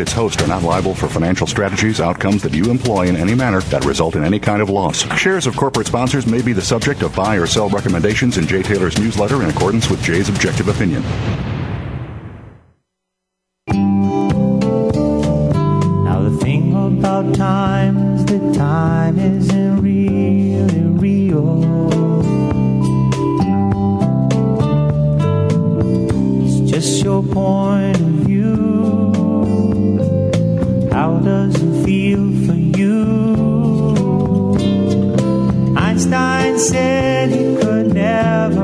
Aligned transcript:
its 0.00 0.12
host 0.12 0.40
are 0.42 0.48
not 0.48 0.62
liable 0.62 0.94
for 0.94 1.08
financial 1.08 1.46
strategies, 1.46 2.00
outcomes 2.00 2.42
that 2.42 2.54
you 2.54 2.70
employ 2.70 3.06
in 3.06 3.16
any 3.16 3.34
manner 3.34 3.60
that 3.60 3.84
result 3.84 4.16
in 4.16 4.24
any 4.24 4.38
kind 4.40 4.62
of 4.62 4.70
loss. 4.70 5.02
Shares 5.16 5.46
of 5.46 5.56
corporate 5.56 5.86
sponsors 5.86 6.26
may 6.26 6.42
be 6.42 6.52
the 6.52 6.62
subject 6.62 7.02
of 7.02 7.14
buy 7.14 7.36
or 7.36 7.46
sell 7.46 7.68
recommendations 7.68 8.38
in 8.38 8.46
Jay 8.46 8.62
Taylor's 8.62 8.98
newsletter 8.98 9.42
in 9.42 9.50
accordance 9.50 9.88
with 9.90 10.02
Jay's 10.02 10.28
objective 10.28 10.68
opinion. 10.68 11.02
Now 16.04 16.22
the 16.22 16.36
thing 16.40 16.74
about 16.74 17.34
time 17.34 18.14
is 18.14 18.24
that 18.24 18.54
time 18.54 19.18
isn't 19.18 19.82
really 19.82 20.80
real. 20.98 21.62
It's 26.44 26.70
just 26.70 27.04
your 27.04 27.22
point 27.22 28.19
does 31.30 31.54
it 31.62 31.84
feel 31.84 32.24
for 32.44 32.58
you? 32.80 32.98
Einstein 35.76 36.58
said 36.58 37.28
he 37.30 37.44
could 37.62 37.94
never 37.94 38.59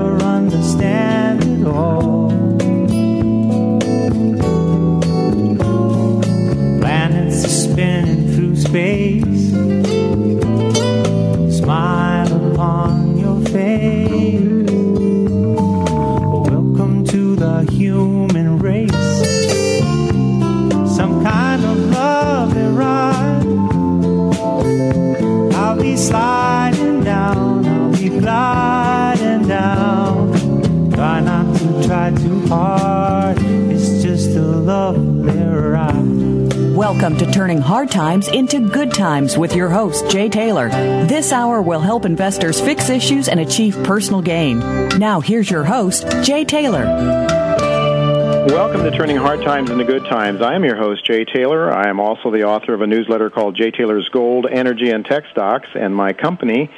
sliding 26.17 27.05
down, 27.05 27.67
I'll 27.67 27.93
be 27.93 28.09
gliding 28.09 29.47
down. 29.47 30.91
Try 30.91 31.21
not 31.21 31.57
to 31.59 31.87
try 31.87 32.11
too 32.11 32.41
hard, 32.47 33.37
it's 33.71 34.03
just 34.03 34.31
a 34.31 34.41
lovely 34.41 35.39
ride. 35.39 36.75
Welcome 36.75 37.19
to 37.19 37.31
Turning 37.31 37.61
Hard 37.61 37.91
Times 37.91 38.29
into 38.29 38.67
Good 38.67 38.95
Times 38.95 39.37
with 39.37 39.55
your 39.55 39.69
host, 39.69 40.09
Jay 40.09 40.31
Taylor. 40.31 40.71
This 41.07 41.33
hour 41.33 41.61
will 41.61 41.81
help 41.81 42.07
investors 42.07 42.61
fix 42.63 42.89
issues 42.89 43.29
and 43.29 43.41
achieve 43.41 43.77
personal 43.85 44.23
gain. 44.23 44.61
Now, 44.99 45.21
here's 45.21 45.51
your 45.51 45.65
host, 45.65 46.07
Jay 46.23 46.47
Taylor. 46.47 46.87
Welcome 48.47 48.85
to 48.85 48.93
Turning 48.93 49.17
Hard 49.17 49.43
Times 49.43 49.71
into 49.71 49.83
Good 49.83 50.05
Times. 50.05 50.41
I 50.41 50.55
am 50.55 50.63
your 50.63 50.77
host, 50.77 51.05
Jay 51.05 51.25
Taylor. 51.25 51.69
I 51.69 51.89
am 51.89 51.99
also 51.99 52.31
the 52.31 52.45
author 52.45 52.75
of 52.75 52.81
a 52.81 52.87
newsletter 52.87 53.29
called 53.29 53.57
Jay 53.57 53.73
Taylor's 53.73 54.09
Gold, 54.11 54.47
Energy, 54.49 54.91
and 54.91 55.05
Tech 55.05 55.25
Stocks, 55.33 55.69
and 55.75 55.95
my 55.95 56.13
company, 56.13 56.71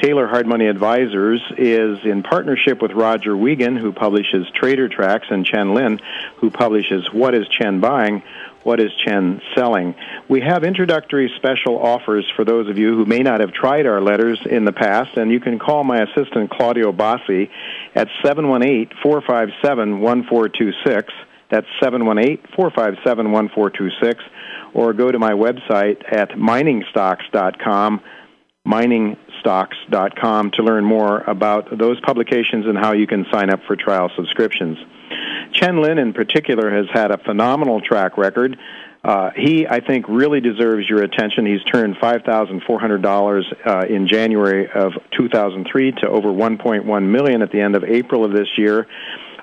Taylor 0.00 0.28
Hard 0.28 0.46
Money 0.46 0.68
Advisors, 0.68 1.42
is 1.58 1.98
in 2.04 2.22
partnership 2.22 2.80
with 2.80 2.92
Roger 2.92 3.36
Wiegand, 3.36 3.78
who 3.78 3.92
publishes 3.92 4.46
Trader 4.54 4.88
Tracks, 4.88 5.26
and 5.28 5.44
Chen 5.44 5.74
Lin, 5.74 5.98
who 6.36 6.52
publishes 6.52 7.12
What 7.12 7.34
is 7.34 7.48
Chen 7.48 7.80
Buying? 7.80 8.22
What 8.68 8.80
is 8.80 8.90
Chen 9.02 9.40
selling? 9.56 9.94
We 10.28 10.42
have 10.42 10.62
introductory 10.62 11.32
special 11.36 11.78
offers 11.78 12.30
for 12.36 12.44
those 12.44 12.68
of 12.68 12.76
you 12.76 12.94
who 12.94 13.06
may 13.06 13.20
not 13.20 13.40
have 13.40 13.50
tried 13.50 13.86
our 13.86 14.02
letters 14.02 14.38
in 14.44 14.66
the 14.66 14.74
past, 14.74 15.16
and 15.16 15.30
you 15.30 15.40
can 15.40 15.58
call 15.58 15.84
my 15.84 16.02
assistant 16.02 16.50
Claudio 16.50 16.92
Bassi 16.92 17.48
at 17.94 18.08
718 18.22 18.90
457 19.02 20.00
1426. 20.00 21.14
That's 21.50 21.66
718 21.82 22.44
457 22.54 23.32
1426. 23.32 24.22
Or 24.74 24.92
go 24.92 25.10
to 25.10 25.18
my 25.18 25.32
website 25.32 26.04
at 26.12 26.32
miningstocks.com, 26.32 28.02
miningstocks.com, 28.66 30.50
to 30.50 30.62
learn 30.62 30.84
more 30.84 31.20
about 31.22 31.78
those 31.78 31.98
publications 32.02 32.66
and 32.66 32.76
how 32.76 32.92
you 32.92 33.06
can 33.06 33.24
sign 33.32 33.48
up 33.48 33.60
for 33.66 33.76
trial 33.76 34.10
subscriptions. 34.14 34.76
Chen 35.52 35.80
Lin, 35.80 35.98
in 35.98 36.12
particular, 36.12 36.70
has 36.70 36.86
had 36.92 37.10
a 37.10 37.18
phenomenal 37.18 37.80
track 37.80 38.16
record. 38.18 38.58
Uh, 39.04 39.30
he, 39.36 39.66
I 39.66 39.80
think, 39.80 40.06
really 40.08 40.40
deserves 40.40 40.88
your 40.88 41.02
attention. 41.02 41.46
He's 41.46 41.62
turned 41.64 41.96
$5,400 41.96 43.66
uh, 43.66 43.86
in 43.86 44.08
January 44.08 44.68
of 44.70 44.92
2003 45.16 45.92
to 45.92 46.08
over 46.08 46.28
1.1 46.28 47.02
million 47.04 47.42
at 47.42 47.52
the 47.52 47.60
end 47.60 47.76
of 47.76 47.84
April 47.84 48.24
of 48.24 48.32
this 48.32 48.48
year. 48.56 48.86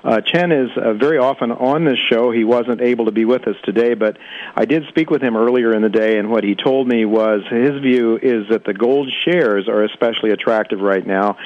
Uh, 0.04 0.20
Chen 0.20 0.52
is 0.52 0.70
uh, 0.76 0.92
very 0.92 1.18
often 1.18 1.50
on 1.50 1.84
this 1.84 1.98
show. 2.10 2.30
He 2.30 2.44
wasn't 2.44 2.80
able 2.80 3.06
to 3.06 3.10
be 3.10 3.24
with 3.24 3.48
us 3.48 3.56
today, 3.64 3.94
but 3.94 4.16
I 4.54 4.64
did 4.64 4.84
speak 4.88 5.10
with 5.10 5.20
him 5.20 5.36
earlier 5.36 5.74
in 5.74 5.82
the 5.82 5.88
day, 5.88 6.18
and 6.18 6.30
what 6.30 6.44
he 6.44 6.54
told 6.54 6.86
me 6.86 7.04
was 7.04 7.40
his 7.50 7.80
view 7.82 8.16
is 8.22 8.48
that 8.50 8.64
the 8.64 8.72
gold 8.72 9.10
shares 9.24 9.68
are 9.68 9.82
especially 9.82 10.30
attractive 10.30 10.80
right 10.80 11.04
now. 11.04 11.38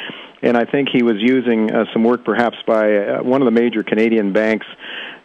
And 0.43 0.57
I 0.57 0.65
think 0.65 0.89
he 0.91 1.03
was 1.03 1.17
using 1.19 1.71
uh, 1.71 1.85
some 1.93 2.05
work 2.05 2.25
perhaps 2.25 2.57
by 2.67 2.97
uh, 2.97 3.23
one 3.23 3.43
of 3.43 3.47
the 3.47 3.51
major 3.51 3.83
Canadian 3.83 4.33
banks. 4.33 4.67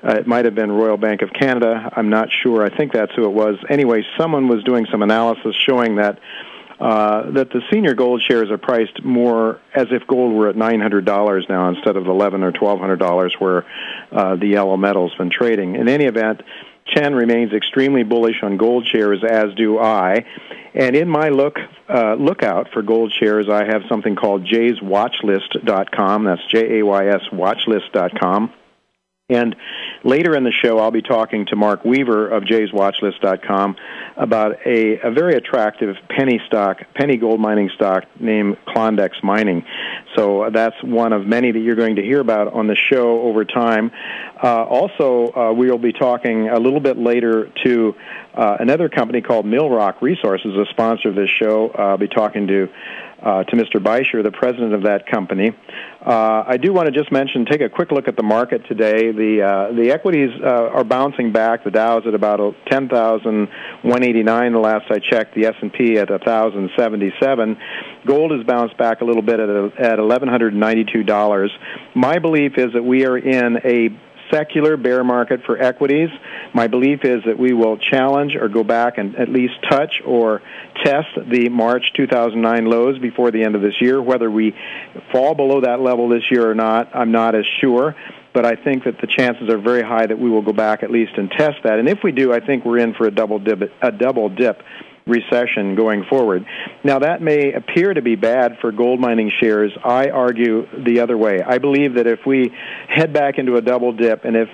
Uh, 0.03 0.15
it 0.15 0.27
might 0.27 0.45
have 0.45 0.55
been 0.55 0.71
Royal 0.71 0.97
Bank 0.97 1.21
of 1.21 1.31
Canada. 1.31 1.89
I'm 1.95 2.09
not 2.09 2.29
sure. 2.43 2.63
I 2.63 2.75
think 2.75 2.91
that's 2.91 3.13
who 3.15 3.23
it 3.23 3.31
was. 3.31 3.55
Anyway, 3.69 4.03
someone 4.17 4.47
was 4.47 4.63
doing 4.63 4.85
some 4.91 5.01
analysis 5.01 5.55
showing 5.67 5.95
that 5.95 6.19
uh, 6.79 7.31
that 7.31 7.49
the 7.51 7.61
senior 7.71 7.93
gold 7.93 8.21
shares 8.27 8.51
are 8.51 8.57
priced 8.57 9.01
more 9.01 9.61
as 9.73 9.87
if 9.91 10.05
gold 10.07 10.33
were 10.33 10.49
at 10.49 10.55
$900 10.55 11.49
now 11.49 11.69
instead 11.69 11.95
of 11.95 12.05
11 12.05 12.43
or 12.43 12.51
$1,200 12.51 13.29
where 13.39 13.65
uh, 14.11 14.35
the 14.35 14.47
yellow 14.47 14.75
metal's 14.75 15.15
been 15.15 15.29
trading. 15.29 15.75
In 15.75 15.87
any 15.87 16.03
event, 16.03 16.41
Chen 16.87 17.15
remains 17.15 17.51
extremely 17.53 18.03
bullish 18.03 18.43
on 18.43 18.57
gold 18.57 18.87
shares, 18.87 19.23
as 19.23 19.53
do 19.55 19.79
I. 19.79 20.25
And 20.73 20.95
in 20.95 21.09
my 21.09 21.29
look 21.29 21.57
uh, 21.89 22.15
lookout 22.15 22.69
for 22.73 22.81
gold 22.81 23.13
shares, 23.19 23.47
I 23.49 23.65
have 23.65 23.83
something 23.89 24.15
called 24.15 24.45
jayswatchlist.com. 24.45 26.23
That's 26.25 26.41
J 26.51 26.79
A 26.79 26.85
Y 26.85 27.07
S 27.07 27.21
watchlist.com. 27.31 28.53
And 29.27 29.55
later 30.03 30.35
in 30.35 30.43
the 30.43 30.51
show, 30.51 30.77
I'll 30.77 30.91
be 30.91 31.01
talking 31.01 31.47
to 31.47 31.55
Mark 31.55 31.83
Weaver 31.83 32.27
of 32.27 32.43
jayswatchlist.com 32.43 33.75
about 34.17 34.57
a, 34.67 34.99
a 34.99 35.09
very 35.09 35.33
attractive 35.33 35.95
penny 36.15 36.39
stock, 36.45 36.77
penny 36.93 37.17
gold 37.17 37.39
mining 37.39 37.71
stock 37.73 38.03
named 38.19 38.55
Klondex 38.67 39.23
Mining. 39.23 39.65
So 40.15 40.51
that's 40.53 40.75
one 40.83 41.11
of 41.11 41.25
many 41.25 41.51
that 41.51 41.59
you're 41.59 41.75
going 41.75 41.95
to 41.95 42.03
hear 42.03 42.19
about 42.19 42.53
on 42.53 42.67
the 42.67 42.75
show 42.75 43.23
over 43.23 43.45
time. 43.45 43.89
Uh, 44.43 44.63
also, 44.63 45.33
uh, 45.33 45.53
we 45.53 45.71
will 45.71 45.79
be 45.79 45.91
talking 45.91 46.49
a 46.49 46.59
little 46.59 46.79
bit 46.79 46.99
later 46.99 47.51
to 47.65 47.95
uh, 48.35 48.57
another 48.59 48.89
company 48.89 49.21
called 49.21 49.47
Millrock 49.47 50.03
Resources, 50.03 50.55
a 50.55 50.69
sponsor 50.69 51.09
of 51.09 51.15
this 51.15 51.31
show. 51.41 51.71
I'll 51.71 51.97
be 51.97 52.07
talking 52.07 52.45
to 52.45 52.67
uh, 53.25 53.43
to 53.43 53.55
Mr. 53.55 53.81
Beischer, 53.81 54.23
the 54.23 54.31
president 54.31 54.73
of 54.75 54.83
that 54.83 55.07
company. 55.07 55.51
Uh, 56.05 56.43
I 56.47 56.57
do 56.57 56.71
want 56.71 56.85
to 56.85 56.91
just 56.91 57.11
mention, 57.11 57.45
take 57.45 57.61
a 57.61 57.69
quick 57.69 57.91
look 57.91 58.07
at 58.07 58.15
the 58.15 58.23
market 58.23 58.61
today. 58.67 59.11
The 59.11 59.41
uh, 59.41 59.71
the 59.73 59.91
equities 59.91 60.29
uh, 60.39 60.45
are 60.45 60.83
bouncing 60.83 61.31
back. 61.31 61.63
The 61.63 61.71
Dow's 61.71 62.05
at 62.05 62.13
about 62.13 62.55
ten 62.69 62.87
thousand 62.87 63.49
one 63.81 64.03
eighty 64.03 64.21
nine. 64.21 64.53
The 64.53 64.59
last 64.59 64.85
I 64.91 64.99
checked, 64.99 65.33
the 65.33 65.47
S 65.47 65.55
and 65.61 65.73
P 65.73 65.97
at 65.97 66.09
thousand 66.23 66.69
seventy 66.77 67.11
seven. 67.19 67.57
Gold 68.05 68.31
has 68.31 68.43
bounced 68.43 68.77
back 68.77 69.01
a 69.01 69.05
little 69.05 69.23
bit 69.23 69.39
at 69.39 69.49
at 69.79 69.97
eleven 69.97 70.29
hundred 70.29 70.53
ninety 70.53 70.85
two 70.85 71.03
dollars. 71.03 71.51
My 71.95 72.19
belief 72.19 72.53
is 72.57 72.73
that 72.73 72.83
we 72.83 73.05
are 73.05 73.17
in 73.17 73.57
a 73.65 73.89
secular 74.31 74.77
bear 74.77 75.03
market 75.03 75.41
for 75.45 75.61
equities. 75.61 76.09
My 76.53 76.67
belief 76.67 77.03
is 77.03 77.23
that 77.25 77.37
we 77.37 77.53
will 77.53 77.77
challenge 77.77 78.35
or 78.35 78.49
go 78.49 78.63
back 78.63 78.97
and 78.97 79.15
at 79.15 79.29
least 79.29 79.53
touch 79.69 80.01
or 80.05 80.41
test 80.83 81.09
the 81.27 81.49
March 81.49 81.83
2009 81.95 82.65
lows 82.65 82.99
before 82.99 83.31
the 83.31 83.43
end 83.43 83.55
of 83.55 83.61
this 83.61 83.75
year. 83.81 84.01
Whether 84.01 84.29
we 84.29 84.55
fall 85.11 85.35
below 85.35 85.61
that 85.61 85.79
level 85.79 86.09
this 86.09 86.23
year 86.31 86.49
or 86.49 86.55
not, 86.55 86.95
I'm 86.95 87.11
not 87.11 87.35
as 87.35 87.45
sure 87.61 87.95
but 88.35 88.45
I 88.45 88.61
think 88.61 88.83
that 88.83 88.99
the 88.99 89.07
chances 89.07 89.49
are 89.49 89.57
very 89.57 89.81
high 89.81 90.05
that 90.05 90.19
we 90.19 90.29
will 90.29 90.41
go 90.41 90.51
back 90.51 90.83
at 90.83 90.91
least 90.91 91.13
and 91.15 91.31
test 91.31 91.55
that. 91.63 91.79
And 91.79 91.87
if 91.87 91.99
we 92.03 92.11
do, 92.11 92.33
I 92.33 92.45
think 92.45 92.65
we're 92.65 92.79
in 92.79 92.93
for 92.93 93.07
a 93.07 93.11
double 93.11 93.39
dip, 93.39 93.71
a 93.81 93.93
double 93.93 94.27
dip 94.27 94.61
recession 95.07 95.75
going 95.75 96.03
forward. 96.09 96.45
Now, 96.83 96.99
that 96.99 97.21
may 97.21 97.53
appear 97.53 97.93
to 97.93 98.01
be 98.01 98.15
bad 98.15 98.57
for 98.59 98.71
gold 98.71 98.99
mining 98.99 99.31
shares. 99.39 99.71
I 99.83 100.09
argue 100.09 100.67
the 100.83 101.01
other 101.01 101.17
way. 101.17 101.41
I 101.45 101.59
believe 101.59 101.95
that 101.95 102.07
if 102.07 102.25
we 102.25 102.51
head 102.87 103.13
back 103.13 103.37
into 103.37 103.55
a 103.55 103.61
double 103.61 103.93
dip 103.93 104.25
and 104.25 104.35
if 104.35 104.49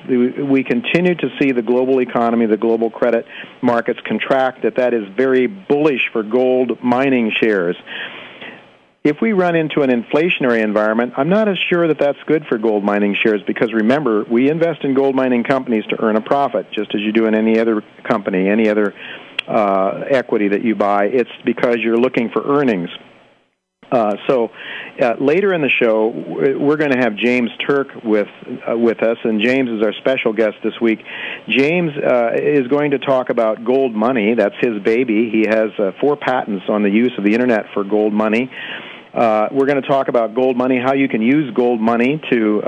we 0.49 0.63
continue 0.63 1.15
to 1.15 1.29
see 1.39 1.51
the 1.53 1.61
global 1.61 2.01
economy, 2.01 2.47
the 2.47 2.57
global 2.57 2.89
credit 2.89 3.25
markets 3.61 3.99
contract, 4.05 4.63
that 4.63 4.75
that 4.75 4.93
is 4.93 5.07
very 5.15 5.47
bullish 5.47 6.09
for 6.11 6.21
gold 6.21 6.83
mining 6.83 7.31
shares. 7.41 7.77
If 9.03 9.17
we 9.19 9.33
run 9.33 9.55
into 9.55 9.81
an 9.81 9.89
inflationary 9.89 10.61
environment, 10.61 11.13
I'm 11.17 11.29
not 11.29 11.47
as 11.47 11.57
sure 11.71 11.87
that 11.87 11.97
that's 11.97 12.19
good 12.27 12.45
for 12.45 12.59
gold 12.59 12.83
mining 12.83 13.15
shares 13.15 13.41
because 13.47 13.73
remember, 13.73 14.25
we 14.25 14.47
invest 14.47 14.83
in 14.83 14.93
gold 14.93 15.15
mining 15.15 15.43
companies 15.43 15.85
to 15.85 15.99
earn 15.99 16.17
a 16.17 16.21
profit, 16.21 16.67
just 16.71 16.93
as 16.93 17.01
you 17.01 17.11
do 17.11 17.25
in 17.25 17.33
any 17.33 17.57
other 17.57 17.81
company, 18.07 18.47
any 18.47 18.69
other 18.69 18.93
uh, 19.47 20.03
equity 20.09 20.49
that 20.49 20.63
you 20.63 20.75
buy. 20.75 21.05
It's 21.05 21.31
because 21.45 21.77
you're 21.79 21.97
looking 21.97 22.29
for 22.29 22.43
earnings. 22.43 22.89
Uh, 23.91 24.15
so 24.25 24.49
uh, 25.01 25.15
later 25.19 25.53
in 25.53 25.61
the 25.61 25.69
show, 25.69 26.07
we're 26.07 26.77
going 26.77 26.91
to 26.91 26.97
have 26.97 27.15
James 27.15 27.49
Turk 27.67 27.89
with 28.05 28.29
uh, 28.69 28.77
with 28.77 29.03
us, 29.03 29.17
and 29.25 29.41
James 29.41 29.69
is 29.69 29.83
our 29.83 29.91
special 29.93 30.31
guest 30.31 30.55
this 30.63 30.79
week. 30.79 30.99
James 31.49 31.91
uh, 31.97 32.31
is 32.35 32.67
going 32.67 32.91
to 32.91 32.99
talk 32.99 33.29
about 33.29 33.65
gold 33.65 33.93
money. 33.93 34.33
That's 34.33 34.55
his 34.61 34.81
baby. 34.81 35.29
He 35.29 35.45
has 35.45 35.71
uh, 35.77 35.91
four 35.99 36.15
patents 36.15 36.65
on 36.69 36.83
the 36.83 36.89
use 36.89 37.11
of 37.17 37.25
the 37.25 37.33
internet 37.33 37.65
for 37.73 37.83
gold 37.83 38.13
money. 38.13 38.49
Uh, 39.13 39.49
we're 39.51 39.65
going 39.65 39.81
to 39.81 39.87
talk 39.87 40.07
about 40.07 40.35
gold 40.35 40.55
money, 40.55 40.79
how 40.79 40.93
you 40.93 41.09
can 41.09 41.21
use 41.21 41.53
gold 41.53 41.81
money 41.81 42.21
to 42.31 42.61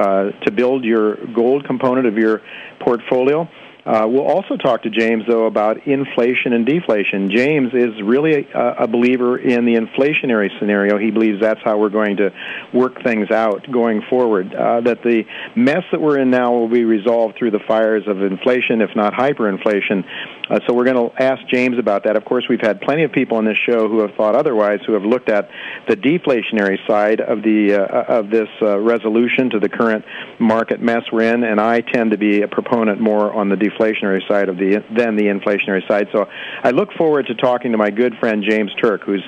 to 0.44 0.52
build 0.52 0.84
your 0.84 1.26
gold 1.28 1.66
component 1.66 2.06
of 2.06 2.18
your 2.18 2.42
portfolio. 2.82 3.48
Uh, 3.86 4.08
we'll 4.08 4.28
also 4.28 4.56
talk 4.56 4.84
to 4.84 4.90
James, 4.90 5.24
though, 5.28 5.46
about 5.46 5.88
inflation 5.88 6.54
and 6.54 6.66
deflation. 6.66 7.30
James 7.30 7.74
is 7.74 8.02
really 8.02 8.48
a, 8.54 8.84
a, 8.84 8.88
believer 8.88 9.38
in 9.38 9.66
the 9.66 9.76
inflationary 9.76 10.48
scenario. 10.58 10.98
He 10.98 11.12
believes 11.12 11.42
that's 11.42 11.60
how 11.66 11.78
we're 11.78 11.90
going 11.90 12.18
to 12.18 12.32
work 12.74 13.04
things 13.04 13.30
out 13.30 13.70
going 13.70 14.02
forward. 14.10 14.54
Uh, 14.54 14.80
that 14.82 15.04
the 15.04 15.24
mess 15.58 15.84
that 15.92 16.00
we're 16.00 16.20
in 16.20 16.30
now 16.30 16.54
will 16.54 16.70
be 16.70 16.86
resolved 16.86 17.36
through 17.38 17.52
the 17.52 17.60
fires 17.68 18.04
of 18.08 18.22
inflation, 18.22 18.82
if 18.82 18.96
not 18.96 19.14
hyperinflation. 19.14 20.06
Uh, 20.50 20.60
so 20.68 20.74
we're 20.74 20.84
going 20.84 21.10
to 21.10 21.24
ask 21.24 21.42
James 21.48 21.80
about 21.80 22.04
that. 22.04 22.18
Of 22.18 22.26
course, 22.26 22.46
we've 22.50 22.62
had 22.62 22.82
plenty 22.82 23.04
of 23.04 23.12
people 23.14 23.38
on 23.38 23.46
this 23.46 23.58
show 23.66 23.88
who 23.88 24.02
have 24.02 24.14
thought 24.16 24.36
otherwise, 24.36 24.80
who 24.86 24.94
have 24.94 25.04
looked 25.04 25.30
at 25.30 25.50
the 25.88 25.96
deflationary 25.96 26.78
side 26.86 27.22
of 27.22 27.44
the 27.44 27.76
uh, 27.76 28.20
of 28.20 28.30
this 28.30 28.50
uh, 28.62 28.78
resolution 28.80 29.50
to 29.52 29.60
the 29.60 29.70
current 29.70 30.04
market 30.40 30.82
mess 30.82 31.04
we're 31.12 31.34
in, 31.34 31.44
and 31.44 31.62
I 31.62 31.80
tend 31.80 32.12
to 32.12 32.18
be 32.18 32.42
a 32.42 32.48
proponent 32.48 33.00
more 33.00 33.34
on 33.34 33.48
the 33.48 33.56
deflationary 33.56 34.28
side 34.28 34.50
of 34.50 34.58
the 34.58 34.84
than 34.96 35.16
the 35.16 35.24
inflationary 35.24 35.88
side. 35.88 36.08
So 36.12 36.28
I 36.62 36.72
look 36.72 36.92
forward 36.98 37.28
to 37.28 37.36
talking 37.36 37.72
to 37.72 37.78
my 37.78 37.90
good 37.90 38.16
friend 38.20 38.44
James 38.48 38.72
Turk, 38.82 39.04
who's 39.04 39.24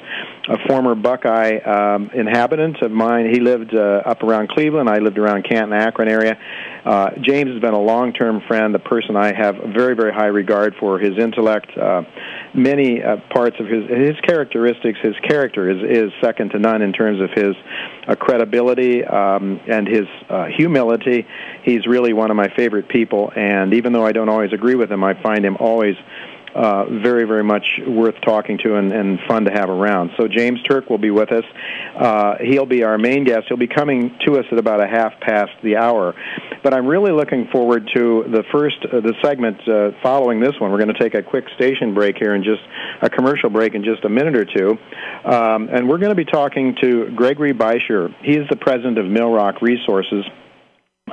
a 0.50 0.57
former 0.68 0.95
Buckeye 0.95 1.57
um, 1.59 2.11
inhabitant 2.13 2.81
of 2.81 2.91
mine. 2.91 3.29
He 3.33 3.39
lived 3.39 3.73
uh, 3.73 4.01
up 4.06 4.21
around 4.21 4.50
Cleveland. 4.50 4.89
I 4.89 5.00
lived 5.00 5.18
around 5.18 5.47
Canton, 5.50 5.73
Akron 5.73 6.09
area. 6.09 6.38
Uh, 6.85 7.09
James 7.21 7.51
has 7.51 7.59
been 7.61 7.73
a 7.73 7.81
long-term 7.81 8.41
friend, 8.47 8.75
a 8.75 8.79
person 8.79 9.15
I 9.15 9.33
have 9.35 9.56
very, 9.73 9.95
very 9.95 10.13
high 10.13 10.27
regard 10.27 10.75
for. 10.79 11.00
His 11.00 11.14
intellect, 11.17 11.75
uh, 11.77 12.03
many 12.53 13.01
uh, 13.03 13.17
parts 13.33 13.56
of 13.59 13.67
his 13.67 13.89
his 13.89 14.19
characteristics, 14.21 15.00
his 15.01 15.15
character 15.27 15.69
is 15.69 15.81
is 15.83 16.12
second 16.21 16.51
to 16.51 16.59
none 16.59 16.81
in 16.81 16.94
terms 16.94 17.21
of 17.21 17.29
his 17.31 17.56
uh, 18.07 18.15
credibility 18.15 19.03
um, 19.03 19.59
and 19.67 19.88
his 19.88 20.07
uh, 20.29 20.45
humility. 20.45 21.25
He's 21.63 21.85
really 21.88 22.13
one 22.13 22.31
of 22.31 22.38
my 22.38 22.50
favorite 22.56 22.88
people, 22.88 23.31
and 23.35 23.73
even 23.73 23.94
though 23.94 24.06
I 24.06 24.12
don't 24.12 24.29
always 24.29 24.53
agree 24.53 24.75
with 24.75 24.91
him, 24.91 25.03
I 25.03 25.21
find 25.21 25.45
him 25.45 25.57
always 25.59 25.95
uh, 26.56 26.86
very, 26.86 27.25
very 27.25 27.44
much 27.44 27.66
worth 27.86 28.16
talking 28.25 28.57
to 28.63 28.75
and, 28.75 28.92
and 28.92 29.19
fun 29.28 29.44
to 29.44 29.52
have 29.52 29.69
around. 29.69 30.12
So 30.18 30.28
James 30.28 30.62
Turk 30.63 30.90
will 30.90 30.98
be 30.98 31.12
with 31.12 31.31
us. 31.31 31.44
Uh, 32.00 32.36
he'll 32.42 32.66
be 32.66 32.84
our 32.84 32.98
main 32.98 33.25
guest. 33.25 33.48
He'll 33.50 33.57
be 33.57 33.68
coming 33.68 34.18
to 34.25 34.40
us 34.40 34.46
at 34.52 34.57
about 34.57 34.81
a 34.81 34.88
half 34.88 35.19
past 35.19 35.52
the 35.63 35.75
hour. 35.75 36.13
But 36.63 36.74
I'm 36.74 36.88
really 36.88 37.12
looking 37.12 37.48
forward 37.52 37.90
to 37.94 38.24
the 38.31 38.44
first, 38.52 38.78
uh, 38.86 39.02
the 39.02 39.13
segment 39.22 39.68
uh, 39.68 39.92
following 40.02 40.40
this 40.40 40.54
one. 40.60 40.72
We're 40.72 40.80
going 40.80 40.94
to 40.94 41.00
take 41.00 41.13
a 41.13 41.24
quick 41.24 41.46
station 41.56 41.94
break 41.94 42.16
here 42.18 42.34
and 42.34 42.44
just 42.44 42.62
a 43.02 43.10
commercial 43.10 43.50
break 43.50 43.75
in 43.75 43.84
just 43.84 44.06
a 44.06 44.10
minute 44.10 44.38
or 44.38 44.46
two. 44.46 44.78
Um, 45.25 45.69
and 45.69 45.90
we're 45.90 45.98
going 45.98 46.10
to 46.10 46.16
be 46.16 46.25
talking 46.25 46.75
to 46.81 47.12
Gregory 47.16 47.54
Beischer. 47.54 48.16
He's 48.22 48.48
the 48.50 48.56
president 48.56 48.98
of 48.98 49.06
Millrock 49.06 49.62
Resources. 49.62 50.24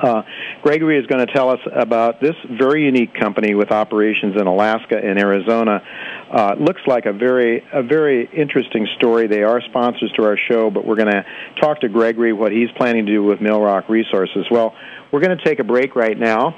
Uh, 0.01 0.23
Gregory 0.63 0.97
is 0.97 1.05
going 1.05 1.23
to 1.23 1.31
tell 1.31 1.49
us 1.49 1.59
about 1.71 2.19
this 2.19 2.33
very 2.57 2.83
unique 2.83 3.13
company 3.13 3.53
with 3.53 3.71
operations 3.71 4.35
in 4.39 4.47
Alaska 4.47 4.97
and 4.97 5.19
Arizona. 5.19 5.83
Uh, 6.31 6.55
looks 6.59 6.81
like 6.87 7.05
a 7.05 7.13
very 7.13 7.63
a 7.71 7.83
very 7.83 8.27
interesting 8.35 8.87
story. 8.97 9.27
They 9.27 9.43
are 9.43 9.61
sponsors 9.69 10.11
to 10.17 10.23
our 10.23 10.35
show, 10.49 10.71
but 10.71 10.83
we're 10.83 10.95
going 10.95 11.11
to 11.11 11.23
talk 11.61 11.81
to 11.81 11.89
Gregory 11.89 12.33
what 12.33 12.51
he's 12.51 12.69
planning 12.75 13.05
to 13.05 13.11
do 13.11 13.23
with 13.23 13.37
Millrock 13.37 13.87
Resources. 13.87 14.47
Well, 14.49 14.73
we're 15.11 15.21
going 15.21 15.37
to 15.37 15.43
take 15.45 15.59
a 15.59 15.63
break 15.63 15.95
right 15.95 16.17
now. 16.17 16.55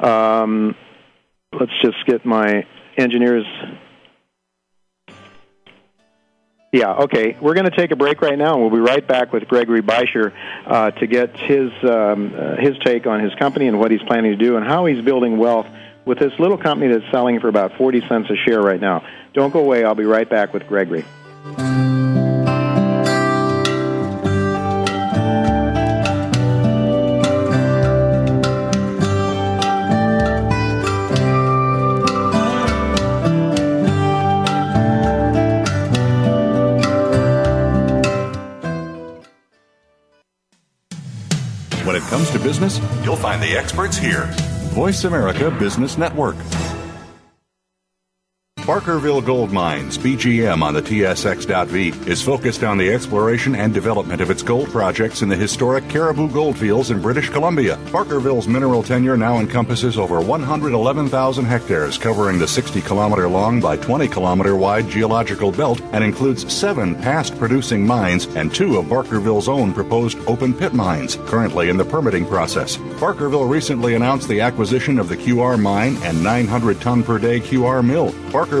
Um, 0.00 0.76
let's 1.58 1.72
just 1.82 2.04
get 2.06 2.26
my 2.26 2.66
engineers 2.98 3.46
yeah, 6.74 6.94
okay. 7.04 7.36
We're 7.40 7.54
going 7.54 7.70
to 7.70 7.76
take 7.76 7.92
a 7.92 7.96
break 7.96 8.20
right 8.20 8.36
now, 8.36 8.54
and 8.54 8.60
we'll 8.60 8.70
be 8.70 8.80
right 8.80 9.06
back 9.06 9.32
with 9.32 9.46
Gregory 9.46 9.80
Beischer 9.80 10.32
uh, 10.66 10.90
to 10.90 11.06
get 11.06 11.36
his 11.36 11.70
um, 11.84 12.34
uh, 12.36 12.56
his 12.56 12.76
take 12.84 13.06
on 13.06 13.20
his 13.20 13.32
company 13.36 13.68
and 13.68 13.78
what 13.78 13.92
he's 13.92 14.02
planning 14.02 14.32
to 14.32 14.36
do 14.36 14.56
and 14.56 14.66
how 14.66 14.84
he's 14.84 15.00
building 15.04 15.38
wealth 15.38 15.68
with 16.04 16.18
this 16.18 16.36
little 16.40 16.58
company 16.58 16.92
that's 16.92 17.08
selling 17.12 17.38
for 17.38 17.46
about 17.46 17.76
40 17.78 18.00
cents 18.08 18.28
a 18.28 18.36
share 18.36 18.60
right 18.60 18.80
now. 18.80 19.06
Don't 19.34 19.52
go 19.52 19.60
away. 19.60 19.84
I'll 19.84 19.94
be 19.94 20.04
right 20.04 20.28
back 20.28 20.52
with 20.52 20.66
Gregory. 20.66 21.04
Business, 42.64 43.04
you'll 43.04 43.16
find 43.16 43.42
the 43.42 43.56
experts 43.56 43.96
here. 43.96 44.26
Voice 44.72 45.04
America 45.04 45.50
Business 45.50 45.98
Network. 45.98 46.36
Barkerville 48.84 49.24
Gold 49.24 49.50
Mines, 49.50 49.96
BGM 49.96 50.60
on 50.60 50.74
the 50.74 50.82
TSX.V, 50.82 51.88
is 52.06 52.20
focused 52.20 52.62
on 52.62 52.76
the 52.76 52.92
exploration 52.92 53.54
and 53.54 53.72
development 53.72 54.20
of 54.20 54.28
its 54.30 54.42
gold 54.42 54.68
projects 54.68 55.22
in 55.22 55.30
the 55.30 55.36
historic 55.36 55.88
Cariboo 55.88 56.28
Goldfields 56.28 56.90
in 56.90 57.00
British 57.00 57.30
Columbia. 57.30 57.78
Barkerville's 57.86 58.46
mineral 58.46 58.82
tenure 58.82 59.16
now 59.16 59.38
encompasses 59.38 59.96
over 59.96 60.20
111,000 60.20 61.46
hectares, 61.46 61.96
covering 61.96 62.38
the 62.38 62.46
60 62.46 62.82
kilometer 62.82 63.26
long 63.26 63.58
by 63.58 63.78
20 63.78 64.06
kilometer 64.06 64.54
wide 64.54 64.86
geological 64.90 65.50
belt, 65.50 65.80
and 65.92 66.04
includes 66.04 66.52
seven 66.52 66.94
past 66.94 67.38
producing 67.38 67.86
mines 67.86 68.26
and 68.36 68.54
two 68.54 68.76
of 68.76 68.84
Barkerville's 68.84 69.48
own 69.48 69.72
proposed 69.72 70.18
open 70.28 70.52
pit 70.52 70.74
mines, 70.74 71.16
currently 71.24 71.70
in 71.70 71.78
the 71.78 71.86
permitting 71.86 72.26
process. 72.26 72.76
Barkerville 73.00 73.48
recently 73.48 73.94
announced 73.94 74.28
the 74.28 74.42
acquisition 74.42 74.98
of 74.98 75.08
the 75.08 75.16
QR 75.16 75.58
mine 75.58 75.96
and 76.02 76.22
900 76.22 76.82
ton 76.82 77.02
per 77.02 77.18
day 77.18 77.40
QR 77.40 77.82
mill. 77.82 78.14
Barker 78.30 78.60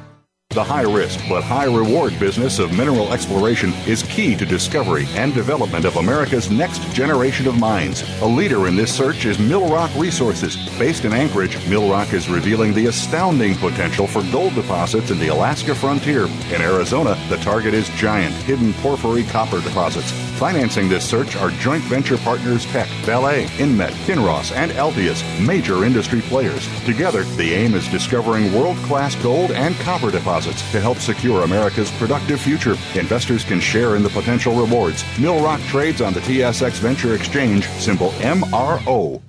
The 0.51 0.61
high 0.61 0.81
risk 0.81 1.21
but 1.29 1.45
high 1.45 1.63
reward 1.63 2.19
business 2.19 2.59
of 2.59 2.75
mineral 2.75 3.13
exploration 3.13 3.71
is 3.87 4.03
key 4.03 4.35
to 4.35 4.45
discovery 4.45 5.05
and 5.11 5.33
development 5.33 5.85
of 5.85 5.95
America's 5.95 6.51
next 6.51 6.81
generation 6.91 7.47
of 7.47 7.57
mines. 7.57 8.03
A 8.19 8.25
leader 8.25 8.67
in 8.67 8.75
this 8.75 8.93
search 8.93 9.23
is 9.23 9.37
Millrock 9.37 9.97
Resources. 9.97 10.57
Based 10.77 11.05
in 11.05 11.13
Anchorage, 11.13 11.55
Millrock 11.69 12.11
is 12.11 12.27
revealing 12.27 12.73
the 12.73 12.87
astounding 12.87 13.55
potential 13.55 14.07
for 14.07 14.23
gold 14.29 14.53
deposits 14.53 15.09
in 15.09 15.19
the 15.19 15.29
Alaska 15.29 15.73
frontier. 15.73 16.25
In 16.53 16.61
Arizona, 16.61 17.17
the 17.29 17.37
target 17.37 17.73
is 17.73 17.87
giant, 17.91 18.35
hidden 18.43 18.73
porphyry 18.81 19.23
copper 19.23 19.61
deposits. 19.61 20.11
Financing 20.37 20.89
this 20.89 21.07
search 21.07 21.37
are 21.37 21.51
joint 21.51 21.83
venture 21.83 22.17
partners 22.17 22.65
Teck, 22.65 22.89
Vale, 23.05 23.47
Inmet, 23.59 23.91
Kinross, 24.05 24.51
and 24.51 24.71
Altius, 24.71 25.23
major 25.45 25.85
industry 25.85 26.19
players. 26.21 26.67
Together, 26.83 27.23
the 27.23 27.53
aim 27.53 27.73
is 27.73 27.87
discovering 27.87 28.51
world 28.51 28.75
class 28.77 29.15
gold 29.23 29.51
and 29.51 29.75
copper 29.75 30.11
deposits 30.11 30.40
deposits 30.41 30.71
to 30.71 30.81
help 30.81 30.97
secure 30.97 31.43
America's 31.43 31.91
productive 31.91 32.41
future. 32.41 32.75
Investors 32.95 33.43
can 33.43 33.59
share 33.59 33.95
in 33.95 34.03
the 34.03 34.09
potential 34.09 34.53
rewards. 34.55 35.03
Millrock 35.17 35.65
trades 35.67 36.01
on 36.01 36.13
the 36.13 36.19
TSX 36.21 36.73
Venture 36.79 37.15
Exchange, 37.15 37.67
symbol 37.79 38.09
MRO. 38.19 39.21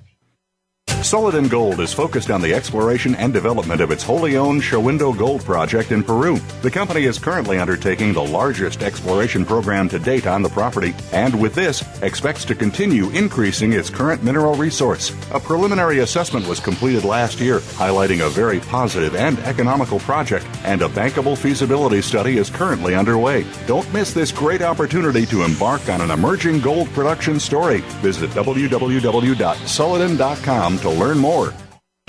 Sulliden 1.03 1.49
Gold 1.49 1.81
is 1.81 1.93
focused 1.93 2.31
on 2.31 2.41
the 2.41 2.53
exploration 2.53 3.13
and 3.15 3.33
development 3.33 3.81
of 3.81 3.91
its 3.91 4.03
wholly 4.03 4.37
owned 4.37 4.61
Shahuindo 4.61 5.17
Gold 5.17 5.43
Project 5.43 5.91
in 5.91 6.01
Peru. 6.01 6.39
The 6.61 6.71
company 6.71 7.03
is 7.03 7.19
currently 7.19 7.59
undertaking 7.59 8.13
the 8.13 8.23
largest 8.23 8.81
exploration 8.81 9.43
program 9.43 9.89
to 9.89 9.99
date 9.99 10.27
on 10.27 10.41
the 10.41 10.47
property, 10.47 10.95
and 11.11 11.37
with 11.41 11.55
this, 11.55 11.83
expects 12.03 12.45
to 12.45 12.55
continue 12.55 13.09
increasing 13.09 13.73
its 13.73 13.89
current 13.89 14.23
mineral 14.23 14.55
resource. 14.55 15.13
A 15.33 15.41
preliminary 15.41 15.99
assessment 15.99 16.47
was 16.47 16.61
completed 16.61 17.03
last 17.03 17.41
year, 17.41 17.59
highlighting 17.59 18.25
a 18.25 18.29
very 18.29 18.61
positive 18.61 19.13
and 19.13 19.37
economical 19.39 19.99
project, 19.99 20.45
and 20.63 20.81
a 20.81 20.87
bankable 20.87 21.37
feasibility 21.37 22.01
study 22.01 22.37
is 22.37 22.49
currently 22.49 22.95
underway. 22.95 23.45
Don't 23.67 23.93
miss 23.93 24.13
this 24.13 24.31
great 24.31 24.61
opportunity 24.61 25.25
to 25.25 25.43
embark 25.43 25.89
on 25.89 25.99
an 25.99 26.11
emerging 26.11 26.61
gold 26.61 26.87
production 26.93 27.41
story. 27.41 27.81
Visit 28.01 28.29
www.sulliden.com 28.29 30.79
to 30.79 30.92
learn 30.93 31.17
more. 31.17 31.53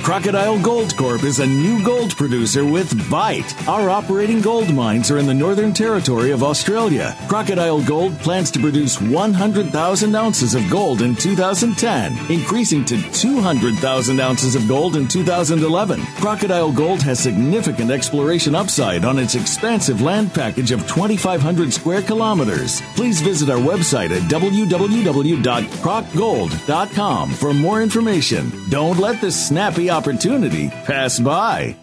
Crocodile 0.05 0.61
Gold 0.61 0.97
Corp 0.99 1.25
is 1.25 1.41
a 1.41 1.47
new 1.47 1.83
gold 1.83 2.15
producer 2.15 2.63
with 2.63 3.11
Bite. 3.11 3.67
Our 3.67 3.89
operating 3.89 4.43
gold 4.43 4.75
mines 4.75 5.11
are 5.11 5.17
in 5.17 5.25
the 5.25 5.33
Northern 5.33 5.73
Territory 5.73 6.31
of 6.31 6.43
Australia. 6.43 7.17
Crocodile 7.27 7.83
Gold 7.83 8.19
plans 8.19 8.51
to 8.51 8.61
produce 8.61 9.01
100,000 9.01 10.15
ounces 10.15 10.55
of 10.55 10.69
gold 10.69 11.01
in 11.01 11.17
2010, 11.17 12.31
increasing 12.31 12.85
to 12.85 13.01
200,000 13.13 14.21
ounces 14.21 14.55
of 14.55 14.69
gold 14.69 14.97
in 14.97 15.09
2011. 15.09 16.03
Crocodile 16.17 16.71
Gold 16.71 17.01
has 17.01 17.19
significant 17.19 17.91
exploration 17.91 18.55
upside 18.55 19.07
on 19.07 19.19
its 19.19 19.37
expansive 19.37 20.03
land 20.03 20.35
package 20.35 20.71
of 20.71 20.87
2,500 20.87 21.73
square 21.73 22.03
kilometers. 22.03 22.83
Please 22.95 23.23
visit 23.23 23.49
our 23.49 23.57
website 23.57 24.11
at 24.11 24.21
www.crocgold.com 24.31 27.31
for 27.31 27.55
more 27.55 27.83
information. 27.83 28.53
Don't 28.69 28.99
let 28.99 29.19
this 29.23 29.49
snappy 29.49 29.94
opportunity 29.95 30.69
pass 30.85 31.21
by. 31.21 31.77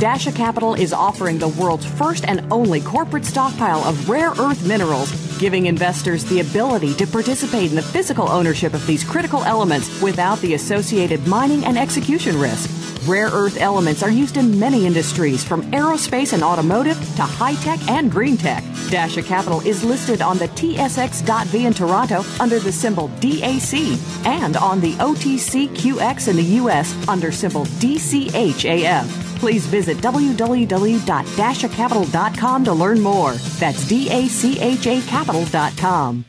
Dacha 0.00 0.32
Capital 0.32 0.72
is 0.72 0.94
offering 0.94 1.36
the 1.36 1.48
world's 1.48 1.84
first 1.84 2.24
and 2.26 2.50
only 2.50 2.80
corporate 2.80 3.26
stockpile 3.26 3.84
of 3.84 4.08
rare 4.08 4.30
earth 4.30 4.66
minerals, 4.66 5.12
giving 5.38 5.66
investors 5.66 6.24
the 6.24 6.40
ability 6.40 6.94
to 6.94 7.06
participate 7.06 7.68
in 7.68 7.76
the 7.76 7.82
physical 7.82 8.26
ownership 8.30 8.72
of 8.72 8.86
these 8.86 9.04
critical 9.04 9.44
elements 9.44 10.00
without 10.00 10.40
the 10.40 10.54
associated 10.54 11.26
mining 11.26 11.66
and 11.66 11.76
execution 11.76 12.40
risk. 12.40 12.70
Rare 13.06 13.28
earth 13.28 13.58
elements 13.58 14.02
are 14.02 14.10
used 14.10 14.38
in 14.38 14.58
many 14.58 14.86
industries, 14.86 15.44
from 15.44 15.70
aerospace 15.70 16.32
and 16.32 16.42
automotive 16.42 16.96
to 17.16 17.22
high 17.22 17.56
tech 17.56 17.86
and 17.90 18.10
green 18.10 18.38
tech. 18.38 18.64
Dacha 18.88 19.20
Capital 19.22 19.60
is 19.66 19.84
listed 19.84 20.22
on 20.22 20.38
the 20.38 20.48
TSX.V 20.48 21.66
in 21.66 21.74
Toronto 21.74 22.24
under 22.40 22.58
the 22.58 22.72
symbol 22.72 23.10
DAC 23.20 24.24
and 24.24 24.56
on 24.56 24.80
the 24.80 24.94
OTCQX 24.94 26.28
in 26.28 26.36
the 26.36 26.42
US 26.42 26.96
under 27.06 27.30
symbol 27.30 27.66
DCHAF. 27.66 29.29
Please 29.40 29.66
visit 29.66 29.98
www.dachacapital.com 29.98 32.64
to 32.64 32.72
learn 32.72 33.00
more. 33.00 33.32
That's 33.32 33.88
D-A-C-H-A 33.88 35.00
capital.com. 35.00 36.24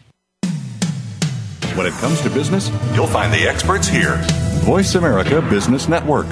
When 1.75 1.86
it 1.86 1.94
comes 1.94 2.20
to 2.22 2.30
business, 2.30 2.70
you'll 2.94 3.08
find 3.08 3.34
the 3.34 3.48
experts 3.48 3.88
here. 3.88 4.22
Voice 4.63 4.96
America 4.96 5.41
Business 5.41 5.88
Network. 5.89 6.27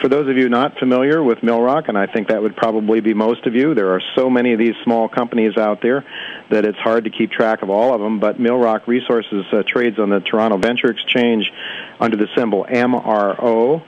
for 0.01 0.09
those 0.09 0.29
of 0.29 0.37
you 0.37 0.49
not 0.49 0.79
familiar 0.79 1.23
with 1.23 1.39
Millrock, 1.39 1.89
and 1.89 1.99
I 1.99 2.07
think 2.07 2.29
that 2.29 2.43
would 2.43 2.57
probably 2.57 3.01
be 3.01 3.15
most 3.15 3.47
of 3.47 3.55
you, 3.55 3.75
there 3.75 3.95
are 3.95 4.03
so 4.15 4.31
many 4.31 4.53
of 4.53 4.59
these 4.59 4.75
small 4.85 5.09
companies 5.09 5.57
out 5.57 5.83
there 5.83 6.05
that 6.51 6.65
it's 6.65 6.79
hard 6.79 7.05
to 7.05 7.11
keep 7.11 7.31
track 7.31 7.63
of 7.63 7.71
all 7.71 7.95
of 7.95 8.01
them. 8.01 8.21
But 8.21 8.39
Millrock 8.39 8.87
Resources 8.87 9.45
uh, 9.53 9.63
trades 9.67 9.99
on 9.99 10.11
the 10.11 10.21
Toronto 10.21 10.59
Venture 10.59 10.91
Exchange 10.91 11.51
under 12.01 12.17
the 12.17 12.29
symbol 12.37 12.65
MRO. 12.65 13.83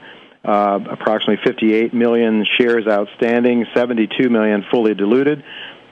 Uh, 0.45 0.79
approximately 0.91 1.45
58 1.45 1.93
million 1.93 2.47
shares 2.59 2.87
outstanding, 2.87 3.67
72 3.75 4.31
million 4.31 4.65
fully 4.71 4.95
diluted 4.95 5.43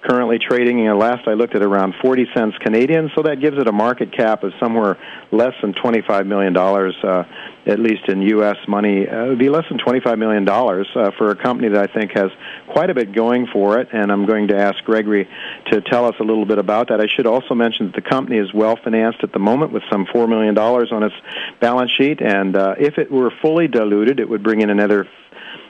currently 0.06 0.38
trading, 0.38 0.86
uh, 0.88 0.94
last 0.94 1.26
I 1.26 1.32
looked 1.32 1.54
at 1.54 1.62
around 1.62 1.94
40 2.00 2.26
cents 2.34 2.56
Canadian, 2.58 3.10
so 3.14 3.22
that 3.22 3.40
gives 3.40 3.58
it 3.58 3.66
a 3.66 3.72
market 3.72 4.12
cap 4.12 4.44
of 4.44 4.52
somewhere 4.60 4.96
less 5.32 5.54
than 5.60 5.74
$25 5.74 6.26
million, 6.26 6.56
uh, 6.56 7.24
at 7.66 7.80
least 7.80 8.08
in 8.08 8.22
U.S. 8.22 8.56
money. 8.68 9.08
Uh, 9.08 9.24
it 9.24 9.28
would 9.30 9.38
be 9.38 9.48
less 9.48 9.64
than 9.68 9.78
$25 9.78 10.18
million 10.18 10.48
uh, 10.48 11.10
for 11.18 11.30
a 11.30 11.36
company 11.36 11.68
that 11.68 11.90
I 11.90 11.92
think 11.92 12.12
has 12.12 12.30
quite 12.68 12.90
a 12.90 12.94
bit 12.94 13.12
going 13.12 13.48
for 13.52 13.80
it, 13.80 13.88
and 13.92 14.12
I'm 14.12 14.26
going 14.26 14.48
to 14.48 14.56
ask 14.56 14.82
Gregory 14.84 15.28
to 15.72 15.80
tell 15.80 16.06
us 16.06 16.14
a 16.20 16.24
little 16.24 16.46
bit 16.46 16.58
about 16.58 16.88
that. 16.88 17.00
I 17.00 17.06
should 17.08 17.26
also 17.26 17.54
mention 17.54 17.86
that 17.86 17.94
the 17.96 18.08
company 18.08 18.38
is 18.38 18.52
well 18.54 18.76
financed 18.76 19.24
at 19.24 19.32
the 19.32 19.40
moment 19.40 19.72
with 19.72 19.82
some 19.90 20.06
$4 20.06 20.28
million 20.28 20.56
on 20.56 21.02
its 21.02 21.16
balance 21.60 21.90
sheet, 21.90 22.20
and 22.20 22.56
uh, 22.56 22.74
if 22.78 22.98
it 22.98 23.10
were 23.10 23.32
fully 23.42 23.66
diluted, 23.66 24.20
it 24.20 24.28
would 24.28 24.42
bring 24.42 24.60
in 24.60 24.70
another 24.70 25.08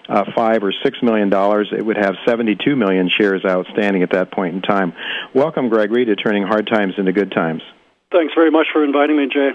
uh, 0.09 0.25
five 0.35 0.63
or 0.63 0.73
six 0.85 0.99
million 1.03 1.31
dollars, 1.31 1.69
it 1.77 1.85
would 1.85 1.97
have 1.97 2.15
72 2.27 2.77
million 2.77 3.09
shares 3.09 3.43
outstanding 3.45 4.03
at 4.03 4.11
that 4.13 4.33
point 4.33 4.55
in 4.55 4.63
time. 4.63 4.93
Welcome, 5.35 5.69
Gregory, 5.69 6.05
to 6.07 6.17
turning 6.17 6.45
hard 6.45 6.67
times 6.67 6.95
into 6.99 7.13
good 7.13 7.33
times. 7.33 7.63
Thanks 8.13 8.35
very 8.35 8.51
much 8.51 8.67
for 8.73 8.85
inviting 8.85 9.17
me, 9.17 9.29
Jay. 9.33 9.51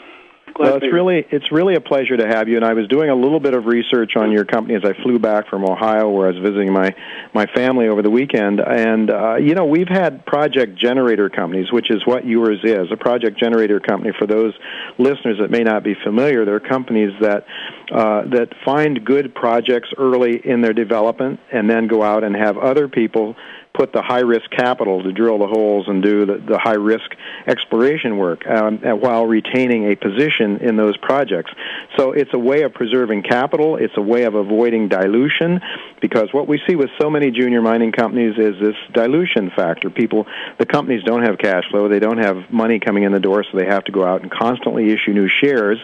Well, 0.59 0.75
it's 0.75 0.93
really 0.93 1.25
it's 1.31 1.51
really 1.51 1.75
a 1.75 1.81
pleasure 1.81 2.17
to 2.17 2.27
have 2.27 2.47
you. 2.47 2.55
And 2.55 2.65
I 2.65 2.73
was 2.73 2.87
doing 2.87 3.09
a 3.09 3.15
little 3.15 3.39
bit 3.39 3.53
of 3.53 3.65
research 3.65 4.15
on 4.15 4.31
your 4.31 4.45
company 4.45 4.75
as 4.75 4.83
I 4.83 4.93
flew 5.01 5.19
back 5.19 5.49
from 5.49 5.63
Ohio, 5.63 6.09
where 6.09 6.27
I 6.27 6.31
was 6.31 6.41
visiting 6.41 6.71
my 6.71 6.93
my 7.33 7.45
family 7.55 7.87
over 7.87 8.01
the 8.01 8.09
weekend. 8.09 8.59
And 8.59 9.09
uh, 9.09 9.35
you 9.35 9.55
know, 9.55 9.65
we've 9.65 9.87
had 9.87 10.25
project 10.25 10.77
generator 10.77 11.29
companies, 11.29 11.71
which 11.71 11.89
is 11.89 12.05
what 12.05 12.25
yours 12.25 12.59
is. 12.63 12.91
A 12.91 12.97
project 12.97 13.39
generator 13.39 13.79
company, 13.79 14.13
for 14.17 14.27
those 14.27 14.53
listeners 14.97 15.37
that 15.39 15.49
may 15.49 15.63
not 15.63 15.83
be 15.83 15.95
familiar, 16.03 16.45
they're 16.45 16.59
companies 16.59 17.11
that 17.21 17.45
uh, 17.91 18.23
that 18.29 18.49
find 18.63 19.03
good 19.05 19.33
projects 19.35 19.89
early 19.97 20.41
in 20.45 20.61
their 20.61 20.73
development 20.73 21.39
and 21.51 21.69
then 21.69 21.87
go 21.87 22.03
out 22.03 22.23
and 22.23 22.35
have 22.35 22.57
other 22.57 22.87
people 22.87 23.35
put 23.73 23.93
the 23.93 24.01
high 24.01 24.19
risk 24.19 24.49
capital 24.51 25.01
to 25.03 25.11
drill 25.11 25.39
the 25.39 25.47
holes 25.47 25.85
and 25.87 26.03
do 26.03 26.25
the, 26.25 26.43
the 26.47 26.59
high 26.59 26.75
risk 26.75 27.09
exploration 27.47 28.17
work 28.17 28.45
um, 28.47 28.79
while 28.99 29.25
retaining 29.25 29.91
a 29.91 29.95
position 29.95 30.57
in 30.57 30.75
those 30.75 30.97
projects. 30.97 31.51
So 31.97 32.11
it's 32.11 32.31
a 32.33 32.39
way 32.39 32.63
of 32.63 32.73
preserving 32.73 33.23
capital. 33.23 33.77
It's 33.77 33.93
a 33.95 34.01
way 34.01 34.23
of 34.23 34.35
avoiding 34.35 34.89
dilution 34.89 35.61
because 36.01 36.29
what 36.31 36.47
we 36.47 36.59
see 36.67 36.75
with 36.75 36.89
so 36.99 37.09
many 37.09 37.31
junior 37.31 37.61
mining 37.61 37.91
companies 37.91 38.35
is 38.37 38.55
this 38.59 38.75
dilution 38.93 39.51
factor. 39.55 39.89
People, 39.89 40.25
the 40.59 40.65
companies 40.65 41.03
don't 41.03 41.23
have 41.23 41.37
cash 41.37 41.63
flow. 41.71 41.87
They 41.87 41.99
don't 41.99 42.17
have 42.17 42.51
money 42.51 42.79
coming 42.79 43.03
in 43.03 43.11
the 43.11 43.19
door, 43.19 43.43
so 43.43 43.57
they 43.57 43.67
have 43.67 43.85
to 43.85 43.91
go 43.91 44.03
out 44.03 44.21
and 44.21 44.31
constantly 44.31 44.91
issue 44.91 45.13
new 45.13 45.29
shares. 45.41 45.77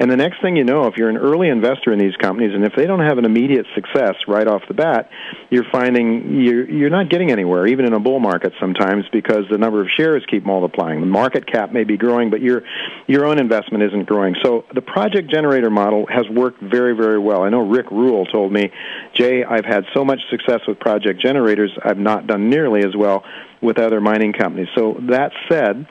And 0.00 0.10
the 0.10 0.16
next 0.16 0.40
thing 0.42 0.56
you 0.56 0.64
know, 0.64 0.86
if 0.86 0.96
you're 0.96 1.10
an 1.10 1.18
early 1.18 1.48
investor 1.48 1.92
in 1.92 1.98
these 1.98 2.16
companies, 2.16 2.54
and 2.54 2.64
if 2.64 2.72
they 2.74 2.86
don't 2.86 3.00
have 3.00 3.18
an 3.18 3.24
immediate 3.24 3.66
success 3.74 4.14
right 4.26 4.46
off 4.46 4.62
the 4.68 4.74
bat, 4.74 5.10
you're 5.50 5.66
finding 5.70 6.40
you're, 6.40 6.68
you're 6.68 6.90
not 6.90 7.10
getting 7.10 7.27
anywhere, 7.30 7.66
even 7.66 7.84
in 7.84 7.92
a 7.92 8.00
bull 8.00 8.20
market 8.20 8.52
sometimes, 8.60 9.04
because 9.12 9.44
the 9.50 9.58
number 9.58 9.80
of 9.80 9.88
shares 9.96 10.24
keep 10.30 10.44
multiplying. 10.44 11.00
The 11.00 11.06
market 11.06 11.50
cap 11.50 11.72
may 11.72 11.84
be 11.84 11.96
growing, 11.96 12.30
but 12.30 12.40
your 12.40 12.62
your 13.06 13.26
own 13.26 13.38
investment 13.38 13.84
isn't 13.84 14.06
growing. 14.06 14.34
So 14.42 14.64
the 14.74 14.82
project 14.82 15.30
generator 15.30 15.70
model 15.70 16.06
has 16.06 16.28
worked 16.28 16.62
very, 16.62 16.94
very 16.94 17.18
well. 17.18 17.42
I 17.42 17.48
know 17.48 17.60
Rick 17.60 17.90
Rule 17.90 18.26
told 18.26 18.52
me, 18.52 18.70
Jay, 19.14 19.44
I've 19.44 19.64
had 19.64 19.84
so 19.94 20.04
much 20.04 20.20
success 20.30 20.60
with 20.66 20.78
project 20.78 21.20
generators, 21.20 21.70
I've 21.84 21.98
not 21.98 22.26
done 22.26 22.50
nearly 22.50 22.80
as 22.80 22.94
well 22.96 23.24
with 23.60 23.78
other 23.78 24.00
mining 24.00 24.32
companies. 24.32 24.68
So 24.76 24.96
that 25.08 25.32
said, 25.50 25.86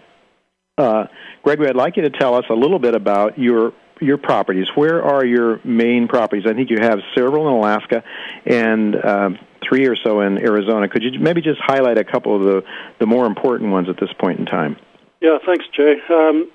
uh, 0.77 1.05
Gregory, 1.43 1.69
I'd 1.69 1.75
like 1.75 1.97
you 1.97 2.03
to 2.03 2.09
tell 2.09 2.35
us 2.35 2.45
a 2.49 2.53
little 2.53 2.79
bit 2.79 2.95
about 2.95 3.37
your 3.37 3.73
your 3.99 4.17
properties. 4.17 4.67
Where 4.75 5.01
are 5.03 5.25
your 5.25 5.59
main 5.63 6.07
properties? 6.07 6.45
I 6.47 6.53
think 6.53 6.69
you 6.69 6.77
have 6.79 6.99
several 7.15 7.47
in 7.47 7.53
Alaska 7.53 8.03
and 8.45 8.95
uh, 8.95 9.29
three 9.67 9.85
or 9.87 9.95
so 9.95 10.21
in 10.21 10.37
Arizona. 10.37 10.87
Could 10.87 11.03
you 11.03 11.19
maybe 11.19 11.41
just 11.41 11.59
highlight 11.61 11.97
a 11.97 12.03
couple 12.03 12.35
of 12.35 12.43
the, 12.43 12.63
the 12.99 13.05
more 13.05 13.25
important 13.25 13.71
ones 13.71 13.89
at 13.89 13.99
this 13.99 14.11
point 14.19 14.39
in 14.39 14.45
time? 14.45 14.77
Yeah, 15.19 15.39
thanks, 15.43 15.65
Jay. 15.75 15.95
Um, 16.11 16.47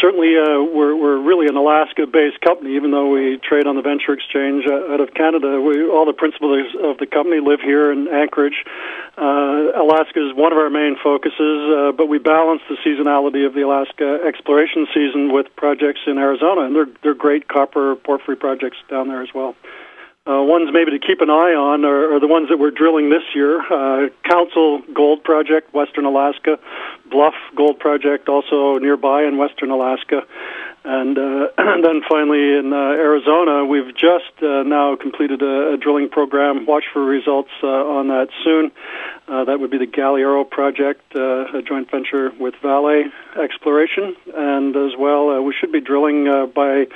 certainly, 0.00 0.38
uh, 0.38 0.62
we're 0.62 0.94
we're 0.94 1.18
really 1.18 1.48
an 1.48 1.56
Alaska-based 1.56 2.40
company, 2.42 2.76
even 2.76 2.92
though 2.92 3.10
we 3.10 3.38
trade 3.38 3.66
on 3.66 3.74
the 3.74 3.82
venture 3.82 4.12
exchange 4.12 4.64
uh, 4.66 4.92
out 4.94 5.00
of 5.00 5.12
Canada. 5.14 5.60
We, 5.60 5.82
all 5.82 6.06
the 6.06 6.12
principals 6.12 6.74
of 6.80 6.98
the 6.98 7.06
company 7.06 7.40
live 7.40 7.60
here 7.60 7.90
in 7.90 8.06
Anchorage. 8.06 8.64
Uh, 9.16 9.74
Alaska 9.74 10.24
is 10.24 10.32
one 10.36 10.52
of 10.52 10.58
our 10.58 10.70
main 10.70 10.96
focuses, 11.02 11.74
uh, 11.74 11.90
but 11.90 12.06
we 12.06 12.18
balance 12.18 12.62
the 12.68 12.76
seasonality 12.86 13.44
of 13.44 13.54
the 13.54 13.62
Alaska 13.62 14.20
exploration 14.24 14.86
season 14.94 15.32
with 15.32 15.46
projects 15.56 16.00
in 16.06 16.18
Arizona, 16.18 16.62
and 16.62 16.76
they're 16.76 16.92
they're 17.02 17.14
great 17.14 17.48
copper 17.48 17.96
porphyry 17.96 18.36
projects 18.36 18.76
down 18.88 19.08
there 19.08 19.22
as 19.22 19.34
well. 19.34 19.56
Uh, 20.28 20.42
ones 20.42 20.68
maybe 20.72 20.90
to 20.90 20.98
keep 20.98 21.22
an 21.22 21.30
eye 21.30 21.54
on 21.54 21.86
are, 21.86 22.14
are 22.14 22.20
the 22.20 22.26
ones 22.26 22.50
that 22.50 22.58
we're 22.58 22.70
drilling 22.70 23.08
this 23.08 23.22
year. 23.34 23.60
Uh, 23.60 24.10
Council 24.24 24.82
Gold 24.92 25.24
Project, 25.24 25.72
Western 25.72 26.04
Alaska. 26.04 26.58
Bluff 27.10 27.34
Gold 27.56 27.78
Project, 27.78 28.28
also 28.28 28.78
nearby 28.78 29.24
in 29.24 29.38
Western 29.38 29.70
Alaska. 29.70 30.26
And, 30.84 31.18
uh, 31.18 31.48
and 31.58 31.84
then 31.84 32.02
finally 32.08 32.58
in 32.58 32.72
uh, 32.72 32.76
Arizona, 32.76 33.64
we've 33.64 33.94
just 33.94 34.32
uh, 34.42 34.62
now 34.62 34.96
completed 34.96 35.42
a, 35.42 35.74
a 35.74 35.76
drilling 35.76 36.08
program. 36.08 36.66
Watch 36.66 36.84
for 36.92 37.04
results 37.04 37.50
uh, 37.62 37.66
on 37.66 38.08
that 38.08 38.28
soon. 38.44 38.70
Uh, 39.26 39.44
that 39.44 39.60
would 39.60 39.70
be 39.70 39.78
the 39.78 39.86
Galiuro 39.86 40.48
project, 40.48 41.02
uh, 41.14 41.58
a 41.58 41.62
joint 41.62 41.90
venture 41.90 42.32
with 42.38 42.54
Vale 42.62 43.10
Exploration. 43.42 44.16
And 44.34 44.74
as 44.76 44.96
well, 44.98 45.30
uh, 45.30 45.40
we 45.40 45.54
should 45.58 45.72
be 45.72 45.80
drilling 45.80 46.28
uh, 46.28 46.46
by 46.46 46.86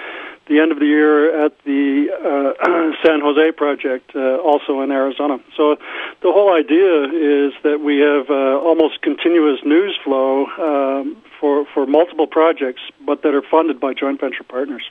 the 0.49 0.61
end 0.61 0.72
of 0.72 0.78
the 0.78 0.87
year 0.87 1.44
at 1.44 1.52
the 1.64 2.08
uh, 2.11 2.92
San 3.06 3.20
Jose 3.20 3.52
project, 3.52 4.11
uh, 4.14 4.38
also 4.38 4.80
in 4.82 4.90
Arizona. 4.90 5.38
So 5.56 5.76
the 6.22 6.32
whole 6.32 6.52
idea 6.52 7.04
is 7.04 7.52
that 7.62 7.80
we 7.80 7.99
have 7.99 8.28
uh, 8.28 8.58
almost 8.58 9.02
continuous 9.02 9.61
news 9.64 9.99
flow 10.04 10.46
um, 10.46 11.16
for 11.40 11.66
for 11.75 11.87
multiple 11.87 12.26
projects, 12.26 12.82
but 13.04 13.22
that 13.22 13.34
are 13.34 13.42
funded 13.50 13.80
by 13.80 13.94
joint 13.94 14.20
venture 14.20 14.44
partners. 14.44 14.82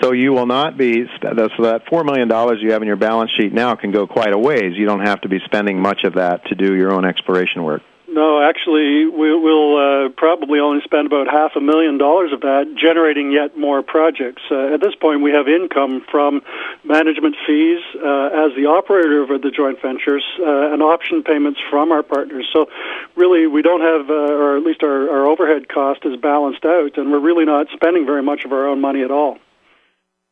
So 0.00 0.12
you 0.12 0.32
will 0.32 0.46
not 0.46 0.78
be 0.78 1.04
so 1.20 1.34
that 1.34 1.82
four 1.90 2.04
million 2.04 2.28
dollars 2.28 2.58
you 2.62 2.72
have 2.72 2.80
in 2.80 2.88
your 2.88 2.96
balance 2.96 3.30
sheet 3.38 3.52
now 3.52 3.74
can 3.74 3.92
go 3.92 4.06
quite 4.06 4.32
a 4.32 4.38
ways. 4.38 4.72
You 4.74 4.86
don't 4.86 5.06
have 5.06 5.20
to 5.22 5.28
be 5.28 5.40
spending 5.44 5.80
much 5.80 6.04
of 6.04 6.14
that 6.14 6.46
to 6.46 6.54
do 6.54 6.74
your 6.74 6.92
own 6.92 7.04
exploration 7.04 7.62
work. 7.64 7.82
No, 8.12 8.42
actually, 8.42 9.06
we, 9.06 9.32
will 9.36 9.76
uh, 9.76 10.08
probably 10.08 10.58
only 10.58 10.82
spend 10.82 11.06
about 11.06 11.28
half 11.28 11.52
a 11.54 11.60
million 11.60 11.96
dollars 11.96 12.32
of 12.32 12.40
that 12.40 12.74
generating 12.76 13.30
yet 13.30 13.56
more 13.56 13.82
projects. 13.82 14.42
Uh, 14.50 14.74
at 14.74 14.80
this 14.80 14.96
point, 14.96 15.22
we 15.22 15.30
have 15.30 15.46
income 15.46 16.04
from 16.10 16.42
management 16.82 17.36
fees 17.46 17.78
uh, 17.94 18.30
as 18.34 18.56
the 18.56 18.66
operator 18.66 19.22
of 19.22 19.42
the 19.42 19.50
joint 19.52 19.80
ventures 19.80 20.24
uh, 20.40 20.72
and 20.72 20.82
option 20.82 21.22
payments 21.22 21.60
from 21.70 21.92
our 21.92 22.02
partners. 22.02 22.48
So, 22.52 22.68
really, 23.14 23.46
we 23.46 23.62
don't 23.62 23.80
have, 23.80 24.10
uh, 24.10 24.12
or 24.12 24.56
at 24.56 24.64
least 24.64 24.82
our, 24.82 25.08
our 25.08 25.26
overhead 25.26 25.68
cost 25.68 26.04
is 26.04 26.16
balanced 26.16 26.64
out, 26.64 26.98
and 26.98 27.12
we're 27.12 27.20
really 27.20 27.44
not 27.44 27.68
spending 27.72 28.06
very 28.06 28.24
much 28.24 28.44
of 28.44 28.52
our 28.52 28.66
own 28.66 28.80
money 28.80 29.02
at 29.02 29.12
all. 29.12 29.38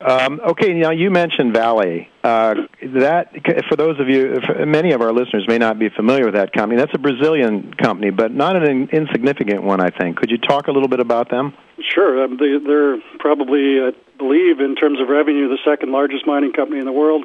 Um, 0.01 0.41
okay, 0.51 0.75
now 0.75 0.91
you 0.91 1.11
mentioned 1.11 1.55
Vale. 1.55 2.07
Uh, 2.23 2.55
that 2.83 3.33
for 3.69 3.75
those 3.75 3.99
of 3.99 4.09
you, 4.09 4.39
many 4.65 4.93
of 4.93 5.01
our 5.01 5.13
listeners 5.13 5.45
may 5.49 5.59
not 5.59 5.77
be 5.79 5.89
familiar 5.89 6.25
with 6.25 6.35
that 6.35 6.53
company. 6.53 6.81
That's 6.81 6.95
a 6.95 6.99
Brazilian 6.99 7.75
company, 7.75 8.11
but 8.11 8.33
not 8.33 8.55
an 8.55 8.89
insignificant 8.93 9.65
one, 9.65 9.81
I 9.81 9.91
think. 9.91 10.19
Could 10.19 10.31
you 10.31 10.39
talk 10.39 10.69
a 10.69 10.71
little 10.71 10.89
bit 10.89 11.01
about 11.01 11.31
them? 11.31 11.53
Sure. 11.81 12.23
Um, 12.23 12.37
they, 12.37 12.73
are 12.73 12.99
probably, 13.19 13.81
I 13.81 13.91
believe, 14.19 14.61
in 14.61 14.77
terms 14.77 15.01
of 15.01 15.09
revenue, 15.09 15.49
the 15.49 15.59
second 15.65 15.91
largest 15.91 16.29
mining 16.29 16.53
company 16.53 16.79
in 16.79 16.87
the 16.87 16.93
world. 16.93 17.25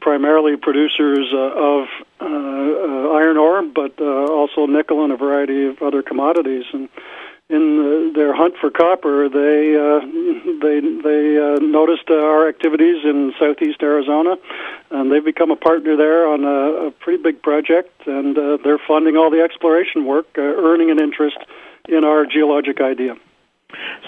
Primarily 0.00 0.56
producers 0.56 1.28
uh, 1.32 1.38
of 1.38 1.88
uh, 2.20 2.24
uh 2.24 3.12
iron 3.14 3.36
ore, 3.36 3.62
but 3.62 4.00
uh, 4.00 4.04
also 4.04 4.66
nickel 4.66 5.04
and 5.04 5.12
a 5.12 5.16
variety 5.16 5.66
of 5.66 5.80
other 5.80 6.02
commodities. 6.02 6.64
And 6.72 6.88
in 7.52 8.12
their 8.14 8.34
hunt 8.34 8.54
for 8.60 8.70
copper, 8.70 9.28
they 9.28 9.76
uh, 9.76 10.00
they 10.62 10.80
they 10.80 11.36
uh, 11.36 11.60
noticed 11.60 12.08
uh, 12.08 12.14
our 12.14 12.48
activities 12.48 13.04
in 13.04 13.32
southeast 13.38 13.82
Arizona, 13.82 14.36
and 14.90 15.12
they've 15.12 15.24
become 15.24 15.50
a 15.50 15.56
partner 15.56 15.96
there 15.96 16.26
on 16.26 16.44
a, 16.44 16.88
a 16.88 16.90
pretty 16.90 17.22
big 17.22 17.42
project, 17.42 17.90
and 18.06 18.38
uh, 18.38 18.56
they're 18.64 18.80
funding 18.88 19.16
all 19.16 19.30
the 19.30 19.42
exploration 19.42 20.06
work, 20.06 20.26
uh, 20.38 20.40
earning 20.40 20.90
an 20.90 20.98
interest 20.98 21.36
in 21.88 22.04
our 22.04 22.24
geologic 22.24 22.80
idea. 22.80 23.16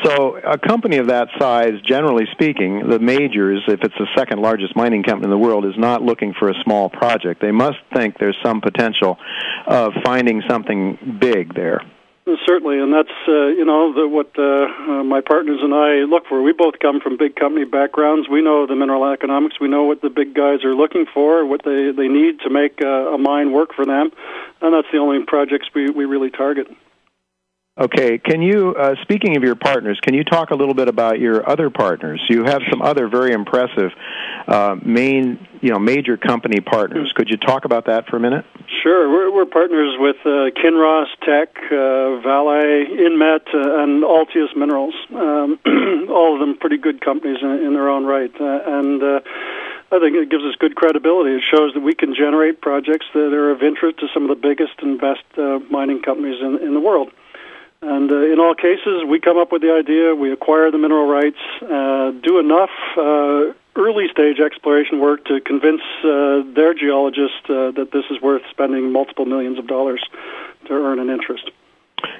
So, 0.02 0.36
a 0.36 0.58
company 0.58 0.98
of 0.98 1.06
that 1.08 1.28
size, 1.38 1.80
generally 1.86 2.26
speaking, 2.32 2.88
the 2.88 2.98
majors, 2.98 3.62
if 3.66 3.80
it's 3.82 3.94
the 3.98 4.08
second 4.16 4.40
largest 4.40 4.76
mining 4.76 5.02
company 5.02 5.24
in 5.24 5.30
the 5.30 5.38
world, 5.38 5.64
is 5.64 5.78
not 5.78 6.02
looking 6.02 6.34
for 6.38 6.50
a 6.50 6.54
small 6.62 6.90
project. 6.90 7.40
They 7.40 7.52
must 7.52 7.78
think 7.94 8.18
there's 8.18 8.36
some 8.42 8.60
potential 8.60 9.18
of 9.66 9.92
finding 10.04 10.42
something 10.48 11.18
big 11.18 11.54
there. 11.54 11.80
Certainly, 12.46 12.78
and 12.78 12.90
that's 12.90 13.12
uh, 13.28 13.48
you 13.48 13.66
know 13.66 13.92
the, 13.92 14.08
what 14.08 14.30
uh, 14.38 14.42
uh, 14.42 15.04
my 15.04 15.20
partners 15.20 15.60
and 15.60 15.74
I 15.74 16.08
look 16.08 16.26
for. 16.26 16.40
We 16.40 16.52
both 16.52 16.78
come 16.80 16.98
from 16.98 17.18
big 17.18 17.36
company 17.36 17.66
backgrounds. 17.66 18.30
We 18.30 18.40
know 18.40 18.66
the 18.66 18.74
mineral 18.74 19.04
economics. 19.12 19.60
We 19.60 19.68
know 19.68 19.82
what 19.84 20.00
the 20.00 20.08
big 20.08 20.34
guys 20.34 20.64
are 20.64 20.74
looking 20.74 21.04
for, 21.12 21.44
what 21.44 21.64
they 21.64 21.92
they 21.92 22.08
need 22.08 22.40
to 22.40 22.48
make 22.48 22.80
uh, 22.80 23.12
a 23.12 23.18
mine 23.18 23.52
work 23.52 23.74
for 23.74 23.84
them, 23.84 24.10
and 24.62 24.72
that's 24.72 24.88
the 24.90 24.98
only 24.98 25.22
projects 25.22 25.68
we 25.74 25.90
we 25.90 26.06
really 26.06 26.30
target. 26.30 26.66
Okay, 27.76 28.18
can 28.18 28.40
you, 28.40 28.72
uh, 28.78 28.94
speaking 29.02 29.36
of 29.36 29.42
your 29.42 29.56
partners, 29.56 29.98
can 30.00 30.14
you 30.14 30.22
talk 30.22 30.50
a 30.50 30.54
little 30.54 30.74
bit 30.74 30.86
about 30.86 31.18
your 31.18 31.48
other 31.48 31.70
partners? 31.70 32.22
You 32.28 32.44
have 32.44 32.62
some 32.70 32.80
other 32.80 33.08
very 33.08 33.32
impressive 33.32 33.90
uh, 34.46 34.76
main, 34.80 35.44
you 35.60 35.70
know, 35.70 35.80
major 35.80 36.16
company 36.16 36.60
partners. 36.60 37.12
Could 37.16 37.30
you 37.30 37.36
talk 37.36 37.64
about 37.64 37.86
that 37.86 38.06
for 38.08 38.16
a 38.16 38.20
minute? 38.20 38.44
Sure. 38.84 39.10
We're, 39.10 39.34
we're 39.34 39.46
partners 39.46 39.96
with 39.98 40.14
uh, 40.24 40.54
Kinross 40.54 41.06
Teck, 41.26 41.56
uh, 41.72 42.22
Vale, 42.22 42.86
Inmet, 42.94 43.52
uh, 43.52 43.82
and 43.82 44.04
Altius 44.04 44.54
Minerals. 44.56 44.94
Um, 45.10 45.58
all 46.10 46.34
of 46.34 46.38
them 46.38 46.56
pretty 46.56 46.76
good 46.76 47.00
companies 47.00 47.38
in, 47.42 47.50
in 47.50 47.72
their 47.74 47.88
own 47.88 48.04
right, 48.04 48.32
uh, 48.40 48.60
and. 48.66 49.02
Uh, 49.02 49.20
I 49.92 50.00
think 50.00 50.16
it 50.16 50.28
gives 50.28 50.42
us 50.42 50.56
good 50.58 50.74
credibility. 50.74 51.36
It 51.36 51.42
shows 51.48 51.72
that 51.74 51.80
we 51.80 51.94
can 51.94 52.16
generate 52.16 52.60
projects 52.60 53.06
that 53.14 53.32
are 53.32 53.52
of 53.52 53.62
interest 53.62 54.00
to 54.00 54.08
some 54.12 54.24
of 54.24 54.28
the 54.28 54.34
biggest 54.34 54.72
and 54.78 55.00
best 55.00 55.22
mining 55.70 56.02
companies 56.02 56.40
in, 56.40 56.58
in 56.66 56.74
the 56.74 56.80
world. 56.80 57.12
And 57.82 58.10
uh, 58.10 58.32
in 58.32 58.40
all 58.40 58.54
cases, 58.54 59.04
we 59.06 59.20
come 59.20 59.36
up 59.36 59.52
with 59.52 59.62
the 59.62 59.72
idea, 59.72 60.14
we 60.14 60.32
acquire 60.32 60.70
the 60.70 60.78
mineral 60.78 61.06
rights, 61.06 61.38
uh, 61.62 62.12
do 62.22 62.38
enough 62.38 62.70
uh, 62.96 63.52
early 63.76 64.06
stage 64.10 64.40
exploration 64.40 65.00
work 65.00 65.24
to 65.26 65.40
convince 65.40 65.82
uh, 66.02 66.42
their 66.54 66.74
geologists 66.74 67.44
uh, 67.48 67.72
that 67.72 67.90
this 67.92 68.04
is 68.10 68.20
worth 68.22 68.42
spending 68.50 68.92
multiple 68.92 69.26
millions 69.26 69.58
of 69.58 69.66
dollars 69.66 70.02
to 70.66 70.72
earn 70.72 70.98
an 70.98 71.10
interest. 71.10 71.50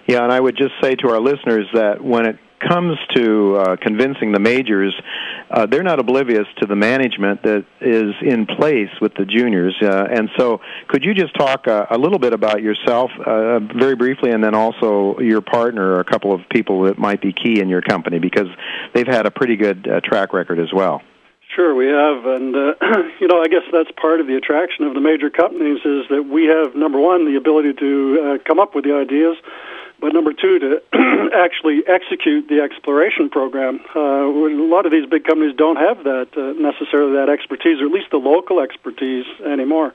Yeah, 0.07 0.23
and 0.23 0.33
I 0.33 0.41
would 0.41 0.57
just 0.57 0.75
say 0.83 0.95
to 0.97 1.09
our 1.09 1.21
listeners 1.21 1.67
that 1.73 2.03
when 2.03 2.27
it 2.27 2.39
comes 2.61 2.97
to 3.15 3.57
uh, 3.57 3.77
convincing 3.81 4.33
the 4.33 4.41
majors, 4.41 4.95
uh, 5.51 5.67
they're 5.67 5.83
not 5.83 5.99
oblivious 5.99 6.47
to 6.61 6.67
the 6.67 6.77
management 6.77 7.43
that 7.43 7.65
is 7.81 8.15
in 8.23 8.47
place 8.47 8.91
with 9.01 9.13
the 9.15 9.25
juniors. 9.25 9.77
Uh, 9.83 10.07
and 10.11 10.31
so, 10.39 10.61
could 10.89 11.05
you 11.05 11.15
just 11.15 11.35
talk 11.35 11.67
uh, 11.69 11.87
a 11.91 11.99
little 11.99 12.19
bit 12.19 12.33
about 12.33 12.63
yourself, 12.63 13.11
uh, 13.27 13.61
very 13.61 13.97
briefly, 13.97 14.31
and 14.31 14.43
then 14.43 14.55
also 14.55 15.19
your 15.21 15.41
partner, 15.41 15.95
or 15.95 16.01
a 16.01 16.05
couple 16.05 16.33
of 16.33 16.41
people 16.51 16.85
that 16.85 16.99
might 16.99 17.21
be 17.21 17.33
key 17.33 17.61
in 17.61 17.69
your 17.69 17.83
company, 17.83 18.19
because 18.19 18.49
they've 18.95 19.07
had 19.07 19.27
a 19.27 19.31
pretty 19.31 19.57
good 19.57 19.89
uh, 19.89 20.01
track 20.01 20.33
record 20.33 20.59
as 20.59 20.73
well. 20.73 21.03
Sure, 21.55 21.75
we 21.75 21.87
have, 21.87 22.27
and 22.27 22.57
uh, 22.57 22.75
you 23.21 23.29
know, 23.29 23.41
I 23.41 23.47
guess 23.47 23.63
that's 23.73 23.91
part 24.01 24.21
of 24.21 24.27
the 24.27 24.37
attraction 24.37 24.87
of 24.87 24.95
the 24.95 25.01
major 25.01 25.31
companies 25.31 25.79
is 25.85 26.03
that 26.11 26.27
we 26.29 26.47
have 26.47 26.75
number 26.75 26.99
one 26.99 27.31
the 27.31 27.37
ability 27.37 27.75
to 27.75 28.41
uh, 28.41 28.45
come 28.45 28.59
up 28.59 28.75
with 28.75 28.85
the 28.85 28.95
ideas, 28.95 29.37
but 30.05 30.13
number 30.13 30.35
two 30.35 30.59
to 30.59 30.83
actually 31.35 31.81
execute 31.87 32.47
the 32.47 32.61
exploration 32.61 33.31
program. 33.31 33.81
Uh, 33.97 34.29
a 34.29 34.69
lot 34.69 34.85
of 34.85 34.93
these 34.93 35.09
big 35.09 35.25
companies 35.25 35.57
don't 35.57 35.77
have 35.77 36.05
that 36.05 36.29
uh, 36.37 36.53
necessarily 36.61 37.15
that 37.15 37.31
expertise, 37.31 37.81
or 37.81 37.87
at 37.87 37.91
least 37.91 38.11
the 38.11 38.19
local 38.19 38.61
expertise 38.61 39.25
anymore 39.47 39.95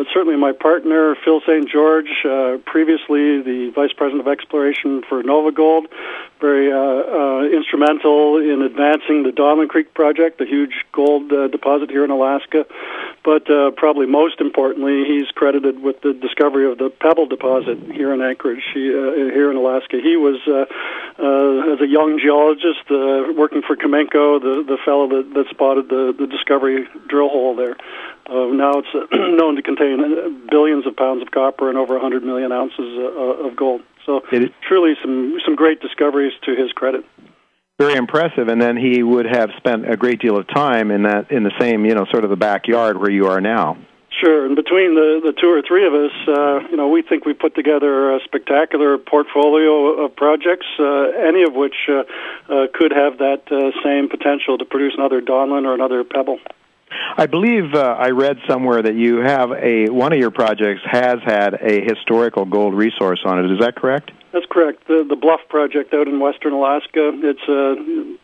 but 0.00 0.06
certainly 0.14 0.38
my 0.38 0.52
partner, 0.52 1.14
Phil 1.22 1.42
St. 1.42 1.68
George, 1.68 2.24
uh, 2.24 2.56
previously 2.64 3.42
the 3.42 3.70
Vice 3.74 3.92
President 3.92 4.26
of 4.26 4.32
Exploration 4.32 5.02
for 5.06 5.22
NovaGold, 5.22 5.88
very 6.40 6.72
uh, 6.72 6.78
uh, 6.78 7.42
instrumental 7.44 8.38
in 8.38 8.62
advancing 8.62 9.24
the 9.24 9.30
Donlin 9.30 9.68
Creek 9.68 9.92
project, 9.92 10.38
the 10.38 10.46
huge 10.46 10.86
gold 10.92 11.30
uh, 11.30 11.48
deposit 11.48 11.90
here 11.90 12.02
in 12.02 12.10
Alaska. 12.10 12.64
But 13.22 13.50
uh, 13.50 13.72
probably 13.72 14.06
most 14.06 14.40
importantly, 14.40 15.04
he's 15.04 15.28
credited 15.32 15.82
with 15.82 16.00
the 16.00 16.14
discovery 16.14 16.64
of 16.64 16.78
the 16.78 16.88
Pebble 16.88 17.26
deposit 17.26 17.76
here 17.92 18.14
in 18.14 18.22
Anchorage, 18.22 18.64
he, 18.72 18.88
uh, 18.88 19.12
here 19.12 19.50
in 19.50 19.58
Alaska. 19.58 20.00
He 20.02 20.16
was, 20.16 20.40
as 20.48 21.80
a 21.82 21.86
young 21.86 22.18
geologist, 22.18 22.88
working 23.36 23.60
for 23.60 23.76
Cominco, 23.76 24.40
the, 24.40 24.64
the 24.66 24.78
fellow 24.82 25.06
that, 25.08 25.34
that 25.34 25.50
spotted 25.50 25.90
the, 25.90 26.14
the 26.18 26.26
discovery 26.26 26.88
drill 27.06 27.28
hole 27.28 27.54
there. 27.54 27.76
Uh, 28.26 28.46
now 28.52 28.78
it's 28.78 28.88
uh, 28.94 29.16
known 29.16 29.56
to 29.56 29.62
contain 29.62 30.00
uh, 30.00 30.28
billions 30.50 30.86
of 30.86 30.96
pounds 30.96 31.22
of 31.22 31.30
copper 31.30 31.68
and 31.68 31.78
over 31.78 31.94
100 31.94 32.22
million 32.22 32.52
ounces 32.52 32.98
uh, 32.98 33.02
uh 33.02 33.48
of 33.48 33.56
gold. 33.56 33.82
So 34.06 34.22
truly 34.66 34.94
some 35.02 35.38
some 35.44 35.56
great 35.56 35.80
discoveries 35.80 36.32
to 36.44 36.54
his 36.54 36.72
credit. 36.72 37.04
Very 37.78 37.94
impressive, 37.94 38.48
and 38.48 38.60
then 38.60 38.76
he 38.76 39.02
would 39.02 39.26
have 39.26 39.50
spent 39.56 39.90
a 39.90 39.96
great 39.96 40.20
deal 40.20 40.36
of 40.36 40.46
time 40.48 40.90
in 40.90 41.04
that 41.04 41.30
in 41.30 41.44
the 41.44 41.52
same 41.58 41.84
you 41.84 41.94
know 41.94 42.04
sort 42.10 42.24
of 42.24 42.30
the 42.30 42.36
backyard 42.36 42.98
where 42.98 43.10
you 43.10 43.26
are 43.26 43.40
now. 43.40 43.76
Sure, 44.20 44.44
and 44.44 44.56
between 44.56 44.96
the 44.96 45.20
the 45.24 45.32
two 45.32 45.48
or 45.48 45.62
three 45.62 45.86
of 45.86 45.94
us, 45.94 46.10
uh, 46.28 46.68
you 46.68 46.76
know, 46.76 46.88
we 46.88 47.00
think 47.00 47.24
we 47.24 47.32
put 47.32 47.54
together 47.54 48.14
a 48.14 48.20
spectacular 48.24 48.98
portfolio 48.98 50.04
of 50.04 50.14
projects, 50.16 50.66
uh, 50.78 51.10
any 51.16 51.42
of 51.42 51.54
which 51.54 51.88
uh, 51.88 52.02
uh, 52.52 52.66
could 52.74 52.92
have 52.92 53.18
that 53.18 53.42
uh, 53.50 53.70
same 53.84 54.08
potential 54.08 54.58
to 54.58 54.64
produce 54.64 54.94
another 54.94 55.22
Donlin 55.22 55.64
or 55.64 55.74
another 55.74 56.02
Pebble. 56.02 56.38
I 57.16 57.26
believe 57.26 57.74
uh, 57.74 57.96
I 57.98 58.10
read 58.10 58.38
somewhere 58.48 58.82
that 58.82 58.94
you 58.94 59.18
have 59.18 59.52
a 59.52 59.88
one 59.88 60.12
of 60.12 60.18
your 60.18 60.30
projects 60.30 60.82
has 60.84 61.18
had 61.24 61.54
a 61.60 61.80
historical 61.82 62.44
gold 62.44 62.74
resource 62.74 63.20
on 63.24 63.44
it. 63.44 63.50
Is 63.50 63.60
that 63.60 63.76
correct? 63.76 64.10
That's 64.32 64.46
correct. 64.50 64.86
The 64.86 65.04
the 65.08 65.16
Bluff 65.16 65.40
project 65.48 65.94
out 65.94 66.08
in 66.08 66.20
western 66.20 66.52
Alaska. 66.52 67.12
It's 67.22 67.48
a 67.48 68.16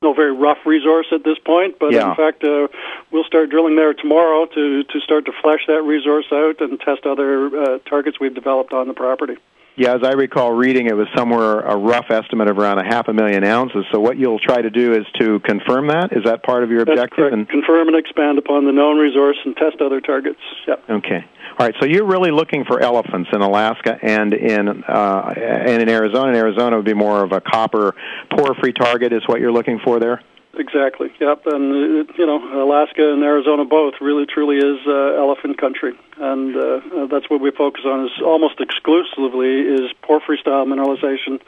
no 0.00 0.14
very 0.14 0.32
rough 0.32 0.58
resource 0.64 1.06
at 1.12 1.24
this 1.24 1.38
point, 1.44 1.78
but 1.80 1.92
yeah. 1.92 2.10
in 2.10 2.16
fact, 2.16 2.44
uh, 2.44 2.68
we'll 3.10 3.24
start 3.24 3.50
drilling 3.50 3.76
there 3.76 3.94
tomorrow 3.94 4.46
to 4.46 4.84
to 4.84 5.00
start 5.00 5.26
to 5.26 5.32
flesh 5.42 5.60
that 5.66 5.82
resource 5.82 6.26
out 6.32 6.60
and 6.60 6.78
test 6.80 7.04
other 7.06 7.46
uh, 7.46 7.78
targets 7.88 8.20
we've 8.20 8.34
developed 8.34 8.72
on 8.72 8.88
the 8.88 8.94
property. 8.94 9.36
Yeah, 9.78 9.94
as 9.94 10.00
I 10.02 10.14
recall 10.14 10.50
reading, 10.50 10.88
it 10.88 10.96
was 10.96 11.06
somewhere 11.16 11.60
a 11.60 11.76
rough 11.76 12.10
estimate 12.10 12.48
of 12.48 12.58
around 12.58 12.80
a 12.80 12.84
half 12.84 13.06
a 13.06 13.12
million 13.12 13.44
ounces. 13.44 13.84
So 13.92 14.00
what 14.00 14.18
you'll 14.18 14.40
try 14.40 14.60
to 14.60 14.70
do 14.70 14.92
is 14.94 15.06
to 15.20 15.38
confirm 15.38 15.86
that. 15.86 16.08
Is 16.10 16.24
that 16.24 16.42
part 16.42 16.64
of 16.64 16.70
your 16.70 16.84
That's 16.84 16.98
objective? 16.98 17.16
Correct. 17.16 17.32
And 17.32 17.48
confirm 17.48 17.86
and 17.86 17.96
expand 17.96 18.38
upon 18.38 18.64
the 18.64 18.72
known 18.72 18.98
resource 18.98 19.36
and 19.44 19.56
test 19.56 19.80
other 19.80 20.00
targets. 20.00 20.40
Yep. 20.66 20.82
Okay. 20.90 21.24
All 21.60 21.66
right. 21.66 21.76
So 21.78 21.86
you're 21.86 22.06
really 22.06 22.32
looking 22.32 22.64
for 22.64 22.80
elephants 22.80 23.30
in 23.32 23.40
Alaska 23.40 23.96
and 24.02 24.34
in 24.34 24.82
uh, 24.82 25.34
and 25.36 25.80
in 25.80 25.88
Arizona. 25.88 26.30
In 26.30 26.34
Arizona 26.34 26.74
would 26.74 26.84
be 26.84 26.94
more 26.94 27.22
of 27.22 27.30
a 27.30 27.40
copper 27.40 27.94
porphyry 28.36 28.72
target. 28.72 29.12
Is 29.12 29.22
what 29.26 29.40
you're 29.40 29.52
looking 29.52 29.78
for 29.84 30.00
there? 30.00 30.20
Exactly. 30.58 31.08
Yep. 31.20 31.46
And 31.46 31.72
uh, 31.72 32.12
you 32.18 32.26
know, 32.26 32.38
Alaska 32.64 33.12
and 33.12 33.22
Arizona 33.22 33.64
both 33.64 33.94
really 34.00 34.26
truly 34.26 34.56
is 34.56 34.78
uh, 34.86 35.14
elephant 35.16 35.58
country, 35.58 35.92
and 36.18 36.56
uh, 36.56 36.60
uh, 36.60 37.06
that's 37.06 37.30
what 37.30 37.40
we 37.40 37.52
focus 37.52 37.82
on. 37.86 38.06
Is 38.06 38.10
almost 38.24 38.60
exclusively 38.60 39.60
is 39.60 39.92
porphyry 40.02 40.38
style 40.40 40.66
mineralization 40.66 41.40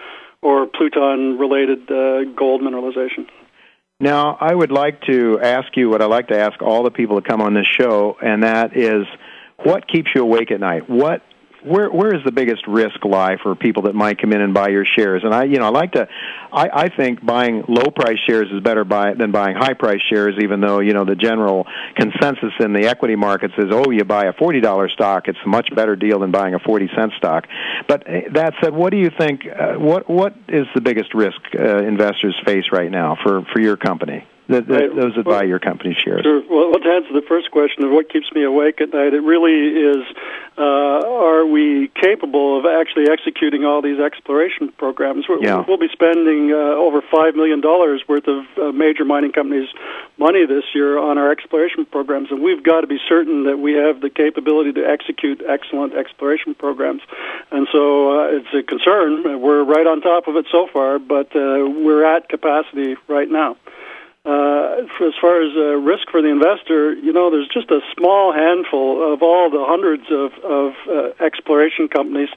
or 0.42 0.66
pluton 0.66 1.38
related 1.38 1.90
uh, 1.90 2.24
gold 2.36 2.62
mineralization. 2.62 3.28
Now, 3.98 4.38
I 4.40 4.54
would 4.54 4.72
like 4.72 5.02
to 5.02 5.38
ask 5.42 5.76
you 5.76 5.90
what 5.90 6.00
I 6.00 6.06
like 6.06 6.28
to 6.28 6.38
ask 6.38 6.62
all 6.62 6.84
the 6.84 6.90
people 6.90 7.16
that 7.16 7.26
come 7.26 7.42
on 7.42 7.52
this 7.52 7.66
show, 7.78 8.16
and 8.22 8.44
that 8.44 8.74
is, 8.74 9.06
what 9.58 9.86
keeps 9.86 10.08
you 10.14 10.22
awake 10.22 10.50
at 10.50 10.60
night? 10.60 10.88
What 10.88 11.20
where 11.64 11.90
where 11.90 12.14
is 12.14 12.22
the 12.24 12.32
biggest 12.32 12.66
risk 12.66 13.04
lie 13.04 13.36
for 13.42 13.54
people 13.54 13.84
that 13.84 13.94
might 13.94 14.20
come 14.20 14.32
in 14.32 14.40
and 14.40 14.54
buy 14.54 14.68
your 14.68 14.84
shares? 14.84 15.22
And 15.24 15.34
I 15.34 15.44
you 15.44 15.58
know 15.58 15.66
I 15.66 15.70
like 15.70 15.92
to 15.92 16.08
I, 16.52 16.68
I 16.72 16.88
think 16.88 17.24
buying 17.24 17.64
low 17.68 17.90
price 17.90 18.18
shares 18.28 18.48
is 18.52 18.62
better 18.62 18.84
buy, 18.84 19.14
than 19.14 19.30
buying 19.30 19.56
high 19.56 19.74
price 19.74 20.00
shares, 20.10 20.36
even 20.42 20.60
though 20.60 20.80
you 20.80 20.92
know 20.92 21.04
the 21.04 21.16
general 21.16 21.66
consensus 21.94 22.52
in 22.60 22.72
the 22.72 22.86
equity 22.86 23.16
markets 23.16 23.54
is 23.58 23.66
oh 23.70 23.90
you 23.90 24.04
buy 24.04 24.24
a 24.24 24.32
forty 24.32 24.60
dollar 24.60 24.88
stock 24.88 25.28
it's 25.28 25.38
a 25.44 25.48
much 25.48 25.68
better 25.74 25.96
deal 25.96 26.18
than 26.18 26.30
buying 26.30 26.54
a 26.54 26.58
forty 26.58 26.88
cent 26.96 27.12
stock. 27.16 27.46
But 27.88 28.04
eh, 28.06 28.22
that 28.32 28.54
said, 28.62 28.74
what 28.74 28.90
do 28.90 28.98
you 28.98 29.10
think? 29.16 29.42
Uh, 29.46 29.74
what 29.74 30.08
what 30.08 30.34
is 30.48 30.66
the 30.74 30.80
biggest 30.80 31.14
risk 31.14 31.40
uh, 31.58 31.78
investors 31.78 32.36
face 32.44 32.64
right 32.72 32.90
now 32.90 33.16
for 33.22 33.42
for 33.52 33.60
your 33.60 33.76
company? 33.76 34.26
The, 34.50 34.60
the, 34.62 34.74
right. 34.74 34.94
those 34.94 35.14
that 35.16 35.26
well, 35.26 35.38
buy 35.38 35.44
your 35.44 35.58
company 35.58 35.94
shares? 35.94 36.22
Sure. 36.22 36.42
Well, 36.50 36.72
to 36.72 36.88
answer 36.88 37.12
the 37.12 37.24
first 37.26 37.50
question 37.50 37.84
of 37.84 37.90
what 37.90 38.10
keeps 38.10 38.30
me 38.32 38.42
awake 38.42 38.80
at 38.80 38.92
night, 38.92 39.14
it 39.14 39.22
really 39.22 39.68
is: 39.68 40.04
uh, 40.58 40.62
are 40.62 41.46
we 41.46 41.88
capable 41.94 42.58
of 42.58 42.66
actually 42.66 43.08
executing 43.08 43.64
all 43.64 43.80
these 43.80 43.98
exploration 43.98 44.72
programs? 44.76 45.28
We're, 45.28 45.42
yeah. 45.42 45.64
We'll 45.66 45.78
be 45.78 45.88
spending 45.92 46.52
uh, 46.52 46.56
over 46.56 47.00
five 47.02 47.34
million 47.34 47.60
dollars 47.60 48.02
worth 48.08 48.26
of 48.26 48.44
uh, 48.58 48.72
major 48.72 49.04
mining 49.04 49.32
companies' 49.32 49.68
money 50.18 50.44
this 50.46 50.64
year 50.74 50.98
on 50.98 51.16
our 51.16 51.30
exploration 51.30 51.86
programs, 51.86 52.30
and 52.30 52.42
we've 52.42 52.62
got 52.62 52.82
to 52.82 52.86
be 52.86 52.98
certain 53.08 53.44
that 53.44 53.58
we 53.58 53.74
have 53.74 54.00
the 54.00 54.10
capability 54.10 54.72
to 54.72 54.84
execute 54.86 55.42
excellent 55.48 55.94
exploration 55.94 56.54
programs. 56.54 57.02
And 57.50 57.66
so 57.72 58.20
uh, 58.20 58.36
it's 58.36 58.52
a 58.54 58.62
concern. 58.62 59.40
We're 59.40 59.64
right 59.64 59.86
on 59.86 60.00
top 60.00 60.28
of 60.28 60.36
it 60.36 60.46
so 60.50 60.68
far, 60.72 60.98
but 60.98 61.34
uh, 61.34 61.64
we're 61.68 62.04
at 62.04 62.28
capacity 62.28 62.96
right 63.08 63.30
now. 63.30 63.56
Uh, 64.22 64.84
as 65.00 65.14
far 65.18 65.40
as 65.40 65.56
uh, 65.56 65.80
risk 65.80 66.10
for 66.10 66.20
the 66.20 66.28
investor, 66.28 66.92
you 66.92 67.10
know, 67.10 67.30
there's 67.30 67.48
just 67.48 67.70
a 67.70 67.80
small 67.96 68.34
handful 68.34 69.14
of 69.14 69.22
all 69.22 69.48
the 69.48 69.64
hundreds 69.64 70.04
of, 70.12 70.32
of 70.44 70.74
uh, 70.86 71.24
exploration 71.24 71.88
companies 71.88 72.28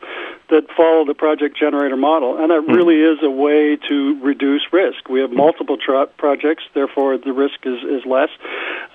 that 0.50 0.64
follow 0.78 1.04
the 1.04 1.14
project 1.14 1.58
generator 1.58 1.98
model, 1.98 2.42
and 2.42 2.52
that 2.52 2.64
hmm. 2.64 2.72
really 2.72 3.02
is 3.02 3.20
a 3.22 3.30
way 3.30 3.76
to 3.76 4.18
reduce 4.24 4.62
risk. 4.72 5.10
We 5.10 5.20
have 5.20 5.32
multiple 5.32 5.76
tra- 5.76 6.08
projects, 6.08 6.64
therefore 6.74 7.18
the 7.18 7.34
risk 7.34 7.60
is, 7.66 7.84
is 7.84 8.06
less, 8.06 8.30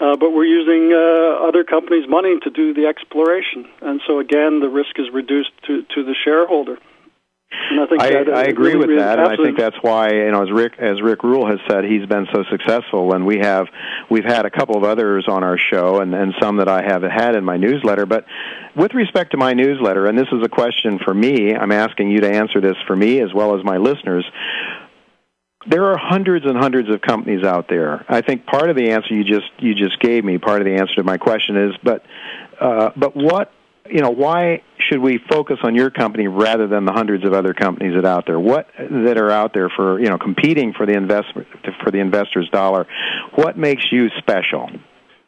uh, 0.00 0.16
but 0.16 0.32
we're 0.32 0.48
using 0.48 0.90
uh, 0.94 1.44
other 1.46 1.64
companies' 1.64 2.08
money 2.08 2.40
to 2.40 2.48
do 2.48 2.72
the 2.72 2.86
exploration, 2.86 3.68
and 3.82 4.00
so 4.06 4.18
again, 4.18 4.60
the 4.60 4.70
risk 4.70 4.98
is 4.98 5.12
reduced 5.12 5.52
to, 5.66 5.82
to 5.94 6.04
the 6.04 6.14
shareholder. 6.14 6.78
I, 7.50 7.86
think 7.86 8.02
I, 8.02 8.40
I 8.40 8.42
agree 8.44 8.74
really, 8.74 8.88
with 8.88 8.98
that, 8.98 9.18
and 9.18 9.28
I 9.28 9.36
think 9.36 9.56
that's 9.56 9.76
why 9.80 10.10
you 10.10 10.30
know 10.30 10.42
as 10.42 10.50
Rick 10.50 10.74
as 10.78 11.00
Rick 11.00 11.22
Rule 11.22 11.46
has 11.46 11.58
said, 11.68 11.84
he's 11.84 12.06
been 12.06 12.26
so 12.32 12.44
successful, 12.50 13.14
and 13.14 13.24
we 13.24 13.38
have 13.38 13.66
we've 14.10 14.24
had 14.24 14.44
a 14.44 14.50
couple 14.50 14.76
of 14.76 14.84
others 14.84 15.24
on 15.28 15.42
our 15.42 15.58
show, 15.58 16.00
and 16.00 16.14
and 16.14 16.34
some 16.40 16.58
that 16.58 16.68
I 16.68 16.82
have 16.82 17.02
had 17.02 17.36
in 17.36 17.44
my 17.44 17.56
newsletter. 17.56 18.04
But 18.04 18.26
with 18.76 18.92
respect 18.94 19.30
to 19.30 19.38
my 19.38 19.54
newsletter, 19.54 20.06
and 20.06 20.18
this 20.18 20.28
is 20.30 20.42
a 20.44 20.48
question 20.48 20.98
for 21.02 21.14
me, 21.14 21.54
I'm 21.54 21.72
asking 21.72 22.10
you 22.10 22.20
to 22.20 22.30
answer 22.30 22.60
this 22.60 22.76
for 22.86 22.94
me 22.94 23.20
as 23.20 23.32
well 23.34 23.58
as 23.58 23.64
my 23.64 23.78
listeners 23.78 24.24
there 25.68 25.84
are 25.86 25.98
hundreds 25.98 26.46
and 26.46 26.56
hundreds 26.56 26.88
of 26.88 27.02
companies 27.02 27.44
out 27.44 27.68
there. 27.68 28.04
I 28.08 28.22
think 28.22 28.46
part 28.46 28.70
of 28.70 28.76
the 28.76 28.90
answer 28.92 29.12
you 29.12 29.24
just 29.24 29.50
you 29.58 29.74
just 29.74 30.00
gave 30.00 30.24
me, 30.24 30.38
part 30.38 30.62
of 30.62 30.66
the 30.66 30.74
answer 30.74 30.94
to 30.96 31.04
my 31.04 31.18
question 31.18 31.56
is, 31.56 31.72
but 31.82 32.04
uh, 32.60 32.90
but 32.96 33.14
what 33.14 33.52
you 33.90 34.00
know, 34.00 34.10
why 34.10 34.62
should 34.88 35.00
we 35.00 35.18
focus 35.30 35.58
on 35.62 35.74
your 35.74 35.90
company 35.90 36.28
rather 36.28 36.66
than 36.66 36.84
the 36.84 36.92
hundreds 36.92 37.24
of 37.24 37.32
other 37.32 37.54
companies 37.54 37.94
that 37.94 38.04
out 38.04 38.26
there? 38.26 38.38
What 38.38 38.68
that 38.78 39.18
are 39.18 39.30
out 39.30 39.52
there 39.54 39.68
for 39.68 39.98
you 40.00 40.08
know 40.08 40.18
competing 40.18 40.72
for 40.72 40.86
the 40.86 40.94
investment 40.94 41.48
for 41.82 41.90
the 41.90 41.98
investor's 41.98 42.48
dollar? 42.50 42.86
What 43.34 43.58
makes 43.58 43.84
you 43.90 44.08
special? 44.18 44.70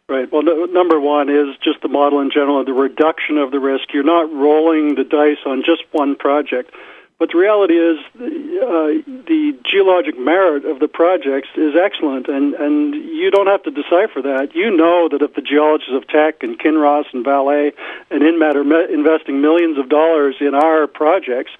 Right. 0.09 0.31
Well, 0.33 0.42
no, 0.42 0.64
number 0.64 0.99
one 0.99 1.29
is 1.29 1.57
just 1.62 1.83
the 1.83 1.88
model 1.88 2.20
in 2.20 2.31
general, 2.35 2.64
the 2.64 2.73
reduction 2.73 3.38
of 3.38 3.53
the 3.53 3.61
risk. 3.61 3.94
You're 3.94 4.03
not 4.03 4.33
rolling 4.33 4.96
the 4.96 5.05
dice 5.05 5.38
on 5.46 5.62
just 5.64 5.85
one 5.92 6.16
project. 6.16 6.73
But 7.20 7.33
the 7.33 7.38
reality 7.38 7.74
is, 7.76 7.98
uh, 8.16 9.04
the 9.28 9.52
geologic 9.62 10.18
merit 10.18 10.64
of 10.64 10.80
the 10.80 10.88
projects 10.88 11.48
is 11.54 11.76
excellent, 11.76 12.28
and, 12.28 12.54
and 12.54 12.94
you 12.94 13.30
don't 13.30 13.46
have 13.46 13.62
to 13.64 13.70
decipher 13.70 14.22
that. 14.22 14.54
You 14.54 14.74
know 14.74 15.06
that 15.12 15.20
if 15.20 15.35
the 15.35 15.42
geologists 15.42 15.92
of 15.92 16.09
Teck 16.09 16.42
and 16.42 16.59
Kinross 16.59 17.04
and 17.12 17.22
Vale 17.22 17.72
and 18.11 18.22
Inmet 18.22 18.56
are 18.56 18.90
investing 18.90 19.42
millions 19.42 19.76
of 19.76 19.90
dollars 19.90 20.37
in 20.40 20.54
our 20.54 20.87
projects, 20.87 21.52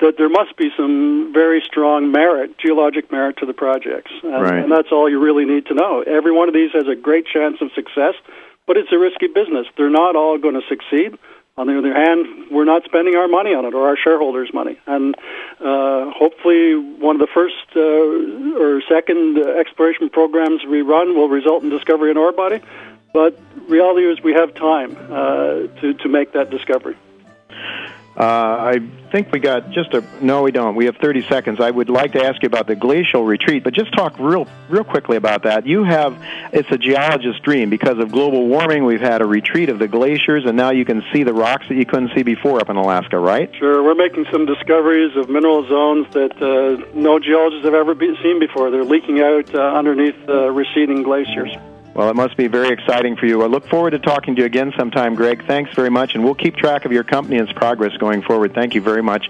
that 0.00 0.16
there 0.16 0.30
must 0.30 0.56
be 0.56 0.70
some 0.78 1.30
very 1.30 1.60
strong 1.60 2.10
merit, 2.10 2.56
geologic 2.56 3.12
merit 3.12 3.36
to 3.36 3.44
the 3.44 3.52
projects. 3.52 4.12
And, 4.22 4.32
right. 4.32 4.64
and 4.64 4.72
that's 4.72 4.92
all 4.92 5.10
you 5.10 5.20
really 5.20 5.44
need 5.44 5.66
to 5.66 5.74
know. 5.74 6.00
Every 6.00 6.32
one 6.32 6.48
of 6.48 6.54
these 6.54 6.72
has 6.72 6.88
a 6.88 6.96
great 6.96 7.26
chance 7.26 7.60
of 7.60 7.70
success, 7.74 8.14
but 8.66 8.78
it's 8.78 8.90
a 8.90 8.98
risky 8.98 9.26
business. 9.26 9.66
They're 9.76 9.90
not 9.90 10.16
all 10.16 10.38
going 10.38 10.54
to 10.54 10.66
succeed 10.70 11.18
On 11.58 11.66
the 11.66 11.76
other 11.76 11.92
hand, 11.92 12.50
we're 12.50 12.64
not 12.64 12.84
spending 12.84 13.14
our 13.14 13.28
money 13.28 13.54
on 13.54 13.66
it 13.66 13.74
or 13.74 13.86
our 13.86 13.96
shareholders' 13.96 14.52
money. 14.54 14.78
And 14.86 15.14
uh, 15.60 16.10
hopefully, 16.10 16.76
one 16.76 17.16
of 17.16 17.20
the 17.20 17.32
first 17.32 17.54
uh, 17.76 18.58
or 18.58 18.80
second 18.88 19.38
exploration 19.38 20.08
programs 20.08 20.64
we 20.64 20.80
run 20.80 21.14
will 21.14 21.28
result 21.28 21.62
in 21.62 21.68
discovery 21.68 22.10
in 22.10 22.16
ore 22.16 22.32
body. 22.32 22.60
But 23.12 23.38
reality 23.68 24.10
is, 24.10 24.22
we 24.22 24.32
have 24.32 24.54
time 24.54 24.96
uh, 25.10 25.66
to 25.80 25.92
to 25.92 26.08
make 26.08 26.32
that 26.32 26.48
discovery. 26.48 26.96
Uh, 28.14 28.24
I 28.74 28.90
think 29.10 29.32
we 29.32 29.38
got 29.38 29.70
just 29.70 29.94
a 29.94 30.04
no. 30.20 30.42
We 30.42 30.50
don't. 30.50 30.74
We 30.74 30.84
have 30.84 30.96
30 30.96 31.22
seconds. 31.28 31.60
I 31.60 31.70
would 31.70 31.88
like 31.88 32.12
to 32.12 32.22
ask 32.22 32.42
you 32.42 32.46
about 32.46 32.66
the 32.66 32.76
glacial 32.76 33.24
retreat, 33.24 33.64
but 33.64 33.72
just 33.72 33.92
talk 33.94 34.18
real, 34.18 34.46
real 34.68 34.84
quickly 34.84 35.16
about 35.16 35.44
that. 35.44 35.66
You 35.66 35.84
have 35.84 36.22
it's 36.52 36.70
a 36.70 36.76
geologist's 36.76 37.40
dream 37.40 37.70
because 37.70 37.98
of 37.98 38.12
global 38.12 38.48
warming. 38.48 38.84
We've 38.84 39.00
had 39.00 39.22
a 39.22 39.26
retreat 39.26 39.70
of 39.70 39.78
the 39.78 39.88
glaciers, 39.88 40.44
and 40.44 40.58
now 40.58 40.70
you 40.70 40.84
can 40.84 41.02
see 41.10 41.22
the 41.22 41.32
rocks 41.32 41.68
that 41.68 41.74
you 41.74 41.86
couldn't 41.86 42.10
see 42.14 42.22
before 42.22 42.60
up 42.60 42.68
in 42.68 42.76
Alaska, 42.76 43.18
right? 43.18 43.50
Sure. 43.56 43.82
We're 43.82 43.94
making 43.94 44.26
some 44.30 44.44
discoveries 44.44 45.16
of 45.16 45.30
mineral 45.30 45.66
zones 45.66 46.12
that 46.12 46.32
uh, 46.42 46.84
no 46.94 47.18
geologists 47.18 47.64
have 47.64 47.74
ever 47.74 47.94
be- 47.94 48.14
seen 48.22 48.38
before. 48.38 48.70
They're 48.70 48.84
leaking 48.84 49.20
out 49.20 49.54
uh, 49.54 49.58
underneath 49.58 50.16
uh, 50.28 50.50
receding 50.50 51.02
glaciers. 51.02 51.56
Well, 51.94 52.08
it 52.08 52.16
must 52.16 52.38
be 52.38 52.46
very 52.46 52.70
exciting 52.70 53.16
for 53.16 53.26
you. 53.26 53.42
I 53.42 53.46
look 53.46 53.68
forward 53.68 53.90
to 53.90 53.98
talking 53.98 54.34
to 54.36 54.40
you 54.40 54.46
again 54.46 54.72
sometime, 54.78 55.14
Greg. 55.14 55.46
Thanks 55.46 55.74
very 55.74 55.90
much, 55.90 56.14
and 56.14 56.24
we'll 56.24 56.34
keep 56.34 56.56
track 56.56 56.86
of 56.86 56.92
your 56.92 57.04
company 57.04 57.36
and 57.36 57.46
its 57.46 57.58
progress 57.58 57.94
going 57.98 58.22
forward. 58.22 58.54
Thank 58.54 58.74
you 58.74 58.80
very 58.80 59.02
much. 59.02 59.28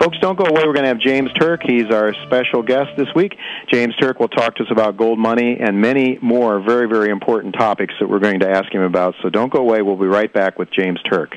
Folks, 0.00 0.18
don't 0.18 0.36
go 0.36 0.44
away. 0.44 0.66
We're 0.66 0.72
going 0.72 0.82
to 0.82 0.88
have 0.88 0.98
James 0.98 1.32
Turk. 1.34 1.62
He's 1.62 1.90
our 1.92 2.12
special 2.26 2.62
guest 2.62 2.90
this 2.96 3.06
week. 3.14 3.36
James 3.68 3.94
Turk 3.96 4.18
will 4.18 4.28
talk 4.28 4.56
to 4.56 4.64
us 4.64 4.70
about 4.72 4.96
gold 4.96 5.20
money 5.20 5.58
and 5.60 5.80
many 5.80 6.18
more 6.20 6.58
very, 6.60 6.88
very 6.88 7.10
important 7.10 7.54
topics 7.54 7.94
that 8.00 8.08
we're 8.08 8.18
going 8.18 8.40
to 8.40 8.50
ask 8.50 8.72
him 8.74 8.82
about. 8.82 9.14
So 9.22 9.30
don't 9.30 9.52
go 9.52 9.60
away. 9.60 9.82
We'll 9.82 9.96
be 9.96 10.06
right 10.06 10.32
back 10.32 10.58
with 10.58 10.72
James 10.72 11.00
Turk. 11.08 11.36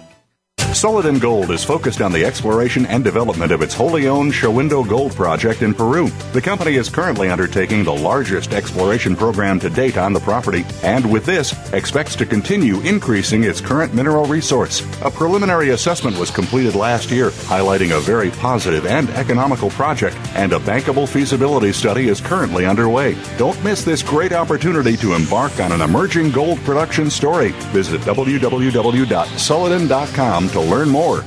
Sulliden 0.70 1.20
Gold 1.20 1.50
is 1.52 1.64
focused 1.64 2.00
on 2.00 2.12
the 2.12 2.24
exploration 2.24 2.86
and 2.86 3.04
development 3.04 3.52
of 3.52 3.64
its 3.64 3.74
wholly 3.74 4.08
owned 4.08 4.32
Shahuindo 4.32 4.88
Gold 4.88 5.16
Project 5.16 5.64
in 5.64 5.74
Peru. 5.74 6.10
The 6.32 6.42
company 6.42 6.76
is 6.76 6.90
currently 6.90 7.30
undertaking 7.30 7.84
the 7.84 7.94
largest 7.94 8.54
exploration 8.54 9.16
program 9.16 9.60
to 9.62 9.70
date 9.70 9.98
on 9.98 10.14
the 10.14 10.20
property, 10.20 10.64
and 10.84 11.12
with 11.12 11.26
this, 11.26 11.56
expects 11.74 12.16
to 12.18 12.26
continue 12.26 12.82
increasing 12.82 13.44
its 13.44 13.60
current 13.60 13.96
mineral 13.96 14.26
resource. 14.26 14.82
A 15.02 15.10
preliminary 15.10 15.72
assessment 15.72 16.16
was 16.18 16.30
completed 16.30 16.76
last 16.76 17.10
year, 17.10 17.32
highlighting 17.32 17.98
a 17.98 18.00
very 18.00 18.30
positive 18.30 18.86
and 18.86 19.10
economical 19.10 19.72
project, 19.72 20.16
and 20.36 20.54
a 20.54 20.60
bankable 20.60 21.10
feasibility 21.10 21.74
study 21.74 22.10
is 22.10 22.22
currently 22.22 22.68
underway. 22.68 23.18
Don't 23.38 23.62
miss 23.64 23.84
this 23.84 24.04
great 24.04 24.34
opportunity 24.34 24.96
to 24.98 25.16
embark 25.16 25.60
on 25.60 25.72
an 25.72 25.82
emerging 25.82 26.30
gold 26.32 26.60
production 26.60 27.10
story. 27.10 27.54
Visit 27.74 28.02
www.sulliden.com 28.02 30.50
to 30.50 30.59
learn 30.62 30.90
more. 30.90 31.24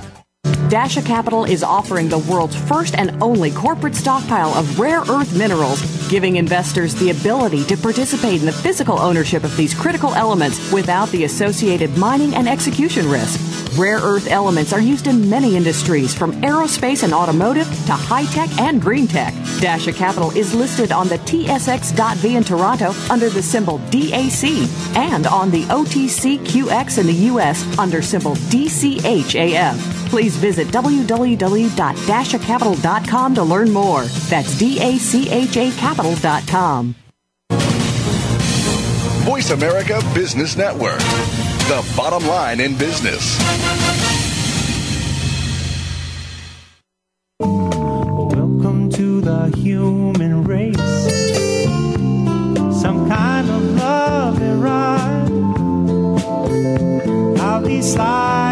Dacha 0.73 1.03
Capital 1.03 1.45
is 1.45 1.63
offering 1.63 2.09
the 2.09 2.21
world's 2.21 2.57
first 2.57 2.95
and 2.95 3.23
only 3.23 3.51
corporate 3.51 3.95
stockpile 3.95 4.55
of 4.55 4.81
rare 4.81 5.01
earth 5.01 5.37
minerals, 5.37 5.83
giving 6.09 6.37
investors 6.37 6.95
the 6.95 7.11
ability 7.11 7.63
to 7.65 7.77
participate 7.77 8.41
in 8.41 8.47
the 8.47 8.53
physical 8.53 8.99
ownership 8.99 9.45
of 9.45 9.55
these 9.55 9.75
critical 9.75 10.15
elements 10.15 10.73
without 10.73 11.11
the 11.11 11.25
associated 11.25 11.95
mining 11.99 12.35
and 12.35 12.49
execution 12.49 13.07
risk. 13.07 13.39
Rare 13.79 13.99
earth 13.99 14.29
elements 14.29 14.73
are 14.73 14.81
used 14.81 15.09
in 15.09 15.29
many 15.29 15.57
industries, 15.57 16.15
from 16.15 16.33
aerospace 16.41 17.03
and 17.03 17.13
automotive 17.13 17.67
to 17.85 17.93
high 17.93 18.25
tech 18.33 18.49
and 18.59 18.81
green 18.81 19.07
tech. 19.07 19.35
Dacha 19.61 19.93
Capital 19.93 20.31
is 20.31 20.55
listed 20.55 20.91
on 20.91 21.07
the 21.07 21.19
TSX.V 21.19 22.35
in 22.35 22.45
Toronto 22.45 22.95
under 23.11 23.29
the 23.29 23.43
symbol 23.43 23.79
DAC 23.91 24.97
and 24.97 25.27
on 25.27 25.51
the 25.51 25.65
OTCQX 25.65 26.97
in 26.97 27.07
the 27.07 27.13
U.S. 27.13 27.79
under 27.79 28.01
symbol 28.01 28.37
DCHAF. 28.37 30.02
Please 30.13 30.37
visit 30.37 30.69
www.dachacapital.com 30.69 33.35
to 33.35 33.43
learn 33.43 33.73
more. 33.73 34.05
That's 34.05 34.59
D-A-C-H-A 34.59 35.71
capital.com. 35.71 36.95
Voice 39.25 39.51
America 39.53 40.03
Business 40.13 40.55
Network. 40.55 40.99
The 40.99 41.95
bottom 41.97 42.29
line 42.29 42.61
in 42.61 42.77
business. 42.77 43.39
Welcome 47.41 48.91
to 48.91 49.23
the 49.23 49.51
human 49.57 50.45
race. 50.45 50.77
Some 52.83 53.09
kind 53.09 53.49
of 53.49 53.63
love 53.77 54.43
and 54.43 54.63
ride. 54.63 55.31
I'll 57.41 57.65
be 57.65 57.81
sliding 57.81 58.52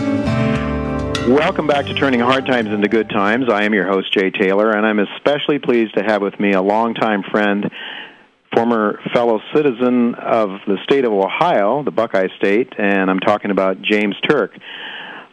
Welcome 1.27 1.67
back 1.67 1.85
to 1.85 1.93
Turning 1.93 2.21
Hard 2.21 2.47
Times 2.47 2.69
into 2.69 2.87
Good 2.87 3.09
Times. 3.09 3.45
I 3.51 3.63
am 3.63 3.73
your 3.73 3.87
host, 3.87 4.11
Jay 4.11 4.31
Taylor, 4.31 4.71
and 4.71 4.83
I'm 4.83 4.97
especially 4.99 5.59
pleased 5.59 5.93
to 5.95 6.03
have 6.03 6.23
with 6.23 6.39
me 6.39 6.53
a 6.53 6.61
longtime 6.61 7.21
friend, 7.29 7.69
former 8.55 8.99
fellow 9.13 9.39
citizen 9.53 10.15
of 10.15 10.49
the 10.65 10.77
state 10.83 11.05
of 11.05 11.13
Ohio, 11.13 11.83
the 11.83 11.91
Buckeye 11.91 12.29
State, 12.37 12.73
and 12.79 13.11
I'm 13.11 13.19
talking 13.19 13.51
about 13.51 13.79
James 13.83 14.15
Turk. 14.27 14.57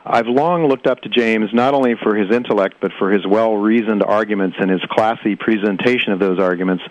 I've 0.08 0.28
long 0.28 0.68
looked 0.68 0.86
up 0.86 1.00
to 1.00 1.08
James 1.08 1.50
not 1.52 1.74
only 1.74 1.94
for 2.00 2.14
his 2.14 2.30
intellect, 2.30 2.76
but 2.80 2.92
for 2.98 3.10
his 3.10 3.26
well 3.26 3.56
reasoned 3.56 4.02
arguments 4.02 4.56
and 4.60 4.70
his 4.70 4.82
classy 4.88 5.34
presentation 5.34 6.12
of 6.12 6.20
those 6.20 6.38
arguments 6.38 6.84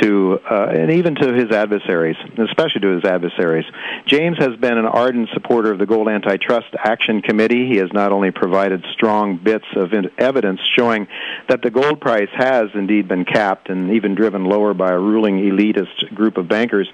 to 0.00 0.40
uh, 0.50 0.66
and 0.70 0.90
even 0.90 1.14
to 1.14 1.32
his 1.32 1.52
adversaries, 1.52 2.16
especially 2.38 2.80
to 2.80 2.94
his 2.96 3.04
adversaries. 3.04 3.66
James 4.06 4.38
has 4.38 4.56
been 4.56 4.76
an 4.76 4.86
ardent 4.86 5.28
supporter 5.32 5.70
of 5.70 5.78
the 5.78 5.86
Gold 5.86 6.08
Antitrust 6.08 6.74
Action 6.76 7.22
Committee. 7.22 7.68
He 7.68 7.76
has 7.76 7.92
not 7.92 8.10
only 8.10 8.30
provided 8.30 8.84
strong 8.92 9.36
bits 9.36 9.66
of 9.76 9.92
evidence 10.18 10.60
showing 10.76 11.06
that 11.48 11.62
the 11.62 11.70
gold 11.70 12.00
price 12.00 12.30
has 12.34 12.70
indeed 12.74 13.06
been 13.06 13.24
capped 13.24 13.68
and 13.68 13.92
even 13.92 14.14
driven 14.14 14.46
lower 14.46 14.74
by 14.74 14.90
a 14.90 14.98
ruling 14.98 15.38
elitist 15.38 16.12
group 16.14 16.38
of 16.38 16.48
bankers, 16.48 16.88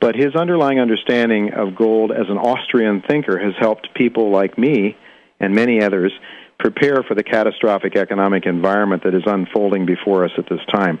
but 0.00 0.14
his 0.14 0.34
underlying 0.34 0.80
understanding 0.80 1.52
of 1.52 1.74
gold 1.74 2.12
as 2.12 2.28
an 2.28 2.38
Austrian 2.38 3.02
thinker 3.02 3.38
has 3.38 3.54
helped 3.58 3.94
people 3.94 4.30
like 4.30 4.56
me 4.56 4.96
and 5.40 5.54
many 5.54 5.82
others 5.82 6.12
prepare 6.58 7.02
for 7.06 7.14
the 7.14 7.22
catastrophic 7.22 7.96
economic 7.96 8.44
environment 8.44 9.04
that 9.04 9.14
is 9.14 9.22
unfolding 9.26 9.86
before 9.86 10.24
us 10.24 10.32
at 10.36 10.48
this 10.48 10.60
time. 10.72 10.98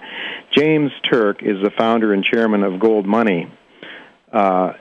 James 0.56 0.92
Turk 1.10 1.42
is 1.42 1.56
the 1.62 1.70
founder 1.76 2.12
and 2.12 2.24
chairman 2.24 2.62
of 2.62 2.78
Gold 2.78 3.06
Money, 3.06 3.50
uh, 4.32 4.74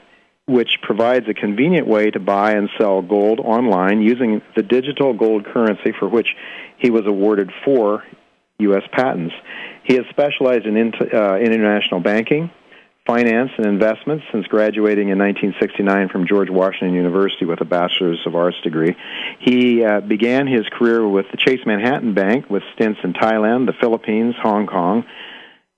which 0.46 0.70
provides 0.84 1.28
a 1.28 1.34
convenient 1.34 1.88
way 1.88 2.12
to 2.12 2.20
buy 2.20 2.52
and 2.52 2.70
sell 2.78 3.02
gold 3.02 3.40
online 3.40 4.02
using 4.02 4.42
the 4.56 4.64
digital 4.64 5.14
gold 5.14 5.46
currency 5.46 5.94
for 6.00 6.08
which 6.08 6.28
he 6.78 6.92
was 6.92 7.06
awarded 7.08 7.52
four 7.66 8.04
U.S. 8.60 8.84
patents. 8.92 9.34
He 9.84 9.96
has 9.96 10.06
specialized 10.10 10.66
in 10.66 10.78
uh, 10.78 11.38
international 11.38 12.02
banking, 12.02 12.52
finance 13.08 13.52
and 13.58 13.66
investments 13.66 14.26
since 14.32 14.46
graduating 14.48 15.10
in 15.10 15.18
1969 15.18 16.10
from 16.10 16.28
George 16.28 16.50
Washington 16.50 16.94
University 16.94 17.46
with 17.46 17.62
a 17.62 17.66
Bachelor's 17.66 18.20
of 18.26 18.36
Arts 18.36 18.58
degree. 18.62 18.96
He 19.40 19.84
uh, 19.84 20.02
began 20.02 20.46
his 20.46 20.68
career 20.78 21.08
with 21.08 21.26
the 21.32 21.38
Chase 21.38 21.66
Manhattan 21.66 22.14
Bank 22.14 22.50
with 22.50 22.64
stints 22.76 23.00
in 23.04 23.14
Thailand, 23.14 23.66
the 23.66 23.74
Philippines, 23.80 24.36
Hong 24.44 24.68
Kong. 24.68 25.06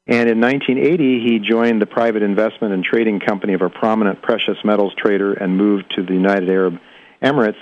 And 0.08 0.28
in 0.28 0.42
1980, 0.42 1.20
he 1.24 1.40
joined 1.40 1.80
the 1.80 1.86
private 1.86 2.24
investment 2.24 2.74
and 2.74 2.84
trading 2.84 3.20
company 3.20 3.54
of 3.54 3.62
a 3.62 3.70
prominent 3.70 4.24
precious 4.24 4.58
metals 4.66 4.94
trader 4.98 5.34
and 5.34 5.56
moved 5.56 5.94
to 5.98 6.04
the 6.04 6.14
United 6.14 6.50
Arab 6.50 6.80
Emirates 7.22 7.62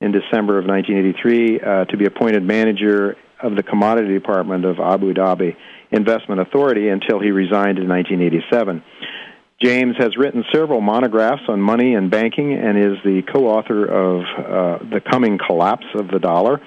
in 0.00 0.10
December 0.10 0.58
of 0.58 0.64
1983 0.64 1.60
uh, 1.60 1.84
to 1.84 1.96
be 1.98 2.06
appointed 2.06 2.42
manager 2.42 3.16
of 3.42 3.56
the 3.56 3.62
commodity 3.62 4.14
department 4.14 4.64
of 4.64 4.78
Abu 4.78 5.12
Dhabi 5.12 5.54
Investment 5.92 6.40
Authority 6.40 6.88
until 6.88 7.20
he 7.20 7.30
resigned 7.30 7.78
in 7.78 7.88
1987. 7.88 8.82
James 9.62 9.94
has 9.98 10.16
written 10.16 10.44
several 10.52 10.80
monographs 10.80 11.42
on 11.48 11.60
money 11.60 11.94
and 11.94 12.10
banking 12.10 12.54
and 12.54 12.76
is 12.76 12.98
the 13.04 13.22
co 13.22 13.46
author 13.46 13.84
of 13.84 14.22
uh, 14.22 14.78
The 14.90 15.00
Coming 15.00 15.38
Collapse 15.38 15.86
of 15.94 16.08
the 16.08 16.18
Dollar, 16.18 16.60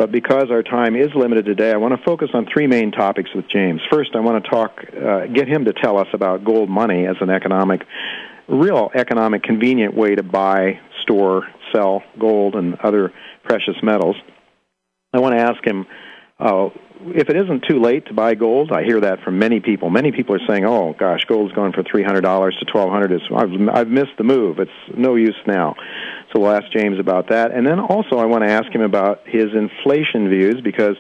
But 0.01 0.11
because 0.11 0.45
our 0.51 0.63
time 0.63 0.97
is 0.97 1.09
limited 1.15 1.45
today, 1.45 1.73
I 1.73 1.77
want 1.77 1.93
to 1.95 2.03
focus 2.03 2.31
on 2.33 2.47
three 2.51 2.67
main 2.67 2.91
topics 2.91 3.29
with 3.35 3.45
James. 3.53 3.83
First, 3.93 4.13
I 4.15 4.21
want 4.21 4.43
to 4.43 4.51
talk, 4.51 4.83
uh, 4.97 5.27
get 5.27 5.47
him 5.47 5.67
to 5.67 5.75
tell 5.75 5.99
us 5.99 6.07
about 6.15 6.43
gold 6.43 6.71
money 6.71 7.07
as 7.07 7.17
an 7.21 7.29
economic, 7.29 7.83
real 8.49 8.91
economic, 8.95 9.43
convenient 9.43 9.95
way 9.95 10.15
to 10.15 10.23
buy, 10.23 10.81
store, 11.03 11.43
sell 11.71 12.03
gold 12.19 12.55
and 12.55 12.77
other 12.77 13.13
precious 13.45 13.75
metals. 13.83 14.17
I 15.13 15.21
want 15.21 15.35
to 15.35 15.43
ask 15.43 15.63
him 15.67 15.85
uh, 16.39 16.71
if 17.09 17.29
it 17.29 17.37
isn't 17.37 17.67
too 17.69 17.79
late 17.79 18.07
to 18.07 18.15
buy 18.15 18.35
gold. 18.35 18.73
I 18.73 18.85
hear 18.85 19.03
that 19.03 19.23
from 19.23 19.39
many 19.39 19.61
people. 19.61 19.91
Many 19.91 20.13
people 20.13 20.35
are 20.35 20.47
saying, 20.49 20.65
"Oh 20.65 20.95
gosh, 20.99 21.25
gold's 21.29 21.53
going 21.53 21.73
from 21.73 21.85
three 21.85 22.05
hundred 22.05 22.23
dollars 22.23 22.57
to 22.61 22.65
twelve 22.65 22.91
hundred. 22.91 23.21
I've 23.37 23.69
I've 23.69 23.89
missed 23.89 24.17
the 24.17 24.25
move. 24.25 24.61
It's 24.61 24.97
no 24.97 25.17
use 25.17 25.37
now." 25.47 25.75
So 26.33 26.41
we'll 26.41 26.53
ask 26.53 26.71
James 26.73 26.99
about 26.99 27.29
that. 27.29 27.51
And 27.53 27.67
then 27.67 27.81
also 27.81 28.19
I 28.19 28.27
want 28.27 28.45
to 28.45 28.51
ask 28.51 28.71
him 28.73 28.83
about 28.83 29.23
his 29.27 29.49
inflation 29.55 30.29
views 30.29 30.61
because 30.63 30.97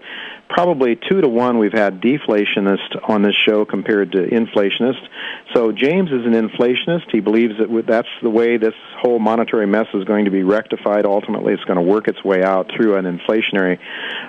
probably 0.48 0.96
two 0.96 1.20
to 1.20 1.28
one 1.28 1.58
we've 1.58 1.72
had 1.72 2.00
deflationists 2.00 3.08
on 3.08 3.22
this 3.22 3.36
show 3.46 3.64
compared 3.64 4.10
to 4.12 4.18
inflationists. 4.18 5.06
So 5.54 5.70
James 5.70 6.10
is 6.10 6.26
an 6.26 6.32
inflationist. 6.32 7.10
He 7.12 7.20
believes 7.20 7.54
that 7.58 7.84
that's 7.86 8.08
the 8.22 8.30
way 8.30 8.56
this 8.56 8.74
whole 8.98 9.20
monetary 9.20 9.66
mess 9.66 9.86
is 9.94 10.04
going 10.04 10.24
to 10.24 10.30
be 10.30 10.42
rectified. 10.42 11.06
Ultimately, 11.06 11.54
it's 11.54 11.64
going 11.64 11.76
to 11.76 11.82
work 11.82 12.08
its 12.08 12.22
way 12.24 12.42
out 12.42 12.70
through 12.76 12.96
an 12.96 13.04
inflationary, 13.04 13.78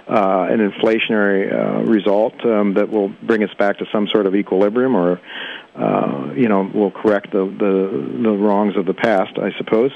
uh, 0.07 0.47
an 0.49 0.59
inflationary 0.59 1.51
uh, 1.51 1.83
result 1.83 2.33
um, 2.45 2.75
that 2.75 2.89
will 2.89 3.09
bring 3.09 3.43
us 3.43 3.53
back 3.57 3.79
to 3.79 3.85
some 3.91 4.07
sort 4.07 4.27
of 4.27 4.35
equilibrium 4.35 4.95
or 4.95 5.19
uh, 5.75 6.33
you 6.35 6.49
know, 6.49 6.69
will 6.73 6.91
correct 6.91 7.31
the, 7.31 7.45
the, 7.45 8.23
the 8.23 8.31
wrongs 8.31 8.75
of 8.75 8.85
the 8.85 8.93
past, 8.93 9.37
I 9.37 9.51
suppose. 9.57 9.91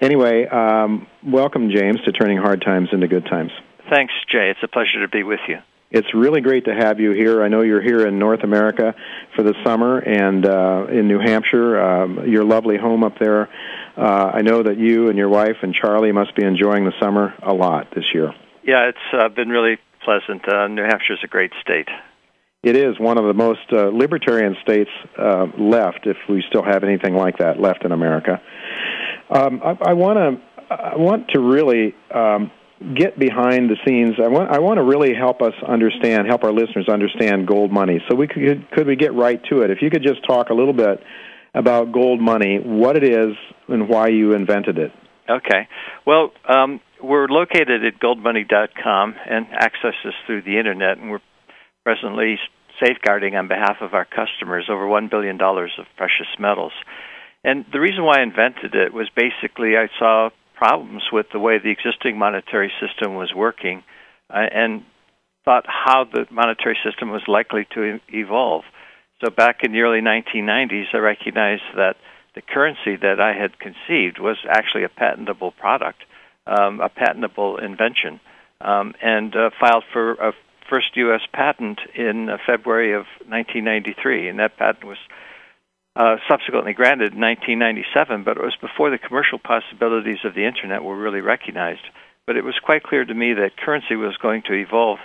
Anyway, 0.00 0.46
um, 0.46 1.06
welcome, 1.24 1.70
James, 1.70 1.98
to 2.04 2.12
turning 2.12 2.38
hard 2.38 2.62
times 2.62 2.88
into 2.92 3.08
good 3.08 3.26
times. 3.26 3.50
Thanks, 3.90 4.12
Jay. 4.30 4.50
It's 4.50 4.60
a 4.62 4.68
pleasure 4.68 5.00
to 5.00 5.08
be 5.08 5.22
with 5.22 5.40
you. 5.48 5.58
It's 5.90 6.12
really 6.14 6.42
great 6.42 6.66
to 6.66 6.74
have 6.74 7.00
you 7.00 7.12
here. 7.12 7.42
I 7.42 7.48
know 7.48 7.62
you're 7.62 7.82
here 7.82 8.06
in 8.06 8.18
North 8.18 8.42
America 8.42 8.94
for 9.34 9.42
the 9.42 9.54
summer 9.64 9.98
and 9.98 10.44
uh, 10.44 10.86
in 10.90 11.08
New 11.08 11.18
Hampshire, 11.18 11.80
um, 11.80 12.28
your 12.28 12.44
lovely 12.44 12.76
home 12.76 13.02
up 13.04 13.18
there. 13.18 13.48
Uh, 13.96 14.30
I 14.34 14.42
know 14.42 14.62
that 14.62 14.78
you 14.78 15.08
and 15.08 15.16
your 15.16 15.30
wife 15.30 15.56
and 15.62 15.74
Charlie 15.74 16.12
must 16.12 16.36
be 16.36 16.44
enjoying 16.44 16.84
the 16.84 16.92
summer 17.00 17.34
a 17.42 17.54
lot 17.54 17.88
this 17.94 18.04
year. 18.12 18.34
Yeah, 18.62 18.90
it's 18.90 18.98
uh, 19.14 19.28
been 19.30 19.48
really 19.48 19.78
pleasant. 20.04 20.46
Uh, 20.46 20.68
New 20.68 20.82
Hampshire 20.82 21.14
is 21.14 21.20
a 21.24 21.26
great 21.26 21.52
state 21.62 21.88
it 22.62 22.76
is 22.76 22.98
one 22.98 23.18
of 23.18 23.24
the 23.24 23.34
most 23.34 23.60
uh, 23.72 23.86
libertarian 23.88 24.56
states 24.62 24.90
uh, 25.18 25.46
left, 25.58 26.06
if 26.06 26.16
we 26.28 26.42
still 26.48 26.64
have 26.64 26.82
anything 26.82 27.14
like 27.14 27.38
that 27.38 27.60
left 27.60 27.84
in 27.84 27.92
America. 27.92 28.40
Um, 29.30 29.60
I, 29.62 29.90
I 29.90 29.92
want 29.92 30.18
to 30.18 30.74
I 30.74 30.96
want 30.96 31.28
to 31.28 31.40
really 31.40 31.94
um, 32.14 32.50
get 32.96 33.18
behind 33.18 33.70
the 33.70 33.76
scenes. 33.86 34.16
I 34.22 34.28
want 34.28 34.50
I 34.50 34.58
want 34.58 34.78
to 34.78 34.82
really 34.82 35.14
help 35.14 35.40
us 35.40 35.54
understand, 35.66 36.26
help 36.26 36.42
our 36.44 36.52
listeners 36.52 36.88
understand 36.88 37.46
gold 37.46 37.72
money. 37.72 38.00
So 38.08 38.16
we 38.16 38.26
could 38.26 38.68
could 38.72 38.86
we 38.86 38.96
get 38.96 39.14
right 39.14 39.40
to 39.50 39.62
it? 39.62 39.70
If 39.70 39.78
you 39.80 39.90
could 39.90 40.02
just 40.02 40.26
talk 40.26 40.50
a 40.50 40.54
little 40.54 40.72
bit 40.72 41.00
about 41.54 41.92
gold 41.92 42.20
money, 42.20 42.58
what 42.58 42.96
it 42.96 43.04
is, 43.04 43.36
and 43.68 43.88
why 43.88 44.08
you 44.08 44.32
invented 44.32 44.78
it. 44.78 44.92
Okay. 45.28 45.68
Well, 46.06 46.32
um, 46.48 46.80
we're 47.02 47.28
located 47.28 47.84
at 47.84 48.00
goldmoney.com 48.00 49.14
and 49.28 49.46
access 49.52 49.94
us 50.04 50.14
through 50.26 50.42
the 50.42 50.58
internet, 50.58 50.98
and 50.98 51.10
we're 51.10 51.20
presently 51.88 52.38
safeguarding 52.84 53.34
on 53.34 53.48
behalf 53.48 53.78
of 53.80 53.94
our 53.94 54.04
customers 54.04 54.66
over 54.68 54.84
$1 54.84 55.10
billion 55.10 55.40
of 55.40 55.86
precious 55.96 56.28
metals. 56.38 56.72
And 57.42 57.64
the 57.72 57.80
reason 57.80 58.04
why 58.04 58.18
I 58.18 58.22
invented 58.22 58.74
it 58.74 58.92
was 58.92 59.08
basically 59.16 59.78
I 59.78 59.88
saw 59.98 60.28
problems 60.54 61.04
with 61.10 61.26
the 61.32 61.38
way 61.38 61.56
the 61.56 61.70
existing 61.70 62.18
monetary 62.18 62.70
system 62.78 63.14
was 63.14 63.32
working 63.34 63.82
uh, 64.28 64.44
and 64.52 64.84
thought 65.46 65.64
how 65.66 66.04
the 66.04 66.26
monetary 66.30 66.76
system 66.84 67.08
was 67.08 67.22
likely 67.26 67.66
to 67.72 68.00
evolve. 68.12 68.64
So 69.24 69.30
back 69.30 69.60
in 69.62 69.72
the 69.72 69.80
early 69.80 70.02
1990s, 70.02 70.92
I 70.92 70.98
recognized 70.98 71.62
that 71.74 71.96
the 72.34 72.42
currency 72.42 72.96
that 73.00 73.18
I 73.18 73.32
had 73.32 73.58
conceived 73.58 74.18
was 74.18 74.36
actually 74.46 74.84
a 74.84 74.90
patentable 74.90 75.52
product, 75.52 76.04
um, 76.46 76.80
a 76.80 76.90
patentable 76.90 77.56
invention, 77.56 78.20
um, 78.60 78.92
and 79.00 79.34
uh, 79.34 79.48
filed 79.58 79.84
for 79.90 80.12
a 80.12 80.32
first 80.68 80.96
U.S. 80.96 81.22
patent 81.32 81.80
in 81.94 82.28
uh, 82.28 82.38
February 82.46 82.92
of 82.92 83.06
1993, 83.26 84.28
and 84.28 84.38
that 84.38 84.56
patent 84.56 84.84
was 84.84 84.98
uh, 85.96 86.16
subsequently 86.28 86.72
granted 86.72 87.14
in 87.14 87.20
1997, 87.20 88.22
but 88.22 88.36
it 88.36 88.42
was 88.42 88.56
before 88.60 88.90
the 88.90 88.98
commercial 88.98 89.38
possibilities 89.38 90.18
of 90.24 90.34
the 90.34 90.46
internet 90.46 90.84
were 90.84 90.96
really 90.96 91.20
recognized. 91.20 91.82
But 92.26 92.36
it 92.36 92.44
was 92.44 92.58
quite 92.62 92.82
clear 92.82 93.04
to 93.04 93.14
me 93.14 93.32
that 93.34 93.56
currency 93.56 93.96
was 93.96 94.16
going 94.16 94.42
to 94.42 94.52
evolve 94.52 94.98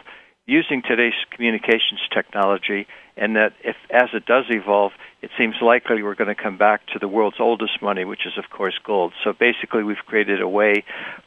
using 0.45 0.81
today's 0.81 1.13
communications 1.31 2.01
technology, 2.13 2.85
and 3.15 3.35
that 3.35 3.53
if 3.63 3.75
as 3.89 4.09
it 4.13 4.25
does 4.25 4.45
evolve, 4.49 4.91
it 5.21 5.29
seems 5.37 5.55
likely 5.61 6.03
we're 6.03 6.15
going 6.15 6.33
to 6.33 6.41
come 6.41 6.57
back 6.57 6.85
to 6.87 6.99
the 6.99 7.07
world's 7.07 7.39
oldest 7.39 7.81
money, 7.81 8.03
which 8.03 8.25
is 8.25 8.37
of 8.37 8.49
course 8.49 8.77
gold. 8.83 9.13
So 9.23 9.33
basically, 9.33 9.83
we've 9.83 10.05
created 10.05 10.41
a 10.41 10.47
way 10.47 10.83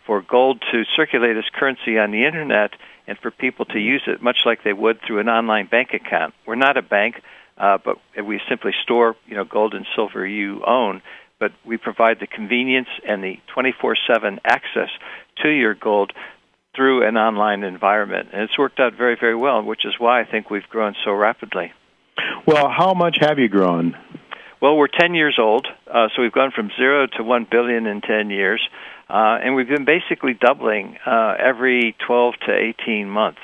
for 0.06 0.20
gold 0.20 0.62
to 0.72 0.84
circulate 0.94 1.36
as 1.36 1.44
currency 1.54 1.98
on 1.98 2.10
the 2.10 2.24
internet 2.26 2.72
and 3.06 3.16
for 3.18 3.30
people 3.30 3.64
to 3.66 3.78
use 3.78 4.02
it 4.06 4.20
much 4.20 4.38
like 4.44 4.64
they 4.64 4.72
would 4.72 5.00
through 5.06 5.20
an 5.20 5.28
online 5.28 5.66
bank 5.66 5.94
account. 5.94 6.34
We're 6.44 6.56
not 6.56 6.76
a 6.76 6.82
bank, 6.82 7.22
uh, 7.56 7.78
but 7.82 7.96
we 8.22 8.40
simply 8.48 8.72
store 8.82 9.16
you 9.26 9.36
know 9.36 9.44
gold 9.44 9.74
and 9.74 9.86
silver 9.94 10.26
you 10.26 10.62
own. 10.66 11.00
But 11.38 11.52
we 11.66 11.76
provide 11.76 12.18
the 12.18 12.26
convenience 12.26 12.88
and 13.06 13.22
the 13.22 13.38
24/7 13.54 14.40
access 14.44 14.90
to 15.42 15.48
your 15.48 15.74
gold 15.74 16.12
through 16.76 17.06
an 17.06 17.16
online 17.16 17.64
environment. 17.64 18.28
And 18.32 18.42
it's 18.42 18.58
worked 18.58 18.78
out 18.78 18.94
very, 18.94 19.16
very 19.18 19.34
well, 19.34 19.62
which 19.62 19.84
is 19.84 19.94
why 19.98 20.20
I 20.20 20.24
think 20.24 20.50
we've 20.50 20.68
grown 20.68 20.94
so 21.04 21.12
rapidly. 21.12 21.72
Well, 22.46 22.68
how 22.68 22.94
much 22.94 23.16
have 23.20 23.38
you 23.38 23.48
grown? 23.48 23.96
Well, 24.60 24.76
we're 24.76 24.88
10 24.88 25.14
years 25.14 25.36
old, 25.38 25.66
uh, 25.86 26.08
so 26.14 26.22
we've 26.22 26.32
gone 26.32 26.50
from 26.50 26.70
zero 26.76 27.06
to 27.16 27.22
1 27.22 27.46
billion 27.50 27.86
in 27.86 28.00
10 28.00 28.30
years. 28.30 28.60
Uh, 29.08 29.38
and 29.42 29.54
we've 29.54 29.68
been 29.68 29.84
basically 29.84 30.34
doubling 30.34 30.98
uh, 31.06 31.34
every 31.38 31.94
12 32.06 32.34
to 32.46 32.52
18 32.82 33.08
months. 33.08 33.40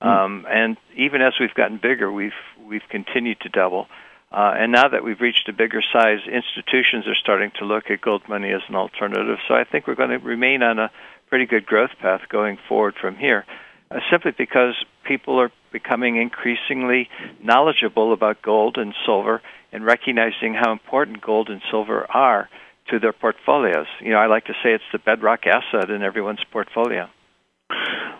Hmm. 0.00 0.08
Um, 0.08 0.46
and 0.48 0.76
even 0.96 1.20
as 1.22 1.34
we've 1.38 1.54
gotten 1.54 1.78
bigger, 1.80 2.10
we've 2.10 2.32
we've 2.66 2.88
continued 2.88 3.40
to 3.40 3.48
double. 3.48 3.88
Uh, 4.32 4.54
and 4.56 4.72
now 4.72 4.88
that 4.88 5.04
we've 5.04 5.20
reached 5.20 5.46
a 5.48 5.52
bigger 5.52 5.82
size, 5.92 6.20
institutions 6.26 7.06
are 7.06 7.14
starting 7.14 7.50
to 7.58 7.66
look 7.66 7.90
at 7.90 8.00
gold 8.00 8.22
money 8.28 8.50
as 8.50 8.62
an 8.68 8.74
alternative. 8.74 9.36
So 9.46 9.54
I 9.54 9.64
think 9.64 9.86
we're 9.86 9.94
going 9.94 10.10
to 10.10 10.18
remain 10.18 10.62
on 10.62 10.78
a 10.78 10.90
pretty 11.32 11.46
good 11.46 11.64
growth 11.64 11.92
path 11.98 12.20
going 12.28 12.58
forward 12.68 12.94
from 13.00 13.16
here, 13.16 13.46
uh, 13.90 14.00
simply 14.10 14.32
because 14.36 14.74
people 15.02 15.40
are 15.40 15.50
becoming 15.72 16.20
increasingly 16.20 17.08
knowledgeable 17.42 18.12
about 18.12 18.42
gold 18.42 18.76
and 18.76 18.92
silver 19.06 19.40
and 19.72 19.82
recognizing 19.82 20.52
how 20.52 20.72
important 20.72 21.22
gold 21.22 21.48
and 21.48 21.62
silver 21.70 22.04
are 22.10 22.50
to 22.90 22.98
their 22.98 23.14
portfolios. 23.14 23.86
You 24.02 24.10
know, 24.10 24.18
I 24.18 24.26
like 24.26 24.44
to 24.44 24.52
say 24.62 24.74
it's 24.74 24.84
the 24.92 24.98
bedrock 24.98 25.46
asset 25.46 25.88
in 25.88 26.02
everyone's 26.02 26.44
portfolio. 26.52 27.08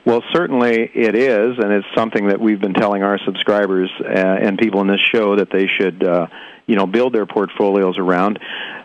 Well, 0.04 0.22
certainly 0.32 0.90
it 0.94 1.14
is, 1.14 1.58
and 1.58 1.72
it's 1.72 1.86
something 1.94 2.28
that 2.28 2.40
we've 2.40 2.60
been 2.60 2.74
telling 2.74 3.02
our 3.04 3.18
subscribers 3.24 3.90
uh, 4.00 4.08
and 4.08 4.58
people 4.58 4.80
in 4.80 4.88
this 4.88 5.00
show 5.12 5.36
that 5.36 5.48
they 5.52 5.68
should, 5.78 6.02
uh, 6.02 6.26
you 6.66 6.74
know, 6.74 6.86
build 6.86 7.12
their 7.12 7.26
portfolios 7.26 7.98
around. 7.98 8.40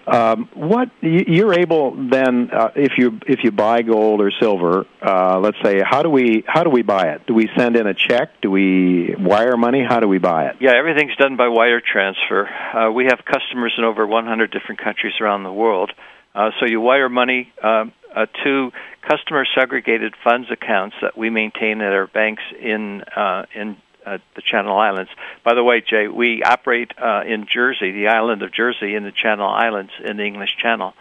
Um, 0.06 0.48
what 0.54 0.90
you're 1.02 1.54
able 1.54 2.10
then, 2.10 2.50
uh, 2.54 2.70
if 2.76 2.94
you 2.98 3.20
if 3.28 3.40
you 3.44 3.52
buy 3.52 3.82
gold 3.82 4.22
or 4.22 4.32
silver, 4.40 4.86
uh, 5.02 5.40
let's 5.40 5.58
say, 5.62 5.82
how 5.84 6.02
do 6.02 6.10
we 6.10 6.46
how 6.48 6.64
do 6.64 6.70
we 6.70 6.82
buy 6.82 7.10
it? 7.10 7.26
Do 7.28 7.34
we 7.34 7.50
send 7.58 7.76
in 7.76 7.88
a 7.88 7.94
check? 7.94 8.40
Do 8.42 8.50
we 8.50 9.16
wire 9.20 9.58
money? 9.58 9.84
How 9.84 10.00
do 10.00 10.08
we 10.08 10.18
buy 10.18 10.48
it? 10.48 10.58
Yeah, 10.62 10.72
everything's 10.78 11.16
done 11.18 11.36
by 11.36 11.50
wire 11.50 11.82
transfer. 11.82 12.48
Uh, 12.48 12.92
we 12.92 13.06
have 13.06 13.20
customers 13.26 13.74
in 13.78 13.84
over 13.84 14.08
100 14.08 14.50
different 14.52 14.82
countries 14.82 15.14
around 15.20 15.44
the 15.44 15.52
world. 15.52 15.92
Uh, 16.38 16.52
so 16.60 16.68
you 16.68 16.80
wire 16.80 17.10
money 17.10 17.52
um, 17.64 17.92
uh, 18.16 18.28
to 18.44 18.72
customer 19.02 19.44
segregated 19.56 20.14
funds 20.24 20.48
accounts 20.52 20.96
that 21.02 21.18
we 21.18 21.32
maintain 21.32 21.82
at 21.82 21.92
our 21.94 22.06
banks 22.06 22.44
in 22.62 23.02
uh, 23.02 23.48
in 23.56 23.76
uh, 24.06 24.20
the 24.36 24.44
Channel 24.44 24.78
Islands. 24.78 25.10
By 25.44 25.56
the 25.56 25.64
way, 25.64 25.82
Jay, 25.82 26.08
we 26.08 26.44
operate 26.44 26.92
uh, 27.02 27.24
in 27.26 27.48
Jersey, 27.52 27.92
the 27.92 28.10
island 28.10 28.44
of 28.44 28.54
Jersey, 28.54 28.94
in 28.94 29.04
the 29.04 29.12
Channel 29.12 29.50
Islands 29.50 29.92
in 30.06 30.18
the 30.18 30.26
English 30.26 30.56
Channel. 30.62 30.94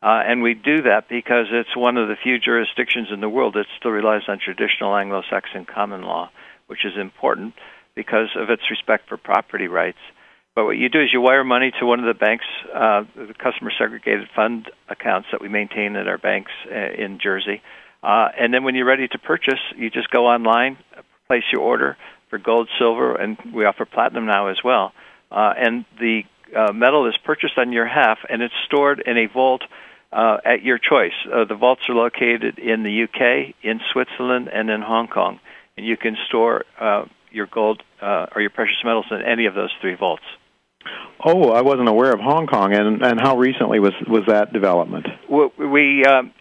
Uh, 0.00 0.22
and 0.24 0.42
we 0.42 0.54
do 0.54 0.82
that 0.82 1.08
because 1.08 1.46
it's 1.50 1.76
one 1.76 1.96
of 1.96 2.06
the 2.06 2.16
few 2.22 2.38
jurisdictions 2.38 3.08
in 3.10 3.20
the 3.20 3.28
world 3.28 3.54
that 3.54 3.66
still 3.76 3.90
relies 3.90 4.22
on 4.28 4.38
traditional 4.38 4.94
Anglo-Saxon 4.94 5.64
common 5.64 6.02
law, 6.02 6.30
which 6.68 6.84
is 6.84 6.96
important 6.96 7.54
because 7.96 8.28
of 8.36 8.48
its 8.48 8.70
respect 8.70 9.08
for 9.08 9.16
property 9.16 9.66
rights. 9.66 9.98
But 10.54 10.66
what 10.66 10.76
you 10.76 10.88
do 10.88 11.00
is 11.00 11.12
you 11.12 11.20
wire 11.20 11.42
money 11.42 11.72
to 11.80 11.86
one 11.86 11.98
of 11.98 12.06
the 12.06 12.14
banks, 12.14 12.44
uh, 12.72 13.04
the 13.16 13.34
customer 13.34 13.72
segregated 13.76 14.28
fund 14.36 14.70
accounts 14.88 15.28
that 15.32 15.40
we 15.40 15.48
maintain 15.48 15.96
at 15.96 16.06
our 16.06 16.18
banks 16.18 16.52
uh, 16.70 16.74
in 16.74 17.18
Jersey. 17.18 17.60
Uh, 18.04 18.28
and 18.38 18.54
then 18.54 18.62
when 18.62 18.76
you're 18.76 18.86
ready 18.86 19.08
to 19.08 19.18
purchase, 19.18 19.58
you 19.76 19.90
just 19.90 20.10
go 20.10 20.26
online, 20.26 20.76
place 21.26 21.42
your 21.52 21.62
order, 21.62 21.96
for 22.30 22.38
gold, 22.38 22.68
silver, 22.78 23.16
and 23.16 23.36
we 23.52 23.64
offer 23.64 23.84
platinum 23.84 24.26
now 24.26 24.46
as 24.46 24.58
well. 24.62 24.92
Uh, 25.32 25.52
and 25.56 25.84
the 25.98 26.22
uh, 26.54 26.72
metal 26.72 27.08
is 27.08 27.16
purchased 27.24 27.58
on 27.58 27.72
your 27.72 27.86
half, 27.86 28.18
and 28.28 28.40
it's 28.40 28.54
stored 28.66 29.02
in 29.04 29.18
a 29.18 29.26
vault 29.26 29.62
uh, 30.12 30.36
at 30.44 30.62
your 30.62 30.78
choice. 30.78 31.14
Uh, 31.32 31.44
the 31.44 31.56
vaults 31.56 31.82
are 31.88 31.94
located 31.94 32.60
in 32.60 32.84
the 32.84 33.04
UK, 33.04 33.54
in 33.62 33.80
Switzerland, 33.92 34.48
and 34.52 34.70
in 34.70 34.82
Hong 34.82 35.08
Kong, 35.08 35.40
and 35.76 35.84
you 35.84 35.96
can 35.96 36.16
store 36.28 36.64
uh, 36.78 37.06
your 37.32 37.46
gold 37.46 37.82
uh, 38.00 38.26
or 38.34 38.40
your 38.40 38.50
precious 38.50 38.76
metals 38.84 39.06
in 39.10 39.22
any 39.22 39.46
of 39.46 39.54
those 39.54 39.70
three 39.80 39.96
vaults. 39.96 40.22
Oh, 41.24 41.50
I 41.50 41.62
wasn't 41.62 41.88
aware 41.88 42.12
of 42.12 42.20
Hong 42.20 42.46
Kong, 42.46 42.74
and 42.74 43.02
and 43.02 43.20
how 43.20 43.36
recently 43.36 43.80
was 43.80 43.94
was 44.06 44.24
that 44.26 44.52
development? 44.52 45.06
We 45.28 46.04
um, 46.04 46.32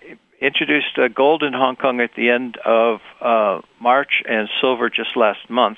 introduced 0.41 0.97
uh, 0.97 1.07
gold 1.07 1.41
in 1.41 1.53
Hong 1.53 1.77
Kong 1.77 2.01
at 2.01 2.11
the 2.15 2.29
end 2.29 2.57
of 2.65 2.99
uh, 3.21 3.61
March 3.79 4.21
and 4.27 4.49
silver 4.61 4.89
just 4.89 5.15
last 5.15 5.49
month. 5.49 5.77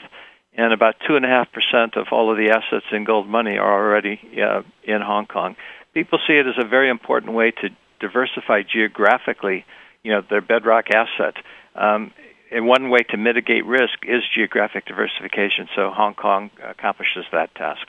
And 0.58 0.72
about 0.72 0.96
two 1.06 1.18
and 1.18 1.26
a 1.26 1.28
half 1.28 1.50
percent 1.52 1.98
of 1.98 2.08
all 2.12 2.32
of 2.32 2.38
the 2.38 2.50
assets 2.52 2.86
in 2.92 3.04
gold 3.04 3.28
money 3.28 3.58
are 3.58 3.74
already 3.74 4.20
uh, 4.42 4.64
in 4.84 5.02
Hong 5.02 5.26
Kong. 5.28 5.56
People 5.94 6.18
see 6.26 6.34
it 6.34 6.48
as 6.48 6.56
a 6.58 6.68
very 6.68 6.90
important 6.90 7.34
way 7.34 7.52
to 7.52 7.70
diversify 8.00 8.62
geographically, 8.64 9.66
you 10.04 10.12
know, 10.14 10.22
their 10.30 10.42
bedrock 10.42 10.86
asset. 10.92 11.36
Um, 11.76 12.12
and 12.52 12.66
one 12.68 12.90
way 12.90 13.00
to 13.10 13.18
mitigate 13.18 13.66
risk 13.66 14.00
is 14.04 14.22
geographic 14.34 14.86
diversification. 14.86 15.68
So 15.76 15.92
Hong 15.92 16.14
Kong 16.14 16.52
accomplishes 16.64 17.26
that 17.34 17.54
task. 17.56 17.88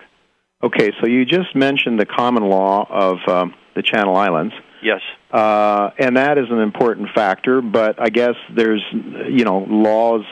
Okay, 0.67 0.91
so 1.01 1.07
you 1.07 1.25
just 1.25 1.55
mentioned 1.55 2.01
the 2.01 2.07
common 2.07 2.43
law 2.43 2.89
of 2.91 3.19
um, 3.29 3.55
the 3.77 3.83
Channel 3.83 4.17
Islands. 4.17 4.53
Yes. 4.83 5.01
Uh, 5.31 5.91
and 5.97 6.17
that 6.17 6.39
is 6.39 6.47
an 6.51 6.59
important 6.59 7.11
factor, 7.15 7.63
but 7.63 8.03
I 8.03 8.09
guess 8.09 8.35
there's, 8.53 8.83
you 8.93 9.45
know, 9.45 9.65
laws 9.69 10.25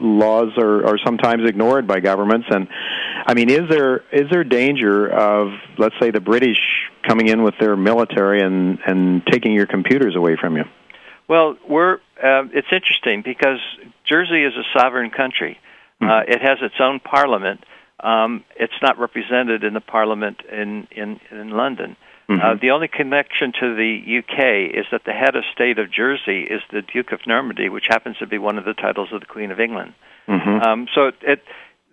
laws 0.00 0.52
are, 0.56 0.86
are 0.86 0.96
sometimes 1.04 1.42
ignored 1.46 1.86
by 1.86 2.00
governments 2.00 2.46
and 2.50 2.68
I 3.26 3.34
mean 3.34 3.50
is 3.50 3.68
there 3.68 4.04
is 4.12 4.30
there 4.30 4.44
danger 4.44 5.08
of 5.08 5.48
let's 5.76 5.96
say 6.00 6.10
the 6.12 6.20
British 6.20 6.56
coming 7.06 7.28
in 7.28 7.42
with 7.42 7.54
their 7.60 7.76
military 7.76 8.40
and 8.40 8.78
and 8.86 9.26
taking 9.26 9.52
your 9.52 9.66
computers 9.66 10.14
away 10.16 10.36
from 10.40 10.56
you? 10.56 10.64
Well, 11.28 11.58
we're 11.68 11.94
uh, 12.22 12.48
it's 12.54 12.68
interesting 12.72 13.22
because 13.22 13.58
Jersey 14.08 14.44
is 14.44 14.54
a 14.54 14.78
sovereign 14.78 15.10
country. 15.10 15.58
Mm-hmm. 16.00 16.10
Uh, 16.10 16.34
it 16.34 16.40
has 16.40 16.58
its 16.62 16.76
own 16.80 17.00
parliament. 17.00 17.64
Um, 18.02 18.44
it's 18.56 18.80
not 18.82 18.98
represented 18.98 19.64
in 19.64 19.74
the 19.74 19.80
parliament 19.80 20.40
in 20.50 20.88
in, 20.90 21.20
in 21.30 21.50
London. 21.50 21.96
Uh, 22.28 22.32
mm-hmm. 22.32 22.46
Uh, 22.46 22.54
the 22.60 22.70
only 22.70 22.88
connection 22.88 23.52
to 23.52 23.74
the 23.74 24.18
UK 24.18 24.76
is 24.76 24.86
that 24.92 25.04
the 25.04 25.12
head 25.12 25.36
of 25.36 25.44
state 25.52 25.78
of 25.78 25.90
Jersey 25.90 26.42
is 26.42 26.62
the 26.70 26.82
Duke 26.82 27.12
of 27.12 27.20
Normandy, 27.26 27.68
which 27.68 27.86
happens 27.88 28.18
to 28.18 28.26
be 28.26 28.38
one 28.38 28.58
of 28.58 28.64
the 28.64 28.74
titles 28.74 29.12
of 29.12 29.20
the 29.20 29.26
Queen 29.26 29.50
of 29.50 29.60
England. 29.60 29.94
Mm-hmm. 30.28 30.62
Um, 30.62 30.88
so 30.94 31.08
it, 31.08 31.14
it 31.22 31.42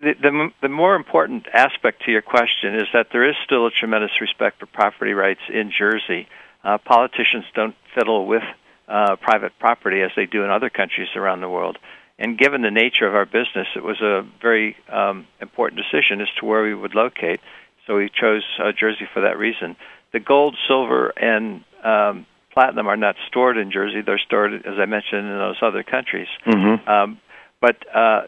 the, 0.01 0.13
the, 0.21 0.49
the 0.61 0.69
more 0.69 0.95
important 0.95 1.47
aspect 1.53 2.03
to 2.05 2.11
your 2.11 2.21
question 2.21 2.75
is 2.75 2.87
that 2.93 3.07
there 3.11 3.27
is 3.27 3.35
still 3.43 3.65
a 3.67 3.71
tremendous 3.71 4.21
respect 4.21 4.59
for 4.59 4.65
property 4.65 5.13
rights 5.13 5.41
in 5.49 5.71
Jersey. 5.77 6.27
Uh, 6.63 6.77
politicians 6.77 7.45
don't 7.53 7.75
fiddle 7.95 8.25
with 8.25 8.43
uh, 8.87 9.15
private 9.17 9.51
property 9.59 10.01
as 10.01 10.11
they 10.15 10.25
do 10.25 10.43
in 10.43 10.49
other 10.49 10.69
countries 10.69 11.09
around 11.15 11.41
the 11.41 11.49
world. 11.49 11.77
And 12.19 12.37
given 12.37 12.61
the 12.61 12.71
nature 12.71 13.07
of 13.07 13.15
our 13.15 13.25
business, 13.25 13.67
it 13.75 13.83
was 13.83 14.01
a 14.01 14.27
very 14.41 14.75
um, 14.91 15.25
important 15.41 15.81
decision 15.81 16.19
as 16.19 16.27
to 16.39 16.45
where 16.45 16.61
we 16.61 16.75
would 16.75 16.93
locate. 16.93 17.39
So 17.87 17.95
we 17.95 18.09
chose 18.09 18.43
uh, 18.59 18.71
Jersey 18.77 19.07
for 19.13 19.21
that 19.21 19.37
reason 19.37 19.75
the 20.11 20.19
gold, 20.19 20.57
silver, 20.67 21.09
and 21.09 21.63
um, 21.83 22.25
platinum 22.51 22.87
are 22.87 22.97
not 22.97 23.15
stored 23.27 23.57
in 23.57 23.71
Jersey. 23.71 24.01
They're 24.01 24.19
stored, 24.19 24.53
as 24.53 24.79
I 24.79 24.85
mentioned, 24.85 25.27
in 25.27 25.37
those 25.37 25.57
other 25.61 25.83
countries. 25.83 26.27
Mm-hmm. 26.45 26.89
Um, 26.89 27.19
but 27.61 27.77
uh, 27.95 28.21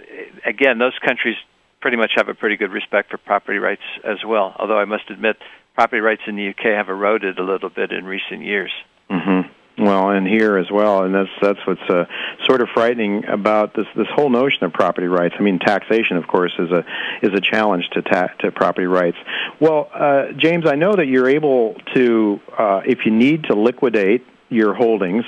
again, 0.45 0.77
those 0.77 0.97
countries 1.03 1.35
pretty 1.81 1.97
much 1.97 2.11
have 2.15 2.29
a 2.29 2.35
pretty 2.35 2.57
good 2.57 2.71
respect 2.71 3.09
for 3.09 3.17
property 3.17 3.57
rights 3.57 3.81
as 4.03 4.17
well. 4.25 4.55
Although 4.57 4.77
I 4.77 4.85
must 4.85 5.09
admit, 5.09 5.37
property 5.73 6.01
rights 6.01 6.21
in 6.27 6.35
the 6.35 6.49
UK 6.49 6.77
have 6.77 6.89
eroded 6.89 7.39
a 7.39 7.43
little 7.43 7.69
bit 7.69 7.91
in 7.91 8.05
recent 8.05 8.43
years. 8.43 8.71
Mm-hmm. 9.09 9.40
Well, 9.77 10.09
and 10.09 10.27
here 10.27 10.57
as 10.57 10.69
well, 10.69 11.03
and 11.03 11.15
that's 11.15 11.29
that's 11.41 11.59
what's 11.65 11.81
uh, 11.89 12.05
sort 12.45 12.61
of 12.61 12.67
frightening 12.73 13.25
about 13.25 13.73
this 13.73 13.87
this 13.95 14.07
whole 14.13 14.29
notion 14.29 14.65
of 14.65 14.73
property 14.73 15.07
rights. 15.07 15.33
I 15.39 15.41
mean, 15.41 15.59
taxation, 15.59 16.17
of 16.17 16.27
course, 16.27 16.51
is 16.59 16.69
a 16.71 16.85
is 17.23 17.33
a 17.33 17.39
challenge 17.39 17.89
to 17.93 18.01
ta- 18.01 18.33
to 18.39 18.51
property 18.51 18.85
rights. 18.85 19.17
Well, 19.59 19.89
uh, 19.93 20.33
James, 20.37 20.65
I 20.67 20.75
know 20.75 20.93
that 20.93 21.07
you're 21.07 21.29
able 21.29 21.75
to, 21.95 22.39
uh, 22.57 22.81
if 22.85 23.05
you 23.05 23.11
need 23.11 23.45
to 23.45 23.55
liquidate 23.55 24.25
your 24.49 24.73
holdings, 24.73 25.23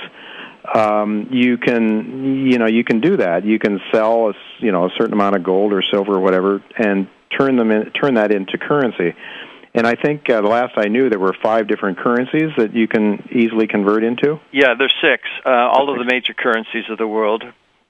um, 0.72 1.28
you 1.30 1.56
can 1.56 2.46
you 2.46 2.58
know 2.58 2.66
you 2.66 2.84
can 2.84 3.00
do 3.00 3.16
that. 3.16 3.44
You 3.44 3.58
can 3.58 3.80
sell 3.92 4.30
a 4.30 4.34
you 4.58 4.72
know 4.72 4.86
a 4.86 4.90
certain 4.96 5.14
amount 5.14 5.36
of 5.36 5.42
gold 5.42 5.72
or 5.72 5.82
silver 5.90 6.12
or 6.12 6.20
whatever, 6.20 6.62
and 6.76 7.08
turn 7.36 7.56
them 7.56 7.70
in, 7.70 7.90
turn 7.92 8.14
that 8.14 8.30
into 8.30 8.58
currency. 8.58 9.14
And 9.74 9.86
I 9.88 9.96
think 9.96 10.30
uh, 10.30 10.40
the 10.40 10.48
last 10.48 10.74
I 10.76 10.86
knew, 10.86 11.10
there 11.10 11.18
were 11.18 11.34
five 11.42 11.66
different 11.66 11.98
currencies 11.98 12.50
that 12.56 12.74
you 12.74 12.86
can 12.86 13.28
easily 13.32 13.66
convert 13.66 14.04
into. 14.04 14.38
Yeah, 14.52 14.74
there's 14.78 14.94
six. 15.02 15.24
Uh, 15.44 15.50
all 15.50 15.90
of 15.90 15.98
the 15.98 16.04
major 16.04 16.32
currencies 16.32 16.84
of 16.88 16.98
the 16.98 17.08
world, 17.08 17.42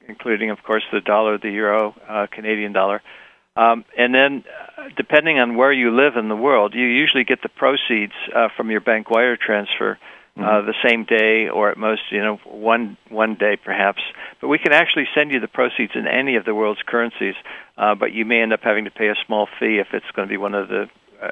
including, 0.09 0.49
of 0.49 0.63
course, 0.63 0.83
the 0.91 1.03
dollar, 1.03 1.37
the 1.37 1.51
euro, 1.51 1.95
uh, 2.09 2.27
Canadian 2.31 2.73
dollar. 2.73 3.03
Um, 3.57 3.85
and 3.99 4.15
then, 4.15 4.45
uh, 4.79 4.89
depending 4.97 5.39
on 5.39 5.57
where 5.57 5.73
you 5.73 5.95
live 5.95 6.17
in 6.17 6.29
the 6.29 6.37
world, 6.37 6.75
you 6.75 6.87
usually 6.87 7.25
get 7.25 7.43
the 7.43 7.51
proceeds 7.51 8.15
uh, 8.35 8.49
from 8.57 8.71
your 8.71 8.81
bank 8.81 9.11
wire 9.11 9.37
transfer 9.37 9.99
uh, 10.37 10.41
mm-hmm. 10.41 10.67
the 10.67 10.75
same 10.83 11.05
day, 11.05 11.49
or 11.49 11.71
at 11.71 11.77
most, 11.77 12.03
you 12.11 12.21
know, 12.21 12.37
one 12.45 12.97
one 13.09 13.37
day 13.37 13.57
perhaps. 13.63 14.03
But 14.41 14.49
we 14.49 14.59
can 14.59 14.73
actually 14.73 15.07
send 15.15 15.31
you 15.31 15.39
the 15.39 15.47
proceeds 15.47 15.93
in 15.95 16.09
any 16.09 16.35
of 16.35 16.45
the 16.45 16.55
world's 16.55 16.83
currencies. 16.85 17.37
Uh, 17.77 17.95
but 17.95 18.13
you 18.13 18.25
may 18.25 18.41
end 18.41 18.53
up 18.53 18.61
having 18.63 18.85
to 18.87 18.91
pay 18.91 19.09
a 19.09 19.15
small 19.27 19.47
fee 19.61 19.79
if 19.79 19.89
it's 19.93 20.11
going 20.17 20.27
to 20.27 20.33
be 20.33 20.37
one 20.37 20.55
of 20.55 20.69
the 20.69 20.89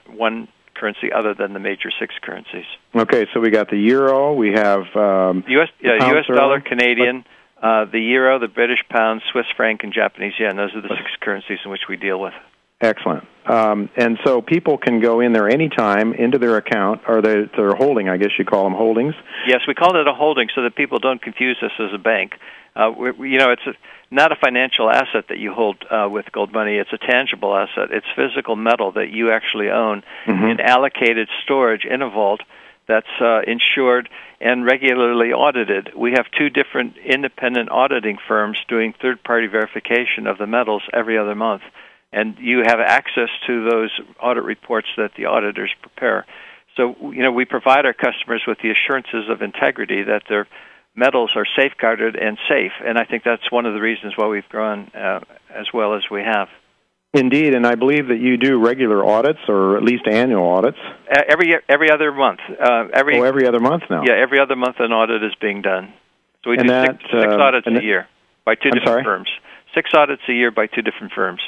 one 0.07 0.49
currency 0.75 1.13
other 1.13 1.35
than 1.35 1.53
the 1.53 1.59
major 1.59 1.91
six 1.99 2.15
currencies. 2.23 2.65
Okay, 2.95 3.27
so 3.33 3.41
we 3.41 3.51
got 3.51 3.71
the 3.71 3.77
euro, 3.77 4.33
we 4.35 4.53
have 4.53 4.85
um, 4.97 5.45
U.S. 5.49 5.69
Yeah, 5.81 6.11
U.S. 6.13 6.27
dollar, 6.27 6.61
Canadian, 6.61 7.25
uh, 7.63 7.85
the 7.85 8.01
euro, 8.01 8.39
the 8.39 8.49
British 8.49 8.81
pound, 8.89 9.23
Swiss 9.31 9.47
franc, 9.57 9.85
and 9.85 9.93
Japanese 9.93 10.33
yen. 10.39 10.57
Those 10.57 10.75
are 10.75 10.81
the 10.81 10.89
six 10.89 11.11
currencies 11.21 11.59
in 11.65 11.71
which 11.71 11.83
we 11.89 11.97
deal 11.97 12.21
with. 12.21 12.35
Excellent. 12.81 13.25
Um, 13.47 13.91
and 13.97 14.19
so 14.25 14.43
people 14.43 14.77
can 14.77 15.01
go 15.01 15.21
in 15.21 15.33
there 15.33 15.49
anytime 15.49 16.13
into 16.15 16.39
their 16.39 16.57
account, 16.57 17.03
or 17.07 17.23
their, 17.23 17.47
their 17.47 17.75
holding, 17.75 18.09
I 18.09 18.17
guess 18.17 18.31
you 18.39 18.45
call 18.45 18.65
them 18.65 18.75
holdings. 18.75 19.15
Yes, 19.47 19.61
we 19.69 19.75
call 19.75 19.97
it 19.97 20.07
a 20.07 20.13
holding 20.13 20.49
so 20.55 20.63
that 20.63 20.75
people 20.75 20.99
don't 20.99 21.23
confuse 21.23 21.57
us 21.63 21.71
as 21.79 21.95
a 21.95 21.99
bank. 21.99 22.33
Uh, 22.75 22.91
we, 22.91 23.31
you 23.31 23.39
know, 23.39 23.53
it's 23.53 23.63
a, 23.67 23.75
not 24.13 24.31
a 24.31 24.37
financial 24.37 24.91
asset 24.91 25.25
that 25.31 25.39
you 25.39 25.53
hold 25.53 25.85
uh, 25.91 26.09
with 26.09 26.31
gold 26.33 26.53
money. 26.53 26.77
It's 26.77 26.93
a 26.93 26.99
tangible 26.99 27.57
asset. 27.57 27.91
It's 27.91 28.07
physical 28.15 28.57
metal 28.57 28.93
that 28.93 29.11
you 29.11 29.33
actually 29.33 29.71
own 29.71 30.03
mm-hmm. 30.27 30.45
in 30.45 30.61
allocated 30.61 31.29
storage 31.43 31.85
in 31.85 32.03
a 32.03 32.11
vault 32.11 32.43
that's 32.87 33.07
uh, 33.21 33.41
insured 33.47 34.09
and 34.41 34.67
regularly 34.67 35.33
audited. 35.33 35.91
We 35.97 36.13
have 36.13 36.27
two 36.37 36.51
different 36.51 36.97
independent 36.99 37.71
auditing 37.71 38.19
firms 38.29 38.59
doing 38.69 38.93
third-party 39.01 39.47
verification 39.47 40.27
of 40.27 40.37
the 40.37 40.47
metals 40.47 40.83
every 40.93 41.17
other 41.17 41.35
month, 41.35 41.63
and 42.13 42.37
you 42.39 42.63
have 42.67 42.81
access 42.81 43.31
to 43.47 43.71
those 43.71 43.91
audit 44.21 44.45
reports 44.45 44.89
that 44.97 45.13
the 45.17 45.27
auditors 45.27 45.71
prepare. 45.81 46.27
So, 46.77 46.97
you 47.01 47.23
know, 47.23 47.33
we 47.33 47.45
provide 47.45 47.87
our 47.87 47.93
customers 47.93 48.43
with 48.47 48.59
the 48.63 48.71
assurances 48.71 49.31
of 49.31 49.43
integrity 49.43 50.03
that 50.03 50.23
they're 50.29 50.49
metals 50.95 51.33
are 51.37 51.47
safeguarded 51.57 52.17
and 52.17 52.39
safe. 52.49 52.73
And 52.85 52.99
I 52.99 53.05
think 53.05 53.25
that's 53.25 53.51
one 53.51 53.67
of 53.67 53.75
the 53.75 53.81
reasons 53.81 54.15
why 54.17 54.27
we've 54.27 54.49
grown 54.49 54.91
uh, 54.95 55.21
as 55.51 55.67
well 55.73 55.95
as 55.95 56.03
we 56.11 56.23
have. 56.23 56.49
Indeed, 57.15 57.55
and 57.55 57.67
I 57.67 57.75
believe 57.75 58.09
that 58.09 58.21
you 58.21 58.39
do 58.39 58.59
regular 58.59 59.05
audits, 59.05 59.41
or 59.47 59.77
at 59.77 59.83
least 59.83 60.05
annual 60.07 60.49
audits. 60.49 60.79
Uh, 61.11 61.21
every 61.29 61.55
every 61.69 61.91
other 61.91 62.11
month. 62.11 62.41
Uh, 62.49 62.85
every 62.95 63.21
oh, 63.21 63.25
every 63.25 63.47
other 63.47 63.61
month 63.61 63.83
now. 63.91 64.03
Yeah, 64.03 64.15
every 64.15 64.41
other 64.41 64.57
month 64.57 64.77
an 64.79 64.93
audit 64.93 65.23
is 65.23 65.35
being 65.39 65.61
done. 65.61 65.93
So 66.43 66.51
we 66.51 66.57
and 66.57 66.69
do 66.69 66.73
that, 66.73 66.93
six, 66.93 67.05
six 67.13 67.33
uh, 67.35 67.37
audits 67.37 67.67
a 67.67 67.83
year 67.83 68.09
by 68.45 68.55
2 68.55 68.61
I'm 68.65 68.71
different 68.73 68.87
sorry? 68.89 69.05
firms. 69.05 69.29
Six 69.75 69.91
audits 69.95 70.23
a 70.29 70.33
year 70.33 70.51
by 70.51 70.67
two 70.67 70.83
different 70.83 71.13
firms. 71.15 71.41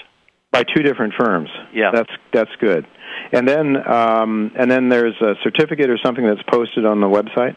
By 0.51 0.63
two 0.63 0.83
different 0.83 1.15
firms. 1.19 1.49
Yeah, 1.73 1.91
that's 1.93 2.13
that's 2.33 2.55
good. 2.61 2.87
And 3.33 3.49
then 3.49 3.77
um, 3.91 4.53
and 4.57 4.71
then 4.71 4.89
there's 4.89 5.17
a 5.21 5.35
certificate 5.43 5.91
or 5.91 5.99
something 6.05 6.25
that's 6.25 6.43
posted 6.49 6.85
on 6.85 7.01
the 7.01 7.09
website. 7.09 7.57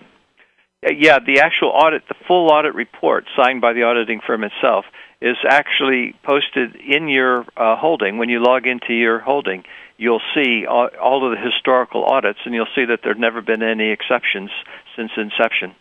Uh, 0.85 0.91
yeah, 0.97 1.19
the 1.19 1.39
actual 1.39 1.69
audit, 1.69 2.03
the 2.07 2.15
full 2.27 2.51
audit 2.51 2.75
report 2.75 3.25
signed 3.35 3.61
by 3.61 3.73
the 3.73 3.83
auditing 3.83 4.21
firm 4.25 4.43
itself, 4.43 4.85
is 5.21 5.37
actually 5.47 6.13
posted 6.23 6.75
in 6.75 7.07
your 7.07 7.45
uh, 7.57 7.75
holding. 7.75 8.17
When 8.17 8.29
you 8.29 8.43
log 8.43 8.67
into 8.67 8.93
your 8.93 9.19
holding, 9.19 9.63
you'll 9.97 10.21
see 10.35 10.65
all, 10.67 10.89
all 11.01 11.25
of 11.25 11.37
the 11.37 11.43
historical 11.43 12.05
audits, 12.05 12.39
and 12.45 12.53
you'll 12.53 12.67
see 12.75 12.85
that 12.85 12.99
there 13.01 13.13
have 13.13 13.19
never 13.19 13.41
been 13.41 13.63
any 13.63 13.89
exceptions 13.89 14.51
since 14.95 15.11
inception. 15.17 15.73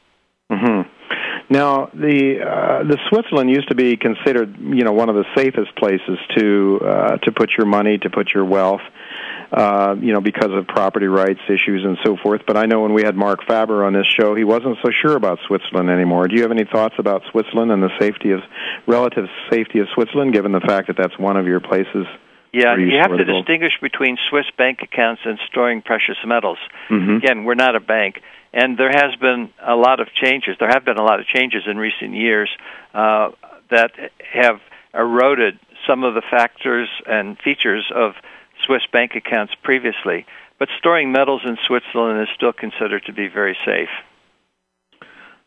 Mm-hmm. 0.50 0.88
Now, 1.52 1.90
the 1.92 2.40
uh, 2.40 2.84
the 2.84 2.98
Switzerland 3.08 3.50
used 3.50 3.68
to 3.68 3.74
be 3.74 3.96
considered, 3.96 4.56
you 4.58 4.84
know, 4.84 4.92
one 4.92 5.08
of 5.08 5.14
the 5.16 5.24
safest 5.36 5.76
places 5.76 6.18
to 6.36 6.80
uh, 6.82 7.16
to 7.18 7.32
put 7.32 7.50
your 7.58 7.66
money, 7.66 7.98
to 7.98 8.10
put 8.10 8.32
your 8.32 8.44
wealth 8.44 8.80
uh, 9.52 9.94
you 10.00 10.12
know, 10.12 10.20
because 10.20 10.50
of 10.52 10.66
property 10.66 11.06
rights 11.06 11.40
issues 11.48 11.84
and 11.84 11.98
so 12.04 12.16
forth. 12.16 12.42
But 12.46 12.56
I 12.56 12.66
know 12.66 12.82
when 12.82 12.92
we 12.92 13.02
had 13.02 13.16
Marc 13.16 13.40
Faber 13.46 13.84
on 13.84 13.92
this 13.92 14.06
show, 14.06 14.34
he 14.34 14.44
wasn't 14.44 14.78
so 14.82 14.90
sure 14.90 15.16
about 15.16 15.38
Switzerland 15.46 15.90
anymore. 15.90 16.28
Do 16.28 16.34
you 16.36 16.42
have 16.42 16.50
any 16.50 16.64
thoughts 16.64 16.94
about 16.98 17.22
Switzerland 17.30 17.70
and 17.70 17.82
the 17.82 17.90
safety 18.00 18.32
of 18.32 18.40
relative 18.86 19.26
safety 19.50 19.78
of 19.78 19.88
Switzerland, 19.94 20.32
given 20.32 20.52
the 20.52 20.60
fact 20.60 20.88
that 20.88 20.96
that's 20.96 21.18
one 21.18 21.36
of 21.36 21.46
your 21.46 21.60
places? 21.60 22.06
Yeah, 22.52 22.76
you, 22.76 22.86
you 22.86 22.98
have 22.98 23.16
to 23.16 23.24
distinguish 23.24 23.78
between 23.82 24.16
Swiss 24.30 24.46
bank 24.56 24.80
accounts 24.82 25.22
and 25.24 25.38
storing 25.46 25.82
precious 25.82 26.16
metals. 26.24 26.58
Mm-hmm. 26.88 27.16
Again, 27.16 27.44
we're 27.44 27.54
not 27.54 27.76
a 27.76 27.80
bank, 27.80 28.22
and 28.52 28.78
there 28.78 28.90
has 28.90 29.14
been 29.16 29.50
a 29.60 29.76
lot 29.76 30.00
of 30.00 30.08
changes. 30.12 30.56
There 30.58 30.68
have 30.68 30.84
been 30.84 30.96
a 30.96 31.04
lot 31.04 31.20
of 31.20 31.26
changes 31.26 31.64
in 31.66 31.76
recent 31.76 32.14
years 32.14 32.48
uh, 32.94 33.32
that 33.70 33.92
have 34.32 34.60
eroded 34.94 35.58
some 35.86 36.02
of 36.02 36.14
the 36.14 36.22
factors 36.22 36.88
and 37.06 37.38
features 37.38 37.84
of 37.94 38.14
Swiss 38.66 38.82
bank 38.92 39.12
accounts 39.14 39.54
previously. 39.62 40.26
But 40.58 40.68
storing 40.78 41.12
metals 41.12 41.42
in 41.44 41.56
Switzerland 41.66 42.20
is 42.22 42.28
still 42.34 42.52
considered 42.52 43.04
to 43.06 43.12
be 43.12 43.28
very 43.28 43.56
safe. 43.64 43.90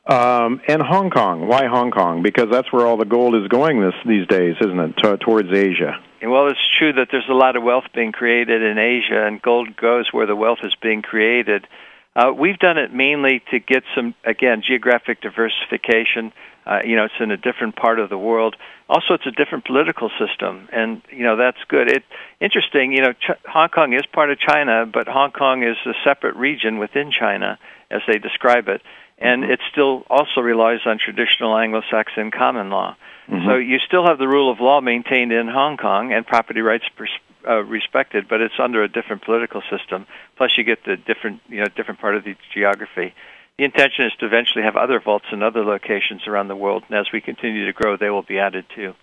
Um, 0.08 0.62
and 0.68 0.82
Hong 0.82 1.12
Kong. 1.12 1.48
Why 1.48 1.68
Hong 1.68 1.92
Kong? 1.92 2.24
Because 2.24 2.48
that's 2.52 2.72
where 2.74 2.86
all 2.86 2.98
the 2.98 3.06
gold 3.06 3.36
is 3.36 3.48
going 3.48 3.82
this 3.82 3.94
these 4.06 4.26
days, 4.28 4.56
isn't 4.60 4.80
it? 4.80 4.98
T- 4.98 5.18
towards 5.18 5.52
Asia. 5.52 6.02
Well, 6.22 6.48
it's 6.48 6.60
true 6.78 6.94
that 6.94 7.10
there's 7.12 7.30
a 7.30 7.34
lot 7.34 7.56
of 7.56 7.64
wealth 7.64 7.86
being 7.94 8.12
created 8.12 8.62
in 8.62 8.78
Asia, 8.78 9.26
and 9.26 9.42
gold 9.42 9.76
goes 9.76 10.12
where 10.12 10.26
the 10.26 10.36
wealth 10.36 10.60
is 10.64 10.76
being 10.82 11.02
created. 11.02 11.68
Uh, 12.16 12.32
we've 12.38 12.58
done 12.60 12.78
it 12.78 12.94
mainly 12.94 13.42
to 13.52 13.60
get 13.60 13.84
some, 13.96 14.14
again, 14.26 14.62
geographic 14.66 15.22
diversification. 15.22 16.34
Uh, 16.66 16.80
you 16.84 16.96
know, 16.96 17.06
it's 17.06 17.14
in 17.20 17.32
a 17.32 17.38
different 17.38 17.76
part 17.76 18.00
of 18.00 18.10
the 18.10 18.18
world. 18.18 18.56
Also, 18.90 19.14
it's 19.14 19.26
a 19.26 19.32
different 19.32 19.66
political 19.66 20.10
system, 20.20 20.68
and 20.72 21.02
you 21.12 21.24
know 21.24 21.36
that's 21.38 21.58
good. 21.68 21.90
It 21.90 22.04
interesting. 22.40 22.92
You 22.92 23.02
know, 23.02 23.14
Ch- 23.14 23.40
Hong 23.46 23.70
Kong 23.70 23.94
is 23.94 24.06
part 24.12 24.32
of 24.32 24.40
China, 24.40 24.86
but 24.92 25.08
Hong 25.08 25.32
Kong 25.32 25.64
is 25.64 25.78
a 25.86 25.94
separate 26.04 26.36
region 26.36 26.78
within 26.80 27.12
China, 27.12 27.58
as 27.90 28.02
they 28.08 28.18
describe 28.20 28.68
it, 28.68 28.82
and 29.18 29.44
Mm-hmm. 29.44 29.52
it 29.52 29.60
still 29.72 30.06
also 30.10 30.42
relies 30.42 30.80
on 30.86 30.98
traditional 30.98 31.58
Anglo-Saxon 31.58 32.32
common 32.32 32.70
law. 32.70 32.96
Mhm. 33.30 33.46
So 33.46 33.56
you 33.58 33.78
still 33.80 34.06
have 34.08 34.18
the 34.18 34.28
rule 34.28 34.52
of 34.52 34.60
law 34.60 34.82
maintained 34.82 35.32
in 35.32 35.48
Hong 35.48 35.78
Kong 35.78 36.12
and 36.14 36.26
property 36.26 36.62
rights 36.62 36.86
pers- 36.96 37.20
uh, 37.48 37.64
respected, 37.64 38.28
but 38.30 38.42
it's 38.42 38.56
under 38.60 38.84
a 38.84 38.88
different 38.88 39.24
political 39.24 39.62
system. 39.70 40.06
Plus, 40.38 40.52
you 40.58 40.64
get 40.64 40.84
the 40.86 40.98
different, 40.98 41.42
you 41.48 41.60
know, 41.60 41.66
different 41.76 42.00
part 42.00 42.16
of 42.16 42.24
the 42.24 42.36
geography. 42.54 43.14
The 43.58 43.66
intention 43.66 44.06
is 44.06 44.14
to 44.20 44.26
eventually 44.26 44.64
have 44.64 44.76
other 44.76 45.00
vaults 45.00 45.26
in 45.32 45.44
other 45.44 45.64
locations 45.64 46.28
around 46.28 46.48
the 46.48 46.56
world, 46.56 46.84
and 46.90 46.98
as 46.98 47.08
we 47.12 47.22
continue 47.22 47.66
to 47.66 47.74
grow, 47.74 47.98
they 47.98 48.10
will 48.10 48.24
be 48.24 48.40
added 48.40 48.66
too. 48.76 48.94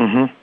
Mm-hmm. 0.00 0.34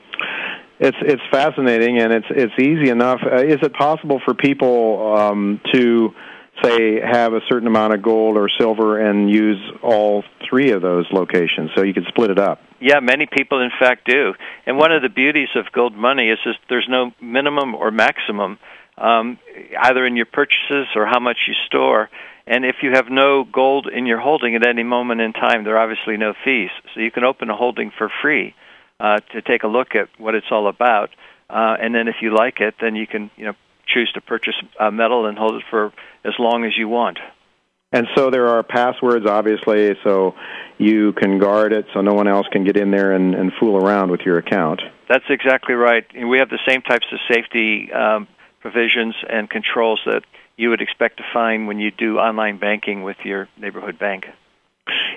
It's 0.79 0.97
it's 1.01 1.21
fascinating 1.31 1.99
and 1.99 2.11
it's 2.11 2.25
it's 2.29 2.53
easy 2.59 2.89
enough. 2.89 3.21
Uh, 3.23 3.37
is 3.37 3.59
it 3.61 3.73
possible 3.73 4.19
for 4.23 4.33
people 4.33 5.15
um, 5.15 5.61
to 5.71 6.13
say 6.61 6.99
have 6.99 7.33
a 7.33 7.39
certain 7.49 7.67
amount 7.67 7.93
of 7.93 8.01
gold 8.01 8.37
or 8.37 8.49
silver 8.59 8.99
and 8.99 9.29
use 9.29 9.59
all 9.81 10.23
three 10.47 10.71
of 10.71 10.81
those 10.81 11.05
locations 11.11 11.71
so 11.75 11.83
you 11.83 11.93
can 11.93 12.05
split 12.07 12.29
it 12.29 12.39
up? 12.39 12.59
Yeah, 12.79 12.99
many 12.99 13.25
people 13.25 13.61
in 13.61 13.71
fact 13.79 14.05
do. 14.05 14.33
And 14.65 14.77
one 14.77 14.91
of 14.91 15.01
the 15.01 15.09
beauties 15.09 15.49
of 15.55 15.71
gold 15.71 15.95
money 15.95 16.29
is 16.29 16.37
just 16.43 16.59
there's 16.69 16.87
no 16.89 17.11
minimum 17.21 17.75
or 17.75 17.91
maximum, 17.91 18.59
um, 18.97 19.39
either 19.81 20.05
in 20.05 20.15
your 20.15 20.25
purchases 20.25 20.87
or 20.95 21.05
how 21.05 21.19
much 21.19 21.37
you 21.47 21.53
store. 21.65 22.09
And 22.45 22.65
if 22.65 22.77
you 22.81 22.91
have 22.93 23.05
no 23.09 23.45
gold 23.45 23.87
in 23.87 24.05
your 24.05 24.19
holding 24.19 24.55
at 24.55 24.67
any 24.67 24.83
moment 24.83 25.21
in 25.21 25.31
time, 25.31 25.63
there 25.63 25.77
are 25.77 25.83
obviously 25.83 26.17
no 26.17 26.33
fees. 26.43 26.71
So 26.93 26.99
you 26.99 27.09
can 27.09 27.23
open 27.23 27.49
a 27.49 27.55
holding 27.55 27.91
for 27.97 28.11
free 28.21 28.53
uh, 28.99 29.19
to 29.31 29.41
take 29.41 29.63
a 29.63 29.67
look 29.67 29.95
at 29.95 30.09
what 30.17 30.35
it's 30.35 30.47
all 30.51 30.67
about. 30.67 31.09
Uh, 31.49 31.77
and 31.79 31.95
then 31.95 32.07
if 32.07 32.15
you 32.21 32.35
like 32.35 32.59
it, 32.59 32.75
then 32.81 32.95
you 32.95 33.07
can 33.07 33.31
you 33.37 33.45
know 33.45 33.53
choose 33.87 34.11
to 34.13 34.21
purchase 34.21 34.55
metal 34.91 35.25
and 35.25 35.37
hold 35.37 35.55
it 35.55 35.63
for 35.69 35.93
as 36.25 36.33
long 36.39 36.65
as 36.65 36.71
you 36.77 36.87
want. 36.87 37.19
And 37.91 38.07
so 38.15 38.31
there 38.31 38.47
are 38.47 38.63
passwords, 38.63 39.27
obviously, 39.27 39.95
so 40.03 40.33
you 40.79 41.13
can 41.13 41.37
guard 41.37 41.73
it 41.73 41.85
so 41.93 42.01
no 42.01 42.13
one 42.13 42.27
else 42.27 42.47
can 42.51 42.63
get 42.63 42.75
in 42.75 42.89
there 42.89 43.11
and, 43.11 43.35
and 43.35 43.51
fool 43.59 43.77
around 43.77 44.09
with 44.09 44.21
your 44.21 44.39
account. 44.39 44.81
That's 45.07 45.25
exactly 45.29 45.75
right. 45.75 46.03
And 46.15 46.27
we 46.27 46.39
have 46.39 46.49
the 46.49 46.59
same 46.67 46.81
types 46.81 47.05
of 47.11 47.19
safety 47.31 47.91
um, 47.93 48.27
provisions 48.61 49.13
and 49.29 49.47
controls 49.47 50.01
that 50.07 50.23
you 50.57 50.69
would 50.69 50.81
expect 50.81 51.17
to 51.17 51.23
find 51.33 51.67
when 51.67 51.79
you 51.79 51.91
do 51.91 52.17
online 52.17 52.57
banking 52.57 53.03
with 53.03 53.17
your 53.23 53.47
neighborhood 53.59 53.99
bank. 53.99 54.25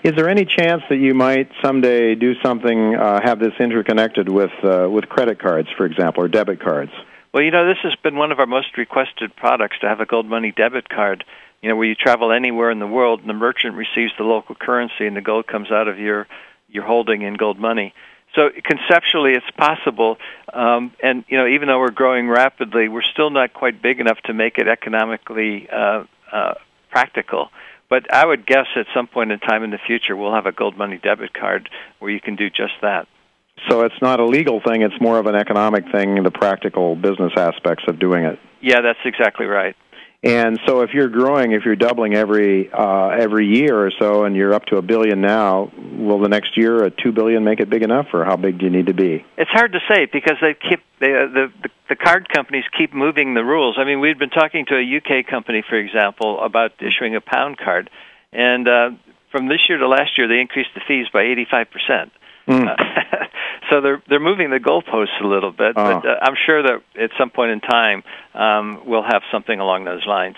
Is 0.04 0.12
there 0.14 0.28
any 0.28 0.44
chance 0.44 0.82
that 0.90 0.98
you 0.98 1.14
might 1.14 1.50
someday 1.64 2.14
do 2.14 2.34
something, 2.44 2.94
uh, 2.94 3.20
have 3.24 3.40
this 3.40 3.54
interconnected 3.58 4.28
with 4.28 4.52
uh, 4.62 4.88
with 4.88 5.08
credit 5.08 5.40
cards, 5.40 5.68
for 5.76 5.86
example, 5.86 6.22
or 6.22 6.28
debit 6.28 6.60
cards? 6.60 6.92
Well, 7.36 7.44
you 7.44 7.50
know, 7.50 7.66
this 7.66 7.76
has 7.82 7.94
been 7.96 8.16
one 8.16 8.32
of 8.32 8.38
our 8.38 8.46
most 8.46 8.78
requested 8.78 9.36
products 9.36 9.76
to 9.80 9.88
have 9.88 10.00
a 10.00 10.06
gold 10.06 10.24
money 10.24 10.54
debit 10.56 10.88
card. 10.88 11.22
You 11.60 11.68
know, 11.68 11.76
where 11.76 11.86
you 11.86 11.94
travel 11.94 12.32
anywhere 12.32 12.70
in 12.70 12.78
the 12.78 12.86
world, 12.86 13.20
and 13.20 13.28
the 13.28 13.34
merchant 13.34 13.74
receives 13.74 14.12
the 14.16 14.24
local 14.24 14.54
currency, 14.54 15.06
and 15.06 15.14
the 15.14 15.20
gold 15.20 15.46
comes 15.46 15.70
out 15.70 15.86
of 15.86 15.98
your 15.98 16.26
your 16.70 16.84
holding 16.84 17.20
in 17.20 17.34
gold 17.34 17.58
money. 17.58 17.92
So 18.34 18.48
conceptually, 18.64 19.32
it's 19.32 19.50
possible. 19.54 20.16
Um, 20.50 20.92
and 21.02 21.26
you 21.28 21.36
know, 21.36 21.46
even 21.46 21.68
though 21.68 21.78
we're 21.78 21.90
growing 21.90 22.26
rapidly, 22.26 22.88
we're 22.88 23.02
still 23.02 23.28
not 23.28 23.52
quite 23.52 23.82
big 23.82 24.00
enough 24.00 24.18
to 24.24 24.32
make 24.32 24.56
it 24.56 24.66
economically 24.66 25.68
uh, 25.70 26.04
uh, 26.32 26.54
practical. 26.90 27.50
But 27.90 28.14
I 28.14 28.24
would 28.24 28.46
guess 28.46 28.68
at 28.76 28.86
some 28.94 29.08
point 29.08 29.30
in 29.30 29.40
time 29.40 29.62
in 29.62 29.68
the 29.68 29.80
future, 29.86 30.16
we'll 30.16 30.32
have 30.32 30.46
a 30.46 30.52
gold 30.52 30.78
money 30.78 30.96
debit 30.96 31.34
card 31.34 31.68
where 31.98 32.10
you 32.10 32.18
can 32.18 32.36
do 32.36 32.48
just 32.48 32.80
that. 32.80 33.08
So 33.68 33.82
it's 33.82 34.00
not 34.00 34.20
a 34.20 34.24
legal 34.24 34.60
thing; 34.60 34.82
it's 34.82 35.00
more 35.00 35.18
of 35.18 35.26
an 35.26 35.34
economic 35.34 35.84
thing, 35.90 36.22
the 36.22 36.30
practical 36.30 36.94
business 36.94 37.32
aspects 37.36 37.84
of 37.88 37.98
doing 37.98 38.24
it. 38.24 38.38
Yeah, 38.60 38.80
that's 38.80 38.98
exactly 39.04 39.46
right. 39.46 39.76
And 40.22 40.58
so, 40.66 40.80
if 40.80 40.90
you're 40.92 41.08
growing, 41.08 41.52
if 41.52 41.64
you're 41.64 41.76
doubling 41.76 42.14
every 42.14 42.70
uh, 42.72 43.08
every 43.08 43.46
year 43.46 43.86
or 43.86 43.92
so, 43.98 44.24
and 44.24 44.34
you're 44.34 44.54
up 44.54 44.64
to 44.66 44.76
a 44.76 44.82
billion 44.82 45.20
now, 45.20 45.70
will 45.76 46.18
the 46.18 46.28
next 46.28 46.56
year 46.56 46.84
a 46.84 46.90
two 46.90 47.12
billion 47.12 47.44
make 47.44 47.60
it 47.60 47.68
big 47.68 47.82
enough, 47.82 48.06
or 48.12 48.24
how 48.24 48.36
big 48.36 48.58
do 48.58 48.64
you 48.64 48.70
need 48.70 48.86
to 48.86 48.94
be? 48.94 49.24
It's 49.36 49.50
hard 49.50 49.72
to 49.72 49.80
say 49.88 50.06
because 50.10 50.36
they 50.40 50.54
keep 50.54 50.80
they, 51.00 51.14
uh, 51.14 51.26
the, 51.26 51.52
the 51.62 51.68
the 51.90 51.96
card 51.96 52.28
companies 52.28 52.64
keep 52.76 52.94
moving 52.94 53.34
the 53.34 53.44
rules. 53.44 53.76
I 53.78 53.84
mean, 53.84 54.00
we've 54.00 54.18
been 54.18 54.30
talking 54.30 54.66
to 54.66 54.74
a 54.74 54.96
UK 54.96 55.26
company, 55.26 55.62
for 55.68 55.76
example, 55.76 56.42
about 56.42 56.72
issuing 56.80 57.14
a 57.14 57.20
pound 57.20 57.58
card, 57.58 57.90
and 58.32 58.66
uh, 58.66 58.90
from 59.30 59.48
this 59.48 59.68
year 59.68 59.78
to 59.78 59.86
last 59.86 60.16
year, 60.18 60.28
they 60.28 60.40
increased 60.40 60.70
the 60.74 60.80
fees 60.88 61.06
by 61.12 61.22
eighty 61.22 61.46
five 61.48 61.68
percent. 61.70 62.10
Mm. 62.48 62.68
Uh, 62.68 63.26
so 63.70 63.80
they're 63.80 64.02
they're 64.08 64.20
moving 64.20 64.50
the 64.50 64.58
goalposts 64.60 65.20
a 65.20 65.26
little 65.26 65.52
bit, 65.52 65.74
oh. 65.76 66.00
but 66.00 66.06
uh, 66.06 66.18
I'm 66.22 66.36
sure 66.46 66.62
that 66.62 66.82
at 66.98 67.10
some 67.18 67.30
point 67.30 67.50
in 67.50 67.60
time 67.60 68.02
um, 68.34 68.82
we'll 68.86 69.02
have 69.02 69.22
something 69.32 69.58
along 69.58 69.84
those 69.84 70.06
lines. 70.06 70.36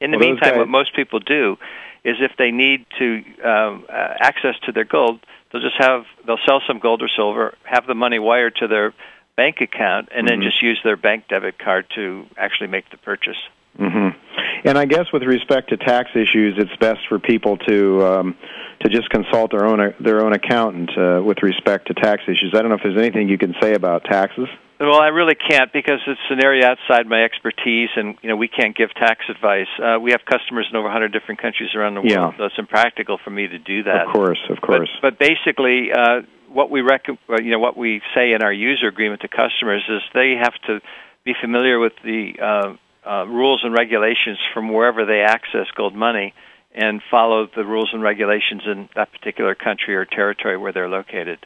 In 0.00 0.10
the 0.10 0.18
well, 0.18 0.28
meantime, 0.28 0.50
guys... 0.50 0.58
what 0.58 0.68
most 0.68 0.94
people 0.94 1.20
do 1.20 1.56
is 2.04 2.16
if 2.20 2.32
they 2.38 2.50
need 2.50 2.86
to 2.98 3.24
um, 3.42 3.84
uh, 3.88 4.14
access 4.20 4.54
to 4.64 4.72
their 4.72 4.84
gold, 4.84 5.20
they'll 5.50 5.62
just 5.62 5.76
have 5.78 6.04
they'll 6.26 6.38
sell 6.46 6.60
some 6.66 6.78
gold 6.78 7.02
or 7.02 7.08
silver, 7.08 7.54
have 7.64 7.86
the 7.86 7.94
money 7.94 8.18
wired 8.18 8.56
to 8.56 8.68
their 8.68 8.94
bank 9.36 9.60
account, 9.60 10.08
and 10.14 10.26
mm-hmm. 10.26 10.40
then 10.40 10.48
just 10.48 10.62
use 10.62 10.80
their 10.84 10.96
bank 10.96 11.24
debit 11.28 11.58
card 11.58 11.86
to 11.94 12.26
actually 12.36 12.68
make 12.68 12.88
the 12.90 12.96
purchase. 12.96 13.36
Mm-hmm. 13.78 14.18
And 14.66 14.78
I 14.78 14.86
guess 14.86 15.12
with 15.12 15.22
respect 15.22 15.68
to 15.70 15.76
tax 15.76 16.10
issues, 16.14 16.54
it's 16.56 16.74
best 16.76 17.00
for 17.08 17.18
people 17.18 17.58
to 17.58 18.06
um, 18.06 18.36
to 18.80 18.88
just 18.88 19.08
consult 19.10 19.50
their 19.50 19.66
own 19.66 19.94
their 20.00 20.24
own 20.24 20.32
accountant 20.32 20.90
uh, 20.96 21.22
with 21.24 21.42
respect 21.42 21.88
to 21.88 21.94
tax 21.94 22.22
issues. 22.24 22.52
I 22.54 22.60
don't 22.60 22.68
know 22.68 22.76
if 22.76 22.82
there's 22.82 22.98
anything 22.98 23.28
you 23.28 23.38
can 23.38 23.54
say 23.60 23.74
about 23.74 24.04
taxes. 24.04 24.48
Well, 24.78 25.00
I 25.00 25.08
really 25.08 25.34
can't 25.34 25.72
because 25.72 26.00
it's 26.06 26.20
an 26.28 26.44
area 26.44 26.66
outside 26.66 27.06
my 27.06 27.24
expertise, 27.24 27.88
and 27.96 28.16
you 28.20 28.28
know 28.28 28.36
we 28.36 28.48
can't 28.48 28.76
give 28.76 28.92
tax 28.94 29.24
advice. 29.30 29.68
Uh, 29.82 29.98
we 30.00 30.10
have 30.10 30.20
customers 30.26 30.66
in 30.70 30.76
over 30.76 30.84
100 30.84 31.12
different 31.12 31.40
countries 31.40 31.70
around 31.74 31.94
the 31.94 32.02
world, 32.02 32.34
yeah. 32.34 32.36
so 32.36 32.44
it's 32.44 32.58
impractical 32.58 33.18
for 33.22 33.30
me 33.30 33.46
to 33.48 33.58
do 33.58 33.84
that. 33.84 34.06
Of 34.06 34.12
course, 34.12 34.38
of 34.50 34.60
course. 34.60 34.90
But, 35.00 35.18
but 35.18 35.26
basically, 35.26 35.92
uh, 35.92 36.22
what 36.52 36.70
we 36.70 36.82
rec- 36.82 37.08
you 37.08 37.50
know 37.50 37.58
what 37.58 37.76
we 37.76 38.02
say 38.14 38.32
in 38.32 38.42
our 38.42 38.52
user 38.52 38.88
agreement 38.88 39.22
to 39.22 39.28
customers 39.28 39.82
is 39.88 40.02
they 40.12 40.34
have 40.42 40.54
to 40.66 40.80
be 41.24 41.32
familiar 41.40 41.78
with 41.78 41.94
the 42.04 42.34
uh, 42.38 43.08
uh, 43.08 43.24
rules 43.26 43.62
and 43.64 43.72
regulations 43.72 44.38
from 44.52 44.72
wherever 44.72 45.06
they 45.06 45.20
access 45.20 45.66
gold 45.74 45.94
money 45.94 46.34
and 46.76 47.00
follow 47.10 47.48
the 47.56 47.64
rules 47.64 47.90
and 47.92 48.02
regulations 48.02 48.62
in 48.66 48.88
that 48.94 49.10
particular 49.10 49.54
country 49.54 49.96
or 49.96 50.04
territory 50.04 50.56
where 50.56 50.72
they're 50.72 50.88
located. 50.88 51.38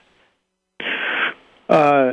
Uh, 1.68 2.12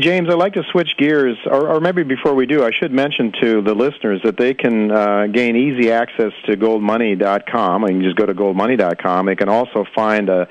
James, 0.00 0.28
I'd 0.28 0.34
like 0.38 0.54
to 0.54 0.64
switch 0.72 0.88
gears, 0.98 1.38
or, 1.46 1.68
or, 1.68 1.80
maybe 1.80 2.02
before 2.02 2.34
we 2.34 2.46
do, 2.46 2.64
I 2.64 2.70
should 2.76 2.90
mention 2.90 3.32
to 3.40 3.62
the 3.62 3.74
listeners 3.74 4.20
that 4.24 4.36
they 4.36 4.54
can 4.54 4.90
uh, 4.90 5.28
gain 5.28 5.54
easy 5.54 5.92
access 5.92 6.32
to 6.46 6.56
goldmoney.com. 6.56 7.82
You 7.82 7.88
can 7.88 8.02
just 8.02 8.16
go 8.16 8.26
to 8.26 8.34
goldmoney.com. 8.34 9.26
They 9.26 9.36
can 9.36 9.48
also 9.48 9.84
find 9.94 10.28
a 10.28 10.48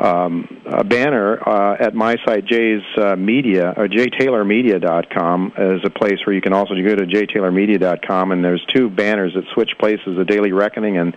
um, 0.00 0.62
a 0.66 0.82
banner 0.82 1.46
uh, 1.46 1.76
at 1.78 1.94
my 1.94 2.16
site, 2.24 2.46
Jay's 2.46 2.82
uh, 2.96 3.16
Media 3.16 3.74
or 3.76 3.86
jtaylormedia.com 3.86 5.52
is 5.58 5.80
a 5.84 5.90
place 5.90 6.18
where 6.24 6.34
you 6.34 6.40
can 6.40 6.52
also 6.52 6.74
go 6.74 6.96
to 6.96 7.04
jtaylormedia.com 7.04 8.32
and 8.32 8.44
there's 8.44 8.64
two 8.74 8.88
banners 8.88 9.34
that 9.34 9.44
switch 9.52 9.72
places: 9.78 10.16
the 10.16 10.24
Daily 10.24 10.52
Reckoning 10.52 10.96
and 10.96 11.14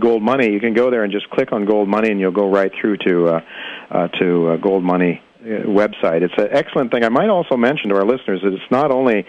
Gold 0.00 0.22
Money. 0.22 0.52
You 0.52 0.60
can 0.60 0.74
go 0.74 0.90
there 0.90 1.02
and 1.02 1.12
just 1.12 1.30
click 1.30 1.52
on 1.52 1.64
Gold 1.64 1.88
Money, 1.88 2.10
and 2.10 2.20
you'll 2.20 2.30
go 2.30 2.50
right 2.50 2.72
through 2.80 2.98
to 2.98 3.28
uh, 3.28 3.40
uh, 3.90 4.08
to 4.20 4.48
uh, 4.48 4.56
Gold 4.56 4.84
Money 4.84 5.20
uh, 5.20 5.25
website. 5.46 6.22
It's 6.22 6.34
an 6.36 6.48
excellent 6.50 6.90
thing. 6.92 7.04
I 7.04 7.08
might 7.08 7.28
also 7.28 7.56
mention 7.56 7.90
to 7.90 7.96
our 7.96 8.04
listeners 8.04 8.40
that 8.42 8.52
it's 8.52 8.70
not 8.70 8.90
only 8.90 9.24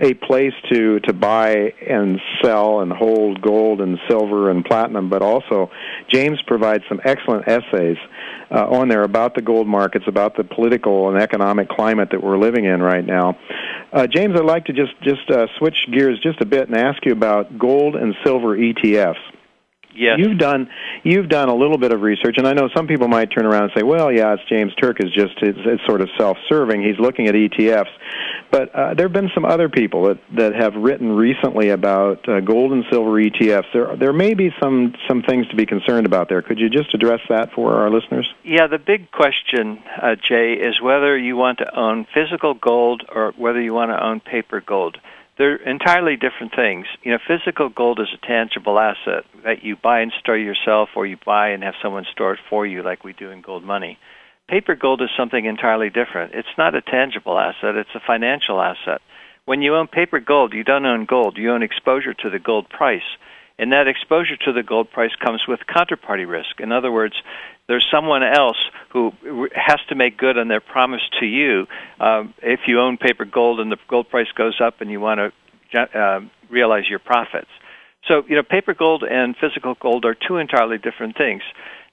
a 0.00 0.14
place 0.14 0.54
to 0.72 1.00
to 1.00 1.12
buy 1.12 1.72
and 1.88 2.20
sell 2.42 2.80
and 2.80 2.92
hold 2.92 3.40
gold 3.40 3.80
and 3.80 3.98
silver 4.08 4.50
and 4.50 4.64
platinum, 4.64 5.08
but 5.08 5.22
also 5.22 5.70
James 6.08 6.40
provides 6.46 6.84
some 6.88 7.00
excellent 7.04 7.46
essays 7.46 7.96
uh, 8.50 8.68
on 8.68 8.88
there 8.88 9.02
about 9.02 9.34
the 9.34 9.42
gold 9.42 9.66
markets, 9.66 10.04
about 10.08 10.36
the 10.36 10.44
political 10.44 11.08
and 11.08 11.22
economic 11.22 11.68
climate 11.68 12.08
that 12.10 12.22
we're 12.22 12.38
living 12.38 12.64
in 12.64 12.82
right 12.82 13.04
now. 13.04 13.38
Uh, 13.92 14.06
James, 14.06 14.34
I'd 14.36 14.44
like 14.44 14.66
to 14.66 14.72
just 14.72 14.92
just 15.02 15.30
uh, 15.30 15.46
switch 15.58 15.76
gears 15.92 16.18
just 16.20 16.40
a 16.40 16.46
bit 16.46 16.68
and 16.68 16.76
ask 16.76 17.04
you 17.04 17.12
about 17.12 17.58
gold 17.58 17.96
and 17.96 18.14
silver 18.24 18.56
ETFs. 18.56 19.20
Yes. 19.94 20.18
You've 20.18 20.38
done 20.38 20.68
you've 21.02 21.28
done 21.28 21.48
a 21.48 21.54
little 21.54 21.78
bit 21.78 21.92
of 21.92 22.00
research, 22.00 22.36
and 22.38 22.46
I 22.46 22.52
know 22.52 22.68
some 22.74 22.86
people 22.86 23.08
might 23.08 23.26
turn 23.26 23.46
around 23.46 23.64
and 23.64 23.72
say, 23.76 23.82
"Well, 23.82 24.10
yeah, 24.10 24.34
it's 24.34 24.42
James 24.48 24.74
Turk 24.80 24.98
is 25.00 25.12
just 25.12 25.34
it's, 25.42 25.58
it's 25.64 25.84
sort 25.86 26.00
of 26.00 26.08
self-serving. 26.18 26.82
He's 26.82 26.98
looking 26.98 27.28
at 27.28 27.34
ETFs." 27.34 27.90
But 28.50 28.74
uh, 28.74 28.94
there 28.94 29.06
have 29.06 29.12
been 29.12 29.30
some 29.34 29.44
other 29.44 29.68
people 29.68 30.04
that 30.04 30.18
that 30.36 30.54
have 30.54 30.74
written 30.74 31.12
recently 31.12 31.70
about 31.70 32.28
uh, 32.28 32.40
gold 32.40 32.72
and 32.72 32.84
silver 32.90 33.10
ETFs. 33.10 33.66
There 33.72 33.96
there 33.96 34.12
may 34.12 34.34
be 34.34 34.50
some 34.62 34.94
some 35.08 35.22
things 35.22 35.48
to 35.48 35.56
be 35.56 35.66
concerned 35.66 36.06
about 36.06 36.28
there. 36.28 36.42
Could 36.42 36.58
you 36.58 36.68
just 36.68 36.94
address 36.94 37.20
that 37.28 37.52
for 37.52 37.74
our 37.76 37.90
listeners? 37.90 38.32
Yeah, 38.44 38.66
the 38.66 38.78
big 38.78 39.10
question, 39.10 39.82
uh, 40.00 40.16
Jay, 40.16 40.54
is 40.54 40.80
whether 40.80 41.16
you 41.16 41.36
want 41.36 41.58
to 41.58 41.78
own 41.78 42.06
physical 42.14 42.54
gold 42.54 43.04
or 43.14 43.32
whether 43.36 43.60
you 43.60 43.74
want 43.74 43.90
to 43.90 44.02
own 44.02 44.20
paper 44.20 44.60
gold 44.60 44.98
they're 45.38 45.56
entirely 45.56 46.16
different 46.16 46.54
things. 46.54 46.86
You 47.02 47.12
know, 47.12 47.18
physical 47.26 47.68
gold 47.68 48.00
is 48.00 48.08
a 48.12 48.26
tangible 48.26 48.78
asset 48.78 49.24
that 49.44 49.64
you 49.64 49.76
buy 49.76 50.00
and 50.00 50.12
store 50.20 50.36
yourself, 50.36 50.90
or 50.94 51.06
you 51.06 51.16
buy 51.24 51.48
and 51.48 51.62
have 51.62 51.74
someone 51.82 52.04
store 52.12 52.34
it 52.34 52.40
for 52.50 52.66
you, 52.66 52.82
like 52.82 53.04
we 53.04 53.12
do 53.12 53.30
in 53.30 53.40
gold 53.40 53.64
money. 53.64 53.98
Paper 54.48 54.74
gold 54.74 55.00
is 55.00 55.08
something 55.16 55.44
entirely 55.44 55.88
different. 55.88 56.34
It's 56.34 56.58
not 56.58 56.74
a 56.74 56.82
tangible 56.82 57.38
asset; 57.38 57.76
it's 57.76 57.94
a 57.94 58.00
financial 58.06 58.60
asset. 58.60 59.00
When 59.44 59.62
you 59.62 59.74
own 59.74 59.88
paper 59.88 60.20
gold, 60.20 60.52
you 60.52 60.64
don't 60.64 60.86
own 60.86 61.06
gold; 61.06 61.38
you 61.38 61.50
own 61.52 61.62
exposure 61.62 62.14
to 62.14 62.30
the 62.30 62.38
gold 62.38 62.68
price. 62.68 63.16
And 63.58 63.72
that 63.72 63.86
exposure 63.86 64.36
to 64.44 64.52
the 64.52 64.62
gold 64.62 64.90
price 64.90 65.12
comes 65.22 65.42
with 65.46 65.60
counterparty 65.68 66.26
risk. 66.28 66.58
In 66.58 66.72
other 66.72 66.90
words, 66.90 67.14
there's 67.68 67.86
someone 67.90 68.22
else 68.22 68.56
who 68.90 69.12
has 69.54 69.78
to 69.88 69.94
make 69.94 70.16
good 70.16 70.36
on 70.36 70.48
their 70.48 70.60
promise 70.60 71.02
to 71.20 71.26
you. 71.26 71.66
Um, 72.00 72.34
if 72.42 72.60
you 72.66 72.80
own 72.80 72.96
paper 72.96 73.24
gold 73.24 73.60
and 73.60 73.70
the 73.70 73.78
gold 73.88 74.08
price 74.08 74.30
goes 74.34 74.60
up 74.60 74.80
and 74.80 74.90
you 74.90 75.00
want 75.00 75.32
to 75.72 75.78
uh, 75.78 76.20
realize 76.50 76.88
your 76.88 76.98
profits. 76.98 77.50
So, 78.08 78.24
you 78.28 78.34
know, 78.34 78.42
paper 78.42 78.74
gold 78.74 79.04
and 79.04 79.36
physical 79.36 79.76
gold 79.80 80.04
are 80.04 80.14
two 80.14 80.38
entirely 80.38 80.78
different 80.78 81.16
things. 81.16 81.42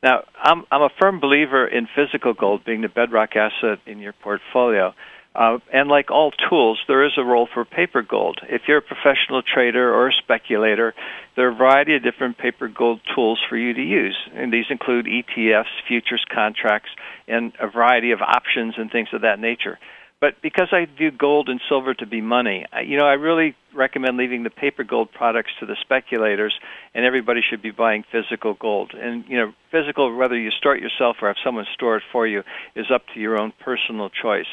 Now, 0.01 0.23
I'm, 0.41 0.65
I'm 0.71 0.81
a 0.81 0.89
firm 0.99 1.19
believer 1.19 1.67
in 1.67 1.87
physical 1.93 2.33
gold 2.33 2.65
being 2.65 2.81
the 2.81 2.89
bedrock 2.89 3.35
asset 3.35 3.79
in 3.85 3.99
your 3.99 4.13
portfolio. 4.13 4.93
Uh, 5.39 5.57
and 5.71 5.87
like 5.87 6.11
all 6.11 6.31
tools, 6.49 6.79
there 6.89 7.05
is 7.05 7.13
a 7.17 7.23
role 7.23 7.47
for 7.53 7.63
paper 7.63 8.01
gold. 8.01 8.41
If 8.49 8.63
you're 8.67 8.79
a 8.79 8.81
professional 8.81 9.41
trader 9.41 9.93
or 9.93 10.09
a 10.09 10.11
speculator, 10.11 10.93
there 11.37 11.47
are 11.47 11.51
a 11.51 11.55
variety 11.55 11.95
of 11.95 12.03
different 12.03 12.37
paper 12.37 12.67
gold 12.67 12.99
tools 13.15 13.39
for 13.47 13.55
you 13.55 13.73
to 13.73 13.81
use. 13.81 14.17
And 14.35 14.51
these 14.51 14.65
include 14.69 15.05
ETFs, 15.05 15.71
futures 15.87 16.25
contracts, 16.29 16.89
and 17.25 17.53
a 17.57 17.69
variety 17.69 18.11
of 18.11 18.21
options 18.21 18.73
and 18.77 18.91
things 18.91 19.07
of 19.13 19.21
that 19.21 19.39
nature. 19.39 19.79
But 20.19 20.41
because 20.41 20.67
I 20.73 20.85
view 20.97 21.11
gold 21.11 21.47
and 21.47 21.61
silver 21.69 21.93
to 21.93 22.05
be 22.05 22.19
money, 22.19 22.65
you 22.85 22.97
know, 22.97 23.05
I 23.05 23.13
really 23.13 23.55
recommend 23.73 24.17
leaving 24.17 24.43
the 24.43 24.49
paper 24.49 24.83
gold 24.83 25.13
products 25.13 25.51
to 25.61 25.65
the 25.65 25.77
speculators, 25.79 26.53
and 26.93 27.05
everybody 27.05 27.39
should 27.49 27.61
be 27.61 27.71
buying 27.71 28.03
physical 28.11 28.55
gold. 28.55 28.91
And 28.93 29.23
you 29.29 29.37
know, 29.37 29.53
physical, 29.71 30.13
whether 30.13 30.37
you 30.37 30.51
store 30.51 30.75
it 30.75 30.83
yourself 30.83 31.15
or 31.21 31.29
have 31.29 31.37
someone 31.41 31.65
store 31.73 31.95
it 31.95 32.03
for 32.11 32.27
you, 32.27 32.43
is 32.75 32.87
up 32.93 33.03
to 33.13 33.21
your 33.21 33.39
own 33.39 33.53
personal 33.63 34.09
choice 34.09 34.47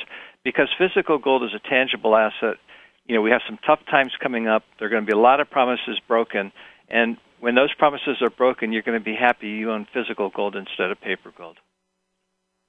because 0.47 0.69
physical 0.79 1.19
gold 1.19 1.43
is 1.43 1.51
a 1.57 1.69
tangible 1.69 2.15
asset. 2.15 2.57
You 3.05 3.17
know, 3.17 3.21
we 3.21 3.31
have 3.31 3.41
some 3.49 3.59
tough 3.67 3.81
times 3.91 4.13
coming 4.23 4.47
up. 4.47 4.63
There 4.79 4.87
are 4.87 4.91
going 4.91 5.03
to 5.03 5.07
be 5.07 5.13
a 5.13 5.21
lot 5.21 5.41
of 5.41 5.51
promises 5.51 5.99
broken, 6.07 6.53
and 6.89 7.17
when 7.41 7.57
those 7.57 7.75
promises 7.75 8.23
are 8.23 8.31
broken, 8.31 8.73
you're 8.73 8.83
going 8.83 8.99
to 8.99 9.05
be 9.05 9.17
happy 9.17 9.49
you 9.49 9.73
own 9.73 9.89
physical 9.93 10.31
gold 10.31 10.55
instead 10.55 10.93
of 10.93 11.01
paper 11.01 11.33
gold. 11.37 11.57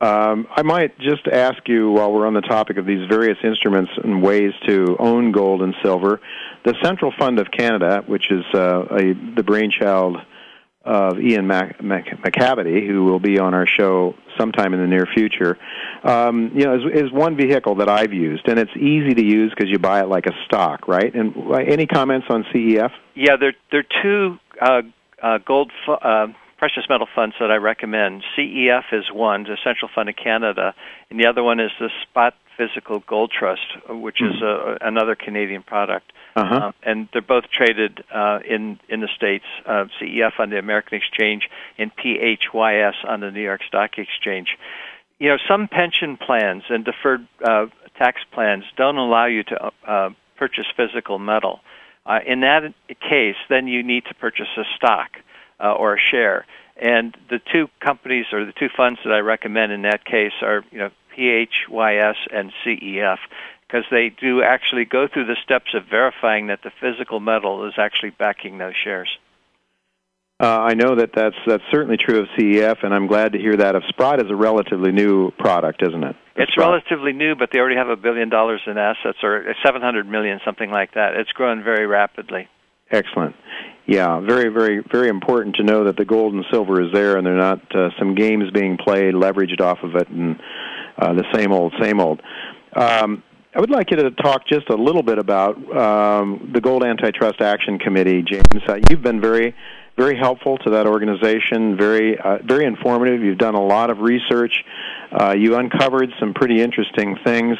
Um, 0.02 0.48
I 0.50 0.64
might 0.64 0.98
just 1.00 1.28
ask 1.32 1.68
you 1.68 1.92
while 1.92 2.12
we're 2.12 2.26
on 2.26 2.34
the 2.34 2.42
topic 2.42 2.78
of 2.78 2.88
these 2.88 3.08
various 3.08 3.38
instruments 3.44 3.92
and 4.04 4.24
ways 4.24 4.54
to 4.68 4.96
own 5.00 5.32
gold 5.32 5.62
and 5.62 5.76
silver. 5.84 6.20
The 6.66 6.74
Central 6.84 7.14
Fund 7.20 7.38
of 7.40 7.48
Canada, 7.56 8.04
which 8.08 8.32
is 8.32 8.44
uh, 8.56 8.86
a, 8.90 9.14
the 9.36 9.44
brainchild 9.44 10.18
of 10.88 11.20
Ian 11.20 11.48
Mac- 11.48 11.84
Mac- 11.84 12.22
McAvity, 12.24 12.88
who 12.88 13.04
will 13.04 13.20
be 13.20 13.38
on 13.40 13.54
our 13.54 13.68
show 13.68 14.16
sometime 14.40 14.74
in 14.74 14.80
the 14.80 14.88
near 14.88 15.06
future, 15.14 15.58
um, 16.04 16.52
you 16.56 16.64
know, 16.64 16.76
is, 16.76 17.06
is 17.06 17.12
one 17.12 17.36
vehicle 17.36 17.76
that 17.76 17.90
I've 17.90 18.14
used, 18.14 18.48
and 18.48 18.58
it's 18.58 18.76
easy 18.78 19.14
to 19.14 19.24
use 19.24 19.52
because 19.56 19.70
you 19.70 19.80
buy 19.80 20.00
it 20.02 20.08
like 20.08 20.26
a 20.28 20.34
stock, 20.46 20.88
right? 20.88 21.14
And 21.14 21.36
uh, 21.36 21.56
any 21.56 21.88
comments 21.88 22.28
on 22.30 22.46
CEF? 22.54 22.92
Yeah, 23.16 23.36
there 23.36 23.54
are 23.74 24.02
two 24.02 24.38
uh, 24.62 24.82
uh, 25.22 25.40
gold 25.46 25.72
fu- 25.86 25.92
uh, 25.92 26.28
precious 26.58 26.84
metal 26.90 27.08
funds 27.14 27.36
that 27.40 27.52
I 27.52 27.58
recommend. 27.58 28.24
CEF 28.38 28.84
is 28.94 29.06
one, 29.12 29.44
the 29.44 29.58
Central 29.64 29.92
Fund 29.94 30.10
of 30.10 30.16
Canada, 30.16 30.74
and 31.10 31.20
the 31.20 31.28
other 31.28 31.44
one 31.44 31.60
is 31.60 31.72
the 31.80 31.90
Sprott 32.04 32.34
Physical 32.58 33.00
Gold 33.00 33.32
Trust, 33.32 33.62
which 33.90 34.18
mm-hmm. 34.18 34.36
is 34.36 34.42
a, 34.42 34.78
another 34.82 35.16
Canadian 35.16 35.64
product. 35.64 36.12
Uh-huh. 36.36 36.56
Um, 36.56 36.74
and 36.84 37.10
they're 37.14 37.22
both 37.22 37.46
traded 37.52 38.04
uh, 38.14 38.40
in 38.48 38.80
in 38.90 39.02
the 39.02 39.08
states. 39.16 39.46
Uh, 39.66 39.86
CEF 40.00 40.40
on 40.40 40.50
the 40.50 40.60
American 40.60 40.98
Exchange 40.98 41.50
and 41.78 41.92
PHYS 41.96 42.94
on 43.08 43.22
the 43.22 43.32
New 43.32 43.42
York 43.42 43.62
Stock 43.68 43.98
Exchange. 43.98 44.58
You 45.20 45.30
know, 45.30 45.38
some 45.48 45.68
pension 45.68 46.18
plans 46.18 46.64
and 46.70 46.86
deferred 46.86 47.28
uh, 47.44 47.68
tax 47.98 48.22
plans 48.32 48.66
don't 48.76 48.98
allow 48.98 49.26
you 49.26 49.44
to 49.44 49.72
uh, 49.88 50.10
purchase 50.38 50.68
physical 50.76 51.18
metal. 51.18 51.62
Uh, 52.06 52.20
in 52.26 52.42
that 52.42 52.74
case, 53.02 53.36
then 53.50 53.68
you 53.68 53.84
need 53.84 54.06
to 54.06 54.14
purchase 54.14 54.48
a 54.58 54.64
stock 54.76 55.10
uh, 55.60 55.74
or 55.74 55.96
a 55.96 56.00
share. 56.00 56.46
And 56.80 57.18
the 57.30 57.40
two 57.52 57.68
companies 57.80 58.28
or 58.32 58.46
the 58.46 58.54
two 58.54 58.70
funds 58.76 59.00
that 59.04 59.12
I 59.12 59.20
recommend 59.20 59.72
in 59.72 59.82
that 59.82 60.06
case 60.06 60.34
are, 60.42 60.64
you 60.72 60.78
know, 60.78 60.92
PHYS 61.18 62.16
and 62.32 62.52
CEF 62.66 63.18
because 63.68 63.86
they 63.92 64.10
do 64.10 64.42
actually 64.42 64.86
go 64.86 65.08
through 65.08 65.26
the 65.26 65.36
steps 65.44 65.74
of 65.74 65.84
verifying 65.90 66.48
that 66.48 66.62
the 66.64 66.72
physical 66.80 67.20
metal 67.20 67.68
is 67.68 67.74
actually 67.78 68.12
backing 68.12 68.58
those 68.58 68.76
shares. 68.82 69.10
Uh, 70.40 70.46
I 70.46 70.76
know 70.76 70.96
that 70.96 71.14
that's 71.16 71.36
that's 71.48 71.64
certainly 71.72 71.98
true 71.98 72.20
of 72.20 72.28
CEF, 72.38 72.84
and 72.84 72.94
I'm 72.94 73.08
glad 73.08 73.34
to 73.34 73.40
hear 73.40 73.58
that. 73.58 73.76
Of 73.76 73.82
Sprott 73.90 74.24
is 74.24 74.30
a 74.30 74.36
relatively 74.36 74.92
new 74.92 75.32
product, 75.32 75.82
isn't 75.82 76.04
it? 76.04 76.16
It's 76.36 76.52
Sprott. 76.52 76.70
relatively 76.70 77.12
new, 77.12 77.36
but 77.36 77.50
they 77.52 77.58
already 77.58 77.76
have 77.76 77.90
a 77.90 77.96
billion 77.96 78.30
dollars 78.30 78.62
in 78.68 78.78
assets, 78.78 79.18
or 79.24 79.56
700 79.66 80.08
million, 80.08 80.40
something 80.46 80.70
like 80.70 80.94
that. 80.94 81.16
It's 81.16 81.32
growing 81.32 81.64
very 81.64 81.88
rapidly. 81.88 82.48
Excellent. 82.92 83.36
Yeah, 83.88 84.20
very, 84.20 84.50
very, 84.50 84.84
very 84.92 85.10
important 85.10 85.56
to 85.56 85.64
know 85.64 85.86
that 85.86 85.98
the 85.98 86.06
gold 86.06 86.34
and 86.34 86.46
silver 86.52 86.82
is 86.84 86.94
there, 86.94 87.18
and 87.18 87.26
they're 87.26 87.36
not 87.36 87.76
uh, 87.76 87.90
some 87.98 88.14
games 88.14 88.52
being 88.52 88.78
played, 88.78 89.16
leveraged 89.16 89.60
off 89.60 89.80
of 89.82 89.96
it, 89.96 90.08
and 90.10 90.40
uh, 90.98 91.14
the 91.14 91.26
same 91.34 91.52
old, 91.52 91.74
same 91.82 92.00
old. 92.00 92.22
Um, 92.76 93.24
I 93.56 93.60
would 93.60 93.72
like 93.72 93.90
you 93.90 93.98
to 93.98 94.12
talk 94.12 94.48
just 94.48 94.70
a 94.70 94.76
little 94.76 95.02
bit 95.02 95.18
about 95.18 95.56
um, 95.76 96.52
the 96.54 96.62
Gold 96.62 96.84
Antitrust 96.84 97.42
Action 97.42 97.80
Committee, 97.80 98.22
James. 98.22 98.64
Uh, 98.68 98.78
you've 98.90 99.02
been 99.02 99.20
very, 99.20 99.56
very 99.98 100.16
helpful 100.16 100.58
to 100.60 100.70
that 100.72 100.86
organization. 100.86 101.76
Very, 101.76 102.20
uh, 102.20 102.38
very 102.46 102.66
informative. 102.66 103.24
You've 103.24 103.40
done 103.40 103.56
a 103.56 103.66
lot 103.66 103.90
of 103.90 104.00
research. 104.00 104.64
Uh, 105.12 105.34
you 105.36 105.56
uncovered 105.56 106.12
some 106.20 106.34
pretty 106.34 106.62
interesting 106.62 107.18
things. 107.26 107.58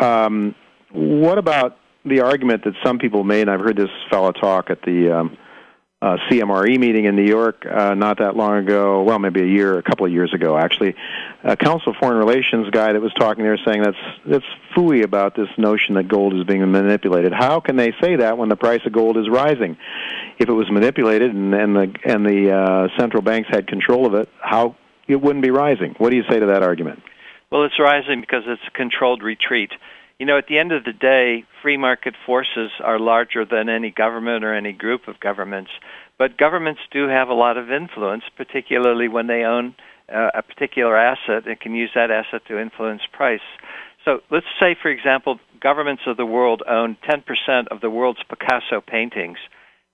Um, 0.00 0.54
what 0.90 1.38
about 1.38 1.78
the 2.04 2.20
argument 2.20 2.64
that 2.64 2.74
some 2.84 2.98
people 2.98 3.24
made? 3.24 3.42
And 3.42 3.50
I've 3.50 3.60
heard 3.60 3.76
this 3.76 3.90
fellow 4.10 4.32
talk 4.32 4.68
at 4.68 4.82
the 4.82 5.10
um, 5.10 5.38
uh, 6.02 6.16
CMRE 6.28 6.80
meeting 6.80 7.04
in 7.04 7.14
New 7.14 7.24
York 7.24 7.64
uh, 7.64 7.94
not 7.94 8.18
that 8.18 8.34
long 8.34 8.56
ago. 8.56 9.04
Well, 9.04 9.20
maybe 9.20 9.40
a 9.40 9.46
year, 9.46 9.78
a 9.78 9.84
couple 9.84 10.04
of 10.04 10.10
years 10.10 10.34
ago, 10.34 10.58
actually. 10.58 10.96
A 11.44 11.56
Council 11.56 11.92
of 11.92 11.96
Foreign 12.00 12.18
Relations 12.18 12.68
guy 12.70 12.92
that 12.92 13.00
was 13.00 13.12
talking 13.14 13.44
there 13.44 13.56
saying 13.64 13.82
that's 13.84 13.96
that's 14.26 14.44
fooey 14.74 15.04
about 15.04 15.36
this 15.36 15.46
notion 15.56 15.94
that 15.94 16.08
gold 16.08 16.34
is 16.34 16.42
being 16.42 16.68
manipulated. 16.72 17.32
How 17.32 17.60
can 17.60 17.76
they 17.76 17.92
say 18.02 18.16
that 18.16 18.36
when 18.36 18.48
the 18.48 18.56
price 18.56 18.80
of 18.84 18.92
gold 18.92 19.16
is 19.16 19.28
rising? 19.30 19.76
If 20.40 20.48
it 20.48 20.52
was 20.52 20.68
manipulated 20.72 21.32
and, 21.32 21.54
and 21.54 21.76
the 21.76 21.94
and 22.04 22.26
the 22.26 22.50
uh, 22.50 22.88
central 22.98 23.22
banks 23.22 23.48
had 23.48 23.68
control 23.68 24.04
of 24.04 24.14
it, 24.14 24.28
how 24.40 24.74
it 25.06 25.20
wouldn't 25.20 25.44
be 25.44 25.50
rising? 25.50 25.94
What 25.98 26.10
do 26.10 26.16
you 26.16 26.24
say 26.28 26.40
to 26.40 26.46
that 26.46 26.64
argument? 26.64 27.00
Well, 27.52 27.62
it's 27.64 27.78
rising 27.78 28.20
because 28.20 28.42
it's 28.46 28.62
a 28.66 28.70
controlled 28.72 29.22
retreat 29.22 29.70
you 30.22 30.26
know, 30.26 30.38
at 30.38 30.46
the 30.46 30.60
end 30.60 30.70
of 30.70 30.84
the 30.84 30.92
day, 30.92 31.42
free 31.62 31.76
market 31.76 32.14
forces 32.24 32.70
are 32.78 33.00
larger 33.00 33.44
than 33.44 33.68
any 33.68 33.90
government 33.90 34.44
or 34.44 34.54
any 34.54 34.72
group 34.72 35.08
of 35.08 35.18
governments. 35.18 35.72
But 36.16 36.38
governments 36.38 36.80
do 36.92 37.08
have 37.08 37.28
a 37.28 37.34
lot 37.34 37.56
of 37.56 37.72
influence, 37.72 38.22
particularly 38.36 39.08
when 39.08 39.26
they 39.26 39.42
own 39.42 39.74
uh, 40.08 40.30
a 40.32 40.42
particular 40.42 40.96
asset 40.96 41.48
and 41.48 41.58
can 41.58 41.74
use 41.74 41.90
that 41.96 42.12
asset 42.12 42.42
to 42.46 42.60
influence 42.60 43.02
price. 43.12 43.40
So 44.04 44.20
let's 44.30 44.46
say, 44.60 44.76
for 44.80 44.92
example, 44.92 45.40
governments 45.60 46.02
of 46.06 46.16
the 46.16 46.24
world 46.24 46.62
own 46.70 46.96
10% 47.02 47.66
of 47.72 47.80
the 47.80 47.90
world's 47.90 48.22
Picasso 48.28 48.80
paintings, 48.80 49.38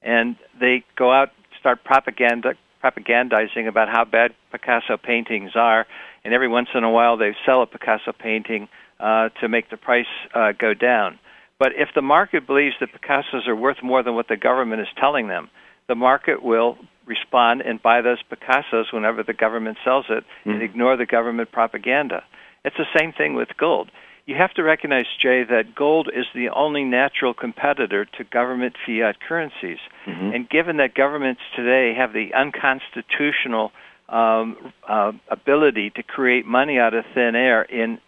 and 0.03 0.37
they 0.61 0.85
go 0.99 1.11
out 1.11 1.31
start 1.59 1.85
propaganda 1.85 2.53
propagandizing 2.83 3.69
about 3.69 3.89
how 3.89 4.05
bad 4.05 4.33
Picasso 4.53 4.97
paintings 4.97 5.53
are, 5.55 5.87
and 6.25 6.35
every 6.35 6.49
once 6.49 6.69
in 6.75 6.85
a 6.85 6.91
while 6.91 7.17
they 7.17 7.35
sell 7.45 7.63
a 7.63 7.67
Picasso 7.67 8.13
painting 8.13 8.69
uh, 9.01 9.29
to 9.41 9.49
make 9.49 9.71
the 9.71 9.77
price 9.77 10.07
uh, 10.35 10.53
go 10.53 10.75
down. 10.75 11.19
But 11.59 11.73
if 11.77 11.89
the 11.95 12.03
market 12.03 12.47
believes 12.47 12.77
that 12.81 12.91
Picassos 12.93 13.49
are 13.49 13.57
worth 13.57 13.83
more 13.83 14.03
than 14.03 14.15
what 14.15 14.29
the 14.29 14.37
government 14.37 14.81
is 14.81 14.89
telling 14.99 15.29
them, 15.29 15.51
the 15.89 15.95
market 15.95 16.43
will 16.43 16.79
respond 17.07 17.63
and 17.63 17.83
buy 17.83 18.01
those 18.03 18.19
Picassos 18.31 18.93
whenever 18.93 19.23
the 19.23 19.33
government 19.33 19.79
sells 19.85 20.07
it 20.09 20.25
mm. 20.45 20.53
and 20.53 20.63
ignore 20.63 20.97
the 20.97 21.07
government 21.07 21.51
propaganda. 21.51 22.23
It's 22.65 22.77
the 22.77 22.99
same 22.99 23.13
thing 23.13 23.35
with 23.35 23.49
gold. 23.59 23.91
You 24.29 24.35
have 24.37 24.53
to 24.55 24.63
recognize, 24.63 25.07
Jay, 25.19 25.43
that 25.49 25.75
gold 25.75 26.11
is 26.15 26.27
the 26.35 26.51
only 26.51 26.85
natural 26.85 27.33
competitor 27.33 28.05
to 28.05 28.25
government 28.25 28.75
fiat 28.85 29.17
currencies. 29.27 29.79
Mm-hmm. 30.07 30.35
And 30.35 30.51
given 30.51 30.77
that 30.77 30.95
governments 30.95 31.41
today 31.57 31.95
have 31.97 32.13
the 32.13 32.35
unconstitutional 32.35 33.73
um, 34.11 34.75
uh, 34.87 35.13
ability 35.31 35.93
to 35.97 36.03
create 36.03 36.45
money 36.45 36.79
out 36.79 36.93
of 36.93 37.07
thin 37.15 37.35
air 37.35 37.63
in 37.63 38.01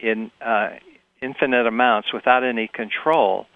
in 0.00 0.32
uh, 0.44 0.70
infinite 1.22 1.68
amounts 1.68 2.12
without 2.12 2.42
any 2.42 2.66
control, 2.66 3.46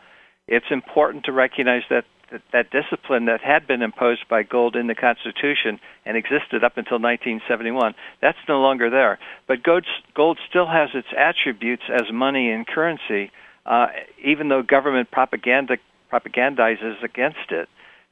it's 0.47 0.71
important 0.71 1.25
to 1.25 1.33
recognize 1.33 1.83
that, 1.91 2.05
that 2.33 2.43
that 2.53 2.71
discipline 2.71 3.27
that 3.27 3.41
had 3.41 3.67
been 3.67 3.83
imposed 3.83 4.29
by 4.29 4.43
gold 4.43 4.75
in 4.75 4.87
the 4.87 4.95
Constitution 4.95 5.79
and 6.05 6.17
existed 6.17 6.65
up 6.65 6.77
until 6.77 6.99
1971, 6.99 7.95
that's 8.21 8.39
no 8.49 8.61
longer 8.61 8.91
there. 8.91 9.19
But 9.47 9.63
gold, 9.63 9.87
gold 10.15 10.39
still 10.49 10.67
has 10.67 10.91
its 10.95 11.09
attributes 11.17 11.85
as 11.89 12.13
money 12.13 12.51
and 12.51 12.67
currency, 12.67 13.31
uh, 13.67 13.89
even 14.25 14.49
though 14.49 14.63
government 14.63 15.11
propaganda 15.11 15.77
propagandizes 16.13 17.03
against 17.03 17.51
it. 17.51 17.69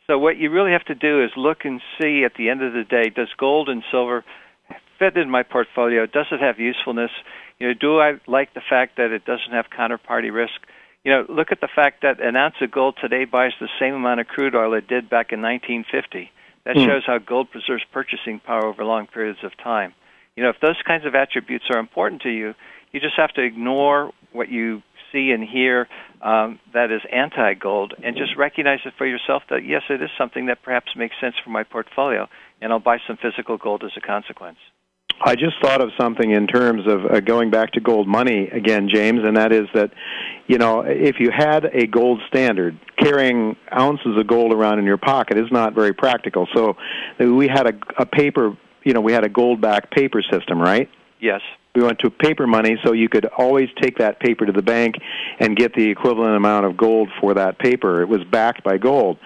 So 0.07 0.19
what 0.19 0.37
you 0.37 0.51
really 0.51 0.73
have 0.73 0.85
to 0.87 0.95
do 0.95 1.23
is 1.23 1.31
look 1.37 1.65
and 1.65 1.81
see 2.01 2.25
at 2.25 2.35
the 2.35 2.49
end 2.49 2.63
of 2.63 2.73
the 2.73 2.85
day, 2.85 3.11
does 3.11 3.29
gold 3.37 3.69
and 3.69 3.83
silver 3.91 4.25
fit 4.99 5.17
in 5.17 5.31
my 5.31 5.43
portfolio? 5.43 6.07
Does 6.07 6.27
it 6.33 6.41
have 6.41 6.59
usefulness? 6.59 7.11
You 7.59 7.69
know, 7.69 7.75
do 7.75 8.01
I 8.01 8.19
like 8.27 8.55
the 8.55 8.63
fact 8.69 8.97
that 8.97 9.13
it 9.13 9.25
doesn't 9.25 9.53
have 9.53 9.67
counterparty 9.71 10.33
risk? 10.33 10.61
You 11.05 11.13
know, 11.13 11.27
look 11.29 11.49
at 11.51 11.61
the 11.61 11.69
fact 11.75 12.03
that 12.03 12.21
an 12.21 12.37
ounce 12.37 12.57
of 12.61 12.71
gold 12.71 12.97
today 13.01 13.25
buys 13.25 13.53
the 13.61 13.69
same 13.79 13.95
amount 13.95 14.21
of 14.21 14.27
crude 14.27 14.55
oil 14.55 14.75
it 14.75 14.87
did 14.87 15.09
back 15.09 15.33
in 15.33 15.41
1950. 15.41 16.31
That 16.65 16.77
mm. 16.77 16.85
shows 16.85 17.05
how 17.07 17.19
gold 17.19 17.51
preserves 17.51 17.83
purchasing 17.91 18.39
power 18.39 18.67
over 18.67 18.85
long 18.85 19.07
periods 19.07 19.39
of 19.43 19.53
time. 19.63 19.95
You 20.37 20.43
know, 20.43 20.51
if 20.51 20.61
those 20.61 20.77
kinds 20.87 21.07
of 21.07 21.15
attributes 21.15 21.65
are 21.73 21.79
important 21.79 22.23
to 22.23 22.31
you, 22.31 22.55
you 22.93 23.01
just 23.01 23.17
have 23.17 23.33
to 23.35 23.43
ignore 23.43 24.13
what 24.33 24.51
you 24.51 24.83
see 25.13 25.31
and 25.31 25.43
hear 25.43 25.89
um, 26.23 26.61
that 26.75 26.91
is 26.91 27.01
anti-gold, 27.11 27.95
and 28.03 28.17
just 28.17 28.37
recognize 28.37 28.81
it 28.85 28.93
for 28.99 29.07
yourself 29.07 29.43
that 29.49 29.65
yes, 29.65 29.83
it 29.89 30.03
is 30.03 30.11
something 30.19 30.47
that 30.47 30.63
perhaps 30.63 30.89
makes 30.95 31.15
sense 31.21 31.35
for 31.43 31.51
my 31.51 31.65
portfolio, 31.65 32.29
and 32.61 32.73
I'll 32.73 32.79
buy 32.79 32.99
some 33.07 33.17
physical 33.17 33.57
gold 33.57 33.83
as 33.85 33.93
a 33.97 34.01
consequence. 34.01 34.59
I 35.23 35.35
just 35.35 35.57
thought 35.63 35.83
of 35.83 35.91
something 36.01 36.31
in 36.31 36.47
terms 36.47 36.87
of 36.87 37.05
uh, 37.05 37.21
going 37.21 37.51
back 37.51 37.73
to 37.73 37.81
gold 37.81 38.09
money 38.09 38.49
again, 38.49 38.89
James, 38.93 39.21
and 39.23 39.37
that 39.37 39.53
is 39.53 39.67
that, 39.75 39.91
you 40.47 40.57
know, 40.57 40.81
if 40.81 41.17
you 41.21 41.31
had 41.31 41.67
a 41.67 41.87
gold 41.87 42.21
standard, 42.29 42.79
carrying 42.97 43.57
ounces 43.71 44.19
of 44.19 44.27
gold 44.27 44.53
around 44.55 44.79
in 44.79 44.87
your 44.87 44.97
pocket 44.97 45.37
is 45.37 45.53
not 45.53 45.75
very 45.75 45.93
practical. 45.93 46.49
So 46.55 46.75
we 47.19 47.49
had 47.49 47.67
a, 47.67 47.75
a 47.99 48.07
paper, 48.07 48.57
you 48.83 48.95
know, 48.95 49.03
we 49.03 49.13
had 49.13 49.25
a 49.25 49.29
gold 49.29 49.61
backed 49.61 49.95
paper 49.95 50.23
system, 50.33 50.59
right? 50.59 50.89
Yes. 51.21 51.43
We 51.75 51.83
went 51.83 51.99
to 52.01 52.11
paper 52.11 52.47
money, 52.47 52.77
so 52.83 52.95
you 52.95 53.09
could 53.09 53.27
always 53.27 53.69
take 53.81 53.99
that 53.99 54.19
paper 54.19 54.47
to 54.47 54.53
the 54.53 54.63
bank 54.63 54.97
and 55.39 55.55
get 55.55 55.75
the 55.75 55.89
equivalent 55.89 56.35
amount 56.35 56.67
of 56.67 56.77
gold 56.77 57.11
for 57.21 57.35
that 57.35 57.59
paper. 57.59 58.01
It 58.01 58.09
was 58.09 58.25
backed 58.25 58.65
by 58.65 58.79
gold. 58.79 59.19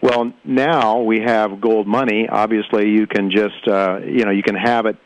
Well, 0.00 0.32
now 0.44 1.00
we 1.00 1.20
have 1.26 1.60
gold 1.60 1.88
money. 1.88 2.28
Obviously, 2.30 2.90
you 2.90 3.06
can 3.06 3.30
just, 3.30 3.66
uh, 3.66 3.98
you 4.04 4.24
know, 4.24 4.30
you 4.30 4.44
can 4.44 4.54
have 4.54 4.86
it 4.86 4.96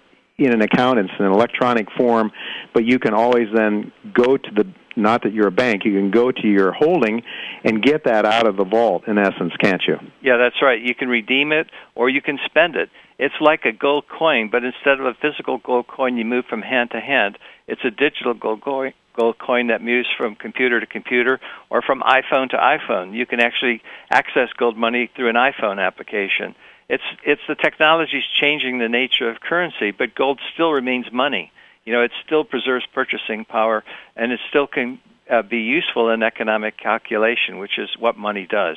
in 0.47 0.53
an 0.53 0.63
account. 0.63 0.99
It's 0.99 1.11
an 1.19 1.27
electronic 1.27 1.89
form, 1.97 2.33
but 2.75 2.85
you 2.85 2.99
can 2.99 3.15
always 3.15 3.49
then 3.55 3.93
go 4.13 4.37
to 4.37 4.51
the 4.55 4.67
not 4.97 5.23
that 5.23 5.33
you're 5.33 5.49
a 5.49 5.53
bank, 5.53 5.87
you 5.87 5.93
can 5.93 6.11
go 6.11 6.31
to 6.31 6.47
your 6.47 6.73
holding 6.73 7.23
and 7.65 7.83
get 7.83 8.05
that 8.05 8.27
out 8.27 8.47
of 8.47 8.57
the 8.57 8.65
vault 8.65 9.09
in 9.09 9.17
essence, 9.17 9.53
can't 9.59 9.83
you? 9.89 9.97
Yeah, 10.21 10.37
that's 10.37 10.61
right. 10.61 10.81
You 10.81 10.95
can 10.95 11.09
redeem 11.09 11.51
it 11.51 11.69
or 11.95 12.11
you 12.11 12.21
can 12.21 12.39
spend 12.45 12.77
it. 12.77 12.91
It's 13.19 13.35
like 13.41 13.65
a 13.65 13.73
gold 13.73 14.05
coin, 14.07 14.51
but 14.51 14.65
instead 14.65 15.01
of 15.01 15.07
a 15.07 15.15
physical 15.15 15.59
gold 15.59 15.87
coin 15.87 16.17
you 16.17 16.25
move 16.25 16.45
from 16.45 16.61
hand 16.61 16.91
to 16.91 17.01
hand, 17.01 17.39
it's 17.67 17.83
a 17.85 17.91
digital 17.91 18.35
gold 18.35 18.63
coin 18.63 18.93
gold 19.15 19.37
coin 19.39 19.67
that 19.67 19.83
moves 19.83 20.09
from 20.17 20.35
computer 20.35 20.81
to 20.81 20.87
computer 20.87 21.39
or 21.69 21.83
from 21.83 22.01
iPhone 22.01 22.49
to 22.49 22.57
iPhone. 22.57 23.15
You 23.15 23.27
can 23.27 23.41
actually 23.41 23.83
access 24.11 24.49
gold 24.57 24.77
money 24.77 25.11
through 25.15 25.29
an 25.29 25.37
iPhone 25.37 25.85
application 25.85 26.55
it's 26.93 27.03
it's 27.25 27.41
the 27.49 27.55
technology's 27.55 28.29
changing 28.39 28.79
the 28.79 28.89
nature 28.89 29.31
of 29.31 29.41
currency, 29.41 29.93
but 29.93 30.15
gold 30.15 30.39
still 30.53 30.73
remains 30.73 31.07
money. 31.11 31.51
You 31.87 31.95
know, 31.95 32.03
it 32.03 32.13
still 32.25 32.45
preserves 32.45 32.85
purchasing 32.93 33.47
power, 33.47 33.83
and 34.15 34.31
it 34.31 34.41
still 34.51 34.67
can 34.67 35.01
uh, 35.31 35.41
be 35.41 35.61
useful 35.61 36.11
in 36.11 36.23
economic 36.23 36.77
calculation, 36.77 37.57
which 37.57 37.79
is 37.79 37.89
what 37.99 38.19
money 38.19 38.47
does. 38.49 38.77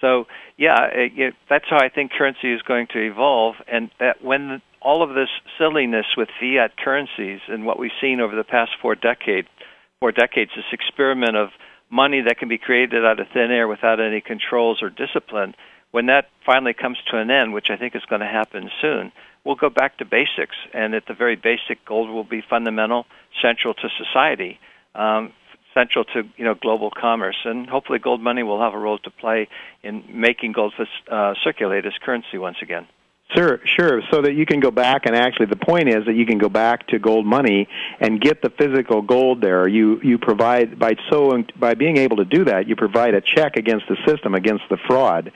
So, 0.00 0.26
yeah, 0.58 0.86
it, 0.86 1.12
it, 1.16 1.34
that's 1.48 1.66
how 1.70 1.78
I 1.78 1.88
think 1.88 2.10
currency 2.10 2.52
is 2.52 2.60
going 2.62 2.88
to 2.88 2.98
evolve, 2.98 3.54
and 3.68 3.88
that 4.00 4.22
when 4.22 4.60
all 4.82 5.04
of 5.04 5.14
this 5.14 5.30
silliness 5.56 6.06
with 6.16 6.28
fiat 6.40 6.76
currencies 6.76 7.40
and 7.48 7.64
what 7.64 7.78
we've 7.78 7.98
seen 8.00 8.20
over 8.20 8.34
the 8.34 8.44
past 8.44 8.72
four 8.82 8.96
decades, 8.96 9.48
four 10.00 10.10
decades, 10.10 10.50
this 10.56 10.64
experiment 10.72 11.36
of 11.36 11.50
money 11.88 12.20
that 12.22 12.38
can 12.38 12.48
be 12.48 12.58
created 12.58 13.04
out 13.04 13.20
of 13.20 13.28
thin 13.32 13.52
air 13.52 13.68
without 13.68 14.00
any 14.00 14.20
controls 14.20 14.82
or 14.82 14.90
discipline, 14.90 15.54
when 15.94 16.06
that 16.06 16.28
finally 16.44 16.74
comes 16.74 16.98
to 17.08 17.18
an 17.18 17.30
end, 17.30 17.52
which 17.52 17.70
I 17.70 17.76
think 17.76 17.94
is 17.94 18.02
going 18.06 18.20
to 18.20 18.26
happen 18.26 18.68
soon, 18.80 19.12
we'll 19.44 19.54
go 19.54 19.70
back 19.70 19.98
to 19.98 20.04
basics. 20.04 20.56
And 20.72 20.92
at 20.92 21.06
the 21.06 21.14
very 21.14 21.36
basic, 21.36 21.84
gold 21.84 22.10
will 22.10 22.24
be 22.24 22.42
fundamental, 22.50 23.06
central 23.40 23.74
to 23.74 23.88
society, 23.96 24.58
um, 24.96 25.32
central 25.72 26.04
to 26.06 26.24
you 26.36 26.44
know 26.44 26.56
global 26.56 26.90
commerce, 26.90 27.36
and 27.44 27.68
hopefully, 27.68 28.00
gold 28.00 28.20
money 28.20 28.42
will 28.42 28.60
have 28.60 28.74
a 28.74 28.78
role 28.78 28.98
to 28.98 29.10
play 29.10 29.46
in 29.84 30.02
making 30.08 30.50
gold 30.50 30.74
uh, 31.08 31.34
circulate 31.44 31.86
as 31.86 31.92
currency 32.04 32.38
once 32.38 32.56
again. 32.60 32.88
Sure, 33.32 33.58
sure. 33.64 34.00
So 34.12 34.20
that 34.22 34.34
you 34.34 34.44
can 34.46 34.60
go 34.60 34.70
back 34.70 35.06
and 35.06 35.16
actually, 35.16 35.46
the 35.46 35.56
point 35.56 35.88
is 35.88 36.04
that 36.06 36.14
you 36.14 36.26
can 36.26 36.38
go 36.38 36.48
back 36.48 36.86
to 36.88 36.98
gold 36.98 37.26
money 37.26 37.66
and 37.98 38.20
get 38.20 38.42
the 38.42 38.50
physical 38.50 39.00
gold 39.02 39.40
there. 39.40 39.66
You 39.66 39.98
you 40.04 40.18
provide 40.18 40.78
by 40.78 40.92
so 41.10 41.42
by 41.58 41.74
being 41.74 41.96
able 41.96 42.18
to 42.18 42.26
do 42.26 42.44
that, 42.44 42.68
you 42.68 42.76
provide 42.76 43.14
a 43.14 43.22
check 43.22 43.56
against 43.56 43.86
the 43.88 43.96
system, 44.06 44.34
against 44.34 44.64
the 44.70 44.76
fraud, 44.86 45.32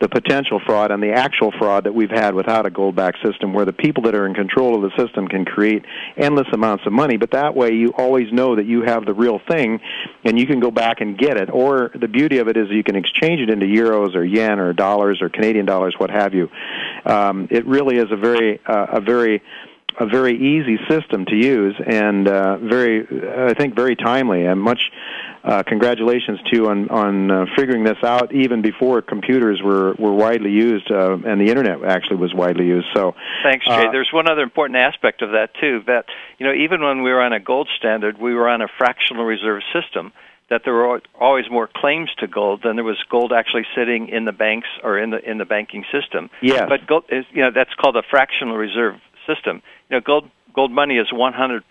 the 0.00 0.08
potential 0.08 0.60
fraud, 0.64 0.92
and 0.92 1.02
the 1.02 1.12
actual 1.12 1.50
fraud 1.58 1.84
that 1.84 1.94
we've 1.94 2.10
had 2.10 2.34
without 2.34 2.66
a 2.66 2.70
gold-backed 2.70 3.18
system, 3.24 3.54
where 3.54 3.64
the 3.64 3.72
people 3.72 4.04
that 4.04 4.14
are 4.14 4.26
in 4.26 4.34
control 4.34 4.76
of 4.76 4.82
the 4.82 4.96
system 5.02 5.26
can 5.26 5.44
create 5.44 5.84
endless 6.16 6.46
amounts 6.52 6.86
of 6.86 6.92
money. 6.92 7.16
But 7.16 7.30
that 7.32 7.56
way, 7.56 7.72
you 7.72 7.92
always 7.96 8.30
know 8.30 8.54
that 8.56 8.66
you 8.66 8.82
have 8.82 9.04
the 9.04 9.14
real 9.14 9.40
thing, 9.50 9.80
and 10.22 10.38
you 10.38 10.46
can 10.46 10.60
go 10.60 10.70
back 10.70 11.00
and 11.00 11.18
get 11.18 11.38
it. 11.38 11.48
Or 11.50 11.90
the 11.98 12.08
beauty 12.08 12.38
of 12.38 12.46
it 12.48 12.56
is 12.56 12.68
you 12.70 12.84
can 12.84 12.94
exchange 12.94 13.40
it 13.40 13.50
into 13.50 13.66
euros 13.66 14.14
or 14.14 14.22
yen 14.22 14.60
or 14.60 14.72
dollars 14.74 15.20
or 15.22 15.28
Canadian 15.30 15.66
dollars, 15.66 15.94
what 15.98 16.10
have 16.10 16.34
you. 16.34 16.48
Um, 17.04 17.31
Um, 17.32 17.48
it 17.50 17.66
really 17.66 17.96
is 17.96 18.10
a 18.10 18.16
very 18.16 18.60
uh, 18.66 18.86
a 18.92 19.00
very 19.00 19.42
a 20.00 20.06
very 20.06 20.34
easy 20.34 20.78
system 20.88 21.26
to 21.26 21.36
use 21.36 21.74
and 21.86 22.26
uh, 22.26 22.56
very 22.58 23.06
I 23.50 23.54
think 23.54 23.74
very 23.74 23.94
timely 23.94 24.46
and 24.46 24.60
much 24.60 24.80
uh, 25.44 25.62
congratulations 25.64 26.38
to 26.50 26.56
you 26.56 26.68
on 26.68 26.88
on 26.88 27.30
uh, 27.30 27.44
figuring 27.56 27.84
this 27.84 27.98
out 28.02 28.32
even 28.34 28.62
before 28.62 29.02
computers 29.02 29.60
were 29.62 29.94
were 29.98 30.12
widely 30.12 30.50
used 30.50 30.90
uh, 30.90 31.18
and 31.26 31.40
the 31.40 31.48
internet 31.48 31.84
actually 31.84 32.16
was 32.16 32.32
widely 32.32 32.66
used. 32.66 32.86
So 32.94 33.14
thanks 33.42 33.66
Jay. 33.66 33.88
there's 33.92 34.10
one 34.12 34.30
other 34.30 34.42
important 34.42 34.78
aspect 34.78 35.20
of 35.20 35.32
that 35.32 35.50
too 35.60 35.82
that 35.86 36.06
you 36.38 36.46
know 36.46 36.54
even 36.54 36.82
when 36.82 37.02
we 37.02 37.10
were 37.10 37.20
on 37.20 37.32
a 37.32 37.40
gold 37.40 37.68
standard 37.76 38.18
we 38.18 38.34
were 38.34 38.48
on 38.48 38.62
a 38.62 38.68
fractional 38.78 39.24
reserve 39.24 39.62
system 39.74 40.12
that 40.52 40.64
there 40.64 40.74
were 40.74 41.00
always 41.18 41.46
more 41.50 41.66
claims 41.66 42.10
to 42.18 42.26
gold 42.26 42.60
than 42.62 42.76
there 42.76 42.84
was 42.84 43.02
gold 43.08 43.32
actually 43.32 43.64
sitting 43.74 44.10
in 44.10 44.26
the 44.26 44.32
banks 44.32 44.68
or 44.84 44.98
in 44.98 45.08
the 45.08 45.18
in 45.28 45.38
the 45.38 45.46
banking 45.46 45.82
system. 45.90 46.28
Yes. 46.42 46.66
But 46.68 46.86
gold 46.86 47.04
is 47.08 47.24
you 47.32 47.42
know 47.42 47.50
that's 47.50 47.72
called 47.80 47.96
a 47.96 48.02
fractional 48.02 48.58
reserve 48.58 48.96
system. 49.26 49.62
You 49.88 49.96
know 49.96 50.00
gold 50.00 50.30
gold 50.54 50.70
money 50.70 50.98
is 50.98 51.08
100%. 51.10 51.62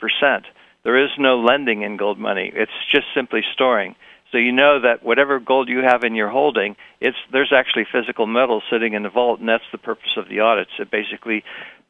There 0.83 0.97
is 0.97 1.11
no 1.19 1.39
lending 1.39 1.83
in 1.83 1.95
gold 1.95 2.17
money. 2.17 2.51
It's 2.51 2.71
just 2.91 3.05
simply 3.13 3.41
storing. 3.53 3.95
So 4.31 4.39
you 4.39 4.51
know 4.51 4.81
that 4.81 5.03
whatever 5.03 5.39
gold 5.39 5.69
you 5.69 5.83
have 5.83 6.03
in 6.03 6.15
your 6.15 6.29
holding, 6.29 6.75
it's 6.99 7.17
there's 7.31 7.53
actually 7.55 7.85
physical 7.91 8.25
metal 8.25 8.63
sitting 8.71 8.95
in 8.95 9.03
the 9.03 9.09
vault, 9.09 9.39
and 9.39 9.47
that's 9.47 9.69
the 9.71 9.77
purpose 9.77 10.17
of 10.17 10.27
the 10.27 10.39
audits. 10.39 10.71
It 10.79 10.89
basically 10.89 11.43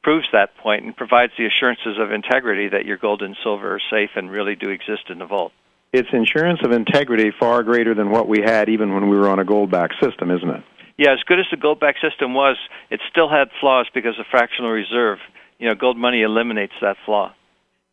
proves 0.03 0.27
that 0.33 0.57
point 0.57 0.83
and 0.83 0.93
provides 0.97 1.31
the 1.37 1.45
assurances 1.45 1.97
of 1.97 2.11
integrity 2.11 2.67
that 2.67 2.83
your 2.83 2.97
gold 2.97 3.21
and 3.21 3.37
silver 3.41 3.75
are 3.75 3.81
safe 3.89 4.09
and 4.17 4.29
really 4.29 4.55
do 4.55 4.69
exist 4.69 5.09
in 5.09 5.19
the 5.19 5.25
vault 5.25 5.53
it's 5.93 6.09
insurance 6.13 6.59
of 6.63 6.71
integrity 6.71 7.31
far 7.37 7.63
greater 7.63 7.93
than 7.93 8.09
what 8.09 8.27
we 8.27 8.41
had 8.41 8.69
even 8.69 8.93
when 8.93 9.09
we 9.09 9.17
were 9.17 9.29
on 9.29 9.39
a 9.39 9.45
gold 9.45 9.69
back 9.69 9.91
system, 10.01 10.31
isn't 10.31 10.49
it? 10.49 10.63
Yeah, 10.97 11.13
as 11.13 11.19
good 11.25 11.39
as 11.39 11.45
the 11.51 11.57
gold 11.57 11.79
back 11.79 11.95
system 12.01 12.33
was, 12.33 12.57
it 12.89 12.99
still 13.09 13.29
had 13.29 13.49
flaws 13.59 13.87
because 13.93 14.19
of 14.19 14.25
fractional 14.29 14.71
reserve. 14.71 15.19
You 15.59 15.67
know, 15.67 15.75
gold 15.75 15.97
money 15.97 16.21
eliminates 16.21 16.73
that 16.81 16.97
flaw. 17.05 17.33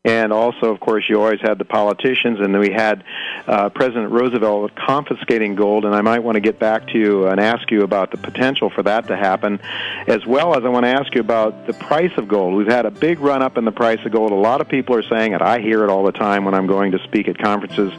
And 0.09 0.33
also, 0.33 0.73
of 0.73 0.81
course, 0.81 1.05
you 1.07 1.21
always 1.21 1.43
had 1.43 1.59
the 1.59 1.67
politicians, 1.67 2.41
and 2.41 2.59
we 2.59 2.73
had 2.73 3.05
uh, 3.47 3.69
President 3.69 4.11
Roosevelt 4.11 4.75
confiscating 4.75 5.55
gold. 5.55 5.85
And 5.85 5.95
I 5.95 6.01
might 6.01 6.21
want 6.21 6.37
to 6.37 6.41
get 6.41 6.59
back 6.59 6.87
to 6.89 6.99
you 6.99 7.27
and 7.27 7.39
ask 7.39 7.71
you 7.71 7.83
about 7.83 8.11
the 8.11 8.17
potential 8.17 8.71
for 8.71 8.83
that 8.85 9.09
to 9.09 9.17
happen, 9.19 9.61
as 10.07 10.25
well 10.25 10.57
as 10.57 10.65
I 10.65 10.71
want 10.71 10.87
to 10.87 10.91
ask 10.91 11.15
you 11.15 11.21
about 11.21 11.67
the 11.67 11.75
price 11.75 12.13
of 12.17 12.27
gold. 12.27 12.55
We've 12.55 12.67
had 12.67 12.87
a 12.87 12.91
big 12.91 13.21
run 13.21 13.43
up 13.43 13.59
in 13.59 13.67
the 13.67 13.71
price 13.71 13.99
of 14.07 14.11
gold. 14.11 14.33
A 14.33 14.35
lot 14.35 14.63
of 14.63 14.69
people 14.69 14.95
are 14.95 15.03
saying 15.03 15.35
it. 15.35 15.43
I 15.43 15.61
hear 15.61 15.85
it 15.85 15.91
all 15.91 16.05
the 16.05 16.13
time 16.13 16.47
when 16.47 16.55
I'm 16.55 16.67
going 16.67 16.93
to 16.93 16.99
speak 17.01 17.29
at 17.29 17.37
conferences, 17.37 17.93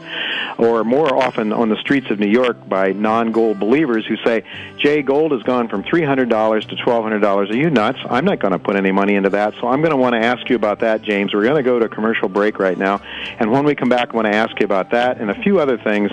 or 0.58 0.82
more 0.82 1.14
often 1.14 1.52
on 1.52 1.68
the 1.68 1.76
streets 1.76 2.10
of 2.10 2.18
New 2.18 2.28
York 2.28 2.68
by 2.68 2.90
non 2.90 3.30
gold 3.30 3.60
believers 3.60 4.04
who 4.04 4.16
say, 4.24 4.42
Jay, 4.78 5.02
gold 5.02 5.30
has 5.30 5.44
gone 5.44 5.68
from 5.68 5.84
$300 5.84 6.28
to 6.70 6.74
$1,200. 6.74 7.50
Are 7.50 7.54
you 7.54 7.70
nuts? 7.70 8.00
I'm 8.10 8.24
not 8.24 8.40
going 8.40 8.52
to 8.52 8.58
put 8.58 8.74
any 8.74 8.90
money 8.90 9.14
into 9.14 9.30
that. 9.30 9.54
So 9.60 9.68
I'm 9.68 9.80
going 9.80 9.92
to 9.92 9.96
want 9.96 10.14
to 10.14 10.18
ask 10.18 10.50
you 10.50 10.56
about 10.56 10.80
that, 10.80 11.02
James. 11.02 11.32
We're 11.32 11.44
going 11.44 11.54
to 11.54 11.62
go 11.62 11.78
to 11.78 11.88
commercial 12.00 12.28
break 12.28 12.58
right 12.58 12.78
now. 12.78 13.02
And 13.38 13.50
when 13.50 13.64
we 13.64 13.74
come 13.74 13.90
back, 13.90 14.10
I 14.12 14.16
want 14.16 14.26
to 14.26 14.34
ask 14.34 14.58
you 14.58 14.64
about 14.64 14.90
that 14.90 15.20
and 15.20 15.30
a 15.30 15.42
few 15.42 15.60
other 15.60 15.76
things 15.76 16.10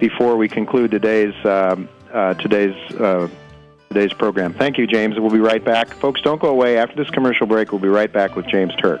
before 0.00 0.36
we 0.36 0.48
conclude 0.48 0.90
today's 0.90 1.34
um, 1.44 1.88
uh, 2.12 2.34
today's 2.34 2.74
uh, 2.96 3.28
today's 3.88 4.12
program. 4.12 4.52
Thank 4.52 4.78
you, 4.78 4.86
James. 4.86 5.18
We'll 5.18 5.30
be 5.30 5.38
right 5.38 5.64
back, 5.64 5.94
folks. 5.94 6.20
Don't 6.22 6.40
go 6.40 6.48
away. 6.48 6.76
After 6.76 6.96
this 6.96 7.10
commercial 7.10 7.46
break, 7.46 7.70
we'll 7.70 7.80
be 7.80 7.88
right 7.88 8.12
back 8.12 8.34
with 8.34 8.46
James 8.46 8.74
Turk. 8.76 9.00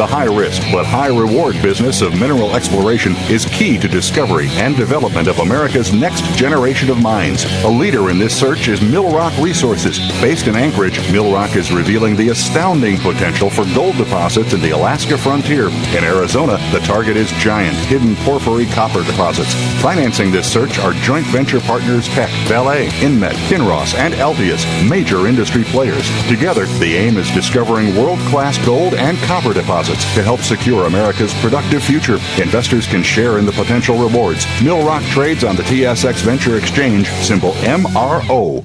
The 0.00 0.06
high 0.06 0.34
risk 0.34 0.62
but 0.72 0.86
high 0.86 1.08
reward 1.08 1.60
business 1.60 2.00
of 2.00 2.18
mineral 2.18 2.56
exploration 2.56 3.12
is 3.28 3.44
key 3.44 3.76
to 3.76 3.86
discovery 3.86 4.48
and 4.52 4.74
development 4.74 5.28
of 5.28 5.40
America's 5.40 5.92
next 5.92 6.24
generation 6.38 6.88
of 6.88 7.02
mines. 7.02 7.44
A 7.64 7.68
leader 7.68 8.08
in 8.08 8.18
this 8.18 8.34
search 8.34 8.68
is 8.68 8.80
Millrock 8.80 9.36
Resources. 9.44 9.98
Based 10.22 10.46
in 10.46 10.56
Anchorage, 10.56 10.96
Millrock 11.12 11.54
is 11.54 11.70
revealing 11.70 12.16
the 12.16 12.30
astounding 12.30 12.96
potential 12.96 13.50
for 13.50 13.66
gold 13.74 13.98
deposits 13.98 14.54
in 14.54 14.62
the 14.62 14.70
Alaska 14.70 15.18
frontier. 15.18 15.66
In 15.68 16.02
Arizona, 16.02 16.56
the 16.72 16.80
target 16.80 17.18
is 17.18 17.30
giant, 17.32 17.76
hidden 17.76 18.16
porphyry 18.24 18.64
copper 18.64 19.04
deposits. 19.04 19.52
Financing 19.82 20.30
this 20.32 20.50
search 20.50 20.78
are 20.78 20.94
joint 21.02 21.26
venture 21.26 21.60
partners 21.60 22.08
Teck, 22.08 22.30
Vale, 22.48 22.88
Inmet, 23.02 23.34
Kinross, 23.50 23.94
and 23.94 24.14
Altius, 24.14 24.64
major 24.88 25.26
industry 25.26 25.64
players. 25.64 26.08
Together, 26.26 26.64
the 26.78 26.96
aim 26.96 27.18
is 27.18 27.30
discovering 27.32 27.94
world-class 27.94 28.56
gold 28.64 28.94
and 28.94 29.18
copper 29.18 29.52
deposits 29.52 29.89
deposits 29.90 30.14
to 30.14 30.22
help 30.22 30.40
secure 30.40 30.86
America's 30.86 31.34
productive 31.34 31.82
future. 31.82 32.14
Investors 32.40 32.86
can 32.86 33.02
share 33.02 33.38
in 33.38 33.46
the 33.46 33.52
potential 33.52 33.96
rewards. 33.96 34.44
Millrock 34.60 35.02
trades 35.10 35.44
on 35.44 35.56
the 35.56 35.62
TSX 35.62 36.22
Venture 36.22 36.56
Exchange, 36.56 37.08
symbol 37.08 37.52
MRO. 37.52 38.64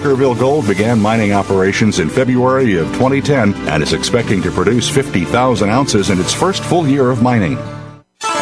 Barkerville 0.01 0.39
Gold 0.39 0.67
began 0.67 0.99
mining 0.99 1.31
operations 1.31 1.99
in 1.99 2.09
February 2.09 2.75
of 2.75 2.87
2010 2.93 3.53
and 3.67 3.83
is 3.83 3.93
expecting 3.93 4.41
to 4.41 4.49
produce 4.49 4.89
50,000 4.89 5.69
ounces 5.69 6.09
in 6.09 6.19
its 6.19 6.33
first 6.33 6.63
full 6.63 6.87
year 6.87 7.11
of 7.11 7.21
mining. 7.21 7.55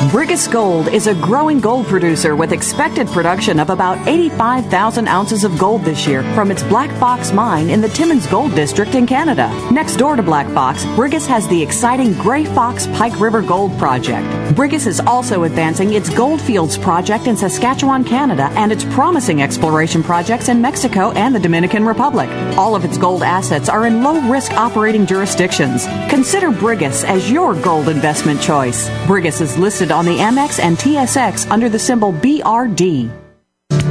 Brigus 0.07 0.49
Gold 0.49 0.87
is 0.87 1.07
a 1.07 1.15
growing 1.15 1.59
gold 1.59 1.85
producer 1.87 2.37
with 2.37 2.53
expected 2.53 3.07
production 3.09 3.59
of 3.59 3.69
about 3.69 3.97
85,000 4.07 5.09
ounces 5.09 5.43
of 5.43 5.57
gold 5.59 5.83
this 5.83 6.07
year 6.07 6.23
from 6.33 6.49
its 6.49 6.63
Black 6.63 6.89
Fox 6.97 7.33
mine 7.33 7.69
in 7.69 7.81
the 7.81 7.89
Timmins 7.89 8.25
Gold 8.27 8.55
District 8.55 8.95
in 8.95 9.05
Canada. 9.05 9.49
Next 9.69 9.97
door 9.97 10.15
to 10.15 10.23
Black 10.23 10.47
Fox, 10.53 10.85
Brigus 10.95 11.27
has 11.27 11.45
the 11.49 11.61
exciting 11.61 12.13
Grey 12.13 12.45
Fox 12.45 12.87
Pike 12.87 13.19
River 13.19 13.41
Gold 13.41 13.77
Project. 13.77 14.48
Brigus 14.59 14.87
is 14.87 14.99
also 14.99 15.43
advancing 15.43 15.93
its 15.93 16.09
Goldfields 16.09 16.77
project 16.77 17.27
in 17.27 17.37
Saskatchewan, 17.37 18.03
Canada, 18.03 18.51
and 18.55 18.73
its 18.73 18.83
promising 18.83 19.41
exploration 19.41 20.03
projects 20.03 20.49
in 20.49 20.61
Mexico 20.61 21.11
and 21.11 21.33
the 21.33 21.39
Dominican 21.39 21.85
Republic. 21.85 22.29
All 22.57 22.75
of 22.75 22.83
its 22.83 22.97
gold 22.97 23.23
assets 23.23 23.69
are 23.69 23.87
in 23.87 24.03
low 24.03 24.19
risk 24.29 24.51
operating 24.51 25.05
jurisdictions. 25.05 25.85
Consider 26.09 26.51
Brigus 26.51 27.05
as 27.05 27.31
your 27.31 27.55
gold 27.55 27.87
investment 27.87 28.41
choice. 28.41 28.89
Brigus 29.07 29.39
is 29.39 29.57
listed 29.57 29.93
on 29.93 30.03
the 30.03 30.17
MX 30.17 30.59
and 30.59 30.77
TSX 30.77 31.49
under 31.49 31.69
the 31.69 31.79
symbol 31.79 32.11
BRD. 32.11 33.28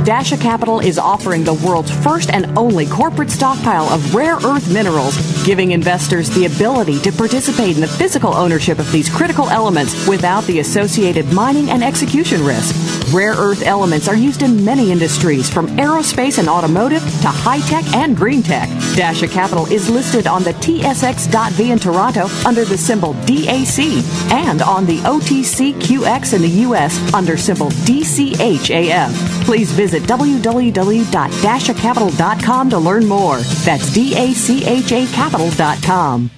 Dacha 0.09 0.39
Capital 0.39 0.81
is 0.81 0.99
offering 0.99 1.45
the 1.45 1.53
world's 1.53 1.91
first 1.91 2.31
and 2.31 2.47
only 2.59 2.87
corporate 2.87 3.31
stockpile 3.31 3.85
of 3.91 4.15
rare 4.15 4.37
earth 4.37 4.73
minerals, 4.73 5.15
giving 5.45 5.73
investors 5.73 6.31
the 6.31 6.47
ability 6.47 6.99
to 7.01 7.13
participate 7.13 7.75
in 7.75 7.83
the 7.83 7.87
physical 7.87 8.35
ownership 8.35 8.79
of 8.79 8.91
these 8.91 9.11
critical 9.11 9.51
elements 9.51 10.09
without 10.09 10.45
the 10.45 10.61
associated 10.61 11.31
mining 11.35 11.69
and 11.69 11.85
execution 11.85 12.43
risk. 12.43 12.98
Rare 13.13 13.33
earth 13.33 13.63
elements 13.63 14.09
are 14.09 14.17
used 14.17 14.43
in 14.43 14.65
many 14.65 14.93
industries, 14.93 15.49
from 15.49 15.67
aerospace 15.79 16.39
and 16.39 16.49
automotive 16.49 17.03
to 17.03 17.29
high 17.29 17.61
tech 17.61 17.87
and 17.95 18.17
green 18.17 18.43
tech. 18.43 18.69
Dacha 18.95 19.29
Capital 19.29 19.67
is 19.67 19.89
listed 19.89 20.27
on 20.27 20.43
the 20.43 20.53
TSX.V 20.55 21.71
in 21.71 21.79
Toronto 21.79 22.27
under 22.47 22.65
the 22.65 22.77
symbol 22.77 23.15
DAC 23.15 24.03
and 24.31 24.61
on 24.63 24.85
the 24.85 24.99
OTCQX 24.99 26.35
in 26.35 26.43
the 26.43 26.49
U.S. 26.49 26.99
under 27.15 27.37
symbol 27.37 27.71
DCHAF. 27.71 29.45
Please 29.45 29.71
visit 29.73 30.03
www.dachacapital.com 30.03 32.71
to 32.71 32.79
learn 32.79 33.07
more. 33.07 33.39
That's 33.39 33.93
D-A-C-H-A 33.93 35.07
capital.com. 35.07 36.31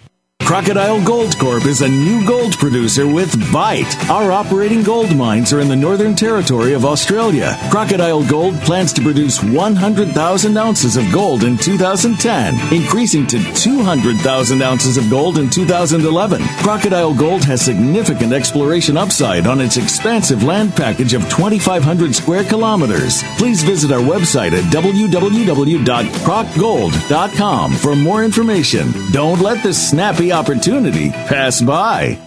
Crocodile 0.50 0.98
Gold 1.04 1.38
Corp 1.38 1.64
is 1.64 1.80
a 1.80 1.88
new 1.88 2.26
gold 2.26 2.58
producer 2.58 3.06
with 3.06 3.30
Bite. 3.52 4.10
Our 4.10 4.32
operating 4.32 4.82
gold 4.82 5.14
mines 5.14 5.52
are 5.52 5.60
in 5.60 5.68
the 5.68 5.76
Northern 5.76 6.16
Territory 6.16 6.72
of 6.72 6.84
Australia. 6.84 7.56
Crocodile 7.70 8.24
Gold 8.24 8.56
plans 8.62 8.92
to 8.94 9.00
produce 9.00 9.40
100,000 9.40 10.56
ounces 10.56 10.96
of 10.96 11.08
gold 11.12 11.44
in 11.44 11.56
2010, 11.56 12.74
increasing 12.74 13.28
to 13.28 13.38
200,000 13.54 14.60
ounces 14.60 14.96
of 14.96 15.08
gold 15.08 15.38
in 15.38 15.48
2011. 15.48 16.42
Crocodile 16.58 17.14
Gold 17.14 17.44
has 17.44 17.64
significant 17.64 18.32
exploration 18.32 18.96
upside 18.96 19.46
on 19.46 19.60
its 19.60 19.76
expansive 19.76 20.42
land 20.42 20.74
package 20.74 21.14
of 21.14 21.22
2,500 21.30 22.12
square 22.12 22.42
kilometers. 22.42 23.22
Please 23.38 23.62
visit 23.62 23.92
our 23.92 24.00
website 24.00 24.50
at 24.50 24.64
www.crocgold.com 24.74 27.72
for 27.74 27.94
more 27.94 28.24
information. 28.24 28.92
Don't 29.12 29.40
let 29.40 29.62
this 29.62 29.90
snappy 29.90 30.32
opportunity 30.40 31.10
pass 31.10 31.60
by. 31.60 32.18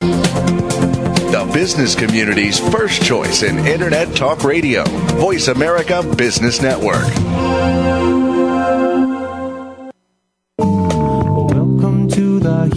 The 0.00 1.50
business 1.52 1.94
community's 1.94 2.58
first 2.58 3.02
choice 3.02 3.42
in 3.42 3.58
Internet 3.66 4.16
Talk 4.16 4.44
Radio. 4.44 4.82
Voice 5.18 5.48
America 5.48 6.02
Business 6.16 6.62
Network. 6.62 7.04
Welcome 10.56 12.08
to 12.08 12.40
the 12.40 12.70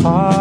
try 0.00 0.39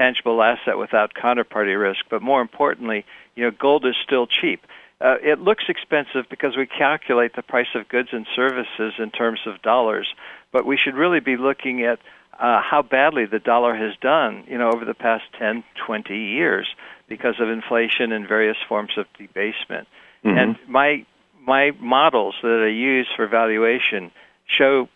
tangible 0.00 0.42
asset 0.42 0.78
without 0.78 1.12
counterparty 1.12 1.78
risk, 1.78 2.00
but 2.08 2.22
more 2.22 2.40
importantly, 2.40 3.04
you 3.36 3.44
know, 3.44 3.50
gold 3.50 3.84
is 3.84 3.94
still 4.02 4.26
cheap. 4.26 4.62
Uh, 5.00 5.16
it 5.22 5.40
looks 5.40 5.64
expensive 5.68 6.24
because 6.30 6.56
we 6.56 6.66
calculate 6.66 7.36
the 7.36 7.42
price 7.42 7.74
of 7.74 7.88
goods 7.88 8.08
and 8.12 8.26
services 8.34 8.94
in 8.98 9.10
terms 9.10 9.40
of 9.46 9.60
dollars, 9.62 10.08
but 10.52 10.64
we 10.64 10.78
should 10.82 10.94
really 10.94 11.20
be 11.20 11.36
looking 11.36 11.84
at 11.84 11.98
uh, 12.38 12.60
how 12.62 12.82
badly 12.82 13.26
the 13.26 13.38
dollar 13.38 13.76
has 13.76 13.94
done, 14.00 14.44
you 14.48 14.56
know, 14.56 14.70
over 14.72 14.86
the 14.86 14.94
past 14.94 15.24
10, 15.38 15.62
20 15.86 16.16
years 16.16 16.66
because 17.06 17.34
of 17.38 17.48
inflation 17.50 18.12
and 18.12 18.26
various 18.26 18.56
forms 18.68 18.92
of 18.96 19.04
debasement. 19.18 19.86
Mm-hmm. 20.24 20.38
And 20.38 20.56
my 20.66 21.04
my 21.46 21.70
models 21.80 22.34
that 22.42 22.62
I 22.64 22.70
use 22.70 23.08
for 23.16 23.26
valuation 23.26 24.10
show 24.46 24.88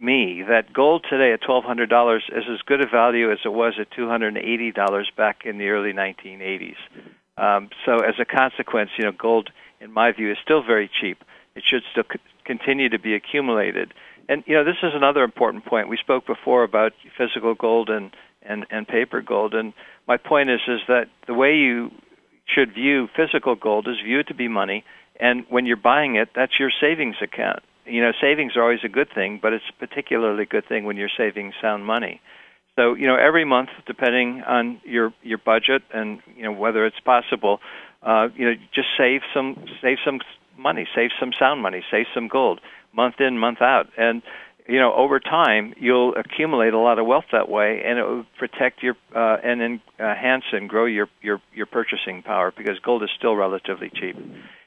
me 0.00 0.42
that 0.48 0.72
gold 0.72 1.04
today 1.08 1.32
at 1.32 1.42
$1,200 1.42 2.16
is 2.36 2.44
as 2.50 2.60
good 2.62 2.80
a 2.80 2.86
value 2.86 3.32
as 3.32 3.38
it 3.44 3.52
was 3.52 3.74
at 3.80 3.90
$280 3.90 5.04
back 5.16 5.44
in 5.44 5.58
the 5.58 5.68
early 5.68 5.92
1980s. 5.92 6.76
Um, 7.36 7.70
so 7.84 7.98
as 7.98 8.14
a 8.18 8.24
consequence, 8.24 8.90
you 8.98 9.04
know, 9.04 9.12
gold, 9.12 9.50
in 9.80 9.92
my 9.92 10.12
view, 10.12 10.30
is 10.30 10.38
still 10.42 10.62
very 10.62 10.90
cheap. 11.00 11.22
It 11.54 11.62
should 11.64 11.82
still 11.92 12.04
c- 12.12 12.20
continue 12.44 12.88
to 12.88 12.98
be 12.98 13.14
accumulated. 13.14 13.94
And 14.28 14.44
you 14.46 14.54
know, 14.54 14.64
this 14.64 14.76
is 14.82 14.92
another 14.94 15.22
important 15.22 15.64
point. 15.64 15.88
We 15.88 15.96
spoke 15.96 16.26
before 16.26 16.62
about 16.62 16.92
physical 17.16 17.54
gold 17.54 17.88
and 17.88 18.14
and 18.42 18.66
and 18.70 18.86
paper 18.86 19.22
gold, 19.22 19.54
and 19.54 19.72
my 20.06 20.16
point 20.16 20.50
is 20.50 20.60
is 20.68 20.80
that 20.88 21.08
the 21.26 21.34
way 21.34 21.56
you 21.56 21.90
should 22.46 22.74
view 22.74 23.08
physical 23.16 23.54
gold 23.54 23.88
is 23.88 23.96
view 24.04 24.20
it 24.20 24.28
to 24.28 24.34
be 24.34 24.48
money, 24.48 24.84
and 25.18 25.44
when 25.48 25.66
you're 25.66 25.76
buying 25.76 26.16
it, 26.16 26.30
that's 26.34 26.58
your 26.58 26.70
savings 26.70 27.16
account. 27.22 27.62
You 27.88 28.02
know, 28.02 28.12
savings 28.20 28.56
are 28.56 28.62
always 28.62 28.84
a 28.84 28.88
good 28.88 29.08
thing, 29.14 29.38
but 29.40 29.52
it's 29.52 29.64
a 29.68 29.86
particularly 29.86 30.44
good 30.44 30.66
thing 30.68 30.84
when 30.84 30.96
you're 30.96 31.10
saving 31.16 31.52
sound 31.60 31.84
money. 31.84 32.20
So, 32.76 32.94
you 32.94 33.06
know, 33.06 33.16
every 33.16 33.44
month, 33.44 33.70
depending 33.86 34.42
on 34.46 34.80
your 34.84 35.12
your 35.22 35.38
budget 35.38 35.82
and 35.92 36.20
you 36.36 36.44
know 36.44 36.52
whether 36.52 36.86
it's 36.86 37.00
possible, 37.00 37.60
uh, 38.02 38.28
you 38.36 38.46
know, 38.46 38.54
just 38.72 38.88
save 38.96 39.22
some 39.34 39.56
save 39.82 39.98
some 40.04 40.20
money, 40.56 40.86
save 40.94 41.10
some 41.18 41.32
sound 41.38 41.60
money, 41.60 41.82
save 41.90 42.06
some 42.14 42.28
gold, 42.28 42.60
month 42.92 43.20
in, 43.20 43.38
month 43.38 43.60
out, 43.60 43.88
and 43.96 44.22
you 44.68 44.78
know, 44.78 44.94
over 44.94 45.18
time, 45.18 45.72
you'll 45.78 46.14
accumulate 46.14 46.74
a 46.74 46.78
lot 46.78 46.98
of 46.98 47.06
wealth 47.06 47.24
that 47.32 47.48
way, 47.48 47.82
and 47.84 47.98
it 47.98 48.02
will 48.02 48.26
protect 48.38 48.82
your 48.82 48.96
uh, 49.16 49.38
and 49.42 49.80
enhance 49.98 50.44
and 50.52 50.68
grow 50.68 50.84
your 50.84 51.08
your 51.22 51.40
your 51.54 51.64
purchasing 51.64 52.22
power 52.22 52.52
because 52.56 52.78
gold 52.80 53.02
is 53.02 53.08
still 53.16 53.34
relatively 53.34 53.90
cheap. 53.90 54.16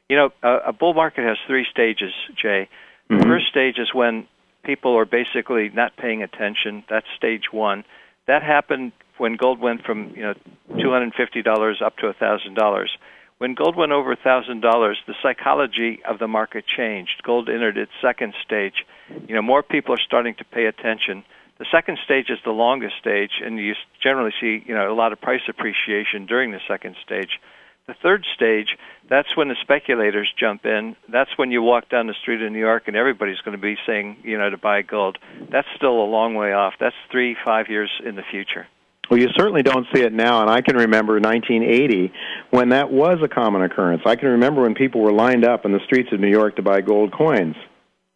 You 0.09 0.17
know, 0.17 0.30
a, 0.41 0.69
a 0.69 0.74
bull 0.74 0.95
market 0.95 1.24
has 1.24 1.38
three 1.47 1.67
stages, 1.72 2.11
Jay. 2.36 2.67
The 3.12 3.18
Mhm. 3.18 3.28
first 3.28 3.47
stage 3.47 3.78
is 3.78 3.93
when 3.93 4.26
people 4.64 4.97
are 4.97 5.03
basically 5.03 5.68
not 5.68 5.97
paying 5.97 6.24
attention. 6.24 6.86
That's 6.88 7.05
stage 7.18 7.51
one. 7.51 7.84
That 8.28 8.41
happened 8.41 8.93
when 9.18 9.36
gold 9.36 9.59
went 9.59 9.84
from 9.84 10.14
you 10.16 10.22
know 10.22 10.34
two 10.80 10.91
hundred 10.91 11.03
and 11.12 11.16
fifty 11.16 11.41
dollars 11.41 11.82
up 11.82 11.97
to 11.97 12.07
a 12.07 12.14
thousand 12.14 12.53
dollars. 12.53 12.97
When 13.39 13.53
gold 13.53 13.76
went 13.76 13.91
over 13.91 14.14
a 14.14 14.16
thousand 14.16 14.62
dollars, 14.62 14.97
the 15.07 15.16
psychology 15.22 16.01
of 16.05 16.20
the 16.20 16.30
market 16.30 16.66
changed. 16.66 17.22
Gold 17.24 17.49
entered 17.49 17.78
its 17.78 17.91
second 17.99 18.34
stage. 18.45 18.86
You 19.28 19.36
know, 19.36 19.41
more 19.41 19.62
people 19.62 19.93
are 19.93 19.99
starting 19.99 20.36
to 20.36 20.45
pay 20.45 20.68
attention. 20.68 21.26
The 21.57 21.66
second 21.66 21.99
stage 22.05 22.30
is 22.30 22.39
the 22.45 22.53
longest 22.53 22.97
stage, 22.97 23.41
and 23.43 23.59
you 23.59 23.76
generally 23.99 24.34
see 24.39 24.64
you 24.66 24.74
know 24.74 24.89
a 24.89 24.95
lot 24.95 25.12
of 25.12 25.20
price 25.20 25.49
appreciation 25.49 26.28
during 26.28 26.51
the 26.51 26.62
second 26.66 26.95
stage. 27.03 27.41
The 27.88 27.95
third 28.01 28.25
stage, 28.36 28.77
that's 29.09 29.36
when 29.36 29.49
the 29.49 29.55
speculators 29.61 30.32
jump 30.39 30.65
in. 30.65 30.95
That's 31.09 31.32
when 31.38 31.51
you 31.51 31.61
walk 31.61 31.89
down 31.89 32.07
the 32.07 32.13
street 32.21 32.41
in 32.41 32.53
New 32.53 32.59
York 32.59 32.84
and 32.88 32.95
everybody's 32.95 33.39
going 33.39 33.57
to 33.57 33.61
be 33.61 33.75
saying, 33.86 34.17
you 34.23 34.38
know, 34.38 34.49
to 34.49 34.57
buy 34.57 34.82
gold. 34.84 35.17
That's 35.51 35.67
still 35.75 36.01
a 36.01 36.05
long 36.05 36.36
way 36.36 36.53
off. 36.53 36.75
That's 36.79 36.95
three, 37.11 37.36
five 37.43 37.67
years 37.69 37.89
in 38.05 38.15
the 38.15 38.23
future. 38.29 38.67
Well, 39.09 39.19
you 39.19 39.27
certainly 39.36 39.61
don't 39.61 39.86
see 39.93 40.01
it 40.01 40.13
now, 40.13 40.41
and 40.41 40.49
I 40.49 40.61
can 40.61 40.77
remember 40.77 41.19
1980 41.19 42.13
when 42.51 42.69
that 42.69 42.91
was 42.91 43.19
a 43.21 43.27
common 43.27 43.61
occurrence. 43.61 44.03
I 44.05 44.15
can 44.15 44.29
remember 44.29 44.61
when 44.61 44.73
people 44.73 45.01
were 45.01 45.11
lined 45.11 45.43
up 45.43 45.65
in 45.65 45.73
the 45.73 45.82
streets 45.84 46.13
of 46.13 46.21
New 46.21 46.29
York 46.29 46.55
to 46.55 46.61
buy 46.61 46.79
gold 46.79 47.11
coins. 47.11 47.57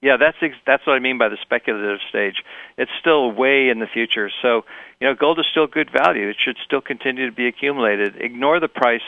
Yeah, 0.01 0.17
that's 0.17 0.37
ex- 0.41 0.55
that's 0.67 0.85
what 0.85 0.93
I 0.93 0.99
mean 0.99 1.17
by 1.17 1.29
the 1.29 1.37
speculative 1.41 1.99
stage. 2.07 2.35
It's 2.77 2.91
still 2.99 3.31
way 3.31 3.69
in 3.69 3.79
the 3.79 3.87
future. 3.87 4.29
So, 4.41 4.63
you 5.01 5.07
know, 5.07 5.15
gold 5.15 5.39
is 5.39 5.47
still 5.49 5.67
good 5.67 5.89
value. 5.91 6.29
It 6.29 6.37
should 6.39 6.57
still 6.63 6.79
continue 6.79 7.25
to 7.25 7.35
be 7.35 7.47
accumulated. 7.47 8.15
Ignore 8.17 8.59
the 8.59 8.67
price. 8.67 9.01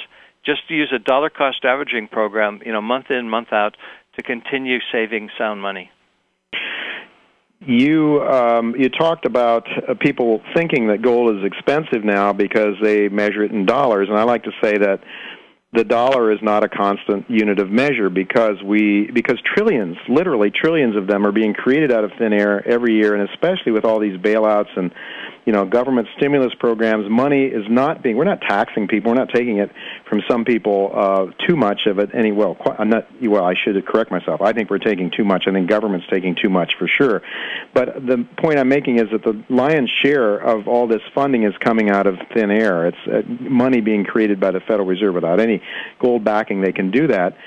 Just 0.48 0.66
to 0.70 0.74
use 0.74 0.91
a 0.95 1.00
dollar 1.00 1.30
cost 1.30 1.66
averaging 1.66 2.08
program, 2.08 2.62
you 2.66 2.72
know, 2.72 2.82
month 2.82 3.12
in, 3.12 3.30
month 3.30 3.52
out 3.52 3.76
to 4.16 4.24
continue 4.24 4.80
saving 4.93 5.30
sound 5.38 5.62
money. 5.62 5.91
You 7.60 8.22
um, 8.22 8.74
you 8.78 8.88
talked 8.88 9.26
about 9.26 9.68
uh, 9.68 9.95
people 10.00 10.41
thinking 10.56 10.88
that 10.88 11.02
gold 11.02 11.36
is 11.38 11.43
expensive 11.43 12.06
now 12.06 12.32
because 12.32 12.76
they 12.82 13.10
measure 13.10 13.43
it 13.43 13.52
in 13.52 13.66
dollars, 13.66 14.08
and 14.10 14.18
I 14.18 14.24
like 14.24 14.43
to 14.43 14.52
say 14.64 14.78
that 14.78 15.02
the 15.74 15.84
dollar 15.84 16.32
is 16.32 16.39
not 16.41 16.64
a 16.64 16.70
constant 16.70 17.30
unit 17.30 17.60
of 17.60 17.70
measure 17.70 18.10
because 18.10 18.56
we 18.64 19.12
because 19.14 19.41
trillions, 19.54 19.98
literally 20.08 20.50
trillions 20.50 20.95
of 20.95 21.08
them 21.08 21.26
are 21.26 21.32
being 21.32 21.54
created 21.54 21.91
out 21.91 22.04
of 22.04 22.12
thin 22.18 22.32
air 22.32 22.66
every 22.66 22.93
year, 22.93 23.16
and 23.16 23.28
especially 23.30 23.74
with 23.74 23.84
all 23.84 24.00
these 24.00 24.18
bailouts 24.18 24.76
and 24.78 24.91
you 25.48 25.54
know 25.54 25.66
government 25.66 26.10
stimulus 26.18 26.54
programs, 26.60 27.10
money 27.10 27.45
is 27.45 27.64
not 27.70 28.04
being. 28.04 28.18
We're 28.18 28.26
not 28.26 28.41
taxing 28.41 28.89
people. 28.89 29.12
We're 29.12 29.18
not 29.18 29.30
taking 29.34 29.60
it 29.60 29.72
from 30.10 30.22
some 30.30 30.43
people 30.43 30.91
uh, 30.93 31.48
too 31.48 31.56
much 31.56 31.88
of 31.88 32.00
it. 32.00 32.10
Any 32.14 32.34
well, 32.34 32.58
I'm 32.78 32.89
not. 32.89 33.08
Well, 33.22 33.45
I 33.45 33.54
should 33.64 33.84
correct 33.88 34.12
myself. 34.12 34.41
I 34.41 34.52
think 34.52 34.70
we're 34.70 34.78
taking 34.78 35.10
too 35.10 35.24
much. 35.24 35.45
I 35.48 35.54
think 35.54 35.70
government's 35.70 36.06
taking 36.12 36.36
too 36.36 36.50
much 36.50 36.74
for 36.78 36.89
sure. 36.89 37.22
But 37.74 37.95
the 38.06 38.28
point 38.38 38.60
I'm 38.60 38.68
making 38.68 39.00
is 39.00 39.06
that 39.14 39.24
the 39.24 39.41
lion's 39.48 39.89
share 40.04 40.38
of 40.38 40.68
all 40.68 40.86
this 40.86 41.02
funding 41.16 41.43
is 41.43 41.54
coming 41.64 41.89
out 41.89 42.08
of 42.08 42.16
thin 42.36 42.52
air. 42.52 42.88
It's 42.88 42.98
uh, 43.08 43.22
money 43.39 43.80
being 43.80 44.04
created 44.04 44.41
by 44.41 44.52
the 44.52 44.60
Federal 44.60 44.86
Reserve 44.86 45.16
without 45.16 45.39
any 45.39 45.64
gold 46.02 46.26
backing. 46.26 46.60
They 46.60 46.74
can 46.74 46.91
do 46.91 47.08
that. 47.08 47.38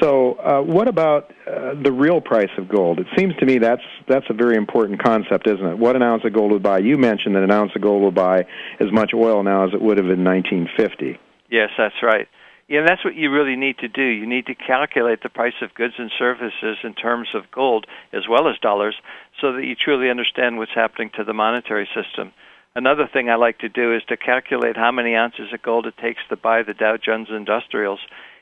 So, 0.00 0.34
uh, 0.34 0.60
what 0.62 0.88
about 0.88 1.32
uh, 1.46 1.74
the 1.82 1.92
real 1.92 2.20
price 2.20 2.50
of 2.58 2.68
gold? 2.68 2.98
It 2.98 3.06
seems 3.16 3.34
to 3.36 3.46
me 3.46 3.58
that's 3.58 3.82
that's 4.08 4.26
a 4.28 4.34
very 4.34 4.56
important 4.56 5.02
concept, 5.02 5.46
isn't 5.46 5.64
it? 5.64 5.78
What 5.78 5.96
an 5.96 6.02
ounce 6.02 6.22
of 6.24 6.32
gold 6.32 6.52
would 6.52 6.62
buy? 6.62 6.78
You 6.78 6.96
mentioned 6.96 7.34
that 7.34 7.42
an 7.42 7.50
ounce 7.50 7.72
of 7.74 7.82
gold 7.82 8.02
will 8.02 8.10
buy 8.10 8.46
as 8.78 8.92
much 8.92 9.12
oil 9.14 9.42
now 9.42 9.66
as 9.66 9.72
it 9.72 9.80
would 9.80 9.96
have 9.96 10.10
in 10.10 10.22
1950. 10.24 11.18
Yes, 11.50 11.70
that's 11.78 12.02
right. 12.02 12.28
Yeah, 12.68 12.84
that's 12.84 13.04
what 13.04 13.14
you 13.14 13.30
really 13.30 13.54
need 13.54 13.78
to 13.78 13.88
do. 13.88 14.02
You 14.02 14.26
need 14.26 14.46
to 14.46 14.54
calculate 14.54 15.22
the 15.22 15.28
price 15.28 15.54
of 15.62 15.72
goods 15.74 15.94
and 15.98 16.10
services 16.18 16.78
in 16.82 16.94
terms 16.94 17.28
of 17.32 17.50
gold 17.52 17.86
as 18.12 18.22
well 18.28 18.48
as 18.48 18.58
dollars 18.58 18.96
so 19.40 19.52
that 19.52 19.64
you 19.64 19.76
truly 19.76 20.10
understand 20.10 20.58
what's 20.58 20.74
happening 20.74 21.10
to 21.16 21.22
the 21.22 21.32
monetary 21.32 21.88
system. 21.94 22.32
Another 22.74 23.08
thing 23.10 23.30
I 23.30 23.36
like 23.36 23.58
to 23.60 23.68
do 23.68 23.94
is 23.94 24.02
to 24.08 24.16
calculate 24.16 24.76
how 24.76 24.90
many 24.90 25.14
ounces 25.14 25.52
of 25.52 25.62
gold 25.62 25.86
it 25.86 25.96
takes 25.96 26.20
to 26.28 26.36
buy 26.36 26.62
the 26.62 26.74
Dow 26.74 26.96
Jones 26.96 27.28
Industrials. 27.30 28.00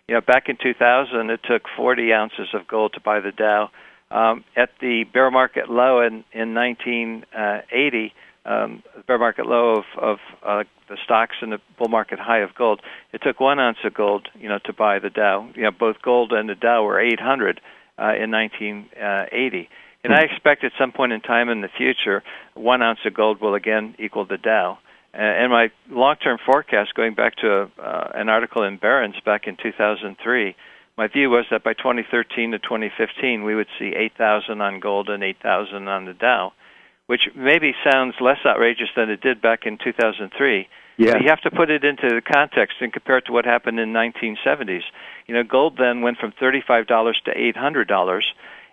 You 0.09 0.17
know, 0.17 0.21
back 0.21 0.49
in 0.49 0.57
2000, 0.63 1.31
it 1.31 1.41
took 1.45 1.63
40 1.77 2.13
ounces 2.13 2.49
of 2.53 2.69
gold 2.69 2.93
to 2.95 3.01
buy 3.01 3.21
the 3.21 3.33
Dow. 3.33 3.71
Um, 4.11 4.45
at 4.55 4.71
the 4.81 5.05
bear 5.13 5.31
market 5.31 5.71
low 5.71 6.01
in, 6.01 6.25
in 6.33 6.55
1980, 6.55 8.13
um, 8.45 8.83
the 8.95 9.03
bear 9.03 9.19
market 9.19 9.47
low 9.47 9.77
of, 9.77 9.85
of 9.97 10.19
uh, 10.45 10.65
the 10.89 10.99
stocks 11.05 11.37
and 11.41 11.53
the 11.53 11.59
bull 11.79 11.89
market 11.89 12.19
high 12.19 12.41
of 12.41 12.55
gold, 12.55 12.83
it 13.13 13.23
took 13.23 13.41
one 13.41 13.59
ounce 13.59 13.79
of 13.83 13.95
gold, 13.95 14.29
you 14.39 14.49
know, 14.49 14.59
to 14.67 14.75
buy 14.75 14.99
the 14.99 15.09
Dow. 15.09 15.49
You 15.55 15.63
know, 15.63 15.71
both 15.71 15.97
gold 16.03 16.33
and 16.33 16.49
the 16.49 16.55
Dow 16.55 16.85
were 16.85 17.01
800 17.01 17.61
uh, 17.99 18.15
in 18.15 18.31
1980. 18.31 19.69
And 20.05 20.13
I 20.13 20.21
expect 20.21 20.65
at 20.65 20.73
some 20.79 20.93
point 20.93 21.13
in 21.13 21.23
time 21.23 21.49
in 21.49 21.63
the 21.63 21.71
future, 21.75 22.23
one 22.53 22.83
ounce 22.83 22.99
of 23.07 23.15
gold 23.15 23.41
will 23.41 23.55
again 23.55 23.95
equal 23.99 24.27
the 24.27 24.37
Dow. 24.37 24.73
Uh, 24.73 24.81
and 25.17 25.53
my 25.53 25.71
long-term 25.91 26.39
forecast, 26.45 26.95
going 26.95 27.15
back 27.15 27.37
to 27.37 27.71
uh, 27.79 28.09
an 28.15 28.29
article 28.29 28.63
in 28.65 28.77
Barron's 28.77 29.19
back 29.25 29.47
in 29.47 29.57
2003, 29.57 30.57
my 30.97 31.09
view 31.09 31.31
was 31.31 31.45
that 31.51 31.65
by 31.65 31.75
2013 31.75 32.53
to 32.53 32.59
2015, 32.59 33.43
we 33.43 33.55
would 33.55 33.67
see 33.79 33.95
8,000 33.97 34.61
on 34.61 34.81
gold 34.81 35.09
and 35.09 35.23
8,000 35.23 35.89
on 35.89 36.05
the 36.05 36.15
Dow, 36.15 36.53
which 37.07 37.29
maybe 37.35 37.75
sounds 37.91 38.15
less 38.21 38.39
outrageous 38.47 38.91
than 38.97 39.11
it 39.11 39.21
did 39.21 39.43
back 39.43 39.67
in 39.67 39.79
2003. 39.79 40.69
Yeah. 40.97 41.13
But 41.13 41.23
you 41.23 41.29
have 41.29 41.41
to 41.43 41.51
put 41.51 41.71
it 41.71 41.85
into 41.85 42.09
the 42.09 42.21
context 42.21 42.77
and 42.81 42.93
compare 42.93 43.19
it 43.19 43.27
to 43.27 43.33
what 43.33 43.45
happened 43.45 43.81
in 43.81 43.93
1970s. 43.93 44.83
You 45.27 45.35
know, 45.35 45.43
gold 45.43 45.77
then 45.77 46.03
went 46.03 46.19
from 46.19 46.33
$35 46.33 46.87
to 47.25 47.35
$800. 47.35 48.23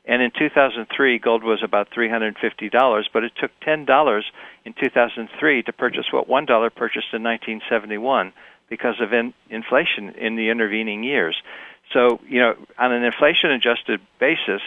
And 0.06 0.22
in 0.22 0.32
2003, 0.38 1.20
gold 1.20 1.44
was 1.44 1.62
about 1.64 1.92
$350, 1.92 3.06
but 3.14 3.24
it 3.24 3.34
took 3.40 3.52
$10 3.62 4.24
in 4.66 4.74
2003 4.74 5.64
to 5.64 5.74
purchase 5.74 6.06
what 6.12 6.28
$1 6.28 6.76
purchased 6.76 7.14
in 7.14 7.24
1971 7.24 8.34
because 8.68 8.96
of 9.00 9.14
in, 9.14 9.34
inflation 9.50 10.10
in 10.10 10.36
the 10.36 10.50
intervening 10.50 11.04
years. 11.04 11.36
So, 11.94 12.20
you 12.28 12.40
know, 12.40 12.56
on 12.80 12.94
an 12.94 13.04
inflation 13.04 13.52
adjusted 13.52 14.02
basis, 14.20 14.62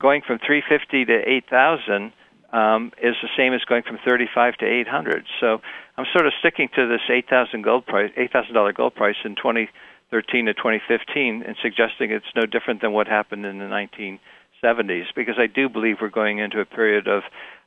going 0.00 0.22
from 0.22 0.38
350 0.38 1.06
to 1.06 1.28
8,000 1.28 2.12
um, 2.52 2.92
is 3.02 3.14
the 3.22 3.28
same 3.36 3.54
as 3.54 3.64
going 3.64 3.84
from 3.84 3.98
35 4.04 4.56
to 4.58 4.66
800. 4.66 5.24
So, 5.40 5.62
I'm 5.96 6.06
sort 6.12 6.26
of 6.26 6.32
sticking 6.40 6.68
to 6.74 6.86
this 6.88 7.00
8,000 7.08 7.62
gold 7.62 7.86
price, 7.86 8.10
$8,000 8.18 8.74
gold 8.74 8.94
price 8.96 9.16
in 9.24 9.36
2013 9.36 10.46
to 10.46 10.54
2015 10.54 11.42
and 11.42 11.56
suggesting 11.62 12.10
it's 12.10 12.26
no 12.34 12.46
different 12.46 12.80
than 12.80 12.92
what 12.92 13.06
happened 13.06 13.46
in 13.46 13.58
the 13.58 13.68
19 13.68 14.18
70s 14.64 15.04
because 15.14 15.34
I 15.38 15.46
do 15.46 15.68
believe 15.68 15.96
we're 16.00 16.08
going 16.08 16.38
into 16.38 16.60
a 16.60 16.64
period 16.64 17.06
of 17.06 17.22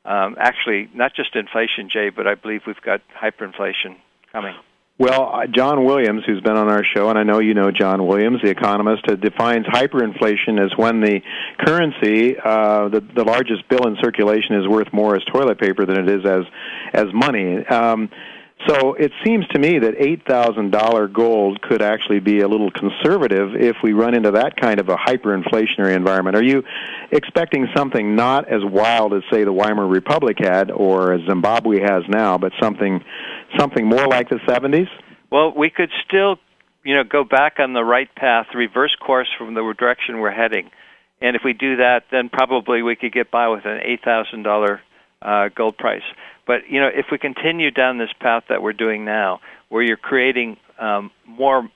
um, 0.06 0.36
actually 0.40 0.90
not 0.94 1.14
just 1.16 1.36
inflation, 1.36 1.90
Jay, 1.92 2.10
but 2.10 2.28
I 2.28 2.36
believe 2.36 2.62
we've 2.66 2.82
got 2.82 3.02
hyperinflation 3.22 3.98
coming. 4.32 4.56
Well, 5.00 5.30
uh, 5.32 5.46
John 5.46 5.86
Williams, 5.86 6.24
who's 6.26 6.42
been 6.42 6.58
on 6.58 6.72
our 6.72 6.84
show, 6.84 7.10
and 7.10 7.20
I 7.20 7.24
know 7.24 7.38
you 7.38 7.54
know 7.54 7.70
John 7.70 8.08
Williams, 8.08 8.40
the 8.42 8.50
economist, 8.50 9.04
uh, 9.08 9.14
defines 9.16 9.68
hyperinflation 9.68 10.60
as 10.60 10.76
when 10.76 11.02
the 11.02 11.22
currency, 11.60 12.36
uh, 12.44 12.90
the, 12.90 13.02
the 13.16 13.24
largest 13.24 13.70
bill 13.70 13.86
in 13.86 13.98
circulation, 14.02 14.56
is 14.56 14.68
worth 14.68 14.92
more 14.92 15.16
as 15.16 15.24
toilet 15.26 15.60
paper 15.60 15.86
than 15.86 16.00
it 16.00 16.10
is 16.10 16.26
as 16.26 16.46
as 16.94 17.06
money. 17.14 17.64
Um, 17.68 18.10
so 18.66 18.96
it 18.96 19.12
seems 19.24 19.48
to 19.50 19.60
me 19.60 19.78
that 19.80 20.00
$8,000 20.00 21.14
gold 21.14 21.62
could 21.62 21.82
actually 21.82 22.20
be 22.20 22.40
a 22.40 22.48
little 22.48 22.72
conservative 22.72 23.56
if 23.56 23.78
we 23.84 23.94
run 23.94 24.16
into 24.16 24.32
that 24.32 24.58
kind 24.60 24.80
of 24.80 24.90
a 24.90 24.96
hyperinflationary 24.96 25.96
environment. 25.96 26.36
Are 26.36 26.44
you 26.44 26.64
expecting 27.12 27.68
something 27.76 28.16
not 28.16 28.52
as 28.52 28.62
wild 28.64 29.14
as 29.14 29.22
say 29.32 29.44
the 29.44 29.54
Weimar 29.54 29.86
Republic 29.88 30.38
had 30.40 30.72
or 30.72 31.14
as 31.14 31.22
Zimbabwe 31.30 31.82
has 31.82 32.04
now, 32.10 32.40
but 32.40 32.52
something 32.60 33.04
something 33.60 33.86
more 33.86 34.08
like 34.08 34.30
the 34.30 34.40
70s? 34.48 34.88
Well, 35.32 35.54
we 35.56 35.70
could 35.70 35.92
still, 36.08 36.38
you 36.84 36.96
know, 36.96 37.04
go 37.04 37.24
back 37.24 37.60
on 37.60 37.74
the 37.74 37.84
right 37.84 38.14
path, 38.16 38.48
reverse 38.56 38.96
course 38.96 39.30
from 39.38 39.54
the 39.54 39.74
direction 39.78 40.20
we're 40.20 40.32
heading. 40.32 40.72
And 41.22 41.36
if 41.36 41.44
we 41.44 41.54
do 41.54 41.78
that, 41.78 42.06
then 42.12 42.30
probably 42.30 42.82
we 42.82 42.96
could 42.96 43.14
get 43.14 43.30
by 43.30 43.50
with 43.50 43.66
an 43.66 43.80
$8,000 44.06 44.80
uh, 45.22 45.50
gold 45.56 45.78
price. 45.78 46.04
But 46.48 46.70
you 46.70 46.80
know, 46.80 46.88
if 46.88 47.08
we 47.12 47.18
continue 47.20 47.70
down 47.70 47.98
this 47.98 48.10
path 48.20 48.46
that 48.50 48.64
we're 48.64 48.74
doing 48.74 49.06
now, 49.06 49.42
where 49.70 49.84
you're 49.84 49.98
creating 49.98 50.58
um, 50.80 51.12
more 51.28 51.70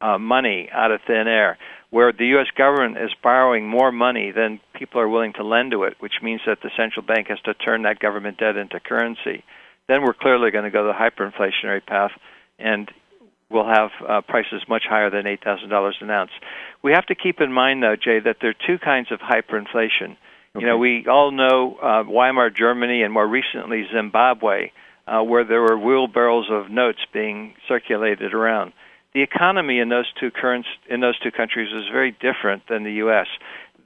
uh, 0.00 0.18
money 0.18 0.68
out 0.72 0.90
of 0.90 1.00
thin 1.06 1.28
air, 1.28 1.58
where 1.90 2.12
the 2.12 2.26
U.S. 2.28 2.48
government 2.56 2.98
is 2.98 3.10
borrowing 3.22 3.68
more 3.68 3.92
money 3.92 4.32
than 4.32 4.60
people 4.74 5.00
are 5.00 5.08
willing 5.08 5.34
to 5.34 5.44
lend 5.44 5.70
to 5.70 5.84
it, 5.84 5.94
which 6.00 6.14
means 6.22 6.40
that 6.46 6.58
the 6.62 6.70
central 6.76 7.04
bank 7.04 7.28
has 7.28 7.38
to 7.44 7.54
turn 7.54 7.82
that 7.82 8.00
government 8.00 8.38
debt 8.38 8.56
into 8.56 8.80
currency, 8.80 9.44
then 9.88 10.02
we're 10.02 10.14
clearly 10.14 10.50
going 10.50 10.64
to 10.64 10.70
go 10.70 10.86
the 10.86 10.92
hyperinflationary 10.92 11.84
path, 11.86 12.10
and 12.58 12.90
we'll 13.50 13.68
have 13.68 13.90
uh, 14.06 14.20
prices 14.22 14.62
much 14.68 14.82
higher 14.88 15.10
than 15.10 15.24
$8,000 15.24 15.92
an 16.00 16.10
ounce. 16.10 16.32
We 16.82 16.92
have 16.92 17.06
to 17.06 17.14
keep 17.14 17.40
in 17.40 17.52
mind, 17.52 17.82
though, 17.82 17.96
Jay, 17.96 18.18
that 18.18 18.38
there 18.40 18.50
are 18.50 18.66
two 18.66 18.78
kinds 18.78 19.12
of 19.12 19.20
hyperinflation. 19.20 20.16
Okay. 20.56 20.64
You 20.64 20.70
know, 20.70 20.78
we 20.78 21.06
all 21.06 21.30
know 21.30 21.76
uh, 21.76 22.04
Weimar 22.08 22.50
Germany 22.50 23.02
and 23.02 23.12
more 23.12 23.26
recently 23.26 23.86
Zimbabwe, 23.92 24.70
uh, 25.06 25.22
where 25.22 25.44
there 25.44 25.60
were 25.60 25.78
wheelbarrows 25.78 26.46
of 26.50 26.70
notes 26.70 27.00
being 27.12 27.54
circulated 27.68 28.32
around. 28.32 28.72
The 29.12 29.22
economy 29.22 29.78
in 29.78 29.88
those 29.88 30.10
two 30.18 30.30
currents 30.30 30.68
in 30.88 31.00
those 31.00 31.18
two 31.18 31.30
countries 31.30 31.72
was 31.72 31.88
very 31.90 32.10
different 32.10 32.66
than 32.68 32.84
the 32.84 32.92
U.S. 32.94 33.26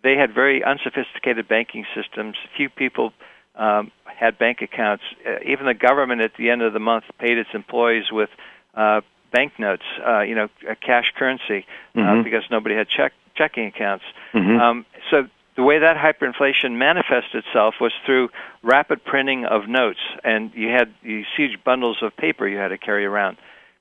They 0.03 0.17
had 0.17 0.35
very 0.35 0.65
unsophisticated 0.65 1.47
banking 1.47 1.87
systems. 1.95 2.37
Few 2.57 2.69
people 2.69 3.13
um, 3.55 3.91
had 4.07 4.39
bank 4.39 4.63
accounts. 4.63 5.05
Uh, 5.27 5.37
even 5.47 5.67
the 5.67 5.75
government 5.75 6.21
at 6.21 6.33
the 6.37 6.51
end 6.51 6.63
of 6.63 6.73
the 6.73 6.81
month 6.81 7.05
paid 7.19 7.37
its 7.39 7.51
employees 7.53 8.11
with 8.11 8.31
uh, 8.75 9.03
banknotes, 9.33 9.85
uh, 10.07 10.21
you 10.21 10.35
know, 10.35 10.49
cash 10.81 11.13
currency, 11.17 11.67
uh, 11.95 11.99
mm-hmm. 11.99 12.23
because 12.23 12.43
nobody 12.51 12.75
had 12.75 12.89
check 12.89 13.13
checking 13.37 13.67
accounts. 13.67 14.05
Mm-hmm. 14.35 14.61
Um, 14.61 14.87
so 15.11 15.29
the 15.61 15.65
way 15.65 15.79
that 15.79 15.95
hyperinflation 15.95 16.79
manifested 16.79 17.45
itself 17.45 17.75
was 17.83 17.93
through 18.07 18.31
rapid 18.63 19.05
printing 19.05 19.45
of 19.45 19.69
notes, 19.69 20.01
and 20.25 20.51
you 20.55 20.69
had 20.71 20.89
these 21.05 21.27
huge 21.37 21.63
bundles 21.63 21.99
of 22.01 22.17
paper 22.17 22.49
you 22.49 22.57
had 22.57 22.69
to 22.69 22.79
carry 22.79 23.05
around. 23.05 23.37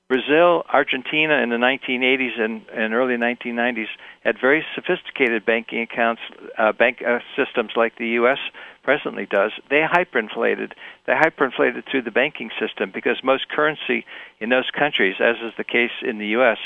Brazil, 0.10 0.66
Argentina 0.74 1.42
in 1.42 1.50
the 1.50 1.56
1980s 1.56 2.38
and, 2.38 2.64
and 2.76 2.94
early 2.94 3.16
1990s 3.16 3.88
had 4.26 4.36
very 4.42 4.66
sophisticated 4.76 5.46
banking 5.46 5.80
accounts, 5.80 6.22
uh, 6.58 6.74
bank 6.74 7.02
uh, 7.02 7.20
systems 7.38 7.72
like 7.78 7.98
the 7.98 8.10
U.S. 8.20 8.40
presently 8.84 9.26
does. 9.26 9.54
They 9.70 9.82
hyperinflated. 9.90 10.74
They 11.08 11.14
hyperinflated 11.14 11.90
through 11.90 12.02
the 12.02 12.12
banking 12.12 12.50
system 12.60 12.92
because 12.94 13.24
most 13.24 13.48
currency 13.48 14.04
in 14.42 14.50
those 14.50 14.70
countries, 14.78 15.16
as 15.22 15.38
is 15.38 15.54
the 15.58 15.64
case 15.64 15.96
in 16.02 16.18
the 16.18 16.28
U.S., 16.40 16.58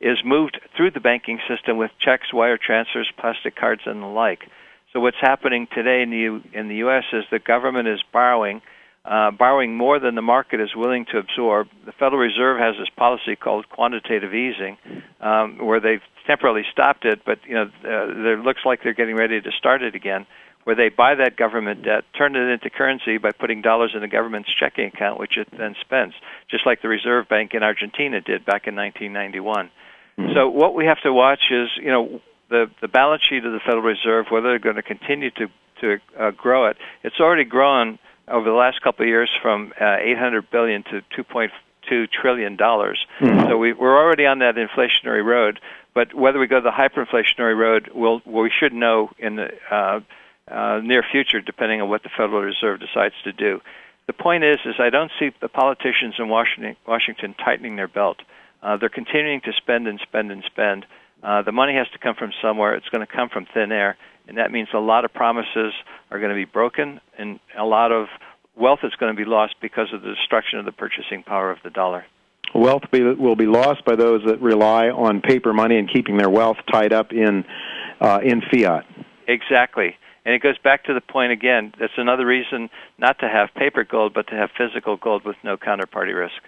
is 0.00 0.18
moved 0.24 0.60
through 0.76 0.92
the 0.92 1.00
banking 1.00 1.40
system 1.48 1.76
with 1.76 1.90
checks, 1.98 2.32
wire 2.32 2.58
transfers, 2.58 3.10
plastic 3.18 3.56
cards, 3.56 3.82
and 3.86 4.02
the 4.02 4.06
like. 4.06 4.48
So 4.92 5.00
what's 5.00 5.20
happening 5.20 5.66
today 5.74 6.02
in 6.02 6.10
the 6.10 6.18
U- 6.18 6.42
in 6.52 6.68
the 6.68 6.76
U.S. 6.76 7.04
is 7.12 7.24
the 7.30 7.38
government 7.38 7.88
is 7.88 8.00
borrowing, 8.12 8.62
uh, 9.04 9.32
borrowing 9.32 9.76
more 9.76 9.98
than 9.98 10.14
the 10.14 10.22
market 10.22 10.60
is 10.60 10.74
willing 10.74 11.04
to 11.06 11.18
absorb. 11.18 11.68
The 11.84 11.92
Federal 11.92 12.20
Reserve 12.20 12.58
has 12.58 12.76
this 12.78 12.88
policy 12.96 13.36
called 13.36 13.68
quantitative 13.68 14.32
easing, 14.34 14.78
um, 15.20 15.58
where 15.58 15.80
they've 15.80 16.02
temporarily 16.26 16.64
stopped 16.70 17.04
it, 17.04 17.20
but 17.24 17.38
you 17.46 17.54
know 17.54 17.70
uh, 17.84 18.32
it 18.32 18.40
looks 18.40 18.60
like 18.64 18.82
they're 18.82 18.94
getting 18.94 19.16
ready 19.16 19.40
to 19.40 19.50
start 19.52 19.82
it 19.82 19.94
again 19.94 20.26
where 20.68 20.76
they 20.76 20.90
buy 20.90 21.14
that 21.14 21.34
government 21.34 21.82
debt, 21.82 22.04
turn 22.12 22.36
it 22.36 22.46
into 22.52 22.68
currency 22.68 23.16
by 23.16 23.30
putting 23.32 23.62
dollars 23.62 23.92
in 23.94 24.02
the 24.02 24.06
government's 24.06 24.50
checking 24.52 24.84
account, 24.84 25.18
which 25.18 25.38
it 25.38 25.48
then 25.56 25.74
spends, 25.80 26.12
just 26.50 26.66
like 26.66 26.82
the 26.82 26.88
Reserve 26.88 27.26
Bank 27.26 27.54
in 27.54 27.62
Argentina 27.62 28.20
did 28.20 28.44
back 28.44 28.66
in 28.66 28.76
1991. 28.76 29.70
Mm-hmm. 30.18 30.34
So 30.34 30.48
what 30.48 30.74
we 30.74 30.86
have 30.86 31.00
to 31.02 31.12
watch 31.12 31.50
is, 31.50 31.68
you 31.76 31.90
know, 31.90 32.20
the 32.50 32.70
the 32.80 32.88
balance 32.88 33.22
sheet 33.28 33.44
of 33.44 33.52
the 33.52 33.60
Federal 33.60 33.82
Reserve, 33.82 34.26
whether 34.30 34.48
they're 34.48 34.58
going 34.58 34.76
to 34.76 34.82
continue 34.82 35.30
to 35.32 35.48
to 35.80 35.98
uh, 36.18 36.30
grow 36.32 36.66
it. 36.66 36.76
It's 37.02 37.20
already 37.20 37.44
grown 37.44 37.98
over 38.26 38.48
the 38.48 38.56
last 38.56 38.82
couple 38.82 39.04
of 39.04 39.08
years 39.08 39.30
from 39.40 39.72
uh, 39.80 39.96
800 40.00 40.50
billion 40.50 40.82
to 40.84 41.02
2.2 41.16 42.10
trillion 42.10 42.56
dollars. 42.56 43.06
Mm-hmm. 43.20 43.48
So 43.48 43.56
we, 43.56 43.72
we're 43.72 43.96
already 43.96 44.26
on 44.26 44.40
that 44.40 44.56
inflationary 44.56 45.24
road. 45.24 45.60
But 45.94 46.14
whether 46.14 46.38
we 46.38 46.46
go 46.46 46.60
the 46.60 46.70
hyperinflationary 46.70 47.56
road, 47.56 47.90
we'll, 47.94 48.20
we 48.24 48.50
should 48.56 48.72
know 48.72 49.10
in 49.18 49.36
the 49.36 49.50
uh, 49.70 50.00
uh, 50.48 50.80
near 50.82 51.02
future, 51.02 51.40
depending 51.40 51.80
on 51.80 51.88
what 51.88 52.02
the 52.02 52.10
Federal 52.10 52.42
Reserve 52.42 52.80
decides 52.80 53.14
to 53.24 53.32
do. 53.32 53.60
The 54.06 54.12
point 54.12 54.44
is, 54.44 54.58
is 54.64 54.76
I 54.78 54.90
don't 54.90 55.10
see 55.18 55.30
the 55.40 55.48
politicians 55.48 56.14
in 56.18 56.28
Washington, 56.28 56.76
Washington 56.86 57.34
tightening 57.34 57.76
their 57.76 57.88
belt. 57.88 58.18
Uh, 58.62 58.76
they're 58.76 58.88
continuing 58.88 59.40
to 59.42 59.52
spend 59.52 59.86
and 59.86 60.00
spend 60.00 60.30
and 60.30 60.42
spend. 60.44 60.84
Uh, 61.22 61.42
the 61.42 61.52
money 61.52 61.74
has 61.74 61.88
to 61.92 61.98
come 61.98 62.14
from 62.14 62.32
somewhere. 62.42 62.74
It's 62.74 62.88
going 62.88 63.06
to 63.06 63.12
come 63.12 63.28
from 63.28 63.46
thin 63.52 63.72
air, 63.72 63.96
and 64.26 64.38
that 64.38 64.50
means 64.50 64.68
a 64.72 64.78
lot 64.78 65.04
of 65.04 65.12
promises 65.12 65.72
are 66.10 66.18
going 66.18 66.30
to 66.30 66.36
be 66.36 66.44
broken, 66.44 67.00
and 67.16 67.40
a 67.58 67.64
lot 67.64 67.92
of 67.92 68.08
wealth 68.56 68.80
is 68.82 68.92
going 68.98 69.14
to 69.14 69.16
be 69.16 69.28
lost 69.28 69.54
because 69.60 69.88
of 69.92 70.02
the 70.02 70.14
destruction 70.14 70.58
of 70.58 70.64
the 70.64 70.72
purchasing 70.72 71.22
power 71.22 71.50
of 71.50 71.58
the 71.64 71.70
dollar. 71.70 72.04
Wealth 72.54 72.84
be, 72.90 73.02
will 73.02 73.36
be 73.36 73.46
lost 73.46 73.84
by 73.84 73.94
those 73.94 74.22
that 74.26 74.40
rely 74.40 74.88
on 74.88 75.20
paper 75.20 75.52
money 75.52 75.78
and 75.78 75.90
keeping 75.90 76.16
their 76.16 76.30
wealth 76.30 76.56
tied 76.70 76.92
up 76.92 77.12
in 77.12 77.44
uh, 78.00 78.20
in 78.22 78.40
fiat. 78.40 78.86
Exactly. 79.26 79.96
And 80.24 80.34
it 80.34 80.42
goes 80.42 80.58
back 80.58 80.84
to 80.84 80.94
the 80.94 81.00
point 81.00 81.32
again. 81.32 81.72
That's 81.78 81.92
another 81.96 82.26
reason 82.26 82.70
not 82.96 83.18
to 83.20 83.28
have 83.28 83.52
paper 83.54 83.84
gold, 83.84 84.14
but 84.14 84.28
to 84.28 84.34
have 84.34 84.50
physical 84.56 84.96
gold 84.96 85.24
with 85.24 85.36
no 85.42 85.56
counterparty 85.56 86.18
risk. 86.18 86.42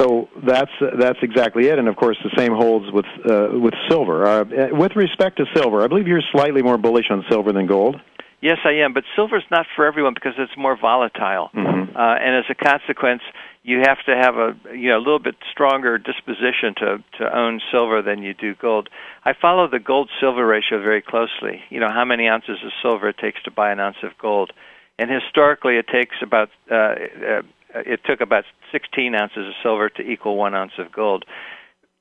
So 0.00 0.28
that's 0.46 0.70
that's 0.98 1.18
exactly 1.22 1.68
it, 1.68 1.78
and 1.78 1.86
of 1.86 1.96
course 1.96 2.16
the 2.24 2.30
same 2.36 2.54
holds 2.54 2.90
with 2.92 3.04
uh, 3.28 3.48
with 3.52 3.74
silver. 3.90 4.26
Uh, 4.26 4.44
with 4.72 4.96
respect 4.96 5.36
to 5.36 5.44
silver, 5.54 5.82
I 5.82 5.86
believe 5.86 6.08
you're 6.08 6.22
slightly 6.32 6.62
more 6.62 6.78
bullish 6.78 7.10
on 7.10 7.24
silver 7.28 7.52
than 7.52 7.66
gold. 7.66 7.96
Yes, 8.40 8.58
I 8.64 8.72
am, 8.82 8.92
but 8.92 9.04
silver's 9.14 9.44
not 9.50 9.66
for 9.76 9.84
everyone 9.84 10.14
because 10.14 10.32
it's 10.38 10.56
more 10.56 10.76
volatile, 10.76 11.50
mm-hmm. 11.54 11.96
uh, 11.96 12.14
and 12.16 12.36
as 12.36 12.44
a 12.48 12.54
consequence, 12.54 13.22
you 13.62 13.80
have 13.80 13.98
to 14.06 14.16
have 14.16 14.36
a 14.36 14.56
you 14.74 14.88
know 14.88 14.96
a 14.96 15.04
little 15.04 15.20
bit 15.20 15.36
stronger 15.52 15.98
disposition 15.98 16.74
to 16.78 17.04
to 17.18 17.36
own 17.36 17.60
silver 17.70 18.00
than 18.00 18.22
you 18.22 18.32
do 18.32 18.54
gold. 18.54 18.88
I 19.24 19.34
follow 19.34 19.68
the 19.68 19.78
gold 19.78 20.10
silver 20.20 20.44
ratio 20.44 20.82
very 20.82 21.02
closely. 21.02 21.62
You 21.68 21.80
know 21.80 21.90
how 21.90 22.06
many 22.06 22.28
ounces 22.28 22.58
of 22.64 22.72
silver 22.82 23.10
it 23.10 23.18
takes 23.18 23.42
to 23.42 23.50
buy 23.50 23.70
an 23.70 23.78
ounce 23.78 23.98
of 24.02 24.16
gold, 24.18 24.52
and 24.98 25.10
historically 25.10 25.76
it 25.76 25.86
takes 25.86 26.16
about 26.22 26.48
uh, 26.70 26.74
uh, 26.74 27.42
it 27.74 28.00
took 28.04 28.20
about 28.20 28.44
16 28.70 29.14
ounces 29.14 29.48
of 29.48 29.54
silver 29.62 29.88
to 29.90 30.02
equal 30.02 30.36
one 30.36 30.54
ounce 30.54 30.72
of 30.78 30.92
gold. 30.92 31.24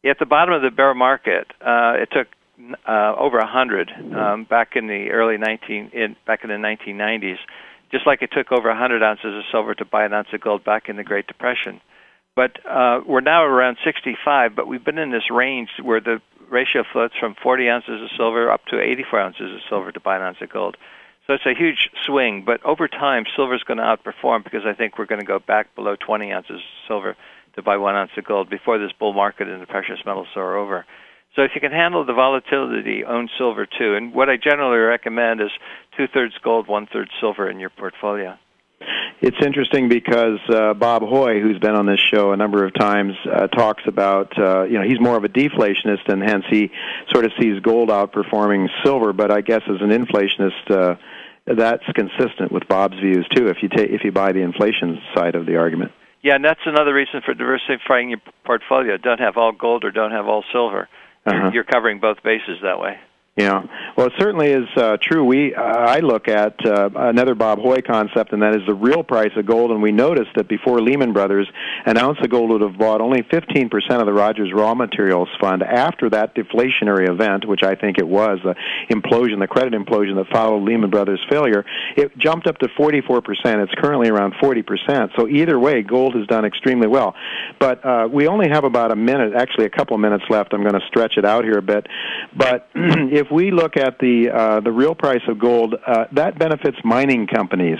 At 0.03 0.19
the 0.19 0.26
bottom 0.26 0.53
of 0.53 0.61
the 0.61 0.72
bear 0.72 0.93
market, 0.93 1.48
uh, 1.61 1.93
it 2.02 2.10
took 2.11 2.27
uh, 2.88 3.15
over 3.18 3.38
100 3.38 3.91
um, 4.15 4.45
back 4.45 4.76
in 4.76 4.88
the 4.88 5.10
early 5.11 5.38
19 5.38 5.91
in, 5.93 6.15
back 6.26 6.43
in 6.43 6.49
the 6.49 6.56
1990s, 6.56 7.38
just 7.91 8.07
like 8.07 8.22
it 8.22 8.31
took 8.31 8.52
over 8.52 8.69
100 8.69 9.03
ounces 9.03 9.26
of 9.26 9.43
silver 9.52 9.76
to 9.76 9.85
buy 9.85 10.06
an 10.06 10.14
ounce 10.14 10.27
of 10.34 10.41
gold 10.41 10.64
back 10.64 10.89
in 10.89 10.95
the 10.95 11.03
Great 11.03 11.27
Depression. 11.27 11.81
But 12.35 12.57
uh, 12.65 13.02
we're 13.06 13.22
now 13.22 13.43
around 13.43 13.77
65, 13.84 14.56
but 14.56 14.68
we've 14.68 14.84
been 14.84 14.98
in 14.98 15.11
this 15.11 15.30
range 15.30 15.69
where 15.81 15.99
the 15.99 16.22
ratio 16.49 16.84
floats 16.91 17.14
from 17.19 17.35
40 17.41 17.69
ounces 17.69 18.02
of 18.02 18.10
silver 18.18 18.52
up 18.52 18.65
to 18.68 18.80
84 18.80 19.19
ounces 19.19 19.53
of 19.53 19.60
silver 19.69 19.91
to 19.91 19.99
buy 19.99 20.15
an 20.15 20.22
ounce 20.22 20.38
of 20.41 20.49
gold. 20.49 20.77
So 21.32 21.36
it's 21.36 21.45
a 21.45 21.58
huge 21.58 21.90
swing, 22.06 22.44
but 22.45 22.62
over 22.66 22.90
time, 22.90 23.24
silver 23.38 23.56
is 23.56 23.64
going 23.64 23.78
to 23.78 23.84
outperform 23.84 24.44
because 24.44 24.64
I 24.66 24.74
think 24.74 24.98
we're 24.98 25.06
going 25.06 25.22
to 25.22 25.26
go 25.26 25.40
back 25.40 25.74
below 25.76 25.95
20 25.95 26.30
ounces 26.30 26.58
of 26.58 26.62
silver 26.90 27.16
to 27.56 27.62
buy 27.62 27.78
one 27.78 27.95
ounce 27.95 28.12
of 28.18 28.26
gold 28.26 28.49
before 28.49 28.78
this 28.78 28.91
bull 28.99 29.14
market 29.14 29.48
in 29.48 29.62
the 29.62 29.66
precious 29.66 29.99
metals 30.06 30.28
are 30.36 30.58
over. 30.58 30.86
So 31.38 31.44
if 31.44 31.52
you 31.56 31.62
can 31.62 31.72
handle 31.72 32.03
the 32.06 32.12
volatility, 32.12 33.06
own 33.06 33.30
silver 33.38 33.66
too. 33.66 33.95
And 33.95 34.14
what 34.14 34.30
I 34.30 34.36
generally 34.36 34.80
recommend 34.80 35.40
is 35.40 35.52
two 35.95 36.08
thirds 36.14 36.34
gold, 36.44 36.68
one 36.68 36.86
third 36.91 37.08
silver 37.22 37.49
in 37.49 37.62
your 37.62 37.70
portfolio. 37.70 38.38
It's 39.22 39.38
interesting 39.41 39.88
because 39.88 40.40
uh, 40.49 40.74
Bob 40.74 41.03
Hoye, 41.03 41.41
who's 41.41 41.60
been 41.60 41.76
on 41.76 41.86
this 41.86 41.99
show 42.14 42.34
a 42.34 42.38
number 42.38 42.66
of 42.66 42.74
times, 42.74 43.14
uh, 43.32 43.48
talks 43.48 43.84
about 43.86 44.38
uh, 44.38 44.64
you 44.64 44.74
know 44.74 44.84
he's 44.84 44.99
more 44.99 45.16
of 45.16 45.24
a 45.24 45.30
deflationist, 45.30 46.12
and 46.12 46.22
hence 46.22 46.44
he 46.49 46.72
sort 47.12 47.24
of 47.24 47.32
sees 47.40 47.62
gold 47.62 47.88
outperforming 47.88 48.68
silver. 48.84 49.14
But 49.14 49.32
I 49.32 49.40
guess 49.40 49.62
as 49.70 49.80
an 49.80 49.91
inflationist, 49.91 50.72
uh, 50.72 50.95
that's 51.45 51.84
consistent 51.95 52.51
with 52.51 52.68
Bob's 52.68 52.99
views 52.99 53.27
too. 53.35 53.47
If 53.47 53.57
you 53.61 53.69
take 53.69 53.89
if 53.89 54.01
you 54.03 54.11
buy 54.11 54.31
the 54.31 54.41
inflation 54.41 54.99
side 55.15 55.35
of 55.35 55.45
the 55.45 55.57
argument. 55.57 55.91
Yeah, 56.23 56.35
and 56.35 56.45
that's 56.45 56.59
another 56.65 56.93
reason 56.93 57.22
for 57.26 57.34
diversifying 57.34 58.11
your 58.11 58.22
portfolio. 58.45 58.97
Don't 58.97 59.19
have 59.19 59.38
all 59.38 59.51
gold 59.51 59.84
or 59.84 59.91
don't 59.91 60.11
have 60.11 60.27
all 60.27 60.43
silver. 60.53 60.88
Uh-huh. 61.26 61.51
You're 61.53 61.63
covering 61.63 61.99
both 61.99 62.18
bases 62.23 62.59
that 62.63 62.80
way. 62.80 62.97
Yeah, 63.38 63.64
well, 63.95 64.08
it 64.08 64.14
certainly 64.20 64.49
is 64.49 64.68
uh, 64.76 64.98
true. 65.02 65.24
We 65.24 65.56
uh, 65.56 65.62
I 65.62 65.99
look 65.99 66.28
at 66.28 66.53
uh, 66.66 66.90
another 66.94 67.34
Bob 67.34 67.60
Hoye 67.60 67.82
concept, 67.82 68.34
and 68.34 68.41
that 68.41 68.53
is 68.53 68.62
the 68.68 68.74
real 68.74 69.03
price 69.03 69.32
of 69.38 69.45
gold. 69.45 69.72
And 69.72 69.82
we 69.82 69.94
noticed 69.94 70.32
that 70.36 70.49
before 70.49 70.82
Lehman 70.82 71.14
Brothers, 71.14 71.48
an 71.86 71.98
ounce 71.98 72.18
of 72.22 72.30
gold 72.30 72.49
would 72.49 72.60
have 72.60 72.78
bought 72.78 72.99
only 72.99 73.22
15% 73.22 73.72
of 74.02 74.06
the 74.06 74.12
Rogers 74.12 74.52
Raw 74.53 74.76
Materials 74.76 75.30
Fund. 75.40 75.64
After 75.64 76.10
that 76.10 76.36
deflationary 76.36 77.10
event, 77.10 77.48
which 77.48 77.64
I 77.64 77.76
think 77.76 77.99
it 77.99 78.08
was, 78.08 78.40
the 78.44 78.53
implosion, 78.94 79.40
the 79.40 79.48
credit 79.48 79.72
implosion 79.72 80.16
that 80.16 80.28
followed 80.30 80.64
Lehman 80.64 80.90
Brothers' 80.90 81.22
failure, 81.30 81.64
it 81.95 82.18
jumped 82.18 82.48
up 82.48 82.58
to 82.58 82.68
44%. 82.78 83.22
It's 83.64 83.72
currently 83.76 84.10
around 84.10 84.34
40%. 84.44 85.12
So 85.18 85.30
either 85.30 85.58
way, 85.58 85.84
gold 85.84 86.16
has 86.16 86.28
done 86.28 86.44
extremely 86.44 86.88
well. 86.88 87.16
But 87.62 87.86
uh, 87.86 88.10
we 88.12 88.28
only 88.28 88.49
have 88.49 88.66
about 88.66 88.91
a 88.91 88.98
minute, 88.98 89.36
actually 89.38 89.68
a 89.68 89.70
couple 89.70 89.98
minutes 89.98 90.26
left. 90.30 90.53
I'm 90.53 90.64
going 90.64 90.74
to 90.74 90.86
stretch 90.88 91.14
it 91.16 91.24
out 91.24 91.45
here 91.45 91.60
a 91.60 91.62
bit, 91.62 91.88
but. 92.36 92.68
if 93.22 93.31
we 93.31 93.52
look 93.52 93.77
at 93.77 93.99
the 93.99 94.30
uh, 94.30 94.60
the 94.60 94.72
real 94.72 94.95
price 94.95 95.22
of 95.27 95.39
gold, 95.39 95.76
uh, 95.85 96.06
that 96.11 96.38
benefits 96.38 96.77
mining 96.84 97.27
companies. 97.27 97.77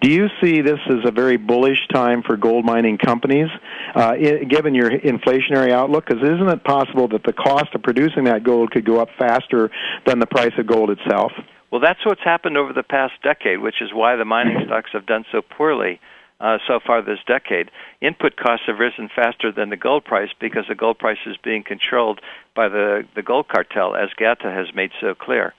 Do 0.00 0.10
you 0.10 0.28
see 0.40 0.60
this 0.62 0.78
as 0.88 1.04
a 1.04 1.10
very 1.10 1.36
bullish 1.36 1.86
time 1.92 2.22
for 2.22 2.36
gold 2.36 2.64
mining 2.64 2.98
companies? 2.98 3.48
uh, 3.94 4.12
i 4.12 4.44
given 4.44 4.74
your 4.74 4.90
inflationary 4.90 5.70
outlook? 5.70 6.06
Because 6.06 6.22
isn't 6.22 6.48
it 6.48 6.64
possible 6.64 7.08
that 7.08 7.22
the 7.24 7.32
cost 7.32 7.74
of 7.74 7.82
producing 7.82 8.24
that 8.24 8.44
gold 8.44 8.70
could 8.70 8.84
go 8.84 9.00
up 9.00 9.08
faster 9.18 9.70
than 10.06 10.18
the 10.18 10.26
price 10.26 10.52
of 10.58 10.66
gold 10.66 10.90
itself? 10.90 11.32
Well, 11.70 11.80
that's 11.80 12.04
what's 12.06 12.22
happened 12.22 12.56
over 12.56 12.72
the 12.72 12.84
past 12.84 13.14
decade, 13.22 13.58
which 13.60 13.80
is 13.80 13.90
why 13.92 14.16
the 14.16 14.24
mining 14.24 14.58
stocks 14.66 14.90
have 14.92 15.06
done 15.06 15.24
so 15.32 15.42
poorly 15.42 16.00
uh, 16.40 16.58
so 16.66 16.80
far 16.84 17.02
this 17.02 17.20
decade. 17.26 17.70
Input 18.00 18.36
costs 18.36 18.66
have 18.66 18.78
risen 18.78 19.08
faster 19.14 19.52
than 19.52 19.70
the 19.70 19.76
gold 19.76 20.04
price 20.04 20.30
because 20.38 20.64
the 20.68 20.74
gold 20.74 20.98
price 20.98 21.18
is 21.26 21.36
being 21.36 21.62
controlled 21.62 22.20
by 22.54 22.68
the, 22.68 23.06
the 23.14 23.22
gold 23.22 23.48
cartel, 23.48 23.94
as 23.94 24.10
GATA 24.16 24.50
has 24.50 24.74
made 24.74 24.90
so 25.00 25.14
clear. 25.14 25.54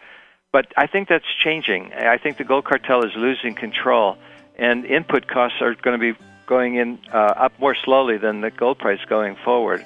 But 0.51 0.71
I 0.77 0.87
think 0.87 1.09
that's 1.09 1.25
changing. 1.43 1.93
I 1.93 2.17
think 2.17 2.37
the 2.37 2.43
gold 2.43 2.65
cartel 2.65 3.03
is 3.03 3.11
losing 3.15 3.55
control, 3.55 4.17
and 4.57 4.85
input 4.85 5.27
costs 5.27 5.61
are 5.61 5.75
going 5.75 5.99
to 5.99 6.13
be 6.13 6.17
going 6.45 6.75
in 6.75 6.99
uh, 7.13 7.17
up 7.17 7.59
more 7.59 7.75
slowly 7.75 8.17
than 8.17 8.41
the 8.41 8.51
gold 8.51 8.77
price 8.77 9.03
going 9.07 9.35
forward. 9.43 9.85